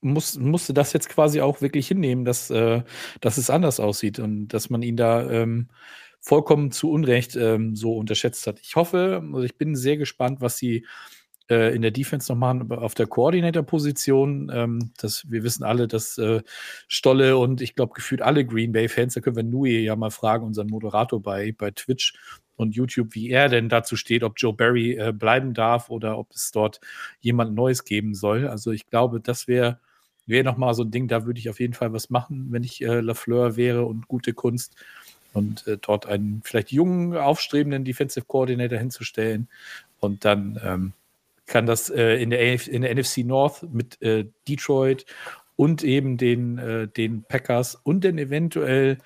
muss, 0.00 0.38
musste 0.38 0.74
das 0.74 0.92
jetzt 0.92 1.08
quasi 1.08 1.40
auch 1.40 1.60
wirklich 1.60 1.88
hinnehmen, 1.88 2.24
dass, 2.24 2.50
äh, 2.50 2.82
dass 3.20 3.38
es 3.38 3.50
anders 3.50 3.80
aussieht 3.80 4.18
und 4.18 4.48
dass 4.48 4.70
man 4.70 4.82
ihn 4.82 4.96
da 4.96 5.28
ähm, 5.28 5.68
vollkommen 6.20 6.70
zu 6.70 6.90
Unrecht 6.90 7.36
ähm, 7.36 7.76
so 7.76 7.96
unterschätzt 7.96 8.46
hat. 8.46 8.60
Ich 8.60 8.76
hoffe, 8.76 9.22
also 9.32 9.42
ich 9.42 9.56
bin 9.56 9.76
sehr 9.76 9.96
gespannt, 9.96 10.40
was 10.40 10.56
sie 10.56 10.86
äh, 11.48 11.74
in 11.74 11.82
der 11.82 11.92
Defense 11.92 12.30
noch 12.32 12.38
machen 12.38 12.70
auf 12.72 12.94
der 12.94 13.06
Coordinator-Position. 13.06 14.50
Ähm, 14.52 14.92
wir 15.28 15.42
wissen 15.44 15.64
alle, 15.64 15.88
dass 15.88 16.18
äh, 16.18 16.42
Stolle 16.88 17.36
und 17.38 17.60
ich 17.60 17.74
glaube 17.74 17.94
gefühlt 17.94 18.22
alle 18.22 18.44
Green 18.44 18.72
Bay-Fans, 18.72 19.14
da 19.14 19.20
können 19.20 19.36
wir 19.36 19.44
Nui 19.44 19.78
ja 19.78 19.96
mal 19.96 20.10
fragen, 20.10 20.44
unseren 20.44 20.68
Moderator 20.68 21.22
bei, 21.22 21.52
bei 21.52 21.70
Twitch, 21.70 22.14
und 22.56 22.74
YouTube, 22.74 23.14
wie 23.14 23.30
er 23.30 23.48
denn 23.48 23.68
dazu 23.68 23.96
steht, 23.96 24.22
ob 24.22 24.34
Joe 24.36 24.52
Barry 24.52 24.94
äh, 24.94 25.12
bleiben 25.12 25.54
darf 25.54 25.90
oder 25.90 26.18
ob 26.18 26.32
es 26.32 26.50
dort 26.50 26.80
jemand 27.20 27.54
Neues 27.54 27.84
geben 27.84 28.14
soll. 28.14 28.48
Also 28.48 28.72
ich 28.72 28.86
glaube, 28.86 29.20
das 29.20 29.46
wäre 29.46 29.78
wäre 30.26 30.44
nochmal 30.44 30.74
so 30.74 30.82
ein 30.82 30.90
Ding, 30.90 31.08
da 31.08 31.26
würde 31.26 31.38
ich 31.40 31.48
auf 31.48 31.60
jeden 31.60 31.74
Fall 31.74 31.92
was 31.92 32.10
machen, 32.10 32.48
wenn 32.50 32.64
ich 32.64 32.82
äh, 32.82 33.00
Lafleur 33.00 33.56
wäre 33.56 33.84
und 33.86 34.08
gute 34.08 34.32
Kunst. 34.34 34.76
und 35.32 35.66
äh, 35.66 35.78
dort 35.80 36.06
einen 36.06 36.40
vielleicht 36.44 36.72
jungen, 36.72 37.16
aufstrebenden 37.16 37.84
Defensive 37.84 38.24
Coordinator 38.26 38.78
hinzustellen. 38.78 39.48
Und 40.00 40.24
dann 40.24 40.58
ähm, 40.64 40.92
kann 41.46 41.66
das 41.66 41.90
äh, 41.90 42.16
in, 42.22 42.30
der 42.30 42.68
in 42.68 42.82
der 42.82 42.94
NFC 42.94 43.18
North 43.18 43.62
mit 43.70 44.00
äh, 44.02 44.26
Detroit 44.48 45.06
und 45.54 45.84
eben 45.84 46.16
den, 46.16 46.58
äh, 46.58 46.88
den 46.88 47.22
Packers 47.22 47.74
und 47.74 48.04
dann 48.04 48.18
eventuell 48.18 48.98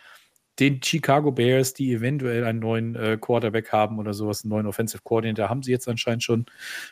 den 0.59 0.83
Chicago 0.83 1.33
Bears, 1.33 1.75
die 1.75 1.93
eventuell 1.93 2.45
einen 2.45 2.59
neuen 2.59 2.95
äh, 2.95 3.17
Quarterback 3.19 3.73
haben 3.73 3.99
oder 3.99 4.13
sowas, 4.13 4.45
einen 4.45 4.51
neuen 4.51 4.67
Offensive 4.67 5.03
Coordinator, 5.03 5.49
haben 5.49 5.63
sie 5.63 5.71
jetzt 5.71 5.89
anscheinend 5.89 6.23
schon 6.23 6.47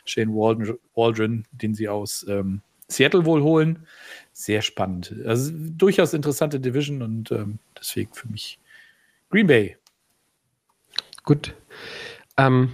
Shane 0.05 0.33
Waldron, 0.33 0.77
Waldron 0.95 1.45
den 1.51 1.75
sie 1.75 1.87
aus 1.87 2.25
ähm, 2.27 2.61
Seattle 2.89 3.25
wohl 3.25 3.41
holen. 3.41 3.85
Sehr 4.33 4.61
spannend. 4.61 5.15
Also 5.25 5.51
durchaus 5.53 6.13
interessante 6.13 6.59
Division 6.59 7.01
und 7.01 7.31
ähm, 7.31 7.59
deswegen 7.77 8.13
für 8.13 8.27
mich 8.29 8.59
Green 9.29 9.47
Bay. 9.47 9.77
Gut. 11.23 11.53
Ähm, 12.37 12.71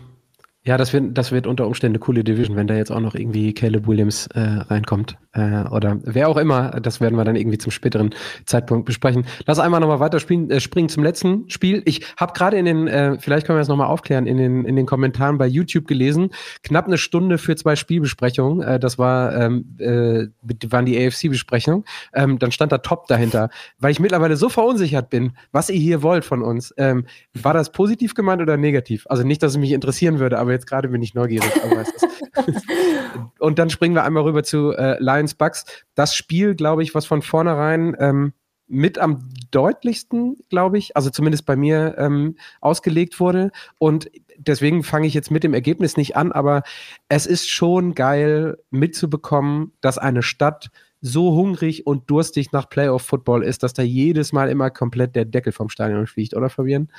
ja, 0.63 0.77
das 0.77 0.93
wird, 0.93 1.17
das 1.17 1.31
wird 1.31 1.47
unter 1.47 1.67
Umständen 1.67 1.95
eine 1.95 1.99
coole 1.99 2.23
Division, 2.23 2.55
wenn 2.55 2.67
da 2.67 2.75
jetzt 2.75 2.91
auch 2.91 2.99
noch 2.99 3.15
irgendwie 3.15 3.53
Caleb 3.53 3.87
Williams 3.87 4.27
äh, 4.27 4.39
reinkommt. 4.39 5.17
Äh, 5.35 5.67
oder 5.69 5.99
wer 6.03 6.29
auch 6.29 6.37
immer, 6.37 6.71
das 6.81 7.01
werden 7.01 7.17
wir 7.17 7.25
dann 7.25 7.35
irgendwie 7.35 7.57
zum 7.57 7.71
späteren 7.71 8.15
Zeitpunkt 8.45 8.85
besprechen. 8.85 9.25
Lass 9.45 9.59
einmal 9.59 9.81
nochmal 9.81 9.99
weiter 9.99 10.19
spielen, 10.19 10.49
äh, 10.49 10.59
springen 10.59 10.89
zum 10.89 11.03
letzten 11.03 11.49
Spiel. 11.49 11.81
Ich 11.85 12.05
habe 12.17 12.33
gerade 12.33 12.57
in 12.57 12.65
den, 12.65 12.87
äh, 12.87 13.17
vielleicht 13.19 13.45
können 13.45 13.57
wir 13.57 13.61
das 13.61 13.67
nochmal 13.67 13.87
aufklären, 13.87 14.27
in 14.27 14.37
den, 14.37 14.65
in 14.65 14.75
den 14.75 14.85
Kommentaren 14.85 15.37
bei 15.37 15.47
YouTube 15.47 15.87
gelesen, 15.87 16.29
knapp 16.63 16.87
eine 16.87 16.97
Stunde 16.97 17.37
für 17.37 17.55
zwei 17.55 17.75
Spielbesprechungen. 17.75 18.61
Äh, 18.65 18.79
das 18.79 18.97
war, 18.97 19.35
ähm, 19.35 19.75
äh, 19.77 20.27
waren 20.69 20.85
die 20.85 20.97
AFC-Besprechungen. 20.97 21.83
Ähm, 22.13 22.39
dann 22.39 22.51
stand 22.51 22.71
da 22.71 22.77
Top 22.77 23.07
dahinter. 23.07 23.49
Weil 23.79 23.91
ich 23.91 23.99
mittlerweile 23.99 24.37
so 24.37 24.47
verunsichert 24.47 25.09
bin, 25.09 25.33
was 25.51 25.69
ihr 25.69 25.79
hier 25.79 26.01
wollt 26.01 26.23
von 26.23 26.41
uns. 26.41 26.73
Ähm, 26.77 27.05
war 27.33 27.53
das 27.53 27.71
positiv 27.71 28.13
gemeint 28.13 28.41
oder 28.41 28.57
negativ? 28.57 29.05
Also 29.09 29.23
nicht, 29.23 29.43
dass 29.43 29.53
es 29.53 29.57
mich 29.57 29.71
interessieren 29.71 30.19
würde, 30.19 30.39
aber 30.39 30.51
jetzt 30.51 30.67
gerade 30.67 30.87
bin 30.87 31.01
ich 31.01 31.13
neugierig. 31.13 31.51
und 33.39 33.59
dann 33.59 33.69
springen 33.69 33.95
wir 33.95 34.03
einmal 34.03 34.23
rüber 34.23 34.43
zu 34.43 34.71
äh, 34.71 34.97
Lions 34.99 35.24
Bucks. 35.33 35.65
Das 35.95 36.15
Spiel, 36.15 36.55
glaube 36.55 36.83
ich, 36.83 36.93
was 36.93 37.05
von 37.05 37.21
vornherein 37.21 37.95
ähm, 37.99 38.33
mit 38.67 38.97
am 38.97 39.29
deutlichsten, 39.51 40.37
glaube 40.49 40.77
ich, 40.77 40.95
also 40.95 41.09
zumindest 41.09 41.45
bei 41.45 41.55
mir 41.55 41.95
ähm, 41.97 42.35
ausgelegt 42.61 43.19
wurde. 43.19 43.51
Und 43.77 44.09
deswegen 44.37 44.83
fange 44.83 45.07
ich 45.07 45.13
jetzt 45.13 45.31
mit 45.31 45.43
dem 45.43 45.53
Ergebnis 45.53 45.97
nicht 45.97 46.15
an, 46.15 46.31
aber 46.31 46.63
es 47.09 47.25
ist 47.25 47.49
schon 47.49 47.93
geil 47.93 48.57
mitzubekommen, 48.71 49.73
dass 49.81 49.97
eine 49.97 50.23
Stadt 50.23 50.69
so 51.01 51.33
hungrig 51.33 51.85
und 51.85 52.09
durstig 52.09 52.51
nach 52.51 52.67
Playoff-Football 52.67 53.43
ist, 53.43 53.61
dass 53.61 53.73
da 53.73 53.83
jedes 53.83 54.33
Mal 54.33 54.49
immer 54.49 54.71
komplett 54.71 55.15
der 55.15 55.25
Deckel 55.25 55.53
vom 55.53 55.69
Stadion 55.69 56.07
fliegt, 56.07 56.33
oder 56.33 56.49
Fabian? 56.49 56.89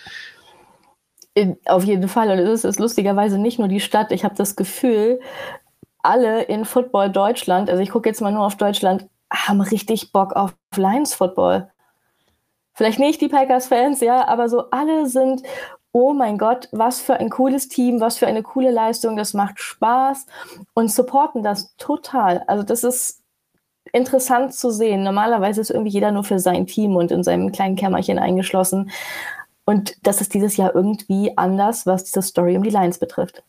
Auf 1.66 1.85
jeden 1.85 2.09
Fall. 2.09 2.31
Und 2.31 2.39
es 2.39 2.64
ist 2.64 2.79
lustigerweise 2.79 3.39
nicht 3.39 3.59
nur 3.59 3.68
die 3.68 3.81
Stadt. 3.81 4.12
Ich 4.12 4.24
habe 4.24 4.35
das 4.37 4.57
Gefühl, 4.57 5.20
alle 6.07 6.42
in 6.42 6.64
Football 6.64 7.11
Deutschland, 7.11 7.68
also 7.68 7.82
ich 7.82 7.90
gucke 7.90 8.09
jetzt 8.09 8.20
mal 8.20 8.32
nur 8.32 8.46
auf 8.46 8.57
Deutschland, 8.57 9.09
haben 9.32 9.61
richtig 9.61 10.12
Bock 10.12 10.34
auf 10.34 10.54
Lions 10.76 11.14
Football. 11.14 11.70
Vielleicht 12.74 12.98
nicht 12.98 13.20
die 13.20 13.28
Packers-Fans, 13.28 14.00
ja, 14.00 14.26
aber 14.28 14.48
so 14.48 14.70
alle 14.70 15.07
sind, 15.09 15.42
oh 15.92 16.12
mein 16.12 16.36
Gott, 16.36 16.68
was 16.72 17.00
für 17.00 17.14
ein 17.14 17.30
cooles 17.30 17.68
Team, 17.68 18.00
was 18.00 18.18
für 18.18 18.26
eine 18.26 18.42
coole 18.42 18.70
Leistung, 18.70 19.16
das 19.16 19.32
macht 19.32 19.59
Spaß 19.59 20.26
und 20.74 20.90
supporten 20.90 21.42
das 21.42 21.74
total. 21.76 22.42
Also 22.46 22.62
das 22.62 22.84
ist 22.84 23.22
interessant 23.92 24.54
zu 24.54 24.70
sehen. 24.70 25.02
Normalerweise 25.02 25.61
ist 25.61 25.70
irgendwie 25.70 25.92
jeder 25.92 26.12
nur 26.12 26.24
für 26.24 26.38
sein 26.38 26.66
Team 26.66 26.96
und 26.96 27.11
in 27.11 27.22
seinem 27.22 27.50
kleinen 27.50 27.76
Kämmerchen 27.76 28.18
eingeschlossen. 28.18 28.90
Und 29.64 29.96
das 30.07 30.20
ist 30.20 30.34
dieses 30.34 30.57
Jahr 30.57 30.74
irgendwie 30.74 31.36
anders, 31.36 31.86
was 31.86 32.04
diese 32.04 32.22
Story 32.22 32.57
um 32.57 32.62
die 32.62 32.70
Lions 32.70 32.98
betrifft. 32.98 33.42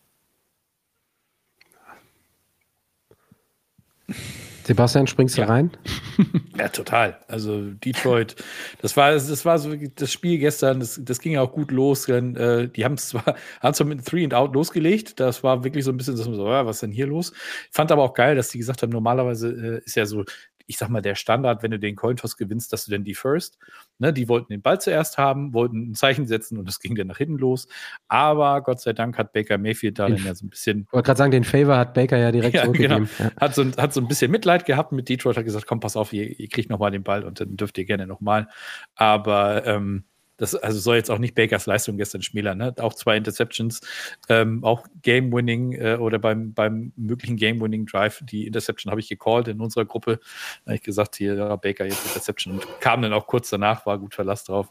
Sebastian, 4.68 5.08
springst 5.08 5.38
du 5.38 5.42
ja. 5.42 5.48
rein? 5.48 5.72
Ja, 6.58 6.70
total. 6.70 7.20
Also 7.28 7.62
Detroit, 7.62 8.36
das 8.82 8.98
war, 8.98 9.12
das 9.12 9.46
war 9.46 9.60
so 9.60 9.76
das 9.76 10.12
Spiel 10.12 10.40
gestern, 10.40 10.80
das, 10.80 11.00
das 11.04 11.20
ging 11.22 11.38
auch 11.38 11.52
gut 11.52 11.70
los. 11.72 12.06
Denn, 12.06 12.36
äh, 12.36 12.68
die 12.68 12.84
haben 12.84 12.96
es 12.96 13.10
zwar, 13.10 13.36
haben 13.62 13.76
zwar 13.76 13.86
mit 13.86 14.04
Three 14.04 14.24
and 14.24 14.34
Out 14.34 14.56
losgelegt, 14.56 15.20
das 15.20 15.44
war 15.44 15.64
wirklich 15.64 15.86
so 15.86 15.92
ein 15.92 15.98
bisschen 15.98 16.18
so, 16.18 16.48
ja, 16.48 16.66
was 16.66 16.78
ist 16.78 16.82
denn 16.82 16.92
hier 16.92 17.06
los? 17.06 17.32
Ich 17.32 17.76
fand 17.76 17.92
aber 17.92 18.02
auch 18.02 18.16
geil, 18.16 18.36
dass 18.36 18.50
die 18.50 18.58
gesagt 18.58 18.82
haben, 18.82 18.90
normalerweise 18.92 19.50
äh, 19.50 19.86
ist 19.86 19.96
ja 19.96 20.08
so 20.08 20.26
ich 20.68 20.78
sag 20.78 20.90
mal, 20.90 21.02
der 21.02 21.16
Standard, 21.16 21.64
wenn 21.64 21.72
du 21.72 21.80
den 21.80 21.96
Cointoss 21.96 22.36
gewinnst, 22.36 22.74
dass 22.74 22.86
du 22.86 22.92
dann 22.92 23.06
die 23.06 23.16
First. 23.16 23.58
Ne, 24.00 24.14
die 24.14 24.30
wollten 24.30 24.54
den 24.54 24.62
Ball 24.62 24.80
zuerst 24.80 25.18
haben, 25.18 25.54
wollten 25.54 25.92
ein 25.92 25.96
Zeichen 25.96 26.28
setzen 26.28 26.60
und 26.60 26.70
es 26.70 26.80
ging 26.80 26.96
dann 26.96 27.08
nach 27.08 27.18
hinten 27.18 27.38
los. 27.38 27.68
Aber 28.08 28.62
Gott 28.62 28.80
sei 28.80 28.94
Dank 28.94 29.18
hat 29.18 29.34
Baker 29.34 29.58
Mayfield 29.58 29.98
da 29.98 30.08
dann 30.08 30.24
ja 30.24 30.36
so 30.36 30.46
ein 30.46 30.50
bisschen. 30.50 30.82
Ich 30.88 30.94
wollte 30.94 31.08
gerade 31.08 31.18
sagen, 31.18 31.32
den 31.32 31.44
Favor 31.44 31.78
hat 31.78 31.94
Baker 31.96 32.18
ja 32.18 32.32
direkt 32.32 32.54
ja, 32.56 32.64
zurückgegeben. 32.64 33.10
Genau. 33.18 33.30
Ja. 33.30 33.42
Hat, 33.42 33.56
so, 33.56 33.66
hat 33.78 33.94
so 33.94 34.02
ein 34.02 34.08
bisschen 34.08 34.30
Mitleid 34.30 34.66
gehabt 34.66 34.92
mit 34.92 35.10
Detroit, 35.10 35.38
hat 35.38 35.46
gesagt, 35.46 35.66
komm, 35.66 35.80
pass 35.80 35.98
auf, 35.98 36.14
ihr, 36.14 36.40
ihr 36.40 36.48
kriegt 36.48 36.70
nochmal 36.70 36.92
den 36.92 37.04
Ball 37.04 37.24
und 37.24 37.40
dann 37.40 37.58
dürft 37.58 37.78
ihr 37.80 37.86
gerne 37.86 38.06
nochmal. 38.06 38.48
Aber 38.96 39.66
ähm, 39.66 40.04
das 40.38 40.56
also 40.56 40.80
soll 40.80 40.96
jetzt 40.96 41.12
auch 41.12 41.18
nicht 41.18 41.36
Bakers 41.36 41.66
Leistung 41.66 41.98
gestern 41.98 42.22
schmälern, 42.22 42.58
ne? 42.58 42.74
Auch 42.80 42.94
zwei 42.94 43.18
Interceptions, 43.18 43.82
ähm, 44.30 44.64
auch 44.64 44.86
Game-Winning 45.02 45.74
äh, 45.74 45.98
oder 46.00 46.20
beim, 46.20 46.54
beim 46.54 46.94
möglichen 46.96 47.36
Game-Winning-Drive, 47.36 48.22
die 48.24 48.48
Interception 48.48 48.92
habe 48.92 49.02
ich 49.02 49.10
gecallt 49.10 49.48
in 49.48 49.60
unserer 49.60 49.86
Gruppe. 49.86 50.20
Da 50.64 50.72
habe 50.72 50.76
ich 50.76 50.84
gesagt, 50.84 51.16
hier, 51.16 51.36
ja, 51.36 51.56
Baker 51.56 51.86
jetzt 51.86 52.06
Interception 52.06 52.54
und 52.54 52.68
kam 52.80 53.02
dann 53.02 53.14
auch 53.14 53.28
kurz 53.28 53.50
danach, 53.50 53.86
war 53.86 53.98
gut 53.98 54.14
Verlass 54.14 54.44
drauf. 54.44 54.70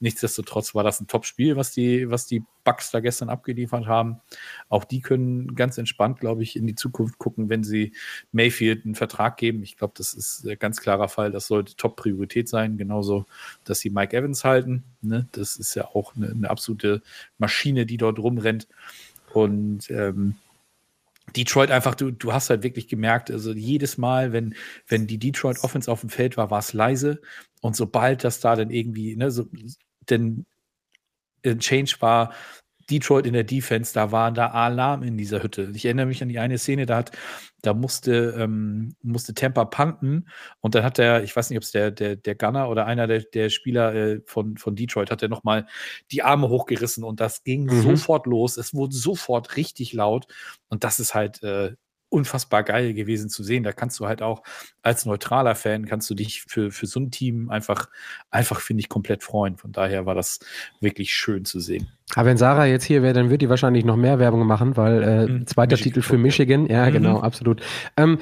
Nichtsdestotrotz 0.00 0.74
war 0.74 0.84
das 0.84 1.00
ein 1.00 1.06
Top-Spiel, 1.06 1.56
was 1.56 1.72
die, 1.72 2.10
was 2.10 2.26
die 2.26 2.44
Bucks 2.68 2.90
da 2.90 3.00
gestern 3.00 3.30
abgeliefert 3.30 3.86
haben. 3.86 4.20
Auch 4.68 4.84
die 4.84 5.00
können 5.00 5.54
ganz 5.54 5.78
entspannt, 5.78 6.20
glaube 6.20 6.42
ich, 6.42 6.54
in 6.54 6.66
die 6.66 6.74
Zukunft 6.74 7.16
gucken, 7.16 7.48
wenn 7.48 7.64
sie 7.64 7.94
Mayfield 8.30 8.84
einen 8.84 8.94
Vertrag 8.94 9.38
geben. 9.38 9.62
Ich 9.62 9.78
glaube, 9.78 9.94
das 9.96 10.12
ist 10.12 10.44
ein 10.46 10.58
ganz 10.58 10.82
klarer 10.82 11.08
Fall. 11.08 11.30
Das 11.30 11.46
sollte 11.46 11.76
Top-Priorität 11.76 12.46
sein. 12.46 12.76
Genauso, 12.76 13.24
dass 13.64 13.80
sie 13.80 13.88
Mike 13.88 14.14
Evans 14.14 14.44
halten. 14.44 14.84
Ne? 15.00 15.26
Das 15.32 15.56
ist 15.56 15.74
ja 15.76 15.86
auch 15.86 16.14
eine, 16.14 16.28
eine, 16.28 16.50
absolute 16.50 17.00
Maschine, 17.38 17.86
die 17.86 17.96
dort 17.96 18.18
rumrennt. 18.18 18.68
Und 19.32 19.90
ähm, 19.90 20.34
Detroit 21.34 21.70
einfach, 21.70 21.94
du, 21.94 22.10
du 22.10 22.34
hast 22.34 22.50
halt 22.50 22.62
wirklich 22.62 22.86
gemerkt, 22.86 23.30
also 23.30 23.52
jedes 23.54 23.96
Mal, 23.96 24.34
wenn, 24.34 24.54
wenn 24.88 25.06
die 25.06 25.18
Detroit 25.18 25.64
Offense 25.64 25.90
auf 25.90 26.02
dem 26.02 26.10
Feld 26.10 26.36
war, 26.36 26.50
war 26.50 26.58
es 26.58 26.74
leise. 26.74 27.22
Und 27.62 27.76
sobald 27.76 28.24
das 28.24 28.40
da 28.40 28.56
dann 28.56 28.68
irgendwie, 28.68 29.16
ne, 29.16 29.30
so, 29.30 29.48
denn 30.10 30.44
ein 31.44 31.60
Change 31.60 31.96
war, 32.00 32.32
Detroit 32.90 33.26
in 33.26 33.34
der 33.34 33.44
Defense, 33.44 33.92
da 33.92 34.12
war 34.12 34.32
da 34.32 34.48
Alarm 34.48 35.02
in 35.02 35.18
dieser 35.18 35.42
Hütte. 35.42 35.70
Ich 35.74 35.84
erinnere 35.84 36.06
mich 36.06 36.22
an 36.22 36.28
die 36.28 36.38
eine 36.38 36.56
Szene, 36.56 36.86
da 36.86 36.96
hat, 36.96 37.12
da 37.60 37.74
musste, 37.74 38.34
ähm, 38.38 38.94
musste 39.02 39.34
Tampa 39.34 39.66
panten 39.66 40.28
und 40.60 40.74
dann 40.74 40.84
hat 40.84 40.96
der, 40.96 41.22
ich 41.22 41.36
weiß 41.36 41.50
nicht, 41.50 41.58
ob 41.58 41.64
es 41.64 41.70
der, 41.70 41.90
der, 41.90 42.16
der 42.16 42.34
Gunner 42.34 42.70
oder 42.70 42.86
einer 42.86 43.06
der, 43.06 43.20
der 43.20 43.50
Spieler 43.50 43.94
äh, 43.94 44.20
von, 44.24 44.56
von 44.56 44.74
Detroit 44.74 45.10
hat 45.10 45.22
er 45.22 45.28
nochmal 45.28 45.66
die 46.10 46.22
Arme 46.22 46.48
hochgerissen 46.48 47.04
und 47.04 47.20
das 47.20 47.44
ging 47.44 47.64
mhm. 47.64 47.82
sofort 47.82 48.26
los. 48.26 48.56
Es 48.56 48.72
wurde 48.72 48.96
sofort 48.96 49.56
richtig 49.56 49.92
laut 49.92 50.26
und 50.68 50.82
das 50.82 50.98
ist 50.98 51.14
halt 51.14 51.42
äh, 51.42 51.74
unfassbar 52.10 52.62
geil 52.62 52.94
gewesen 52.94 53.28
zu 53.28 53.42
sehen. 53.42 53.62
Da 53.62 53.72
kannst 53.72 53.98
du 54.00 54.06
halt 54.06 54.22
auch 54.22 54.42
als 54.82 55.04
neutraler 55.04 55.54
Fan 55.54 55.86
kannst 55.86 56.08
du 56.08 56.14
dich 56.14 56.42
für, 56.42 56.70
für 56.70 56.86
so 56.86 57.00
ein 57.00 57.10
Team 57.10 57.50
einfach, 57.50 57.88
einfach 58.30 58.60
finde 58.60 58.80
ich, 58.80 58.88
komplett 58.88 59.22
freuen. 59.22 59.56
Von 59.56 59.72
daher 59.72 60.06
war 60.06 60.14
das 60.14 60.40
wirklich 60.80 61.12
schön 61.12 61.44
zu 61.44 61.60
sehen. 61.60 61.88
Aber 62.14 62.26
wenn 62.26 62.38
Sarah 62.38 62.66
jetzt 62.66 62.84
hier 62.84 63.02
wäre, 63.02 63.12
dann 63.12 63.26
würde 63.26 63.38
die 63.38 63.48
wahrscheinlich 63.48 63.84
noch 63.84 63.96
mehr 63.96 64.18
Werbung 64.18 64.46
machen, 64.46 64.76
weil 64.76 65.02
äh, 65.02 65.26
mhm. 65.26 65.46
zweiter 65.46 65.74
Michigan 65.74 65.92
Titel 65.92 66.02
für 66.02 66.18
Michigan. 66.18 66.66
Ja, 66.66 66.88
mhm. 66.88 66.92
genau, 66.92 67.20
absolut. 67.20 67.60
Ähm, 67.96 68.18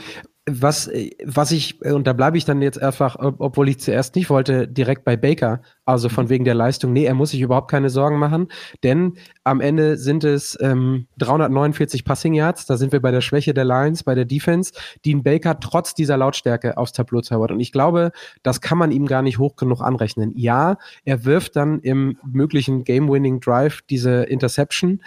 was, 0.49 0.89
was 1.25 1.51
ich, 1.51 1.85
und 1.85 2.07
da 2.07 2.13
bleibe 2.13 2.39
ich 2.39 2.45
dann 2.45 2.63
jetzt 2.63 2.81
einfach, 2.81 3.17
obwohl 3.19 3.69
ich 3.69 3.81
zuerst 3.81 4.15
nicht 4.15 4.31
wollte, 4.31 4.69
direkt 4.69 5.05
bei 5.05 5.17
Baker, 5.17 5.61
also 5.85 6.09
von 6.09 6.27
mhm. 6.27 6.31
wegen 6.31 6.45
der 6.45 6.55
Leistung, 6.55 6.93
nee, 6.93 7.05
er 7.05 7.15
muss 7.15 7.31
sich 7.31 7.41
überhaupt 7.41 7.69
keine 7.69 7.91
Sorgen 7.91 8.19
machen, 8.19 8.47
denn 8.85 9.15
am 9.43 9.61
Ende 9.61 9.97
sind 9.97 10.23
es 10.23 10.57
ähm, 10.61 11.09
349 11.19 12.05
Passing 12.05 12.35
Yards, 12.35 12.65
da 12.67 12.77
sind 12.77 12.93
wir 12.93 13.03
bei 13.03 13.11
der 13.11 13.23
Schwäche 13.23 13.55
der 13.55 13.65
Lions, 13.65 14.05
bei 14.05 14.15
der 14.15 14.25
Defense, 14.25 14.73
die 15.05 15.17
ein 15.17 15.25
Baker 15.25 15.59
trotz 15.59 15.95
dieser 15.95 16.17
Lautstärke 16.17 16.77
aufs 16.77 16.93
Tableau 16.93 17.23
zaubert. 17.23 17.51
Und 17.51 17.59
ich 17.59 17.73
glaube, 17.73 18.13
das 18.45 18.61
kann 18.61 18.79
man 18.79 18.93
ihm 18.93 19.07
gar 19.07 19.23
nicht 19.23 19.39
hoch 19.39 19.57
genug 19.57 19.81
anrechnen. 19.81 20.33
Ja, 20.37 20.79
er 21.05 21.25
wirft 21.25 21.57
dann 21.57 21.81
im 21.81 22.19
möglichen 22.25 22.85
Game-Winning 22.85 23.41
Drive 23.41 23.83
diese 23.91 24.23
Interception 24.23 25.01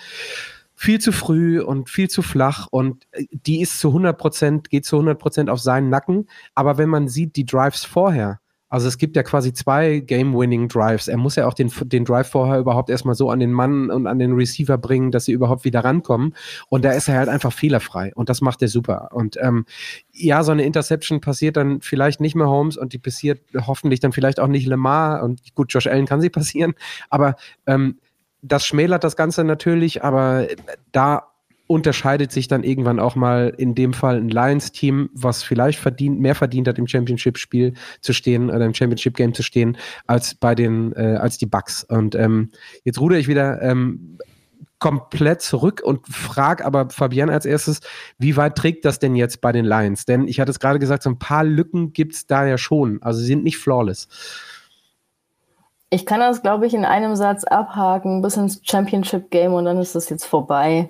viel 0.81 0.99
zu 0.99 1.11
früh 1.11 1.59
und 1.59 1.89
viel 1.89 2.09
zu 2.09 2.21
flach 2.21 2.67
und 2.71 3.05
äh, 3.11 3.25
die 3.31 3.59
ist 3.59 3.81
zu 3.81 3.89
100 3.89 4.17
Prozent, 4.17 4.69
geht 4.69 4.85
zu 4.85 4.95
100 4.95 5.19
Prozent 5.19 5.49
auf 5.49 5.59
seinen 5.59 5.89
Nacken. 5.89 6.27
Aber 6.55 6.77
wenn 6.77 6.87
man 6.87 7.09
sieht, 7.09 7.35
die 7.35 7.45
Drives 7.45 7.83
vorher, 7.83 8.39
Also 8.71 8.87
es 8.87 8.97
gibt 8.99 9.15
ja 9.15 9.23
quasi 9.23 9.51
zwei 9.51 9.99
Game-Winning-Drives. 9.99 11.07
Er 11.07 11.17
muss 11.17 11.35
ja 11.35 11.47
auch 11.47 11.55
den, 11.55 11.71
den 11.85 12.05
Drive 12.05 12.29
vorher 12.29 12.59
überhaupt 12.59 12.89
erstmal 12.91 13.15
so 13.15 13.31
an 13.31 13.39
den 13.39 13.51
Mann 13.51 13.89
und 13.89 14.05
an 14.07 14.19
den 14.19 14.33
Receiver 14.33 14.77
bringen, 14.77 15.11
dass 15.11 15.25
sie 15.25 15.31
überhaupt 15.31 15.65
wieder 15.65 15.83
rankommen. 15.83 16.35
Und 16.69 16.85
da 16.85 16.91
ist 16.91 17.09
er 17.09 17.17
halt 17.17 17.29
einfach 17.29 17.51
fehlerfrei. 17.51 18.11
Und 18.15 18.29
das 18.29 18.41
macht 18.41 18.61
er 18.61 18.67
super. 18.67 19.09
Und 19.11 19.37
ähm, 19.41 19.65
ja, 20.13 20.43
so 20.43 20.51
eine 20.51 20.63
Interception 20.63 21.19
passiert 21.19 21.57
dann 21.57 21.81
vielleicht 21.81 22.21
nicht 22.21 22.35
mehr 22.35 22.47
Holmes 22.47 22.77
und 22.77 22.93
die 22.93 22.99
passiert 22.99 23.41
hoffentlich 23.67 23.99
dann 24.01 24.13
vielleicht 24.13 24.39
auch 24.39 24.47
nicht 24.47 24.67
Lamar. 24.67 25.23
Und 25.23 25.41
gut, 25.55 25.73
Josh 25.73 25.87
Allen 25.87 26.05
kann 26.05 26.21
sie 26.21 26.29
passieren. 26.29 26.75
Aber 27.09 27.35
ähm, 27.65 27.97
das 28.41 28.65
schmälert 28.65 29.03
das 29.03 29.15
Ganze 29.15 29.43
natürlich, 29.43 30.03
aber 30.03 30.47
da 30.91 31.29
unterscheidet 31.67 32.31
sich 32.31 32.47
dann 32.47 32.63
irgendwann 32.63 32.99
auch 32.99 33.15
mal 33.15 33.53
in 33.55 33.75
dem 33.75 33.93
Fall 33.93 34.17
ein 34.17 34.29
Lions-Team, 34.29 35.11
was 35.13 35.43
vielleicht 35.43 35.77
verdient, 35.77 36.19
mehr 36.19 36.33
verdient 36.33 36.67
hat, 36.67 36.79
im 36.79 36.87
Championship-Spiel 36.87 37.75
zu 38.01 38.11
stehen 38.11 38.49
oder 38.49 38.65
im 38.65 38.73
Championship-Game 38.73 39.35
zu 39.35 39.43
stehen, 39.43 39.77
als 40.07 40.33
bei 40.33 40.55
den, 40.55 40.93
äh, 40.93 41.17
als 41.21 41.37
die 41.37 41.45
Bucks. 41.45 41.83
Und 41.83 42.15
ähm, 42.15 42.49
jetzt 42.85 42.99
ruder 42.99 43.19
ich 43.19 43.27
wieder 43.27 43.61
ähm, 43.61 44.17
komplett 44.79 45.43
zurück 45.43 45.81
und 45.83 46.07
frage 46.07 46.65
aber 46.65 46.89
Fabian 46.89 47.29
als 47.29 47.45
erstes, 47.45 47.81
wie 48.17 48.35
weit 48.35 48.55
trägt 48.55 48.83
das 48.83 48.97
denn 48.97 49.15
jetzt 49.15 49.39
bei 49.39 49.51
den 49.51 49.65
Lions? 49.65 50.05
Denn 50.05 50.27
ich 50.27 50.39
hatte 50.39 50.51
es 50.51 50.59
gerade 50.59 50.79
gesagt, 50.79 51.03
so 51.03 51.11
ein 51.11 51.19
paar 51.19 51.43
Lücken 51.43 51.93
gibt 51.93 52.15
es 52.15 52.25
da 52.25 52.47
ja 52.47 52.57
schon. 52.57 52.99
Also 53.03 53.19
sie 53.19 53.27
sind 53.27 53.43
nicht 53.43 53.59
flawless. 53.59 54.07
Ich 55.91 56.05
kann 56.05 56.19
das, 56.19 56.41
glaube 56.43 56.67
ich, 56.67 56.73
in 56.73 56.85
einem 56.85 57.15
Satz 57.15 57.43
abhaken 57.43 58.21
bis 58.21 58.37
ins 58.37 58.61
Championship-Game 58.63 59.53
und 59.53 59.65
dann 59.65 59.79
ist 59.79 59.95
das 59.95 60.09
jetzt 60.09 60.25
vorbei. 60.25 60.89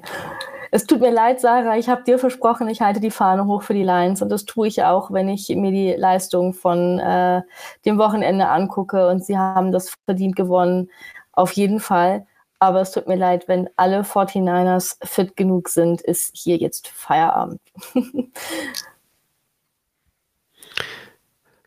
Es 0.72 0.86
tut 0.86 1.00
mir 1.00 1.12
leid, 1.12 1.40
Sarah, 1.40 1.78
ich 1.78 1.90
habe 1.90 2.04
dir 2.04 2.20
versprochen, 2.20 2.68
ich 2.68 2.82
halte 2.82 3.00
die 3.00 3.10
Fahne 3.10 3.46
hoch 3.46 3.64
für 3.64 3.74
die 3.74 3.84
Lions 3.84 4.22
und 4.22 4.30
das 4.30 4.46
tue 4.46 4.68
ich 4.68 4.84
auch, 4.84 5.12
wenn 5.12 5.30
ich 5.30 5.50
mir 5.50 5.72
die 5.72 5.94
Leistung 5.94 6.54
von 6.54 7.00
äh, 7.00 7.42
dem 7.86 7.98
Wochenende 7.98 8.50
angucke 8.50 9.08
und 9.08 9.24
sie 9.24 9.38
haben 9.38 9.72
das 9.72 9.96
verdient 10.06 10.36
gewonnen, 10.36 10.90
auf 11.32 11.54
jeden 11.54 11.80
Fall. 11.80 12.28
Aber 12.60 12.82
es 12.82 12.92
tut 12.92 13.08
mir 13.08 13.16
leid, 13.16 13.48
wenn 13.48 13.70
alle 13.78 14.02
49ers 14.02 14.98
fit 15.04 15.38
genug 15.38 15.70
sind, 15.70 16.02
ist 16.02 16.32
hier 16.36 16.58
jetzt 16.58 16.90
Feierabend. 16.90 17.62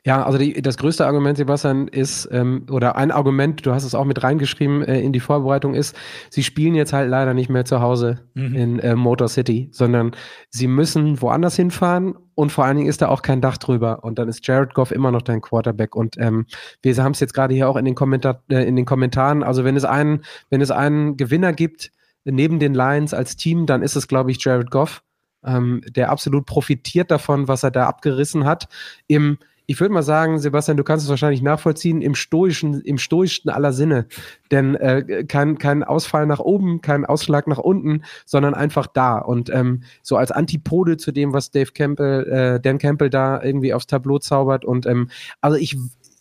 Ja, 0.05 0.24
also 0.24 0.36
die, 0.36 0.61
das 0.61 0.78
größte 0.78 1.07
Argument, 1.07 1.36
Sebastian, 1.36 1.86
ist, 1.86 2.28
ähm, 2.32 2.66
oder 2.70 2.96
ein 2.96 3.12
Argument, 3.12 3.64
du 3.64 3.72
hast 3.72 3.84
es 3.84 3.94
auch 3.94 4.05
mit 4.05 4.24
reingeschrieben 4.24 4.82
äh, 4.82 5.00
in 5.00 5.12
die 5.12 5.20
Vorbereitung, 5.20 5.74
ist, 5.74 5.96
sie 6.28 6.42
spielen 6.42 6.74
jetzt 6.74 6.92
halt 6.92 7.09
leider 7.09 7.34
nicht 7.34 7.48
mehr 7.48 7.64
zu 7.64 7.80
Hause 7.80 8.18
mhm. 8.34 8.55
in 8.57 8.78
äh, 8.80 8.96
Motor 8.96 9.28
City, 9.28 9.68
sondern 9.70 10.11
sie 10.50 10.66
müssen 10.66 11.22
woanders 11.22 11.55
hinfahren 11.55 12.16
und 12.34 12.50
vor 12.50 12.64
allen 12.64 12.78
Dingen 12.78 12.88
ist 12.88 13.00
da 13.00 13.09
auch 13.09 13.22
kein 13.22 13.40
Dach 13.40 13.59
drüber. 13.59 14.03
Und 14.03 14.18
dann 14.18 14.28
ist 14.28 14.44
Jared 14.44 14.74
Goff 14.74 14.90
immer 14.90 15.12
noch 15.12 15.22
dein 15.22 15.40
Quarterback. 15.40 15.94
Und 15.94 16.16
ähm, 16.18 16.46
wir 16.82 16.96
haben 16.96 17.12
es 17.12 17.20
jetzt 17.20 17.34
gerade 17.34 17.55
hier 17.55 17.68
auch 17.68 17.76
in 17.76 17.84
den, 17.84 17.94
Kommentar 17.94 18.42
äh, 18.50 18.66
in 18.66 18.74
den 18.74 18.86
Kommentaren. 18.86 19.44
Also 19.44 19.62
wenn 19.62 19.76
es 19.76 19.84
einen, 19.84 20.22
wenn 20.50 20.61
es 20.61 20.72
einen 20.72 21.16
Gewinner 21.16 21.53
gibt, 21.53 21.92
neben 22.24 22.59
den 22.59 22.74
Lions 22.74 23.14
als 23.14 23.36
Team, 23.36 23.66
dann 23.66 23.82
ist 23.82 23.94
es, 23.94 24.09
glaube 24.09 24.32
ich, 24.32 24.42
Jared 24.42 24.70
Goff, 24.70 25.03
ähm, 25.44 25.82
der 25.88 26.11
absolut 26.11 26.46
profitiert 26.46 27.11
davon, 27.12 27.46
was 27.46 27.62
er 27.62 27.70
da 27.70 27.86
abgerissen 27.86 28.44
hat. 28.44 28.68
Im 29.07 29.38
ich 29.66 29.80
würde 29.80 29.94
mal 29.94 30.02
sagen, 30.02 30.38
Sebastian, 30.38 30.76
du 30.76 30.84
kannst 30.84 31.04
es 31.04 31.10
wahrscheinlich 31.10 31.42
nachvollziehen, 31.42 32.02
im 32.02 32.14
stoischen, 32.14 32.80
im 32.80 32.98
stoischsten 32.98 33.50
aller 33.50 33.72
Sinne. 33.72 34.06
Denn 34.50 34.74
äh, 34.74 35.24
kein, 35.24 35.58
kein 35.58 35.84
Ausfall 35.84 36.26
nach 36.26 36.40
oben, 36.40 36.80
kein 36.80 37.04
Ausschlag 37.04 37.46
nach 37.46 37.58
unten, 37.58 38.02
sondern 38.26 38.54
einfach 38.54 38.86
da. 38.86 39.18
Und 39.18 39.50
ähm, 39.50 39.82
so 40.02 40.16
als 40.16 40.30
Antipode 40.30 40.96
zu 40.96 41.12
dem, 41.12 41.32
was 41.32 41.50
Dave 41.50 41.72
Campbell, 41.72 42.24
äh, 42.28 42.60
Dan 42.60 42.78
Campbell 42.78 43.10
da 43.10 43.42
irgendwie 43.42 43.72
aufs 43.72 43.86
Tableau 43.86 44.18
zaubert. 44.18 44.64
Und 44.64 44.86
ähm, 44.86 45.08
also 45.40 45.56
ich, 45.56 45.76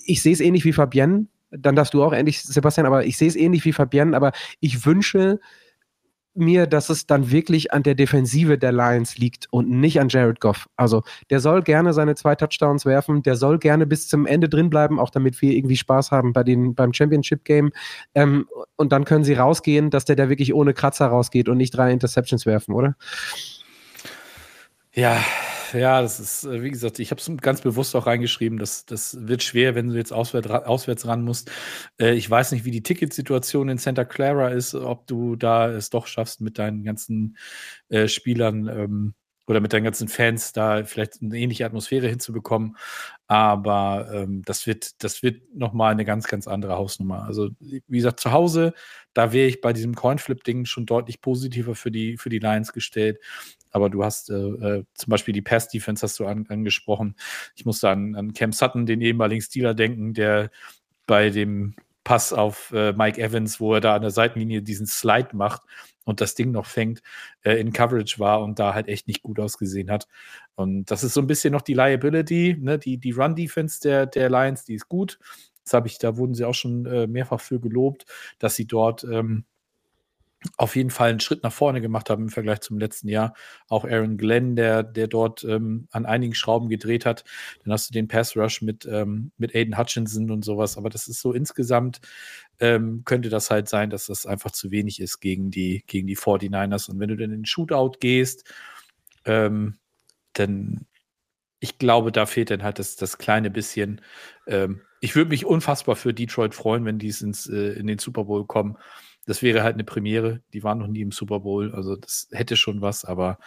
ich 0.06 0.22
sehe 0.22 0.34
es 0.34 0.40
ähnlich 0.40 0.66
wie 0.66 0.74
Fabienne. 0.74 1.28
Dann 1.50 1.76
darfst 1.76 1.94
du 1.94 2.04
auch 2.04 2.14
ähnlich, 2.14 2.44
Sebastian, 2.44 2.88
aber 2.88 3.06
ich 3.06 3.18
sehe 3.18 3.28
es 3.28 3.36
ähnlich 3.36 3.66
wie 3.66 3.74
Fabienne, 3.74 4.16
aber 4.16 4.32
ich 4.62 4.86
wünsche, 4.86 5.40
mir, 6.34 6.68
dass 6.68 6.90
es 6.90 7.06
dann 7.06 7.32
wirklich 7.32 7.74
an 7.74 7.84
der 7.84 7.96
Defensive 7.96 8.58
der 8.58 8.72
Lions 8.72 9.18
liegt 9.18 9.48
und 9.52 9.70
nicht 9.70 10.00
an 10.00 10.10
Jared 10.10 10.40
Goff. 10.40 10.68
Also 10.76 11.04
der 11.30 11.40
soll 11.40 11.62
gerne 11.62 11.94
seine 11.94 12.16
zwei 12.16 12.36
Touchdowns 12.36 12.86
werfen, 12.86 13.24
der 13.24 13.36
soll 13.36 13.60
gerne 13.60 13.86
bis 13.86 14.08
zum 14.08 14.26
Ende 14.26 14.48
drin 14.48 14.70
bleiben, 14.70 15.00
auch 15.00 15.10
damit 15.10 15.42
wir 15.42 15.52
irgendwie 15.52 15.78
Spaß 15.78 16.12
haben 16.12 16.34
bei 16.34 16.44
den, 16.44 16.74
beim 16.76 16.94
Championship 16.94 17.44
Game. 17.44 17.72
Ähm, 18.16 18.48
und 18.78 18.92
dann 18.92 19.06
können 19.06 19.24
sie 19.24 19.34
rausgehen, 19.34 19.90
dass 19.90 20.06
der 20.06 20.16
da 20.16 20.30
wirklich 20.30 20.54
ohne 20.54 20.74
Kratzer 20.74 21.08
rausgeht 21.08 21.50
und 21.50 21.58
nicht 21.58 21.72
drei 21.72 21.92
Interceptions 21.92 22.46
werfen, 22.46 22.74
oder? 22.74 22.96
Ja, 24.94 25.18
ja, 25.74 26.02
das 26.02 26.20
ist, 26.20 26.44
äh, 26.46 26.64
wie 26.64 26.72
gesagt, 26.72 27.00
ich 27.00 27.12
habe 27.12 27.22
es 27.22 27.32
ganz 27.42 27.62
bewusst 27.62 27.96
auch 27.96 28.08
reingeschrieben, 28.08 28.58
das, 28.60 28.86
das 28.86 29.18
wird 29.28 29.44
schwer, 29.44 29.76
wenn 29.76 29.90
du 29.90 29.96
jetzt 29.96 30.14
auswärts, 30.14 30.50
auswärts 30.50 31.08
ran 31.08 31.24
musst. 31.24 31.52
Äh, 32.00 32.14
ich 32.14 32.30
weiß 32.30 32.52
nicht, 32.52 32.66
wie 32.66 32.72
die 32.72 32.84
Ticketsituation 32.84 33.70
in 33.70 33.78
Santa 33.78 34.06
Clara 34.06 34.50
ist, 34.50 34.76
ob 34.76 35.08
du 35.08 35.36
da 35.36 35.70
es 35.70 35.90
doch 35.90 36.08
schaffst, 36.08 36.42
mit 36.42 36.58
deinen 36.60 36.84
ganzen 36.84 37.38
äh, 37.90 38.08
Spielern 38.08 38.68
ähm, 38.68 39.14
oder 39.48 39.60
mit 39.60 39.74
deinen 39.74 39.84
ganzen 39.84 40.08
Fans 40.08 40.54
da 40.54 40.84
vielleicht 40.86 41.22
eine 41.22 41.38
ähnliche 41.38 41.66
Atmosphäre 41.66 42.08
hinzubekommen. 42.08 42.78
Aber 43.28 44.10
ähm, 44.14 44.44
das 44.46 44.68
wird, 44.68 45.04
das 45.04 45.24
wird 45.24 45.42
nochmal 45.56 45.92
eine 45.92 46.06
ganz, 46.06 46.28
ganz 46.28 46.48
andere 46.48 46.76
Hausnummer. 46.76 47.24
Also, 47.24 47.50
wie 47.60 47.82
gesagt, 47.98 48.20
zu 48.20 48.32
Hause, 48.32 48.74
da 49.14 49.34
wäre 49.34 49.48
ich 49.48 49.62
bei 49.62 49.74
diesem 49.74 49.96
Coinflip-Ding 49.96 50.66
schon 50.66 50.86
deutlich 50.86 51.22
positiver 51.22 51.76
für 51.76 51.92
die, 51.92 52.18
für 52.18 52.30
die 52.30 52.40
Lions 52.40 52.72
gestellt. 52.74 53.20
Aber 53.72 53.90
du 53.90 54.04
hast 54.04 54.30
äh, 54.30 54.36
äh, 54.36 54.84
zum 54.94 55.12
Beispiel 55.12 55.34
die 55.34 55.42
Pass-Defense 55.42 56.04
hast 56.04 56.20
du 56.20 56.26
an, 56.26 56.46
angesprochen. 56.50 57.16
Ich 57.56 57.66
musste 57.66 57.90
an, 57.90 58.16
an 58.16 58.34
Cam 58.34 58.52
Sutton, 58.52 58.86
den 58.86 59.02
ehemaligen 59.02 59.42
Steeler, 59.42 59.74
denken, 59.74 60.14
der 60.14 60.52
bei 61.08 61.30
dem 61.30 61.76
Pass 62.04 62.34
auf 62.34 62.72
äh, 62.74 62.94
Mike 62.94 63.22
Evans, 63.22 63.60
wo 63.60 63.76
er 63.76 63.82
da 63.82 63.96
an 63.96 64.02
der 64.02 64.12
Seitenlinie 64.12 64.62
diesen 64.62 64.88
Slide 64.88 65.30
macht 65.34 65.62
und 66.04 66.20
das 66.20 66.34
Ding 66.34 66.52
noch 66.52 66.66
fängt, 66.66 67.02
äh, 67.44 67.54
in 67.54 67.74
Coverage 67.74 68.18
war 68.18 68.42
und 68.42 68.58
da 68.58 68.74
halt 68.74 68.88
echt 68.88 69.08
nicht 69.08 69.22
gut 69.22 69.40
ausgesehen 69.40 69.92
hat. 69.92 70.08
Und 70.56 70.90
das 70.90 71.04
ist 71.04 71.14
so 71.14 71.22
ein 71.22 71.28
bisschen 71.28 71.54
noch 71.54 71.62
die 71.62 71.76
Liability, 71.76 72.58
ne? 72.60 72.80
die, 72.80 72.98
die 72.98 73.12
Run-Defense 73.12 73.82
der, 73.82 74.08
der 74.08 74.30
Lions, 74.30 74.66
die 74.66 74.74
ist 74.74 74.90
gut. 74.90 75.20
Das 75.64 75.74
habe 75.74 75.88
ich, 75.88 76.00
da 76.00 76.18
wurden 76.18 76.34
sie 76.34 76.46
auch 76.46 76.56
schon 76.56 76.88
äh, 76.88 77.06
mehrfach 77.06 77.40
für 77.40 77.60
gelobt, 77.60 78.06
dass 78.40 78.56
sie 78.56 78.66
dort 78.66 79.04
ähm, 79.04 79.46
auf 80.58 80.76
jeden 80.76 80.90
Fall 80.90 81.12
einen 81.12 81.20
Schritt 81.20 81.44
nach 81.44 81.54
vorne 81.54 81.82
gemacht 81.82 82.10
haben 82.10 82.24
im 82.24 82.30
Vergleich 82.30 82.62
zum 82.62 82.80
letzten 82.80 83.08
Jahr. 83.08 83.36
Auch 83.68 83.86
Aaron 83.86 84.18
Glenn, 84.18 84.56
der, 84.56 84.82
der 84.82 85.08
dort 85.08 85.44
ähm, 85.44 85.88
an 85.92 86.06
einigen 86.06 86.34
Schrauben 86.34 86.68
gedreht 86.68 87.06
hat. 87.06 87.24
Dann 87.64 87.72
hast 87.72 87.90
du 87.90 87.94
den 87.94 88.08
Pass 88.08 88.36
Rush 88.36 88.62
mit, 88.62 88.86
ähm, 88.86 89.32
mit 89.38 89.54
Aiden 89.54 89.78
Hutchinson 89.78 90.32
und 90.32 90.44
sowas. 90.44 90.78
Aber 90.78 90.90
das 90.90 91.08
ist 91.08 91.22
so 91.22 91.32
insgesamt, 91.34 92.02
ähm, 92.60 93.04
könnte 93.06 93.30
das 93.30 93.52
halt 93.52 93.70
sein, 93.70 93.92
dass 93.92 94.08
das 94.08 94.26
einfach 94.26 94.52
zu 94.52 94.72
wenig 94.72 95.00
ist 95.00 95.20
gegen 95.20 95.52
die, 95.52 95.84
gegen 95.86 96.08
die 96.08 96.18
49ers. 96.18 96.90
Und 96.90 97.00
wenn 97.00 97.10
du 97.10 97.18
dann 97.18 97.32
in 97.32 97.42
den 97.42 97.46
Shootout 97.46 98.00
gehst, 98.00 98.52
ähm, 99.26 99.76
dann, 100.34 100.88
ich 101.60 101.78
glaube, 101.78 102.12
da 102.12 102.26
fehlt 102.26 102.50
dann 102.50 102.64
halt 102.64 102.80
das, 102.80 102.96
das 102.96 103.20
kleine 103.20 103.52
bisschen. 103.52 104.02
Ähm, 104.48 104.82
ich 105.02 105.16
würde 105.16 105.30
mich 105.30 105.46
unfassbar 105.46 105.96
für 105.96 106.16
Detroit 106.16 106.56
freuen, 106.56 106.84
wenn 106.86 106.98
die 106.98 107.10
ins, 107.10 107.48
äh, 107.48 107.74
in 107.74 107.86
den 107.86 108.00
Super 108.00 108.24
Bowl 108.24 108.48
kommen 108.48 108.78
das 109.26 109.42
wäre 109.42 109.64
halt 109.64 109.76
eine 109.76 109.84
Premiere. 109.84 110.42
Die 110.54 110.64
waren 110.64 110.80
noch 110.80 110.88
nie 110.88 111.02
im 111.02 111.12
Super 111.12 111.42
Bowl, 111.42 111.74
also 111.74 111.96
das 111.96 112.28
hätte 112.32 112.56
schon 112.58 112.82
was, 112.82 113.06
aber 113.06 113.38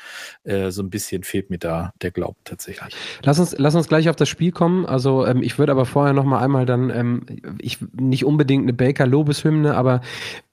äh, 0.44 0.70
so 0.70 0.82
ein 0.82 0.90
bisschen 0.90 1.24
fehlt 1.24 1.50
mir 1.50 1.58
da 1.58 1.92
der 2.02 2.10
Glauben 2.10 2.36
tatsächlich. 2.44 2.94
Lass 3.22 3.38
uns, 3.38 3.54
lass 3.58 3.74
uns 3.74 3.88
gleich 3.88 4.08
auf 4.08 4.16
das 4.16 4.28
Spiel 4.28 4.52
kommen. 4.52 4.86
Also 4.86 5.26
ähm, 5.26 5.42
ich 5.42 5.58
würde 5.58 5.72
aber 5.72 5.86
vorher 5.86 6.12
noch 6.12 6.24
mal 6.24 6.40
einmal 6.40 6.66
dann, 6.66 6.90
ähm, 6.90 7.26
ich 7.60 7.78
nicht 7.92 8.24
unbedingt 8.24 8.64
eine 8.64 8.72
Baker-Lobeshymne, 8.72 9.74
aber 9.74 10.00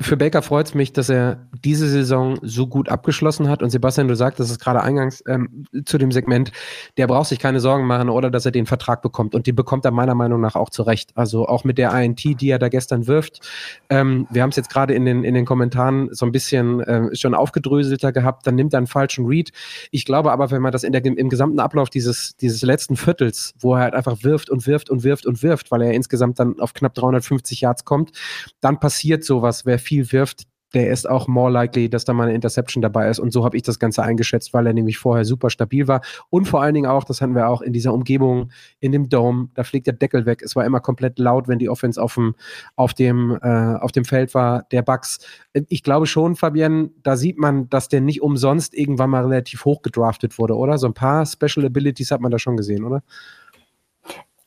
für 0.02 0.18
Baker 0.18 0.42
freut 0.42 0.68
es 0.68 0.74
mich, 0.74 0.94
dass 0.94 1.10
er 1.10 1.48
diese 1.64 1.88
Saison 1.88 2.40
so 2.42 2.68
gut 2.68 2.90
abgeschlossen 2.90 3.50
hat. 3.50 3.62
Und 3.62 3.70
Sebastian, 3.70 4.08
du 4.08 4.16
sagtest 4.16 4.52
es 4.52 4.60
gerade 4.60 4.82
eingangs 4.82 5.24
ähm, 5.28 5.66
zu 5.86 5.98
dem 5.98 6.12
Segment, 6.12 6.52
der 6.98 7.08
braucht 7.08 7.30
sich 7.30 7.40
keine 7.40 7.60
Sorgen 7.60 7.86
machen, 7.86 8.10
oder 8.10 8.32
dass 8.32 8.46
er 8.46 8.52
den 8.52 8.66
Vertrag 8.66 9.02
bekommt. 9.02 9.36
Und 9.36 9.46
die 9.48 9.52
bekommt 9.52 9.86
er 9.86 9.92
meiner 9.92 10.16
Meinung 10.16 10.42
nach 10.42 10.56
auch 10.56 10.70
zurecht. 10.70 11.12
Also 11.16 11.48
auch 11.48 11.64
mit 11.64 11.78
der 11.78 11.94
INT, 11.94 12.24
die 12.24 12.50
er 12.50 12.60
da 12.60 12.70
gestern 12.70 13.08
wirft. 13.08 13.48
Ähm, 13.90 14.28
wir 14.30 14.42
haben 14.42 14.50
es 14.50 14.56
jetzt 14.56 14.70
gerade 14.70 14.94
in 14.94 15.06
den, 15.06 15.11
in 15.12 15.34
den 15.34 15.46
Kommentaren 15.46 16.10
so 16.12 16.26
ein 16.26 16.32
bisschen 16.32 16.80
äh, 16.82 17.16
schon 17.16 17.34
aufgedröselter 17.34 18.12
gehabt, 18.12 18.48
dann 18.48 18.56
nimmt 18.56 18.74
er 18.74 18.78
einen 18.78 18.88
falschen 18.88 19.26
Read. 19.26 19.52
Ich 19.92 20.06
glaube 20.06 20.32
aber, 20.32 20.52
wenn 20.52 20.62
man 20.62 20.72
das 20.72 20.84
in 20.84 20.92
der, 20.92 21.04
im 21.06 21.30
gesamten 21.30 21.60
Ablauf 21.60 21.90
dieses, 21.90 22.36
dieses 22.38 22.62
letzten 22.62 22.96
Viertels, 22.96 23.54
wo 23.60 23.76
er 23.76 23.82
halt 23.82 23.94
einfach 23.94 24.24
wirft 24.24 24.50
und 24.50 24.66
wirft 24.68 24.90
und 24.90 25.04
wirft 25.04 25.26
und 25.26 25.44
wirft, 25.44 25.72
weil 25.72 25.82
er 25.82 25.94
insgesamt 25.94 26.40
dann 26.40 26.60
auf 26.60 26.74
knapp 26.74 26.94
350 26.96 27.62
Yards 27.62 27.86
kommt, 27.86 28.12
dann 28.60 28.80
passiert 28.80 29.24
sowas. 29.24 29.66
Wer 29.66 29.80
viel 29.80 30.12
wirft, 30.12 30.44
der 30.74 30.90
ist 30.90 31.10
auch 31.10 31.28
more 31.28 31.52
likely, 31.52 31.90
dass 31.90 32.06
da 32.06 32.14
mal 32.14 32.24
eine 32.24 32.34
Interception 32.34 32.82
dabei 32.82 33.10
ist. 33.10 33.20
Und 33.20 33.34
so 33.34 33.44
habe 33.44 33.58
ich 33.58 33.64
das 33.64 33.80
Ganze 33.80 34.04
eingeschätzt, 34.04 34.54
weil 34.54 34.68
er 34.68 34.74
nämlich 34.74 34.98
vorher 34.98 35.26
super 35.26 35.50
stabil 35.50 35.88
war. 35.88 36.02
Und 36.30 36.48
vor 36.48 36.62
allen 36.62 36.74
Dingen 36.74 36.90
auch, 36.90 37.04
das 37.04 37.22
hatten 37.22 37.36
wir 37.36 37.48
auch 37.48 37.62
in 37.62 37.74
dieser 37.74 37.94
Umgebung, 37.94 38.52
in 38.80 38.92
dem 38.92 39.10
Dome, 39.10 39.50
da 39.54 39.64
fliegt 39.64 39.88
der 39.88 39.94
Deckel 39.94 40.26
weg. 40.26 40.42
Es 40.42 40.56
war 40.56 40.66
immer 40.66 40.80
komplett 40.80 41.20
laut, 41.20 41.48
wenn 41.48 41.60
die 41.60 41.70
Offense 41.70 42.02
auf 42.02 42.16
dem, 42.16 42.36
auf 42.76 42.94
dem, 42.94 43.38
äh, 43.42 43.76
auf 43.76 43.92
dem 43.92 44.06
Feld 44.06 44.34
war, 44.34 44.64
der 44.72 44.82
Bugs. 44.82 45.20
Ich 45.68 45.84
glaube 45.84 46.06
schon, 46.06 46.36
Fabian, 46.36 46.92
da 47.04 47.18
sieht 47.18 47.38
man, 47.38 47.70
dass 47.70 47.90
der 47.90 48.02
nicht 48.02 48.22
umsonst 48.22 48.74
irgendwann 48.74 49.10
mal 49.10 49.26
relativ 49.26 49.66
hoch 49.66 49.82
gedraftet 49.82 50.40
wurde, 50.40 50.56
oder? 50.56 50.78
So 50.78 50.88
ein 50.88 50.94
paar 50.94 51.26
Special 51.26 51.66
Abilities 51.66 52.12
hat 52.12 52.22
man 52.22 52.32
da 52.32 52.40
schon 52.40 52.58
gesehen, 52.58 52.84
oder? 52.84 53.04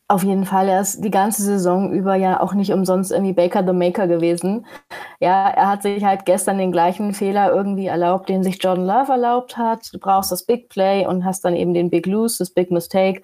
Auf 0.07 0.23
jeden 0.23 0.45
Fall. 0.45 0.69
Er 0.69 0.83
ist 0.83 1.03
die 1.03 1.11
ganze 1.11 1.43
Saison 1.43 1.91
über 1.91 2.15
ja 2.15 2.41
auch 2.41 2.53
nicht 2.53 2.73
umsonst 2.73 3.11
irgendwie 3.11 3.33
Baker 3.33 3.65
the 3.67 3.73
Maker 3.73 4.07
gewesen. 4.07 4.67
Ja, 5.19 5.49
er 5.49 5.69
hat 5.69 5.83
sich 5.83 6.05
halt 6.05 6.27
gestern 6.27 6.59
den 6.59 6.73
gleichen 6.73 7.15
Fehler 7.15 7.51
irgendwie 7.51 7.87
erlaubt, 7.87 8.29
den 8.29 8.43
sich 8.43 8.63
Jordan 8.63 8.87
Love 8.87 9.13
erlaubt 9.13 9.57
hat. 9.57 9.89
Du 9.95 9.99
brauchst 9.99 10.31
das 10.31 10.45
Big 10.45 10.69
Play 10.69 11.07
und 11.07 11.25
hast 11.25 11.43
dann 11.45 11.57
eben 11.57 11.73
den 11.73 11.89
Big 11.89 12.07
Lose, 12.07 12.37
das 12.39 12.51
Big 12.51 12.71
Mistake. 12.71 13.23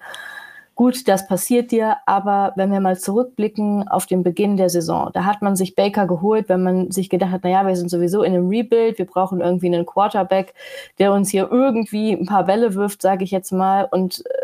Gut, 0.73 1.07
das 1.07 1.27
passiert 1.27 1.69
dir, 1.71 1.97
aber 2.07 2.53
wenn 2.55 2.71
wir 2.71 2.79
mal 2.79 2.97
zurückblicken 2.97 3.87
auf 3.87 4.07
den 4.07 4.23
Beginn 4.23 4.57
der 4.57 4.69
Saison, 4.69 5.11
da 5.13 5.25
hat 5.25 5.43
man 5.43 5.55
sich 5.55 5.75
Baker 5.75 6.07
geholt, 6.07 6.49
wenn 6.49 6.63
man 6.63 6.89
sich 6.89 7.09
gedacht 7.09 7.31
hat, 7.31 7.43
naja, 7.43 7.67
wir 7.67 7.75
sind 7.75 7.89
sowieso 7.89 8.23
in 8.23 8.33
einem 8.33 8.49
Rebuild, 8.49 8.97
wir 8.97 9.05
brauchen 9.05 9.41
irgendwie 9.41 9.67
einen 9.67 9.85
Quarterback, 9.85 10.55
der 10.97 11.13
uns 11.13 11.29
hier 11.29 11.49
irgendwie 11.51 12.13
ein 12.13 12.25
paar 12.25 12.45
Bälle 12.45 12.73
wirft, 12.73 13.03
sage 13.03 13.23
ich 13.23 13.29
jetzt 13.29 13.51
mal. 13.51 13.87
Und 13.91 14.23
äh, 14.25 14.40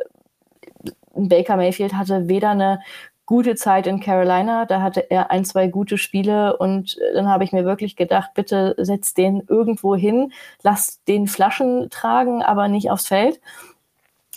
Baker 1.18 1.58
Mayfield 1.58 1.94
hatte 1.94 2.28
weder 2.28 2.52
eine 2.52 2.80
gute 3.26 3.56
Zeit 3.56 3.88
in 3.88 4.00
Carolina, 4.00 4.66
da 4.66 4.82
hatte 4.82 5.12
er 5.12 5.32
ein, 5.32 5.44
zwei 5.44 5.68
gute 5.68 5.98
Spiele 5.98 6.56
und 6.58 6.98
äh, 6.98 7.14
dann 7.14 7.28
habe 7.28 7.44
ich 7.44 7.52
mir 7.52 7.66
wirklich 7.66 7.96
gedacht, 7.96 8.32
bitte 8.34 8.74
setz 8.78 9.14
den 9.14 9.44
irgendwo 9.50 9.96
hin, 9.96 10.32
lass 10.64 11.04
den 11.04 11.28
Flaschen 11.28 11.90
tragen, 11.90 12.42
aber 12.42 12.70
nicht 12.70 12.90
aufs 12.90 13.08
Feld. 13.08 13.42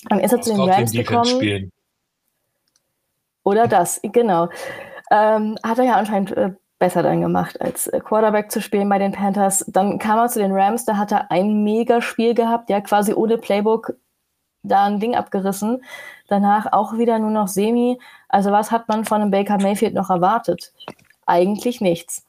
Dann 0.08 0.18
ist 0.18 0.32
er 0.32 0.40
zu 0.40 0.50
den 0.50 0.68
Rams 0.68 0.92
gekommen. 0.92 1.70
Oder 3.44 3.68
das, 3.68 4.00
genau. 4.02 4.48
Ähm, 5.10 5.56
hat 5.62 5.78
er 5.78 5.84
ja 5.84 5.94
anscheinend 5.94 6.32
äh, 6.32 6.50
besser 6.78 7.02
dann 7.02 7.20
gemacht, 7.20 7.60
als 7.60 7.86
äh, 7.86 8.00
Quarterback 8.00 8.50
zu 8.50 8.60
spielen 8.60 8.88
bei 8.88 8.98
den 8.98 9.12
Panthers. 9.12 9.64
Dann 9.68 9.98
kam 9.98 10.18
er 10.18 10.28
zu 10.28 10.40
den 10.40 10.52
Rams, 10.52 10.84
da 10.84 10.96
hat 10.96 11.12
er 11.12 11.30
ein 11.30 11.62
Mega-Spiel 11.62 12.34
gehabt, 12.34 12.70
ja, 12.70 12.80
quasi 12.80 13.12
ohne 13.12 13.38
Playbook 13.38 13.94
da 14.62 14.84
ein 14.84 15.00
Ding 15.00 15.14
abgerissen. 15.14 15.82
Danach 16.30 16.72
auch 16.72 16.96
wieder 16.96 17.18
nur 17.18 17.32
noch 17.32 17.48
Semi. 17.48 17.98
Also 18.28 18.52
was 18.52 18.70
hat 18.70 18.88
man 18.88 19.04
von 19.04 19.20
einem 19.20 19.32
Baker 19.32 19.58
Mayfield 19.58 19.94
noch 19.94 20.10
erwartet? 20.10 20.72
Eigentlich 21.26 21.80
nichts. 21.80 22.24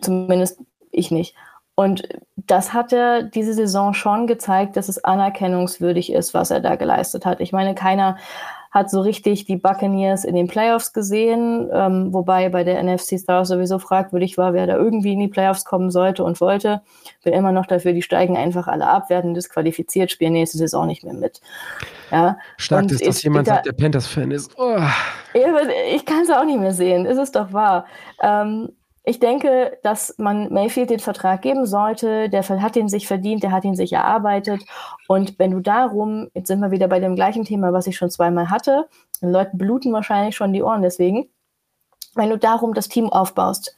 Zumindest 0.00 0.60
ich 0.92 1.10
nicht. 1.10 1.34
Und 1.74 2.08
das 2.36 2.72
hat 2.72 2.92
er 2.92 3.24
diese 3.24 3.52
Saison 3.52 3.94
schon 3.94 4.28
gezeigt, 4.28 4.76
dass 4.76 4.88
es 4.88 5.02
anerkennungswürdig 5.02 6.12
ist, 6.12 6.34
was 6.34 6.52
er 6.52 6.60
da 6.60 6.76
geleistet 6.76 7.26
hat. 7.26 7.40
Ich 7.40 7.52
meine, 7.52 7.74
keiner 7.74 8.16
hat 8.72 8.90
so 8.90 9.02
richtig 9.02 9.44
die 9.44 9.56
Buccaneers 9.56 10.24
in 10.24 10.34
den 10.34 10.48
Playoffs 10.48 10.94
gesehen, 10.94 11.68
ähm, 11.72 12.12
wobei 12.12 12.48
bei 12.48 12.64
der 12.64 12.82
NFC 12.82 13.18
South 13.18 13.48
sowieso 13.48 13.78
fragwürdig 13.78 14.38
war, 14.38 14.54
wer 14.54 14.66
da 14.66 14.76
irgendwie 14.76 15.12
in 15.12 15.20
die 15.20 15.28
Playoffs 15.28 15.66
kommen 15.66 15.90
sollte 15.90 16.24
und 16.24 16.40
wollte. 16.40 16.80
Bin 17.22 17.34
immer 17.34 17.52
noch 17.52 17.66
dafür, 17.66 17.92
die 17.92 18.00
steigen 18.00 18.36
einfach 18.36 18.68
alle 18.68 18.86
ab, 18.86 19.10
werden 19.10 19.34
disqualifiziert, 19.34 20.10
spielen 20.10 20.32
nächste 20.32 20.56
Saison 20.56 20.86
nicht 20.86 21.04
mehr 21.04 21.12
mit. 21.12 21.42
Ja. 22.10 22.38
Stark 22.56 22.90
ist, 22.90 23.06
dass 23.06 23.22
jemand 23.22 23.46
da, 23.46 23.56
sagt, 23.56 23.66
der 23.66 23.72
Panthers-Fan 23.72 24.30
ist. 24.30 24.58
Oh. 24.58 24.78
Ich 25.94 26.06
kann 26.06 26.22
es 26.22 26.30
auch 26.30 26.44
nicht 26.44 26.58
mehr 26.58 26.72
sehen, 26.72 27.04
ist 27.04 27.18
es 27.18 27.30
doch 27.30 27.52
wahr. 27.52 27.84
Ähm, 28.22 28.70
ich 29.04 29.18
denke, 29.18 29.78
dass 29.82 30.14
man 30.18 30.52
Mayfield 30.52 30.90
den 30.90 31.00
Vertrag 31.00 31.42
geben 31.42 31.66
sollte. 31.66 32.28
Der 32.28 32.48
hat 32.48 32.76
ihn 32.76 32.88
sich 32.88 33.08
verdient, 33.08 33.42
der 33.42 33.50
hat 33.50 33.64
ihn 33.64 33.74
sich 33.74 33.92
erarbeitet. 33.92 34.62
Und 35.08 35.38
wenn 35.40 35.50
du 35.50 35.60
darum, 35.60 36.28
jetzt 36.34 36.46
sind 36.46 36.60
wir 36.60 36.70
wieder 36.70 36.86
bei 36.86 37.00
dem 37.00 37.16
gleichen 37.16 37.44
Thema, 37.44 37.72
was 37.72 37.88
ich 37.88 37.96
schon 37.96 38.10
zweimal 38.10 38.48
hatte, 38.48 38.88
den 39.20 39.32
Leuten 39.32 39.58
bluten 39.58 39.92
wahrscheinlich 39.92 40.36
schon 40.36 40.52
die 40.52 40.62
Ohren 40.62 40.82
deswegen, 40.82 41.28
wenn 42.14 42.30
du 42.30 42.38
darum 42.38 42.74
das 42.74 42.88
Team 42.88 43.10
aufbaust, 43.10 43.76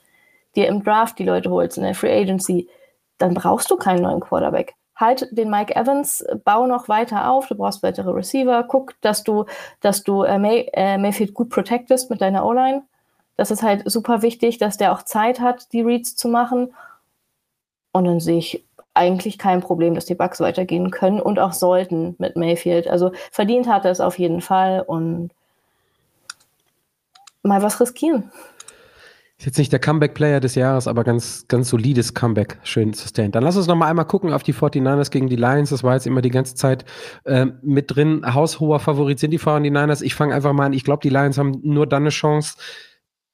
dir 0.57 0.69
im 0.69 0.85
Draft 0.85 1.19
die 1.19 1.25
Leute 1.25 1.51
holst, 1.51 1.79
in 1.79 1.85
der 1.85 1.95
Free 1.95 2.21
Agency, 2.21 2.69
dann 3.17 3.33
brauchst 3.33 3.71
du 3.71 3.77
keinen 3.77 4.03
neuen 4.03 4.21
Quarterback. 4.21 4.75
Halt 4.97 5.27
den 5.33 5.51
Mike 5.51 5.75
Evans, 5.75 6.25
bau 6.45 6.67
noch 6.67 6.89
weiter 6.89 7.31
auf, 7.31 7.49
du 7.49 7.55
brauchst 7.55 7.83
weitere 7.83 8.11
Receiver, 8.11 8.63
guck, 8.65 9.01
dass 9.01 9.25
du, 9.25 9.47
dass 9.81 10.05
du 10.05 10.23
äh, 10.23 10.39
May, 10.39 10.69
äh, 10.75 10.99
Mayfield 10.99 11.33
gut 11.33 11.49
protectest 11.49 12.11
mit 12.11 12.21
deiner 12.21 12.45
O-Line 12.45 12.83
das 13.37 13.51
ist 13.51 13.63
halt 13.63 13.91
super 13.91 14.23
wichtig, 14.23 14.59
dass 14.59 14.77
der 14.77 14.93
auch 14.93 15.03
Zeit 15.03 15.41
hat, 15.41 15.73
die 15.73 15.83
Reads 15.83 16.17
zu 16.17 16.29
machen. 16.29 16.73
Und 17.93 18.05
dann 18.05 18.21
sehe 18.21 18.39
ich 18.39 18.65
eigentlich 18.95 19.39
kein 19.39 19.61
Problem, 19.61 19.95
dass 19.95 20.07
die 20.07 20.15
Bugs 20.15 20.41
weitergehen 20.41 20.91
können 20.91 21.21
und 21.21 21.39
auch 21.39 21.53
sollten 21.53 22.15
mit 22.19 22.37
Mayfield. 22.37 22.87
Also 22.87 23.13
verdient 23.31 23.69
hat 23.69 23.85
er 23.85 23.91
es 23.91 24.01
auf 24.01 24.19
jeden 24.19 24.41
Fall 24.41 24.83
und 24.87 25.31
mal 27.43 27.63
was 27.63 27.81
riskieren. 27.81 28.31
Ist 29.37 29.47
jetzt 29.47 29.59
nicht 29.59 29.73
der 29.73 29.81
Comeback-Player 29.81 30.39
des 30.39 30.55
Jahres, 30.55 30.87
aber 30.87 31.03
ganz, 31.03 31.47
ganz 31.49 31.69
solides 31.69 32.15
Comeback. 32.15 32.59
Schön 32.63 32.95
sustained. 32.95 33.35
Dann 33.35 33.43
lass 33.43 33.57
uns 33.57 33.67
noch 33.67 33.75
mal 33.75 33.91
einmal 33.91 34.05
gucken 34.05 34.33
auf 34.33 34.45
die 34.45 34.55
49ers 34.55 35.11
gegen 35.11 35.29
die 35.29 35.37
Lions. 35.37 35.71
Das 35.71 35.83
war 35.83 35.95
jetzt 35.95 36.07
immer 36.07 36.23
die 36.23 36.31
ganze 36.31 36.55
Zeit 36.55 36.85
äh, 37.25 37.47
mit 37.61 37.95
drin. 37.95 38.23
Haushoher 38.33 38.79
Favorit 38.79 39.19
sind 39.19 39.33
die 39.33 39.41
49ers. 39.41 40.03
Ich 40.03 40.15
fange 40.15 40.35
einfach 40.35 40.53
mal 40.53 40.67
an. 40.67 40.73
Ich 40.73 40.85
glaube, 40.85 41.03
die 41.03 41.11
Lions 41.11 41.37
haben 41.37 41.61
nur 41.65 41.89
dann 41.89 42.05
eine 42.05 42.11
Chance, 42.11 42.55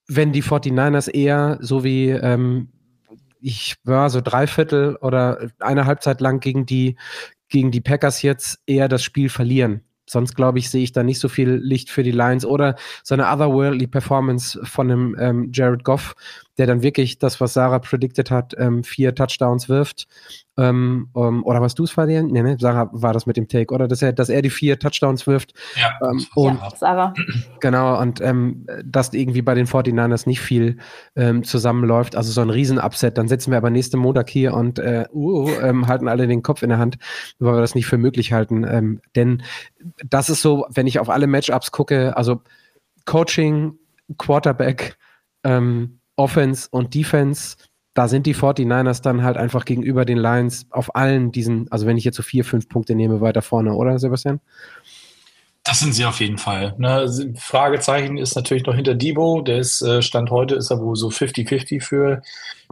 wenn 0.07 0.31
die 0.31 0.43
49ers 0.43 1.09
eher 1.09 1.57
so 1.61 1.83
wie 1.83 2.09
ähm, 2.09 2.69
ich 3.41 3.75
war 3.83 4.09
so 4.09 4.21
drei 4.21 4.47
Viertel 4.47 4.95
oder 4.97 5.49
eine 5.59 5.85
Halbzeit 5.85 6.21
lang 6.21 6.39
gegen 6.39 6.65
die, 6.65 6.95
gegen 7.49 7.71
die 7.71 7.81
Packers 7.81 8.21
jetzt 8.21 8.59
eher 8.67 8.87
das 8.87 9.03
Spiel 9.03 9.29
verlieren. 9.29 9.81
Sonst, 10.07 10.35
glaube 10.35 10.59
ich, 10.59 10.69
sehe 10.69 10.83
ich 10.83 10.91
da 10.91 11.03
nicht 11.03 11.19
so 11.19 11.29
viel 11.29 11.51
Licht 11.51 11.89
für 11.89 12.03
die 12.03 12.11
Lions 12.11 12.45
oder 12.45 12.75
so 13.03 13.15
eine 13.15 13.31
otherworldly 13.31 13.87
Performance 13.87 14.59
von 14.63 14.91
einem 14.91 15.15
ähm, 15.17 15.51
Jared 15.53 15.83
Goff, 15.83 16.15
der 16.61 16.67
dann 16.67 16.83
wirklich 16.83 17.17
das, 17.17 17.41
was 17.41 17.53
Sarah 17.53 17.79
predicted 17.79 18.29
hat, 18.29 18.53
ähm, 18.55 18.83
vier 18.83 19.15
Touchdowns 19.15 19.67
wirft 19.67 20.05
ähm, 20.59 21.09
ähm, 21.15 21.43
oder 21.43 21.59
was 21.59 21.73
du 21.73 21.85
es 21.85 21.91
verlieren? 21.91 22.27
Nee, 22.27 22.43
ne, 22.43 22.55
Sarah 22.59 22.91
war 22.93 23.13
das 23.13 23.25
mit 23.25 23.35
dem 23.35 23.47
Take, 23.47 23.73
oder 23.73 23.87
dass 23.87 24.03
er, 24.03 24.13
dass 24.13 24.29
er 24.29 24.43
die 24.43 24.51
vier 24.51 24.77
Touchdowns 24.77 25.25
wirft. 25.25 25.53
Ja, 25.75 26.07
ähm, 26.07 26.23
und, 26.35 26.59
ja 26.61 26.69
Sarah. 26.75 27.13
Genau, 27.61 27.99
und 27.99 28.21
ähm, 28.21 28.67
dass 28.85 29.11
irgendwie 29.11 29.41
bei 29.41 29.55
den 29.55 29.65
49ers 29.65 30.27
nicht 30.27 30.39
viel 30.39 30.77
ähm, 31.15 31.43
zusammenläuft. 31.43 32.15
Also 32.15 32.31
so 32.31 32.41
ein 32.41 32.51
Riesen-Upset. 32.51 33.17
Dann 33.17 33.27
sitzen 33.27 33.49
wir 33.49 33.57
aber 33.57 33.71
nächsten 33.71 33.97
Montag 33.97 34.29
hier 34.29 34.53
und 34.53 34.77
äh, 34.77 35.05
uh, 35.11 35.49
ähm, 35.63 35.87
halten 35.87 36.07
alle 36.07 36.27
den 36.27 36.43
Kopf 36.43 36.61
in 36.61 36.69
der 36.69 36.77
Hand, 36.77 36.97
weil 37.39 37.55
wir 37.55 37.61
das 37.61 37.73
nicht 37.73 37.87
für 37.87 37.97
möglich 37.97 38.31
halten. 38.31 38.63
Ähm, 38.63 39.01
denn 39.15 39.41
das 40.07 40.29
ist 40.29 40.43
so, 40.43 40.67
wenn 40.69 40.85
ich 40.85 40.99
auf 40.99 41.09
alle 41.09 41.25
Matchups 41.25 41.71
gucke, 41.71 42.15
also 42.15 42.41
Coaching, 43.05 43.79
Quarterback, 44.19 44.97
ähm, 45.43 46.00
Offense 46.21 46.67
und 46.71 46.93
Defense 46.93 47.55
da 47.93 48.07
sind 48.07 48.25
die 48.25 48.35
49ers 48.35 49.01
dann 49.01 49.23
halt 49.23 49.37
einfach 49.37 49.65
gegenüber 49.65 50.05
den 50.05 50.17
Lions 50.17 50.65
auf 50.69 50.95
allen 50.95 51.31
diesen, 51.31 51.69
also 51.71 51.85
wenn 51.85 51.97
ich 51.97 52.05
jetzt 52.05 52.15
so 52.15 52.23
vier, 52.23 52.45
fünf 52.45 52.69
Punkte 52.69 52.95
nehme, 52.95 53.19
weiter 53.19 53.41
vorne, 53.41 53.73
oder 53.73 53.99
Sebastian? 53.99 54.39
Das 55.63 55.79
sind 55.79 55.93
sie 55.93 56.05
auf 56.05 56.19
jeden 56.21 56.37
Fall. 56.37 56.73
Ne, 56.77 57.35
Fragezeichen 57.37 58.17
ist 58.17 58.35
natürlich 58.35 58.65
noch 58.65 58.73
hinter 58.73 58.95
Debo. 58.95 59.41
Der 59.41 59.59
ist, 59.59 59.81
äh, 59.81 60.01
Stand 60.01 60.31
heute 60.31 60.55
ist 60.55 60.71
er 60.71 60.79
wohl 60.79 60.95
so 60.95 61.09
50-50 61.09 61.81
für, 61.83 62.21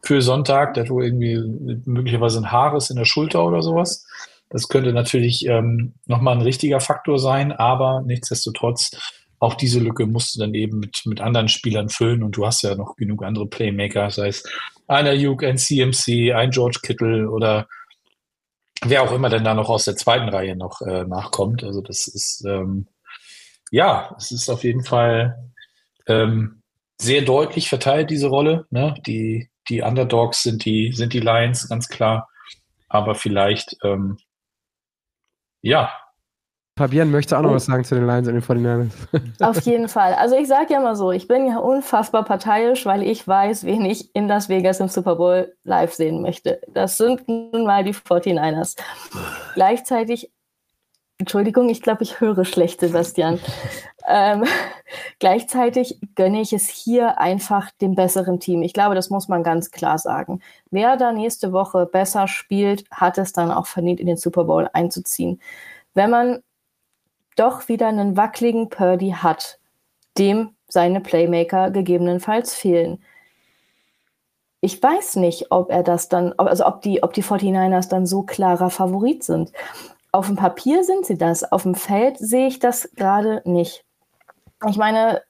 für 0.03 0.21
Sonntag. 0.21 0.73
Der 0.73 0.85
hat 0.85 0.89
wohl 0.89 1.03
irgendwie 1.03 1.37
möglicherweise 1.85 2.39
ein 2.39 2.51
Haares 2.51 2.89
in 2.89 2.95
der 2.95 3.05
Schulter 3.05 3.45
oder 3.45 3.61
sowas. 3.61 4.07
Das 4.49 4.69
könnte 4.69 4.93
natürlich 4.93 5.45
ähm, 5.45 5.93
nochmal 6.07 6.35
ein 6.35 6.41
richtiger 6.41 6.79
Faktor 6.79 7.19
sein, 7.19 7.51
aber 7.51 8.01
nichtsdestotrotz 8.01 9.18
auch 9.39 9.55
diese 9.55 9.79
Lücke 9.79 10.05
musst 10.05 10.35
du 10.35 10.39
dann 10.41 10.53
eben 10.53 10.79
mit, 10.79 11.01
mit 11.05 11.21
anderen 11.21 11.47
Spielern 11.47 11.89
füllen 11.89 12.23
und 12.23 12.35
du 12.35 12.45
hast 12.45 12.61
ja 12.61 12.75
noch 12.75 12.95
genug 12.95 13.23
andere 13.23 13.47
Playmaker, 13.47 14.11
sei 14.11 14.27
es 14.27 14.43
einer 14.87 15.11
Ayuk, 15.11 15.43
ein 15.43 15.57
CMC, 15.57 16.33
ein 16.33 16.51
George 16.51 16.79
Kittle 16.81 17.29
oder 17.29 17.67
wer 18.83 19.03
auch 19.03 19.11
immer 19.11 19.29
denn 19.29 19.43
da 19.43 19.53
noch 19.53 19.69
aus 19.69 19.85
der 19.85 19.95
zweiten 19.95 20.29
Reihe 20.29 20.55
noch 20.55 20.81
äh, 20.81 21.05
nachkommt. 21.05 21.63
Also 21.63 21.81
das 21.81 22.07
ist, 22.07 22.43
ähm, 22.45 22.87
ja, 23.71 24.15
es 24.17 24.31
ist 24.31 24.49
auf 24.49 24.63
jeden 24.63 24.83
Fall 24.83 25.51
ähm, 26.07 26.61
sehr 26.97 27.21
deutlich 27.21 27.69
verteilt, 27.69 28.09
diese 28.09 28.27
Rolle. 28.27 28.65
Ne? 28.71 28.95
Die, 29.05 29.49
die 29.69 29.81
Underdogs 29.81 30.43
sind 30.43 30.65
die, 30.65 30.91
sind 30.93 31.13
die 31.13 31.19
Lions, 31.19 31.69
ganz 31.69 31.87
klar. 31.87 32.29
Aber 32.89 33.15
vielleicht, 33.15 33.77
ähm, 33.83 34.17
ja, 35.61 35.91
Fabian 36.79 37.11
möchte 37.11 37.37
auch 37.37 37.41
noch 37.41 37.51
oh. 37.51 37.55
was 37.55 37.65
sagen 37.65 37.83
zu 37.83 37.93
den 37.93 38.07
Lions 38.07 38.29
und 38.29 38.35
den 38.35 38.41
49ers. 38.41 38.89
Auf 39.41 39.59
jeden 39.63 39.89
Fall. 39.89 40.13
Also 40.13 40.37
ich 40.37 40.47
sage 40.47 40.73
ja 40.73 40.79
mal 40.79 40.95
so, 40.95 41.11
ich 41.11 41.27
bin 41.27 41.45
ja 41.45 41.57
unfassbar 41.57 42.23
parteiisch, 42.23 42.85
weil 42.85 43.03
ich 43.03 43.27
weiß, 43.27 43.65
wen 43.65 43.83
ich 43.83 44.15
in 44.15 44.29
Las 44.29 44.47
Vegas 44.47 44.79
im 44.79 44.87
Super 44.87 45.17
Bowl 45.17 45.53
live 45.65 45.93
sehen 45.93 46.21
möchte. 46.21 46.61
Das 46.69 46.95
sind 46.95 47.27
nun 47.27 47.65
mal 47.65 47.83
die 47.83 47.93
49ers. 47.93 48.77
Gleichzeitig, 49.55 50.31
Entschuldigung, 51.17 51.67
ich 51.67 51.81
glaube, 51.81 52.03
ich 52.03 52.21
höre 52.21 52.45
schlecht, 52.45 52.79
Sebastian. 52.79 53.39
ähm, 54.07 54.45
gleichzeitig 55.19 55.99
gönne 56.15 56.39
ich 56.39 56.53
es 56.53 56.69
hier 56.69 57.19
einfach 57.19 57.71
dem 57.81 57.93
besseren 57.93 58.39
Team. 58.39 58.61
Ich 58.61 58.71
glaube, 58.71 58.95
das 58.95 59.09
muss 59.09 59.27
man 59.27 59.43
ganz 59.43 59.71
klar 59.71 59.97
sagen. 59.97 60.39
Wer 60.71 60.95
da 60.95 61.11
nächste 61.11 61.51
Woche 61.51 61.85
besser 61.85 62.29
spielt, 62.29 62.85
hat 62.89 63.17
es 63.17 63.33
dann 63.33 63.51
auch 63.51 63.67
verdient, 63.67 63.99
in 63.99 64.07
den 64.07 64.15
Super 64.15 64.45
Bowl 64.45 64.69
einzuziehen. 64.71 65.41
Wenn 65.93 66.11
man 66.11 66.39
doch 67.39 67.67
wieder 67.67 67.87
einen 67.87 68.17
wackeligen 68.17 68.69
Purdy 68.69 69.11
hat, 69.11 69.59
dem 70.17 70.55
seine 70.67 71.01
Playmaker 71.01 71.71
gegebenenfalls 71.71 72.53
fehlen. 72.53 73.03
Ich 74.61 74.81
weiß 74.81 75.15
nicht, 75.15 75.51
ob 75.51 75.71
er 75.71 75.83
das 75.83 76.09
dann, 76.09 76.33
also 76.33 76.65
ob 76.65 76.81
die, 76.81 77.01
ob 77.01 77.13
die 77.13 77.23
49ers 77.23 77.89
dann 77.89 78.05
so 78.05 78.23
klarer 78.23 78.69
Favorit 78.69 79.23
sind. 79.23 79.51
Auf 80.11 80.27
dem 80.27 80.35
Papier 80.35 80.83
sind 80.83 81.05
sie 81.05 81.17
das, 81.17 81.49
auf 81.49 81.63
dem 81.63 81.75
Feld 81.75 82.17
sehe 82.17 82.47
ich 82.47 82.59
das 82.59 82.89
gerade 82.95 83.41
nicht. 83.45 83.85
Ich 84.67 84.77
meine, 84.77 85.21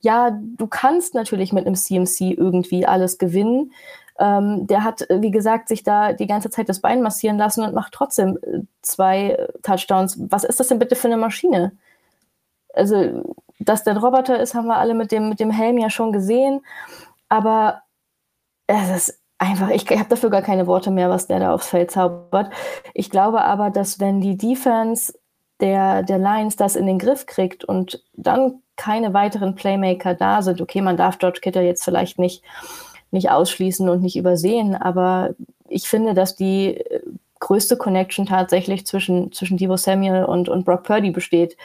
ja, 0.00 0.30
du 0.30 0.66
kannst 0.66 1.14
natürlich 1.14 1.52
mit 1.52 1.66
einem 1.66 1.74
CMC 1.74 2.32
irgendwie 2.36 2.86
alles 2.86 3.18
gewinnen. 3.18 3.72
Ähm, 4.18 4.66
der 4.66 4.84
hat, 4.84 5.06
wie 5.10 5.30
gesagt, 5.30 5.68
sich 5.68 5.82
da 5.82 6.12
die 6.12 6.26
ganze 6.26 6.50
Zeit 6.50 6.68
das 6.68 6.80
Bein 6.80 7.02
massieren 7.02 7.36
lassen 7.38 7.62
und 7.64 7.74
macht 7.74 7.92
trotzdem 7.92 8.38
äh, 8.42 8.60
zwei 8.82 9.46
Touchdowns. 9.62 10.18
Was 10.30 10.44
ist 10.44 10.58
das 10.60 10.68
denn 10.68 10.78
bitte 10.78 10.96
für 10.96 11.08
eine 11.08 11.16
Maschine? 11.16 11.72
Also, 12.74 13.36
dass 13.58 13.84
der 13.84 13.94
ein 13.94 13.98
Roboter 13.98 14.38
ist, 14.40 14.54
haben 14.54 14.66
wir 14.66 14.76
alle 14.76 14.94
mit 14.94 15.12
dem, 15.12 15.28
mit 15.28 15.40
dem 15.40 15.50
Helm 15.50 15.78
ja 15.78 15.90
schon 15.90 16.12
gesehen. 16.12 16.64
Aber 17.28 17.82
es 18.66 18.90
ist 18.90 19.20
einfach, 19.38 19.70
ich, 19.70 19.90
ich 19.90 19.98
habe 19.98 20.08
dafür 20.08 20.30
gar 20.30 20.42
keine 20.42 20.66
Worte 20.66 20.90
mehr, 20.90 21.10
was 21.10 21.26
der 21.26 21.40
da 21.40 21.52
aufs 21.52 21.68
Feld 21.68 21.90
zaubert. 21.90 22.52
Ich 22.94 23.10
glaube 23.10 23.42
aber, 23.42 23.70
dass 23.70 24.00
wenn 24.00 24.20
die 24.20 24.36
Defense 24.36 25.14
der, 25.60 26.02
der 26.02 26.18
Lions 26.18 26.56
das 26.56 26.76
in 26.76 26.86
den 26.86 26.98
Griff 26.98 27.26
kriegt 27.26 27.64
und 27.64 28.02
dann 28.14 28.62
keine 28.76 29.14
weiteren 29.14 29.54
Playmaker 29.54 30.14
da 30.14 30.42
sind, 30.42 30.60
okay, 30.60 30.82
man 30.82 30.98
darf 30.98 31.18
George 31.18 31.40
Kittle 31.40 31.62
jetzt 31.62 31.84
vielleicht 31.84 32.18
nicht, 32.18 32.44
nicht 33.10 33.30
ausschließen 33.30 33.88
und 33.88 34.02
nicht 34.02 34.16
übersehen, 34.16 34.74
aber 34.74 35.30
ich 35.68 35.88
finde, 35.88 36.14
dass 36.14 36.36
die 36.36 36.76
äh, 36.76 37.00
größte 37.40 37.76
Connection 37.76 38.26
tatsächlich 38.26 38.86
zwischen, 38.86 39.32
zwischen 39.32 39.56
Debo 39.56 39.76
Samuel 39.76 40.24
und, 40.24 40.48
und 40.48 40.64
Brock 40.64 40.84
Purdy 40.84 41.10
besteht 41.10 41.56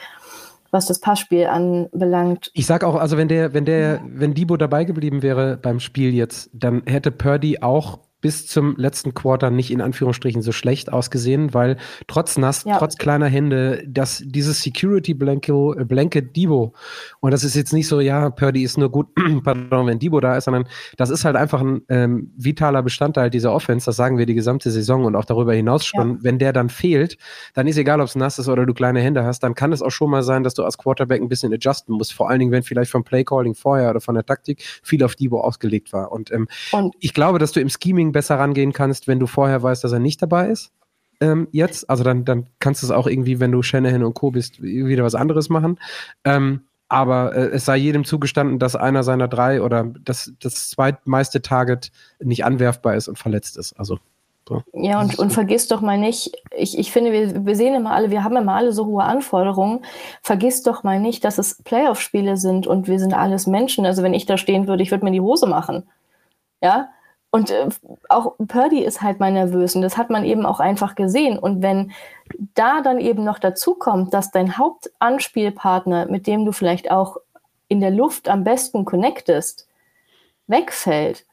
was 0.72 0.86
das 0.86 0.98
Passspiel 1.00 1.46
anbelangt. 1.46 2.50
Ich 2.54 2.66
sag 2.66 2.82
auch, 2.82 2.94
also 2.96 3.18
wenn 3.18 3.28
der, 3.28 3.52
wenn 3.52 3.66
der, 3.66 4.00
wenn 4.06 4.34
Debo 4.34 4.56
dabei 4.56 4.84
geblieben 4.84 5.22
wäre 5.22 5.58
beim 5.58 5.78
Spiel 5.78 6.14
jetzt, 6.14 6.50
dann 6.54 6.82
hätte 6.86 7.10
Purdy 7.12 7.58
auch 7.60 7.98
bis 8.22 8.46
zum 8.46 8.74
letzten 8.76 9.12
Quarter 9.12 9.50
nicht 9.50 9.70
in 9.70 9.82
Anführungsstrichen 9.82 10.40
so 10.40 10.52
schlecht 10.52 10.90
ausgesehen, 10.90 11.52
weil 11.52 11.76
trotz 12.06 12.38
nass, 12.38 12.64
ja. 12.64 12.78
trotz 12.78 12.96
kleiner 12.96 13.26
Hände, 13.26 13.84
dass 13.86 14.22
dieses 14.24 14.62
Security 14.62 15.12
Blanket, 15.12 15.86
Blanket 15.88 16.34
Debo, 16.34 16.72
und 17.20 17.32
das 17.32 17.44
ist 17.44 17.54
jetzt 17.54 17.72
nicht 17.72 17.88
so, 17.88 18.00
ja, 18.00 18.30
Purdy 18.30 18.62
ist 18.62 18.78
nur 18.78 18.90
gut, 18.90 19.08
pardon, 19.44 19.86
wenn 19.86 19.98
Debo 19.98 20.20
da 20.20 20.36
ist, 20.36 20.44
sondern 20.44 20.64
das 20.96 21.10
ist 21.10 21.24
halt 21.24 21.36
einfach 21.36 21.60
ein 21.60 21.82
ähm, 21.88 22.32
vitaler 22.36 22.82
Bestandteil 22.82 23.28
dieser 23.28 23.52
Offense, 23.52 23.86
das 23.86 23.96
sagen 23.96 24.16
wir 24.16 24.26
die 24.26 24.34
gesamte 24.34 24.70
Saison 24.70 25.04
und 25.04 25.16
auch 25.16 25.24
darüber 25.24 25.52
hinaus 25.52 25.84
schon. 25.84 26.10
Ja. 26.10 26.18
Wenn 26.22 26.38
der 26.38 26.52
dann 26.52 26.68
fehlt, 26.68 27.18
dann 27.54 27.66
ist 27.66 27.76
egal, 27.76 28.00
ob 28.00 28.06
es 28.06 28.14
nass 28.14 28.38
ist 28.38 28.48
oder 28.48 28.64
du 28.64 28.72
kleine 28.72 29.00
Hände 29.00 29.24
hast, 29.24 29.40
dann 29.40 29.54
kann 29.54 29.72
es 29.72 29.82
auch 29.82 29.90
schon 29.90 30.10
mal 30.10 30.22
sein, 30.22 30.44
dass 30.44 30.54
du 30.54 30.62
als 30.62 30.78
Quarterback 30.78 31.20
ein 31.20 31.28
bisschen 31.28 31.52
adjusten 31.52 31.96
musst, 31.96 32.12
vor 32.12 32.30
allen 32.30 32.38
Dingen, 32.38 32.52
wenn 32.52 32.62
vielleicht 32.62 32.92
vom 32.92 33.02
Playcalling 33.02 33.54
vorher 33.54 33.90
oder 33.90 34.00
von 34.00 34.14
der 34.14 34.24
Taktik 34.24 34.62
viel 34.82 35.02
auf 35.02 35.16
Debo 35.16 35.40
ausgelegt 35.40 35.92
war. 35.92 36.12
Und, 36.12 36.30
ähm, 36.30 36.46
und 36.70 36.94
ich 37.00 37.14
glaube, 37.14 37.38
dass 37.38 37.50
du 37.50 37.60
im 37.60 37.68
Scheming 37.68 38.11
besser 38.12 38.38
rangehen 38.38 38.72
kannst, 38.72 39.08
wenn 39.08 39.18
du 39.18 39.26
vorher 39.26 39.62
weißt, 39.62 39.82
dass 39.84 39.92
er 39.92 39.98
nicht 39.98 40.22
dabei 40.22 40.48
ist. 40.48 40.72
Ähm, 41.20 41.48
jetzt. 41.52 41.88
Also 41.88 42.04
dann, 42.04 42.24
dann 42.24 42.46
kannst 42.58 42.82
du 42.82 42.86
es 42.86 42.90
auch 42.90 43.06
irgendwie, 43.06 43.40
wenn 43.40 43.52
du 43.52 43.62
Shanahan 43.62 44.02
und 44.02 44.14
Co. 44.14 44.30
bist, 44.30 44.62
wieder 44.62 45.04
was 45.04 45.14
anderes 45.14 45.48
machen. 45.48 45.78
Ähm, 46.24 46.62
aber 46.88 47.34
äh, 47.34 47.46
es 47.52 47.64
sei 47.64 47.76
jedem 47.78 48.04
zugestanden, 48.04 48.58
dass 48.58 48.76
einer 48.76 49.02
seiner 49.02 49.26
drei 49.26 49.62
oder 49.62 49.84
das, 50.04 50.32
das 50.40 50.68
zweitmeiste 50.68 51.40
Target 51.40 51.90
nicht 52.20 52.44
anwerfbar 52.44 52.96
ist 52.96 53.08
und 53.08 53.18
verletzt 53.18 53.56
ist. 53.56 53.72
Also. 53.78 53.98
So. 54.46 54.62
Ja, 54.74 55.00
und, 55.00 55.18
und 55.18 55.32
vergiss 55.32 55.68
doch 55.68 55.80
mal 55.80 55.96
nicht, 55.96 56.32
ich, 56.54 56.76
ich 56.76 56.90
finde, 56.90 57.12
wir, 57.12 57.46
wir 57.46 57.54
sehen 57.54 57.74
immer 57.74 57.92
alle, 57.92 58.10
wir 58.10 58.24
haben 58.24 58.36
immer 58.36 58.54
alle 58.54 58.72
so 58.72 58.86
hohe 58.86 59.04
Anforderungen. 59.04 59.84
Vergiss 60.20 60.62
doch 60.62 60.82
mal 60.82 60.98
nicht, 60.98 61.24
dass 61.24 61.38
es 61.38 61.62
Playoff-Spiele 61.62 62.36
sind 62.36 62.66
und 62.66 62.88
wir 62.88 62.98
sind 62.98 63.14
alles 63.14 63.46
Menschen. 63.46 63.86
Also 63.86 64.02
wenn 64.02 64.14
ich 64.14 64.26
da 64.26 64.36
stehen 64.36 64.66
würde, 64.66 64.82
ich 64.82 64.90
würde 64.90 65.04
mir 65.04 65.12
die 65.12 65.20
Hose 65.20 65.46
machen. 65.46 65.84
Ja, 66.60 66.88
und 67.32 67.50
äh, 67.50 67.68
auch 68.10 68.34
Purdy 68.46 68.84
ist 68.84 69.00
halt 69.00 69.18
mal 69.18 69.32
nervös 69.32 69.74
und 69.74 69.80
das 69.80 69.96
hat 69.96 70.10
man 70.10 70.24
eben 70.24 70.44
auch 70.44 70.60
einfach 70.60 70.94
gesehen. 70.94 71.38
Und 71.38 71.62
wenn 71.62 71.92
da 72.54 72.82
dann 72.82 73.00
eben 73.00 73.24
noch 73.24 73.38
dazu 73.38 73.74
kommt, 73.74 74.12
dass 74.12 74.30
dein 74.30 74.58
Hauptanspielpartner, 74.58 76.06
mit 76.06 76.26
dem 76.26 76.44
du 76.44 76.52
vielleicht 76.52 76.90
auch 76.90 77.16
in 77.68 77.80
der 77.80 77.90
Luft 77.90 78.28
am 78.28 78.44
besten 78.44 78.84
connectest, 78.84 79.66
wegfällt, 80.46 81.24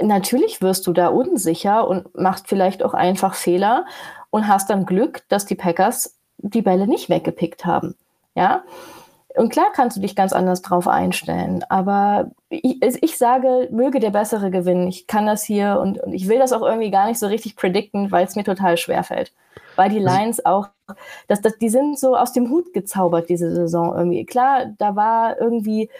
natürlich 0.00 0.62
wirst 0.62 0.86
du 0.86 0.94
da 0.94 1.08
unsicher 1.08 1.86
und 1.86 2.16
machst 2.18 2.48
vielleicht 2.48 2.82
auch 2.82 2.94
einfach 2.94 3.34
Fehler 3.34 3.84
und 4.30 4.48
hast 4.48 4.70
dann 4.70 4.86
Glück, 4.86 5.22
dass 5.28 5.44
die 5.44 5.54
Packers 5.54 6.16
die 6.38 6.62
Bälle 6.62 6.86
nicht 6.86 7.10
weggepickt 7.10 7.66
haben. 7.66 7.94
Ja, 8.34 8.64
und 9.36 9.50
klar 9.50 9.66
kannst 9.74 9.96
du 9.96 10.00
dich 10.00 10.16
ganz 10.16 10.32
anders 10.32 10.62
drauf 10.62 10.88
einstellen, 10.88 11.64
aber 11.68 12.30
ich, 12.48 12.82
ich, 12.82 13.18
sage, 13.18 13.68
möge 13.70 14.00
der 14.00 14.10
Bessere 14.10 14.50
gewinnen. 14.50 14.88
Ich 14.88 15.06
kann 15.06 15.26
das 15.26 15.44
hier 15.44 15.78
und, 15.80 15.98
und 15.98 16.12
ich 16.14 16.28
will 16.28 16.38
das 16.38 16.52
auch 16.52 16.62
irgendwie 16.62 16.90
gar 16.90 17.06
nicht 17.06 17.18
so 17.18 17.26
richtig 17.26 17.54
predikten, 17.54 18.10
weil 18.10 18.24
es 18.24 18.34
mir 18.34 18.44
total 18.44 18.76
schwer 18.78 19.04
fällt. 19.04 19.32
Weil 19.74 19.90
die 19.90 20.04
also 20.04 20.18
Lions 20.18 20.46
auch, 20.46 20.68
das, 21.28 21.42
das, 21.42 21.58
die 21.58 21.68
sind 21.68 21.98
so 21.98 22.16
aus 22.16 22.32
dem 22.32 22.48
Hut 22.50 22.72
gezaubert 22.72 23.28
diese 23.28 23.54
Saison 23.54 23.94
irgendwie. 23.94 24.24
Klar, 24.24 24.66
da 24.78 24.96
war 24.96 25.38
irgendwie, 25.38 25.90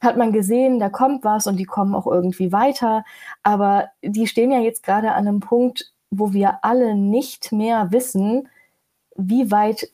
hat 0.00 0.16
man 0.16 0.32
gesehen, 0.32 0.78
da 0.78 0.88
kommt 0.88 1.24
was 1.24 1.48
und 1.48 1.56
die 1.56 1.64
kommen 1.64 1.94
auch 1.94 2.06
irgendwie 2.06 2.52
weiter, 2.52 3.04
aber 3.42 3.88
die 4.02 4.28
stehen 4.28 4.52
ja 4.52 4.60
jetzt 4.60 4.84
gerade 4.84 5.12
an 5.12 5.26
einem 5.26 5.40
Punkt, 5.40 5.92
wo 6.10 6.32
wir 6.32 6.58
alle 6.62 6.94
nicht 6.94 7.50
mehr 7.50 7.90
wissen, 7.90 8.48
wie 9.16 9.50
weit 9.50 9.88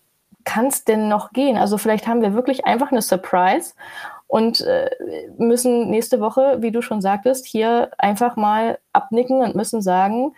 kann 0.44 0.66
es 0.66 0.84
denn 0.84 1.08
noch 1.08 1.32
gehen? 1.32 1.56
Also 1.56 1.78
vielleicht 1.78 2.06
haben 2.06 2.22
wir 2.22 2.34
wirklich 2.34 2.66
einfach 2.66 2.90
eine 2.90 3.02
Surprise 3.02 3.74
und 4.26 4.60
äh, 4.60 4.90
müssen 5.38 5.90
nächste 5.90 6.20
Woche, 6.20 6.58
wie 6.60 6.70
du 6.70 6.82
schon 6.82 7.00
sagtest, 7.00 7.46
hier 7.46 7.90
einfach 7.98 8.36
mal 8.36 8.78
abnicken 8.92 9.40
und 9.40 9.56
müssen 9.56 9.82
sagen, 9.82 10.34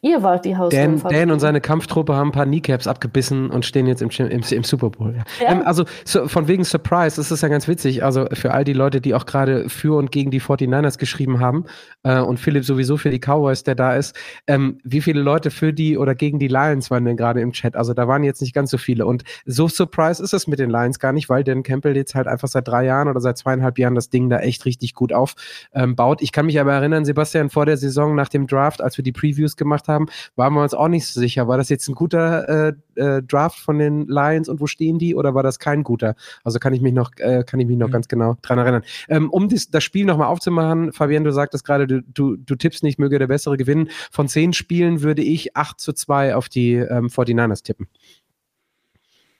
Ihr 0.00 0.22
wart 0.22 0.46
die 0.46 0.56
Hausnummer. 0.56 0.96
Dan, 1.02 1.12
Dan 1.12 1.30
und 1.30 1.40
seine 1.40 1.60
Kampftruppe 1.60 2.14
haben 2.14 2.28
ein 2.28 2.32
paar 2.32 2.46
Kneecaps 2.46 2.86
abgebissen 2.86 3.50
und 3.50 3.66
stehen 3.66 3.86
jetzt 3.86 4.00
im, 4.00 4.08
im, 4.08 4.42
im 4.48 4.64
Super 4.64 4.88
Bowl. 4.88 5.14
Ja. 5.14 5.50
Ähm, 5.50 5.62
also 5.66 5.84
so, 6.04 6.28
von 6.28 6.48
wegen 6.48 6.64
Surprise, 6.64 7.16
das 7.16 7.30
ist 7.30 7.42
ja 7.42 7.48
ganz 7.48 7.68
witzig. 7.68 8.02
Also 8.02 8.26
für 8.32 8.52
all 8.52 8.64
die 8.64 8.72
Leute, 8.72 9.02
die 9.02 9.14
auch 9.14 9.26
gerade 9.26 9.68
für 9.68 9.98
und 9.98 10.10
gegen 10.10 10.30
die 10.30 10.40
49ers 10.40 10.96
geschrieben 10.96 11.40
haben 11.40 11.66
äh, 12.04 12.20
und 12.20 12.40
Philipp 12.40 12.64
sowieso 12.64 12.96
für 12.96 13.10
die 13.10 13.18
Cowboys, 13.18 13.64
der 13.64 13.74
da 13.74 13.94
ist, 13.94 14.16
ähm, 14.46 14.78
wie 14.82 15.02
viele 15.02 15.20
Leute 15.20 15.50
für 15.50 15.74
die 15.74 15.98
oder 15.98 16.14
gegen 16.14 16.38
die 16.38 16.48
Lions 16.48 16.90
waren 16.90 17.04
denn 17.04 17.18
gerade 17.18 17.42
im 17.42 17.52
Chat? 17.52 17.76
Also 17.76 17.92
da 17.92 18.08
waren 18.08 18.24
jetzt 18.24 18.40
nicht 18.40 18.54
ganz 18.54 18.70
so 18.70 18.78
viele. 18.78 19.04
Und 19.04 19.24
so 19.44 19.68
Surprise 19.68 20.22
ist 20.22 20.32
es 20.32 20.46
mit 20.46 20.58
den 20.58 20.70
Lions 20.70 21.00
gar 21.00 21.12
nicht, 21.12 21.28
weil 21.28 21.44
Dan 21.44 21.62
Campbell 21.62 21.96
jetzt 21.96 22.14
halt 22.14 22.28
einfach 22.28 22.48
seit 22.48 22.66
drei 22.66 22.86
Jahren 22.86 23.08
oder 23.08 23.20
seit 23.20 23.36
zweieinhalb 23.36 23.78
Jahren 23.78 23.94
das 23.94 24.08
Ding 24.08 24.30
da 24.30 24.38
echt 24.38 24.64
richtig 24.64 24.94
gut 24.94 25.12
aufbaut. 25.12 25.46
Ähm, 25.74 25.96
ich 26.20 26.32
kann 26.32 26.46
mich 26.46 26.58
aber 26.58 26.72
erinnern, 26.72 27.04
Sebastian, 27.04 27.50
vor 27.50 27.66
der 27.66 27.76
Saison 27.76 28.14
nach 28.14 28.30
dem 28.30 28.46
Draft, 28.46 28.80
als 28.80 28.96
wir 28.96 29.04
die 29.04 29.12
Previews 29.12 29.56
gemacht 29.56 29.81
gemacht 29.82 29.88
haben, 29.88 30.06
waren 30.36 30.54
wir 30.54 30.62
uns 30.62 30.74
auch 30.74 30.88
nicht 30.88 31.06
so 31.06 31.20
sicher. 31.20 31.48
War 31.48 31.56
das 31.56 31.68
jetzt 31.68 31.88
ein 31.88 31.94
guter 31.94 32.68
äh, 32.68 32.72
äh, 32.96 33.22
Draft 33.22 33.58
von 33.58 33.78
den 33.78 34.06
Lions 34.06 34.48
und 34.48 34.60
wo 34.60 34.66
stehen 34.66 34.98
die 34.98 35.14
oder 35.14 35.34
war 35.34 35.42
das 35.42 35.58
kein 35.58 35.82
guter? 35.82 36.14
Also 36.44 36.58
kann 36.58 36.72
ich 36.72 36.80
mich 36.80 36.92
noch, 36.92 37.10
äh, 37.18 37.44
kann 37.44 37.60
ich 37.60 37.66
mich 37.66 37.76
noch 37.76 37.88
mhm. 37.88 37.92
ganz 37.92 38.08
genau 38.08 38.36
dran 38.42 38.58
erinnern. 38.58 38.82
Ähm, 39.08 39.30
um 39.30 39.48
dies, 39.48 39.70
das 39.70 39.84
Spiel 39.84 40.04
nochmal 40.04 40.28
aufzumachen, 40.28 40.92
Fabian, 40.92 41.24
du 41.24 41.32
sagtest 41.32 41.64
gerade, 41.64 41.86
du, 41.86 42.02
du, 42.02 42.36
du 42.36 42.56
tippst 42.56 42.82
nicht, 42.82 42.98
möge 42.98 43.18
der 43.18 43.26
Bessere 43.26 43.56
gewinnen. 43.56 43.90
Von 44.10 44.28
zehn 44.28 44.52
Spielen 44.52 45.02
würde 45.02 45.22
ich 45.22 45.56
8 45.56 45.80
zu 45.80 45.92
2 45.92 46.34
auf 46.34 46.48
die 46.48 46.74
ähm, 46.74 47.06
49ers 47.06 47.62
tippen. 47.62 47.88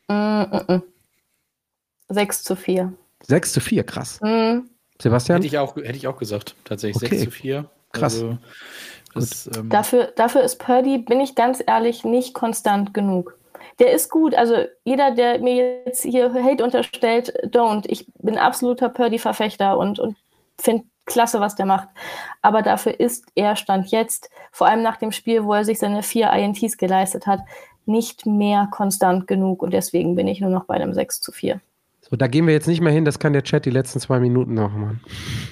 Mm 0.08 0.12
-mm. 0.12 0.82
6 2.08 2.42
zu 2.42 2.56
4. 2.56 2.92
6 3.24 3.52
zu 3.52 3.60
4, 3.60 3.84
krass. 3.84 4.20
Mm. 4.20 4.66
Sebastian? 5.00 5.36
Hätte 5.36 5.46
ich 5.46 5.58
auch, 5.58 5.76
hätte 5.76 5.96
ich 5.96 6.06
auch 6.06 6.18
gesagt, 6.18 6.54
tatsächlich 6.64 6.96
okay. 6.96 7.18
6 7.18 7.24
zu 7.24 7.30
4. 7.30 7.70
Krass. 7.92 8.14
Also, 8.14 8.38
das, 9.14 9.50
ähm 9.56 9.68
dafür, 9.68 10.12
dafür 10.16 10.42
ist 10.42 10.58
Purdy, 10.58 10.98
bin 10.98 11.20
ich 11.20 11.34
ganz 11.34 11.62
ehrlich, 11.66 12.04
nicht 12.04 12.34
konstant 12.34 12.94
genug. 12.94 13.38
Der 13.78 13.92
ist 13.92 14.10
gut. 14.10 14.34
Also 14.34 14.56
jeder, 14.84 15.12
der 15.12 15.40
mir 15.40 15.84
jetzt 15.84 16.02
hier 16.02 16.32
Hate 16.32 16.64
unterstellt, 16.64 17.32
don't. 17.46 17.84
Ich 17.88 18.06
bin 18.18 18.38
absoluter 18.38 18.88
Purdy-Verfechter 18.88 19.78
und, 19.78 19.98
und 19.98 20.16
finde 20.58 20.84
klasse, 21.06 21.40
was 21.40 21.56
der 21.56 21.66
macht. 21.66 21.88
Aber 22.42 22.62
dafür 22.62 22.98
ist 22.98 23.26
er 23.34 23.56
Stand 23.56 23.90
jetzt, 23.90 24.30
vor 24.50 24.68
allem 24.68 24.82
nach 24.82 24.96
dem 24.96 25.12
Spiel, 25.12 25.44
wo 25.44 25.54
er 25.54 25.64
sich 25.64 25.78
seine 25.78 26.02
vier 26.02 26.32
INTs 26.32 26.76
geleistet 26.76 27.26
hat, 27.26 27.40
nicht 27.86 28.26
mehr 28.26 28.68
konstant 28.70 29.26
genug. 29.26 29.62
Und 29.62 29.72
deswegen 29.72 30.14
bin 30.14 30.28
ich 30.28 30.40
nur 30.40 30.50
noch 30.50 30.64
bei 30.64 30.74
einem 30.74 30.94
6 30.94 31.20
zu 31.20 31.32
4. 31.32 31.60
So, 32.00 32.16
da 32.16 32.26
gehen 32.26 32.46
wir 32.46 32.54
jetzt 32.54 32.68
nicht 32.68 32.80
mehr 32.80 32.92
hin, 32.92 33.04
das 33.04 33.18
kann 33.18 33.32
der 33.32 33.42
Chat 33.42 33.64
die 33.64 33.70
letzten 33.70 34.00
zwei 34.00 34.20
Minuten 34.20 34.54
noch 34.54 34.72
machen. 34.72 35.00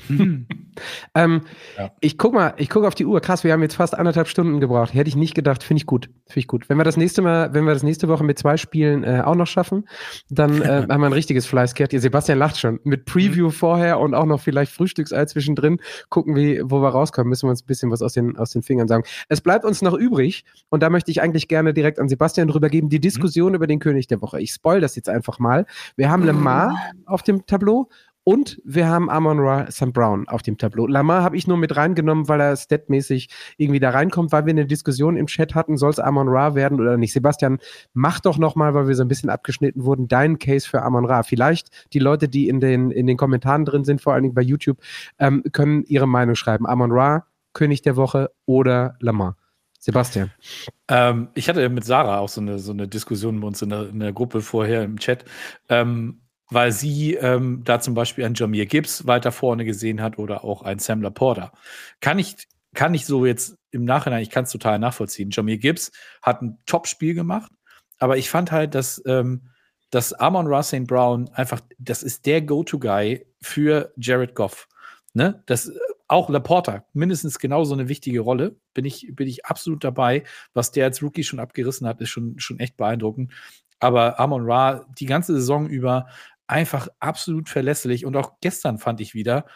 ähm, 1.15 1.43
ja. 1.79 1.91
Ich 2.01 2.19
guck 2.19 2.35
mal, 2.35 2.55
ich 2.57 2.69
gucke 2.69 2.87
auf 2.87 2.95
die 2.95 3.07
Uhr. 3.07 3.21
Krass, 3.21 3.45
wir 3.45 3.53
haben 3.53 3.63
jetzt 3.63 3.77
fast 3.77 3.97
anderthalb 3.97 4.29
Stunden 4.29 4.61
gebraucht. 4.61 4.95
Hätte 4.95 5.09
ich 5.09 5.17
nicht 5.17 5.35
gedacht, 5.35 5.63
finde 5.63 5.79
ich 5.79 5.87
gut. 5.87 6.07
Finde 6.27 6.41
ich 6.41 6.47
gut. 6.47 6.69
Wenn 6.69 6.77
wir 6.77 6.85
das 6.85 6.97
nächste 6.97 7.23
Mal, 7.23 7.53
wenn 7.55 7.65
wir 7.65 7.75
das 7.75 7.83
nächste 7.83 8.09
Woche 8.09 8.25
mit 8.25 8.39
zwei 8.39 8.57
Spielen 8.57 9.05
äh, 9.05 9.23
auch 9.25 9.35
noch 9.35 9.47
schaffen, 9.47 9.89
dann 10.29 10.63
äh, 10.63 10.67
haben 10.89 11.01
wir 11.01 11.07
ein 11.07 11.13
richtiges 11.13 11.47
Fleißkehrt. 11.47 11.93
Sebastian 11.93 12.39
lacht 12.39 12.59
schon. 12.59 12.81
Mit 12.85 13.05
Preview 13.05 13.47
mhm. 13.47 13.53
vorher 13.53 14.01
und 14.01 14.15
auch 14.15 14.27
noch 14.27 14.41
vielleicht 14.41 14.73
Frühstücksei 14.73 15.25
zwischendrin 15.27 15.81
gucken, 16.09 16.37
wie, 16.37 16.61
wo 16.65 16.81
wir 16.81 16.89
rauskommen, 16.89 17.29
müssen 17.29 17.47
wir 17.47 17.51
uns 17.51 17.63
ein 17.63 17.67
bisschen 17.67 17.91
was 17.91 18.03
aus 18.03 18.13
den, 18.13 18.37
aus 18.37 18.51
den 18.51 18.63
Fingern 18.63 18.89
sagen. 18.89 19.05
Es 19.29 19.41
bleibt 19.41 19.65
uns 19.65 19.83
noch 19.83 19.95
übrig 19.95 20.45
und 20.69 20.83
da 20.83 20.91
möchte 20.91 21.11
ich 21.11 21.23
eigentlich 21.23 21.49
gerne 21.49 21.75
direkt 21.75 21.99
an 21.99 22.09
Sebastian 22.09 22.49
drüber 22.49 22.69
geben, 22.69 22.89
die 22.89 23.01
Diskussion 23.01 23.51
mhm. 23.51 23.57
über 23.57 23.67
den 23.67 23.79
König 23.79 24.07
der 24.07 24.23
Woche. 24.23 24.41
Ich 24.41 24.53
spoil 24.53 24.81
das 24.81 24.97
jetzt 24.97 25.09
einfach 25.09 25.39
mal. 25.39 25.67
Wir 25.97 26.11
haben 26.11 26.25
Le 26.25 26.33
Mans 26.33 26.79
auf 27.07 27.23
dem 27.23 27.47
Tableau 27.47 27.89
Und 28.23 28.61
wir 28.65 28.87
haben 28.87 29.09
Amon 29.09 29.39
Ra 29.41 29.71
St. 29.71 29.93
Brown 29.93 30.29
auf 30.29 30.43
dem 30.43 30.59
Tableau. 30.59 30.87
Lamar 30.87 31.23
habe 31.23 31.37
ich 31.37 31.47
nur 31.47 31.57
mit 31.57 31.75
reingenommen, 31.77 32.29
weil 32.29 32.41
er 32.41 32.55
statmäßig 32.57 33.29
irgendwie 33.57 33.81
da 33.81 33.91
reinkommt, 33.91 34.31
weil 34.31 34.45
wir 34.45 34.51
eine 34.51 34.67
Diskussion 34.67 35.17
im 35.17 35.27
Chat 35.27 35.55
hatten, 35.55 35.79
soll 35.79 35.91
es 35.91 35.99
Amon 35.99 36.29
Ra 36.29 36.55
werden 36.55 36.81
oder 36.81 36.97
nicht. 36.97 37.13
Sebastian, 37.13 37.59
mach 37.95 38.21
doch 38.21 38.37
nochmal, 38.37 38.75
weil 38.75 38.89
wir 38.89 38.95
so 38.95 39.03
ein 39.03 39.09
bisschen 39.09 39.31
abgeschnitten 39.31 39.85
wurden, 39.85 40.07
deinen 40.07 40.39
Case 40.39 40.69
für 40.69 40.83
Amon 40.83 41.07
Ra. 41.07 41.23
Vielleicht 41.23 41.71
die 41.93 41.99
Leute, 41.99 42.29
die 42.29 42.49
in 42.49 42.61
den, 42.61 42.91
in 42.91 43.07
den 43.07 43.17
Kommentaren 43.17 43.65
drin 43.65 43.85
sind, 43.85 44.03
vor 44.03 44.13
allen 44.13 44.23
Dingen 44.25 44.35
bei 44.35 44.43
YouTube, 44.43 44.79
ähm, 45.19 45.43
können 45.53 45.85
ihre 45.85 46.07
Meinung 46.07 46.35
schreiben. 46.35 46.67
Amon 46.67 46.93
Ra, 46.93 47.27
König 47.55 47.83
der 47.83 47.97
Woche 47.97 48.31
oder 48.45 48.97
Lamar. 49.01 49.37
Sebastian. 49.81 50.31
Ähm, 50.89 51.29
ich 51.35 51.49
hatte 51.49 51.67
mit 51.71 51.85
Sarah 51.85 52.19
auch 52.19 52.29
so 52.29 52.43
eine, 52.43 52.59
so 52.59 52.73
eine 52.73 52.87
Diskussion 52.87 53.41
bei 53.41 53.47
uns 53.47 53.63
in 53.63 53.71
der, 53.71 53.89
in 53.89 53.99
der 53.99 54.13
Gruppe 54.13 54.43
vorher 54.43 54.83
im 54.83 54.99
Chat. 54.99 55.25
Ähm, 55.71 56.20
weil 56.51 56.73
sie 56.73 57.15
ähm, 57.15 57.63
da 57.65 57.81
zum 57.81 57.95
Beispiel 57.95 58.25
einen 58.25 58.35
Jamir 58.35 58.67
Gibbs 58.67 59.07
weiter 59.07 59.33
vorne 59.33 59.65
gesehen 59.65 60.03
hat 60.03 60.19
oder 60.19 60.45
auch 60.45 60.63
einen 60.63 60.81
Sam 60.81 61.03
Laporta. 61.03 61.53
Kann 62.01 62.19
ich, 62.19 62.37
kann 62.75 62.95
ich 62.95 63.07
so 63.07 63.27
jetzt 63.27 63.57
im 63.71 63.85
Nachhinein, 63.85 64.23
ich 64.23 64.31
kann 64.31 64.45
es 64.45 64.51
total 64.51 64.79
nachvollziehen. 64.79 65.31
Jamir 65.31 65.59
Gibbs 65.59 65.93
hat 66.23 66.43
ein 66.43 66.59
Top-Spiel 66.67 67.15
gemacht, 67.15 67.51
aber 67.99 68.17
ich 68.17 68.31
fand 68.31 68.53
halt, 68.53 68.75
dass, 68.75 69.03
ähm, 69.07 69.51
dass 69.91 70.13
Amon 70.13 70.63
St. 70.63 70.87
Brown 70.87 71.29
einfach, 71.31 71.61
das 71.79 72.03
ist 72.03 72.27
der 72.27 72.43
Go-To-Guy 72.43 73.27
für 73.41 73.93
Jared 73.97 74.35
Goff. 74.35 74.69
Ne? 75.15 75.43
Das, 75.47 75.71
auch 76.11 76.29
Laporta, 76.29 76.85
mindestens 76.93 77.39
genauso 77.39 77.73
eine 77.73 77.89
wichtige 77.89 78.21
Rolle. 78.21 78.57
Bin 78.75 78.85
ich, 78.85 79.13
bin 79.13 79.29
ich 79.29 79.47
absolut 79.47 79.85
dabei. 79.85 80.25
Was 80.55 80.73
der 80.73 80.87
als 80.87 81.03
Rookie 81.03 81.23
schon 81.23 81.39
abgerissen 81.39 81.87
hat, 81.87 82.01
ist 82.01 82.09
schon, 82.09 82.37
schon 82.41 82.59
echt 82.59 82.77
beeindruckend. 82.77 83.33
Aber 83.79 84.19
Amon 84.19 84.45
Ra 84.45 84.87
die 84.99 85.07
ganze 85.07 85.35
Saison 85.35 85.69
über 85.69 86.09
einfach 86.51 86.89
absolut 86.99 87.49
verlässlich. 87.49 88.05
Und 88.05 88.17
auch 88.17 88.41
gestern 88.41 88.79
fand 88.79 89.01
ich 89.01 89.15
wieder, 89.15 89.47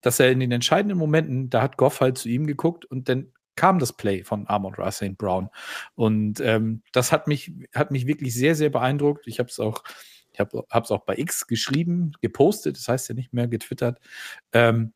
dass 0.00 0.20
er 0.20 0.30
in 0.30 0.40
den 0.40 0.52
entscheidenden 0.52 0.98
Momenten, 0.98 1.50
da 1.50 1.62
hat 1.62 1.76
Goff 1.76 2.00
halt 2.00 2.18
zu 2.18 2.28
ihm 2.28 2.46
geguckt 2.46 2.84
und 2.84 3.08
dann 3.08 3.32
kam 3.54 3.78
das 3.78 3.92
Play 3.92 4.24
von 4.24 4.46
Armand 4.46 4.78
Ra. 4.78 4.90
Brown. 5.16 5.48
Und 5.94 6.40
ähm, 6.40 6.82
das 6.92 7.12
hat 7.12 7.28
mich, 7.28 7.52
hat 7.74 7.90
mich 7.90 8.06
wirklich 8.06 8.34
sehr, 8.34 8.54
sehr 8.54 8.70
beeindruckt. 8.70 9.26
Ich 9.26 9.38
habe 9.38 9.48
es 9.48 9.60
auch, 9.60 9.84
ich 10.32 10.40
habe 10.40 10.64
es 10.72 10.90
auch 10.90 11.04
bei 11.04 11.16
X 11.16 11.46
geschrieben, 11.46 12.12
gepostet, 12.20 12.76
das 12.76 12.88
heißt 12.88 13.08
ja 13.10 13.14
nicht 13.14 13.32
mehr 13.32 13.48
getwittert. 13.48 14.00
Ähm, 14.52 14.92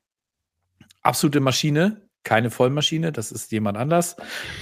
absolute 1.02 1.40
Maschine 1.40 2.05
keine 2.26 2.50
Vollmaschine, 2.50 3.12
das 3.12 3.30
ist 3.30 3.52
jemand 3.52 3.78
anders. 3.78 4.16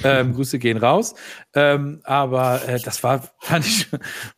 Ähm, 0.04 0.34
Grüße 0.34 0.58
gehen 0.58 0.76
raus. 0.76 1.14
Ähm, 1.54 2.00
aber 2.04 2.68
äh, 2.68 2.78
das 2.78 3.02
war, 3.02 3.22
fand 3.40 3.66
ich, 3.66 3.88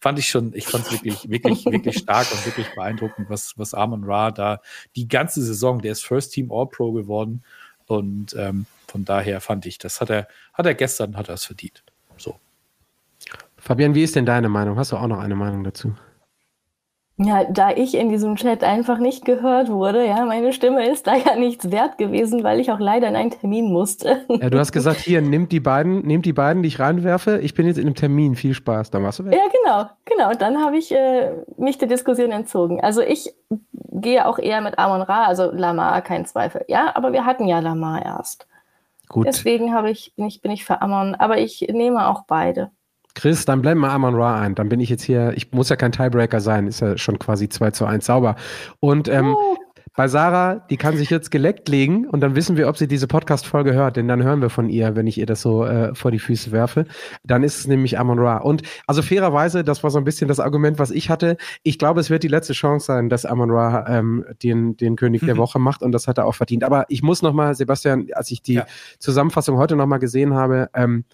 fand 0.01 0.19
ich 0.21 0.29
schon, 0.29 0.55
ich 0.55 0.69
fand 0.69 0.87
es 0.87 0.93
wirklich, 0.93 1.29
wirklich, 1.29 1.67
wirklich 1.67 1.99
stark 1.99 2.31
und 2.31 2.47
wirklich 2.47 2.73
beeindruckend, 2.75 3.29
was, 3.29 3.55
was 3.57 3.75
Amon 3.75 4.05
Ra 4.05 4.31
da 4.31 4.61
die 4.95 5.09
ganze 5.09 5.43
Saison, 5.43 5.83
der 5.83 5.93
ist 5.93 6.05
First 6.05 6.33
Team 6.33 6.53
All-Pro 6.53 6.93
geworden. 6.93 7.43
Und 7.87 8.35
ähm, 8.39 8.67
von 8.87 9.05
daher 9.05 9.41
fand 9.41 9.67
ich, 9.67 9.79
das 9.79 10.01
hat 10.01 10.09
er, 10.09 10.29
hat 10.55 10.67
er 10.67 10.75
gestern, 10.75 11.17
hat 11.17 11.29
er 11.29 11.35
es 11.35 11.45
verdient. 11.45 11.83
So. 12.17 12.39
Fabian, 13.59 13.97
wie 13.97 14.05
ist 14.05 14.15
denn 14.15 14.25
deine 14.27 14.49
Meinung? 14.49 14.79
Hast 14.79 14.93
du 14.93 14.97
auch 14.97 15.09
noch 15.09 15.19
eine 15.19 15.35
Meinung 15.35 15.65
dazu? 15.65 15.97
Ja, 17.19 17.45
da 17.45 17.71
ich 17.71 17.95
in 17.95 18.11
diesem 18.11 18.37
Chat 18.37 18.63
einfach 18.63 18.99
nicht 18.99 19.25
gehört 19.25 19.71
wurde, 19.71 20.07
ja, 20.07 20.27
meine 20.27 20.53
Stimme 20.53 20.87
ist 20.87 21.07
da 21.07 21.15
ja 21.15 21.35
nichts 21.37 21.71
wert 21.71 21.97
gewesen, 21.97 22.45
weil 22.45 22.61
ich 22.61 22.71
auch 22.71 22.79
leider 22.79 23.09
in 23.09 23.17
einen 23.17 23.31
Termin 23.31 23.73
musste. 23.73 24.27
Ja, 24.29 24.51
du 24.51 24.59
hast 24.59 24.73
gesagt, 24.73 24.99
hier, 24.99 25.23
nimm 25.23 25.49
die 25.49 25.61
beiden, 25.61 26.07
nimm 26.07 26.21
die 26.21 26.35
beiden, 26.35 26.63
die 26.63 26.69
ich 26.69 26.79
reinwerfe. 26.79 27.39
Ich 27.39 27.55
bin 27.55 27.67
jetzt 27.67 27.79
in 27.79 27.87
einem 27.87 27.95
Termin, 27.95 28.35
viel 28.35 28.53
Spaß. 28.53 28.91
Dann 28.91 29.03
warst 29.03 29.21
du 29.21 29.25
weg. 29.25 29.35
Ja, 29.35 29.49
genau, 29.49 29.91
genau. 30.05 30.39
Dann 30.39 30.63
habe 30.63 30.77
ich 30.77 30.93
äh, 30.93 31.33
mich 31.57 31.79
der 31.79 31.89
Diskussion 31.89 32.33
entzogen. 32.33 32.83
Also 32.83 33.01
ich 33.01 33.35
gehe 33.93 34.27
auch 34.27 34.39
eher 34.39 34.61
mit 34.61 34.79
Amon 34.79 35.01
Ra, 35.01 35.25
also 35.25 35.51
Lamar, 35.51 36.03
kein 36.03 36.27
Zweifel. 36.27 36.67
Ja, 36.69 36.93
aber 36.95 37.15
wir 37.15 37.25
hatten 37.25 37.47
ja 37.47 37.61
Lamar 37.61 38.05
erst. 38.05 38.47
Gut. 39.09 39.27
Deswegen 39.27 39.73
habe 39.73 39.91
ich, 39.91 40.13
bin 40.17 40.27
ich, 40.27 40.43
bin 40.43 40.51
ich 40.51 40.67
für 40.67 40.83
Amon, 40.83 41.15
aber 41.15 41.39
ich 41.39 41.67
nehme 41.73 42.09
auch 42.09 42.25
beide. 42.27 42.71
Chris, 43.17 43.47
dann 43.47 43.63
blenden 43.63 43.81
wir 43.81 43.91
Amon 43.91 44.15
Ra 44.15 44.39
ein. 44.39 44.55
Dann 44.55 44.69
bin 44.69 44.79
ich 44.79 44.91
jetzt 44.91 45.03
hier, 45.03 45.33
ich 45.35 45.51
muss 45.51 45.71
ja 45.71 45.77
kein 45.77 45.91
Tiebreaker 45.91 46.41
sein, 46.41 46.67
ist 46.67 46.81
ja 46.81 46.99
schon 46.99 47.19
quasi 47.19 47.49
2 47.49 47.71
zu 47.71 47.87
1 47.87 48.05
sauber. 48.05 48.37
Und 48.79 49.09
ähm, 49.09 49.35
oh. 49.35 49.57
bei 49.97 50.07
Sarah, 50.07 50.57
die 50.69 50.77
kann 50.77 50.99
sich 50.99 51.09
jetzt 51.09 51.31
geleckt 51.31 51.67
legen 51.71 52.07
und 52.07 52.21
dann 52.21 52.37
wissen 52.37 52.59
wir, 52.59 52.69
ob 52.69 52.77
sie 52.77 52.87
diese 52.87 53.07
Podcast-Folge 53.07 53.73
hört, 53.73 53.97
denn 53.97 54.07
dann 54.07 54.23
hören 54.23 54.43
wir 54.43 54.51
von 54.51 54.69
ihr, 54.69 54.97
wenn 54.97 55.07
ich 55.07 55.17
ihr 55.17 55.25
das 55.25 55.41
so 55.41 55.65
äh, 55.65 55.95
vor 55.95 56.11
die 56.11 56.19
Füße 56.19 56.53
werfe. 56.53 56.85
Dann 57.25 57.43
ist 57.43 57.59
es 57.59 57.67
nämlich 57.67 57.99
Amon 57.99 58.19
Ra. 58.19 58.37
Und 58.37 58.61
also 58.87 59.01
fairerweise, 59.01 59.65
das 59.65 59.83
war 59.83 59.91
so 59.91 59.97
ein 59.97 60.05
bisschen 60.05 60.29
das 60.29 60.39
Argument, 60.39 60.79
was 60.79 60.91
ich 60.91 61.09
hatte. 61.09 61.39
Ich 61.63 61.79
glaube, 61.79 62.01
es 62.01 62.11
wird 62.11 62.23
die 62.23 62.29
letzte 62.29 62.53
Chance 62.53 62.85
sein, 62.85 63.09
dass 63.09 63.25
Amon 63.25 63.51
Ra 63.51 63.87
ähm, 63.89 64.27
den, 64.43 64.77
den 64.77 64.95
König 64.97 65.23
mhm. 65.23 65.27
der 65.29 65.37
Woche 65.39 65.59
macht 65.59 65.83
und 65.83 65.93
das 65.93 66.07
hat 66.07 66.19
er 66.19 66.27
auch 66.27 66.35
verdient. 66.35 66.65
Aber 66.65 66.85
ich 66.91 67.03
muss 67.03 67.23
nochmal, 67.23 67.55
Sebastian, 67.55 68.09
als 68.13 68.31
ich 68.31 68.43
die 68.43 68.55
ja. 68.55 68.67
Zusammenfassung 68.99 69.57
heute 69.57 69.75
nochmal 69.75 70.01
gesehen 70.01 70.35
habe, 70.35 70.69
ähm, 70.75 71.07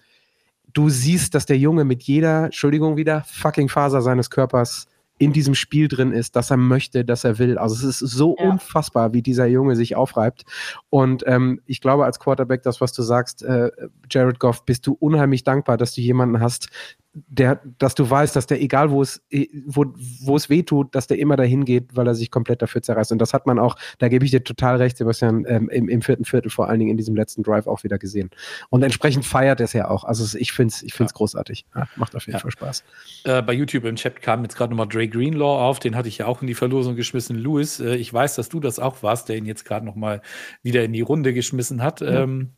du 0.73 0.89
siehst, 0.89 1.35
dass 1.35 1.45
der 1.45 1.57
Junge 1.57 1.85
mit 1.85 2.03
jeder, 2.03 2.45
Entschuldigung 2.45 2.97
wieder, 2.97 3.23
fucking 3.25 3.69
Faser 3.69 4.01
seines 4.01 4.29
Körpers 4.29 4.87
in 5.19 5.31
diesem 5.31 5.55
Spiel 5.55 5.87
drin 5.87 6.11
ist, 6.11 6.35
dass 6.35 6.51
er 6.51 6.57
möchte, 6.57 7.05
dass 7.05 7.23
er 7.23 7.37
will. 7.37 7.57
Also 7.57 7.87
es 7.87 8.01
ist 8.01 8.11
so 8.11 8.35
ja. 8.37 8.49
unfassbar, 8.49 9.13
wie 9.13 9.21
dieser 9.21 9.45
Junge 9.45 9.75
sich 9.75 9.95
aufreibt. 9.95 10.43
Und 10.89 11.23
ähm, 11.27 11.61
ich 11.65 11.81
glaube, 11.81 12.05
als 12.05 12.19
Quarterback, 12.19 12.63
das, 12.63 12.81
was 12.81 12.93
du 12.93 13.03
sagst, 13.03 13.43
äh, 13.43 13.71
Jared 14.09 14.39
Goff, 14.39 14.65
bist 14.65 14.87
du 14.87 14.97
unheimlich 14.99 15.43
dankbar, 15.43 15.77
dass 15.77 15.93
du 15.93 16.01
jemanden 16.01 16.39
hast, 16.39 16.69
der, 17.13 17.61
dass 17.77 17.93
du 17.93 18.09
weißt, 18.09 18.35
dass 18.35 18.47
der, 18.47 18.61
egal 18.61 18.89
wo 18.89 19.01
es, 19.01 19.23
wo, 19.65 19.85
wo 20.21 20.35
es 20.35 20.49
weh 20.49 20.63
tut, 20.63 20.95
dass 20.95 21.05
der 21.05 21.19
immer 21.19 21.35
dahin 21.35 21.63
geht, 21.63 21.95
weil 21.95 22.07
er 22.07 22.15
sich 22.15 22.31
komplett 22.31 22.61
dafür 22.61 22.81
zerreißt. 22.81 23.11
Und 23.11 23.19
das 23.19 23.33
hat 23.33 23.45
man 23.45 23.59
auch, 23.59 23.75
da 23.99 24.09
gebe 24.09 24.25
ich 24.25 24.31
dir 24.31 24.43
total 24.43 24.77
recht, 24.77 24.97
Sebastian, 24.97 25.45
ähm, 25.47 25.69
im, 25.69 25.89
im 25.89 26.01
vierten 26.01 26.25
Viertel 26.25 26.49
vor 26.49 26.69
allen 26.69 26.79
Dingen 26.79 26.91
in 26.91 26.97
diesem 26.97 27.15
letzten 27.15 27.43
Drive 27.43 27.67
auch 27.67 27.83
wieder 27.83 27.99
gesehen. 27.99 28.31
Und 28.69 28.81
entsprechend 28.81 29.25
feiert 29.25 29.59
er 29.59 29.65
es 29.65 29.73
ja 29.73 29.89
auch. 29.89 30.03
Also 30.03 30.37
ich 30.37 30.53
finde 30.53 30.73
es 30.73 30.81
ich 30.81 30.95
find's 30.95 31.13
ja. 31.13 31.17
großartig. 31.17 31.65
Ja, 31.75 31.87
macht 31.97 32.15
auf 32.15 32.25
jeden 32.25 32.37
ja. 32.37 32.39
Fall 32.39 32.51
Spaß. 32.51 32.83
Äh, 33.25 33.41
bei 33.43 33.53
YouTube 33.53 33.85
im 33.85 33.95
Chat 33.95 34.21
kam 34.21 34.41
jetzt 34.43 34.55
gerade 34.55 34.71
nochmal 34.71 34.87
Dre 34.87 35.07
Greenlaw 35.07 35.61
auf, 35.61 35.79
den 35.79 35.95
hatte 35.95 36.07
ich 36.07 36.17
ja 36.17 36.25
auch 36.25 36.41
in 36.41 36.47
die 36.47 36.55
Verlosung 36.55 36.95
geschmissen. 36.95 37.37
Louis, 37.37 37.79
äh, 37.79 37.95
ich 37.95 38.11
weiß, 38.11 38.35
dass 38.35 38.49
du 38.49 38.59
das 38.59 38.79
auch 38.79 39.03
warst, 39.03 39.29
der 39.29 39.37
ihn 39.37 39.45
jetzt 39.45 39.65
gerade 39.65 39.85
nochmal 39.85 40.21
wieder 40.63 40.83
in 40.83 40.93
die 40.93 41.01
Runde 41.01 41.33
geschmissen 41.33 41.83
hat. 41.83 42.01
Ähm, 42.01 42.53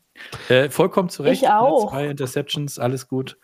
äh, 0.49 0.69
vollkommen 0.69 1.09
zurecht. 1.09 1.43
Ich 1.43 1.49
auch. 1.49 1.91
Zwei 1.91 2.07
Interceptions, 2.07 2.79
alles 2.79 3.07
gut. 3.07 3.37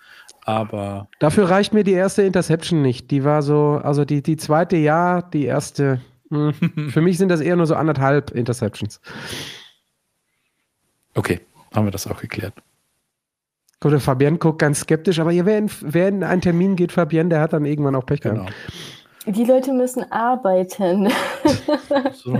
Aber. 0.43 1.07
Dafür 1.19 1.49
reicht 1.49 1.73
mir 1.73 1.83
die 1.83 1.93
erste 1.93 2.23
Interception 2.23 2.81
nicht. 2.81 3.11
Die 3.11 3.23
war 3.23 3.41
so, 3.41 3.79
also 3.83 4.05
die, 4.05 4.21
die 4.21 4.37
zweite 4.37 4.77
ja, 4.77 5.21
die 5.21 5.45
erste. 5.45 6.01
Mh. 6.29 6.53
Hm. 6.59 6.89
Für 6.91 7.01
mich 7.01 7.17
sind 7.17 7.29
das 7.29 7.41
eher 7.41 7.55
nur 7.55 7.67
so 7.67 7.75
anderthalb 7.75 8.31
Interceptions. 8.31 9.01
Okay, 11.13 11.41
haben 11.73 11.85
wir 11.85 11.91
das 11.91 12.07
auch 12.07 12.19
geklärt. 12.19 12.53
Gut, 13.81 13.91
der 13.91 13.99
Fabian 13.99 14.37
guckt 14.37 14.59
ganz 14.59 14.81
skeptisch, 14.81 15.19
aber 15.19 15.31
wer 15.31 15.57
in, 15.57 15.69
wer 15.81 16.07
in 16.07 16.23
einen 16.23 16.41
Termin 16.41 16.75
geht, 16.75 16.91
Fabian, 16.91 17.31
der 17.31 17.41
hat 17.41 17.53
dann 17.53 17.65
irgendwann 17.65 17.95
auch 17.95 18.05
Pech 18.05 18.21
genau. 18.21 18.45
Die 19.27 19.43
Leute 19.45 19.71
müssen 19.71 20.11
arbeiten. 20.11 21.09
so 22.13 22.37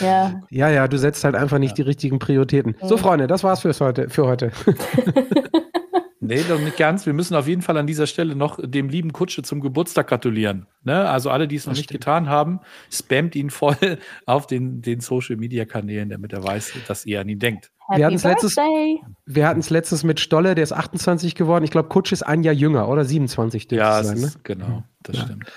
ja. 0.00 0.40
ja, 0.50 0.70
ja, 0.70 0.88
du 0.88 0.96
setzt 0.98 1.24
halt 1.24 1.34
einfach 1.34 1.58
nicht 1.58 1.72
ja. 1.72 1.76
die 1.76 1.82
richtigen 1.82 2.18
Prioritäten. 2.18 2.74
So, 2.82 2.96
Freunde, 2.96 3.26
das 3.26 3.44
war's 3.44 3.60
fürs 3.60 3.80
heute, 3.80 4.08
für 4.08 4.26
heute. 4.26 4.50
Nee, 6.20 6.44
doch 6.46 6.60
nicht 6.60 6.76
ganz. 6.76 7.06
Wir 7.06 7.14
müssen 7.14 7.34
auf 7.34 7.48
jeden 7.48 7.62
Fall 7.62 7.78
an 7.78 7.86
dieser 7.86 8.06
Stelle 8.06 8.36
noch 8.36 8.58
dem 8.62 8.90
lieben 8.90 9.14
Kutsche 9.14 9.42
zum 9.42 9.62
Geburtstag 9.62 10.08
gratulieren. 10.08 10.66
Ne? 10.82 11.08
Also 11.08 11.30
alle, 11.30 11.48
die 11.48 11.56
es 11.56 11.64
noch 11.64 11.70
das 11.70 11.78
nicht 11.78 11.88
stimmt. 11.88 12.00
getan 12.00 12.28
haben, 12.28 12.60
spammt 12.92 13.34
ihn 13.34 13.48
voll 13.48 13.76
auf 14.26 14.46
den, 14.46 14.82
den 14.82 15.00
Social 15.00 15.36
Media 15.36 15.64
Kanälen, 15.64 16.10
damit 16.10 16.34
er 16.34 16.44
weiß, 16.44 16.74
dass 16.86 17.06
ihr 17.06 17.22
an 17.22 17.30
ihn 17.30 17.38
denkt. 17.38 17.70
Wir 17.96 18.06
hatten 18.06 18.16
es 18.16 18.24
letztes, 18.24 18.56
wir 18.56 19.48
hatten 19.48 19.60
es 19.60 19.70
letztes 19.70 20.04
mit 20.04 20.20
Stolle, 20.20 20.54
der 20.54 20.64
ist 20.64 20.72
28 20.72 21.34
geworden. 21.34 21.64
Ich 21.64 21.70
glaube, 21.70 21.88
Kutsche 21.88 22.12
ist 22.12 22.22
ein 22.22 22.42
Jahr 22.42 22.54
jünger 22.54 22.88
oder 22.88 23.04
27. 23.04 23.70
Ja, 23.70 24.02
sein, 24.02 24.18
ne? 24.18 24.32
genau, 24.42 24.82
das 25.02 25.16
ja. 25.16 25.22
stimmt. 25.24 25.52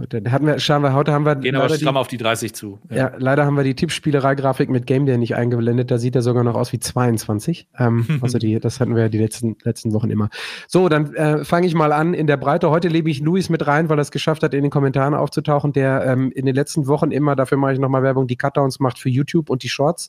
Gut, 0.00 0.14
dann 0.14 0.32
hatten 0.32 0.46
wir, 0.46 0.58
schauen 0.58 0.82
wir, 0.82 0.94
heute 0.94 1.12
haben 1.12 1.26
wir. 1.26 1.36
Gehen 1.36 1.56
aber 1.56 1.68
stramm 1.68 1.98
auf 1.98 2.08
die 2.08 2.16
30 2.16 2.54
zu. 2.54 2.78
Ja. 2.88 2.96
ja, 2.96 3.12
leider 3.18 3.44
haben 3.44 3.54
wir 3.54 3.64
die 3.64 3.74
Tippspielerei-Grafik 3.74 4.70
mit 4.70 4.86
Game 4.86 5.04
Day 5.04 5.18
nicht 5.18 5.34
eingeblendet. 5.34 5.90
Da 5.90 5.98
sieht 5.98 6.16
er 6.16 6.22
sogar 6.22 6.42
noch 6.42 6.54
aus 6.54 6.72
wie 6.72 6.80
22. 6.80 7.68
Ähm, 7.78 8.06
also 8.22 8.38
die, 8.38 8.58
das 8.58 8.80
hatten 8.80 8.94
wir 8.94 9.02
ja 9.02 9.08
die 9.10 9.18
letzten, 9.18 9.56
letzten 9.62 9.92
Wochen 9.92 10.08
immer. 10.08 10.30
So, 10.68 10.88
dann 10.88 11.14
äh, 11.14 11.44
fange 11.44 11.66
ich 11.66 11.74
mal 11.74 11.92
an 11.92 12.14
in 12.14 12.26
der 12.26 12.38
Breite. 12.38 12.70
Heute 12.70 12.88
lebe 12.88 13.10
ich 13.10 13.20
Luis 13.20 13.50
mit 13.50 13.66
rein, 13.66 13.90
weil 13.90 13.98
er 13.98 14.02
es 14.02 14.10
geschafft 14.10 14.42
hat, 14.42 14.54
in 14.54 14.62
den 14.62 14.70
Kommentaren 14.70 15.12
aufzutauchen, 15.12 15.74
der 15.74 16.06
ähm, 16.06 16.32
in 16.32 16.46
den 16.46 16.54
letzten 16.54 16.86
Wochen 16.86 17.10
immer, 17.10 17.36
dafür 17.36 17.58
mache 17.58 17.74
ich 17.74 17.78
nochmal 17.78 18.02
Werbung, 18.02 18.26
die 18.26 18.36
Cutdowns 18.36 18.80
macht 18.80 18.98
für 18.98 19.10
YouTube 19.10 19.50
und 19.50 19.62
die 19.62 19.68
Shorts. 19.68 20.08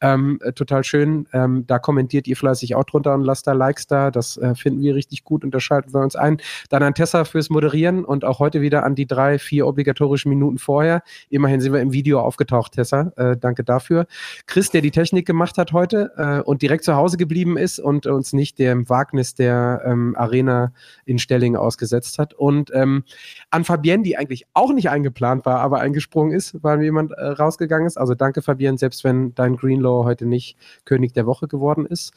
Ähm, 0.00 0.40
äh, 0.42 0.52
total 0.52 0.82
schön. 0.82 1.28
Ähm, 1.32 1.64
da 1.68 1.78
kommentiert 1.78 2.26
ihr 2.26 2.36
fleißig 2.36 2.74
auch 2.74 2.84
drunter 2.84 3.14
und 3.14 3.22
lasst 3.22 3.46
da 3.46 3.52
Likes 3.52 3.86
da. 3.86 4.10
Das 4.10 4.36
äh, 4.36 4.56
finden 4.56 4.80
wir 4.80 4.96
richtig 4.96 5.22
gut 5.22 5.44
und 5.44 5.54
da 5.54 5.60
schalten 5.60 5.94
wir 5.94 6.00
uns 6.00 6.16
ein. 6.16 6.38
Dann 6.70 6.82
an 6.82 6.94
Tessa 6.94 7.24
fürs 7.24 7.50
Moderieren 7.50 8.04
und 8.04 8.24
auch 8.24 8.40
heute 8.40 8.60
wieder 8.60 8.84
an 8.84 8.96
die 8.96 9.06
drei 9.06 9.27
drei, 9.28 9.38
vier 9.38 9.66
obligatorischen 9.66 10.30
Minuten 10.30 10.58
vorher. 10.58 11.02
Immerhin 11.28 11.60
sind 11.60 11.72
wir 11.72 11.80
im 11.80 11.92
Video 11.92 12.20
aufgetaucht, 12.20 12.72
Tessa. 12.72 13.12
Äh, 13.16 13.36
danke 13.36 13.62
dafür. 13.62 14.06
Chris, 14.46 14.70
der 14.70 14.80
die 14.80 14.90
Technik 14.90 15.26
gemacht 15.26 15.58
hat 15.58 15.72
heute 15.72 16.12
äh, 16.16 16.40
und 16.40 16.62
direkt 16.62 16.84
zu 16.84 16.94
Hause 16.94 17.18
geblieben 17.18 17.58
ist 17.58 17.78
und 17.78 18.06
uns 18.06 18.32
nicht 18.32 18.58
dem 18.58 18.88
Wagnis 18.88 19.34
der 19.34 19.82
ähm, 19.84 20.14
Arena 20.16 20.72
in 21.04 21.18
Stelling 21.18 21.56
ausgesetzt 21.56 22.18
hat. 22.18 22.32
Und 22.32 22.70
ähm, 22.72 23.04
an 23.50 23.64
Fabienne, 23.64 24.02
die 24.02 24.16
eigentlich 24.16 24.46
auch 24.54 24.72
nicht 24.72 24.88
eingeplant 24.88 25.44
war, 25.44 25.60
aber 25.60 25.80
eingesprungen 25.80 26.34
ist, 26.34 26.56
weil 26.62 26.82
jemand 26.82 27.12
äh, 27.12 27.26
rausgegangen 27.26 27.86
ist. 27.86 27.98
Also 27.98 28.14
danke, 28.14 28.40
Fabienne, 28.40 28.78
selbst 28.78 29.04
wenn 29.04 29.34
dein 29.34 29.56
Greenlaw 29.56 30.04
heute 30.04 30.24
nicht 30.24 30.56
König 30.86 31.12
der 31.12 31.26
Woche 31.26 31.48
geworden 31.48 31.84
ist. 31.84 32.14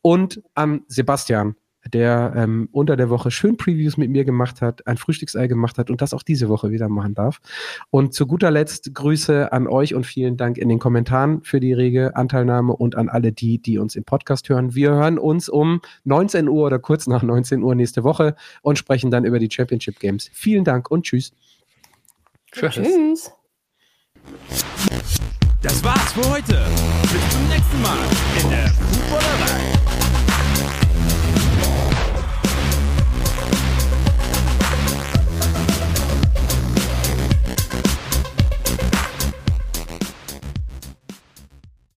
Und 0.00 0.42
an 0.54 0.82
Sebastian, 0.88 1.56
der 1.92 2.32
ähm, 2.36 2.68
unter 2.72 2.96
der 2.96 3.10
Woche 3.10 3.30
schön 3.30 3.56
Previews 3.56 3.96
mit 3.96 4.10
mir 4.10 4.24
gemacht 4.24 4.62
hat, 4.62 4.86
ein 4.86 4.96
Frühstücksei 4.96 5.46
gemacht 5.46 5.78
hat 5.78 5.90
und 5.90 6.00
das 6.00 6.14
auch 6.14 6.22
diese 6.22 6.48
Woche 6.48 6.70
wieder 6.70 6.88
machen 6.88 7.14
darf. 7.14 7.40
Und 7.90 8.14
zu 8.14 8.26
guter 8.26 8.50
Letzt 8.50 8.94
Grüße 8.94 9.52
an 9.52 9.66
euch 9.66 9.94
und 9.94 10.04
vielen 10.04 10.36
Dank 10.36 10.58
in 10.58 10.68
den 10.68 10.78
Kommentaren 10.78 11.42
für 11.42 11.60
die 11.60 11.72
rege 11.72 12.16
Anteilnahme 12.16 12.74
und 12.74 12.96
an 12.96 13.08
alle 13.08 13.32
die, 13.32 13.58
die 13.58 13.78
uns 13.78 13.96
im 13.96 14.04
Podcast 14.04 14.48
hören. 14.48 14.74
Wir 14.74 14.90
hören 14.90 15.18
uns 15.18 15.48
um 15.48 15.80
19 16.04 16.48
Uhr 16.48 16.66
oder 16.66 16.78
kurz 16.78 17.06
nach 17.06 17.22
19 17.22 17.62
Uhr 17.62 17.74
nächste 17.74 18.04
Woche 18.04 18.34
und 18.62 18.78
sprechen 18.78 19.10
dann 19.10 19.24
über 19.24 19.38
die 19.38 19.50
Championship 19.50 20.00
Games. 20.00 20.30
Vielen 20.32 20.64
Dank 20.64 20.90
und 20.90 21.04
tschüss. 21.04 21.32
Tschüss. 22.52 22.74
tschüss. 22.74 23.32
Das 25.62 25.82
war's 25.82 26.12
für 26.12 26.30
heute. 26.30 26.66
Bis 27.02 27.28
zum 27.30 27.48
nächsten 27.48 27.82
Mal 27.82 27.98
in 28.42 28.50
der 28.50 28.68
Fußballerei. 28.68 30.03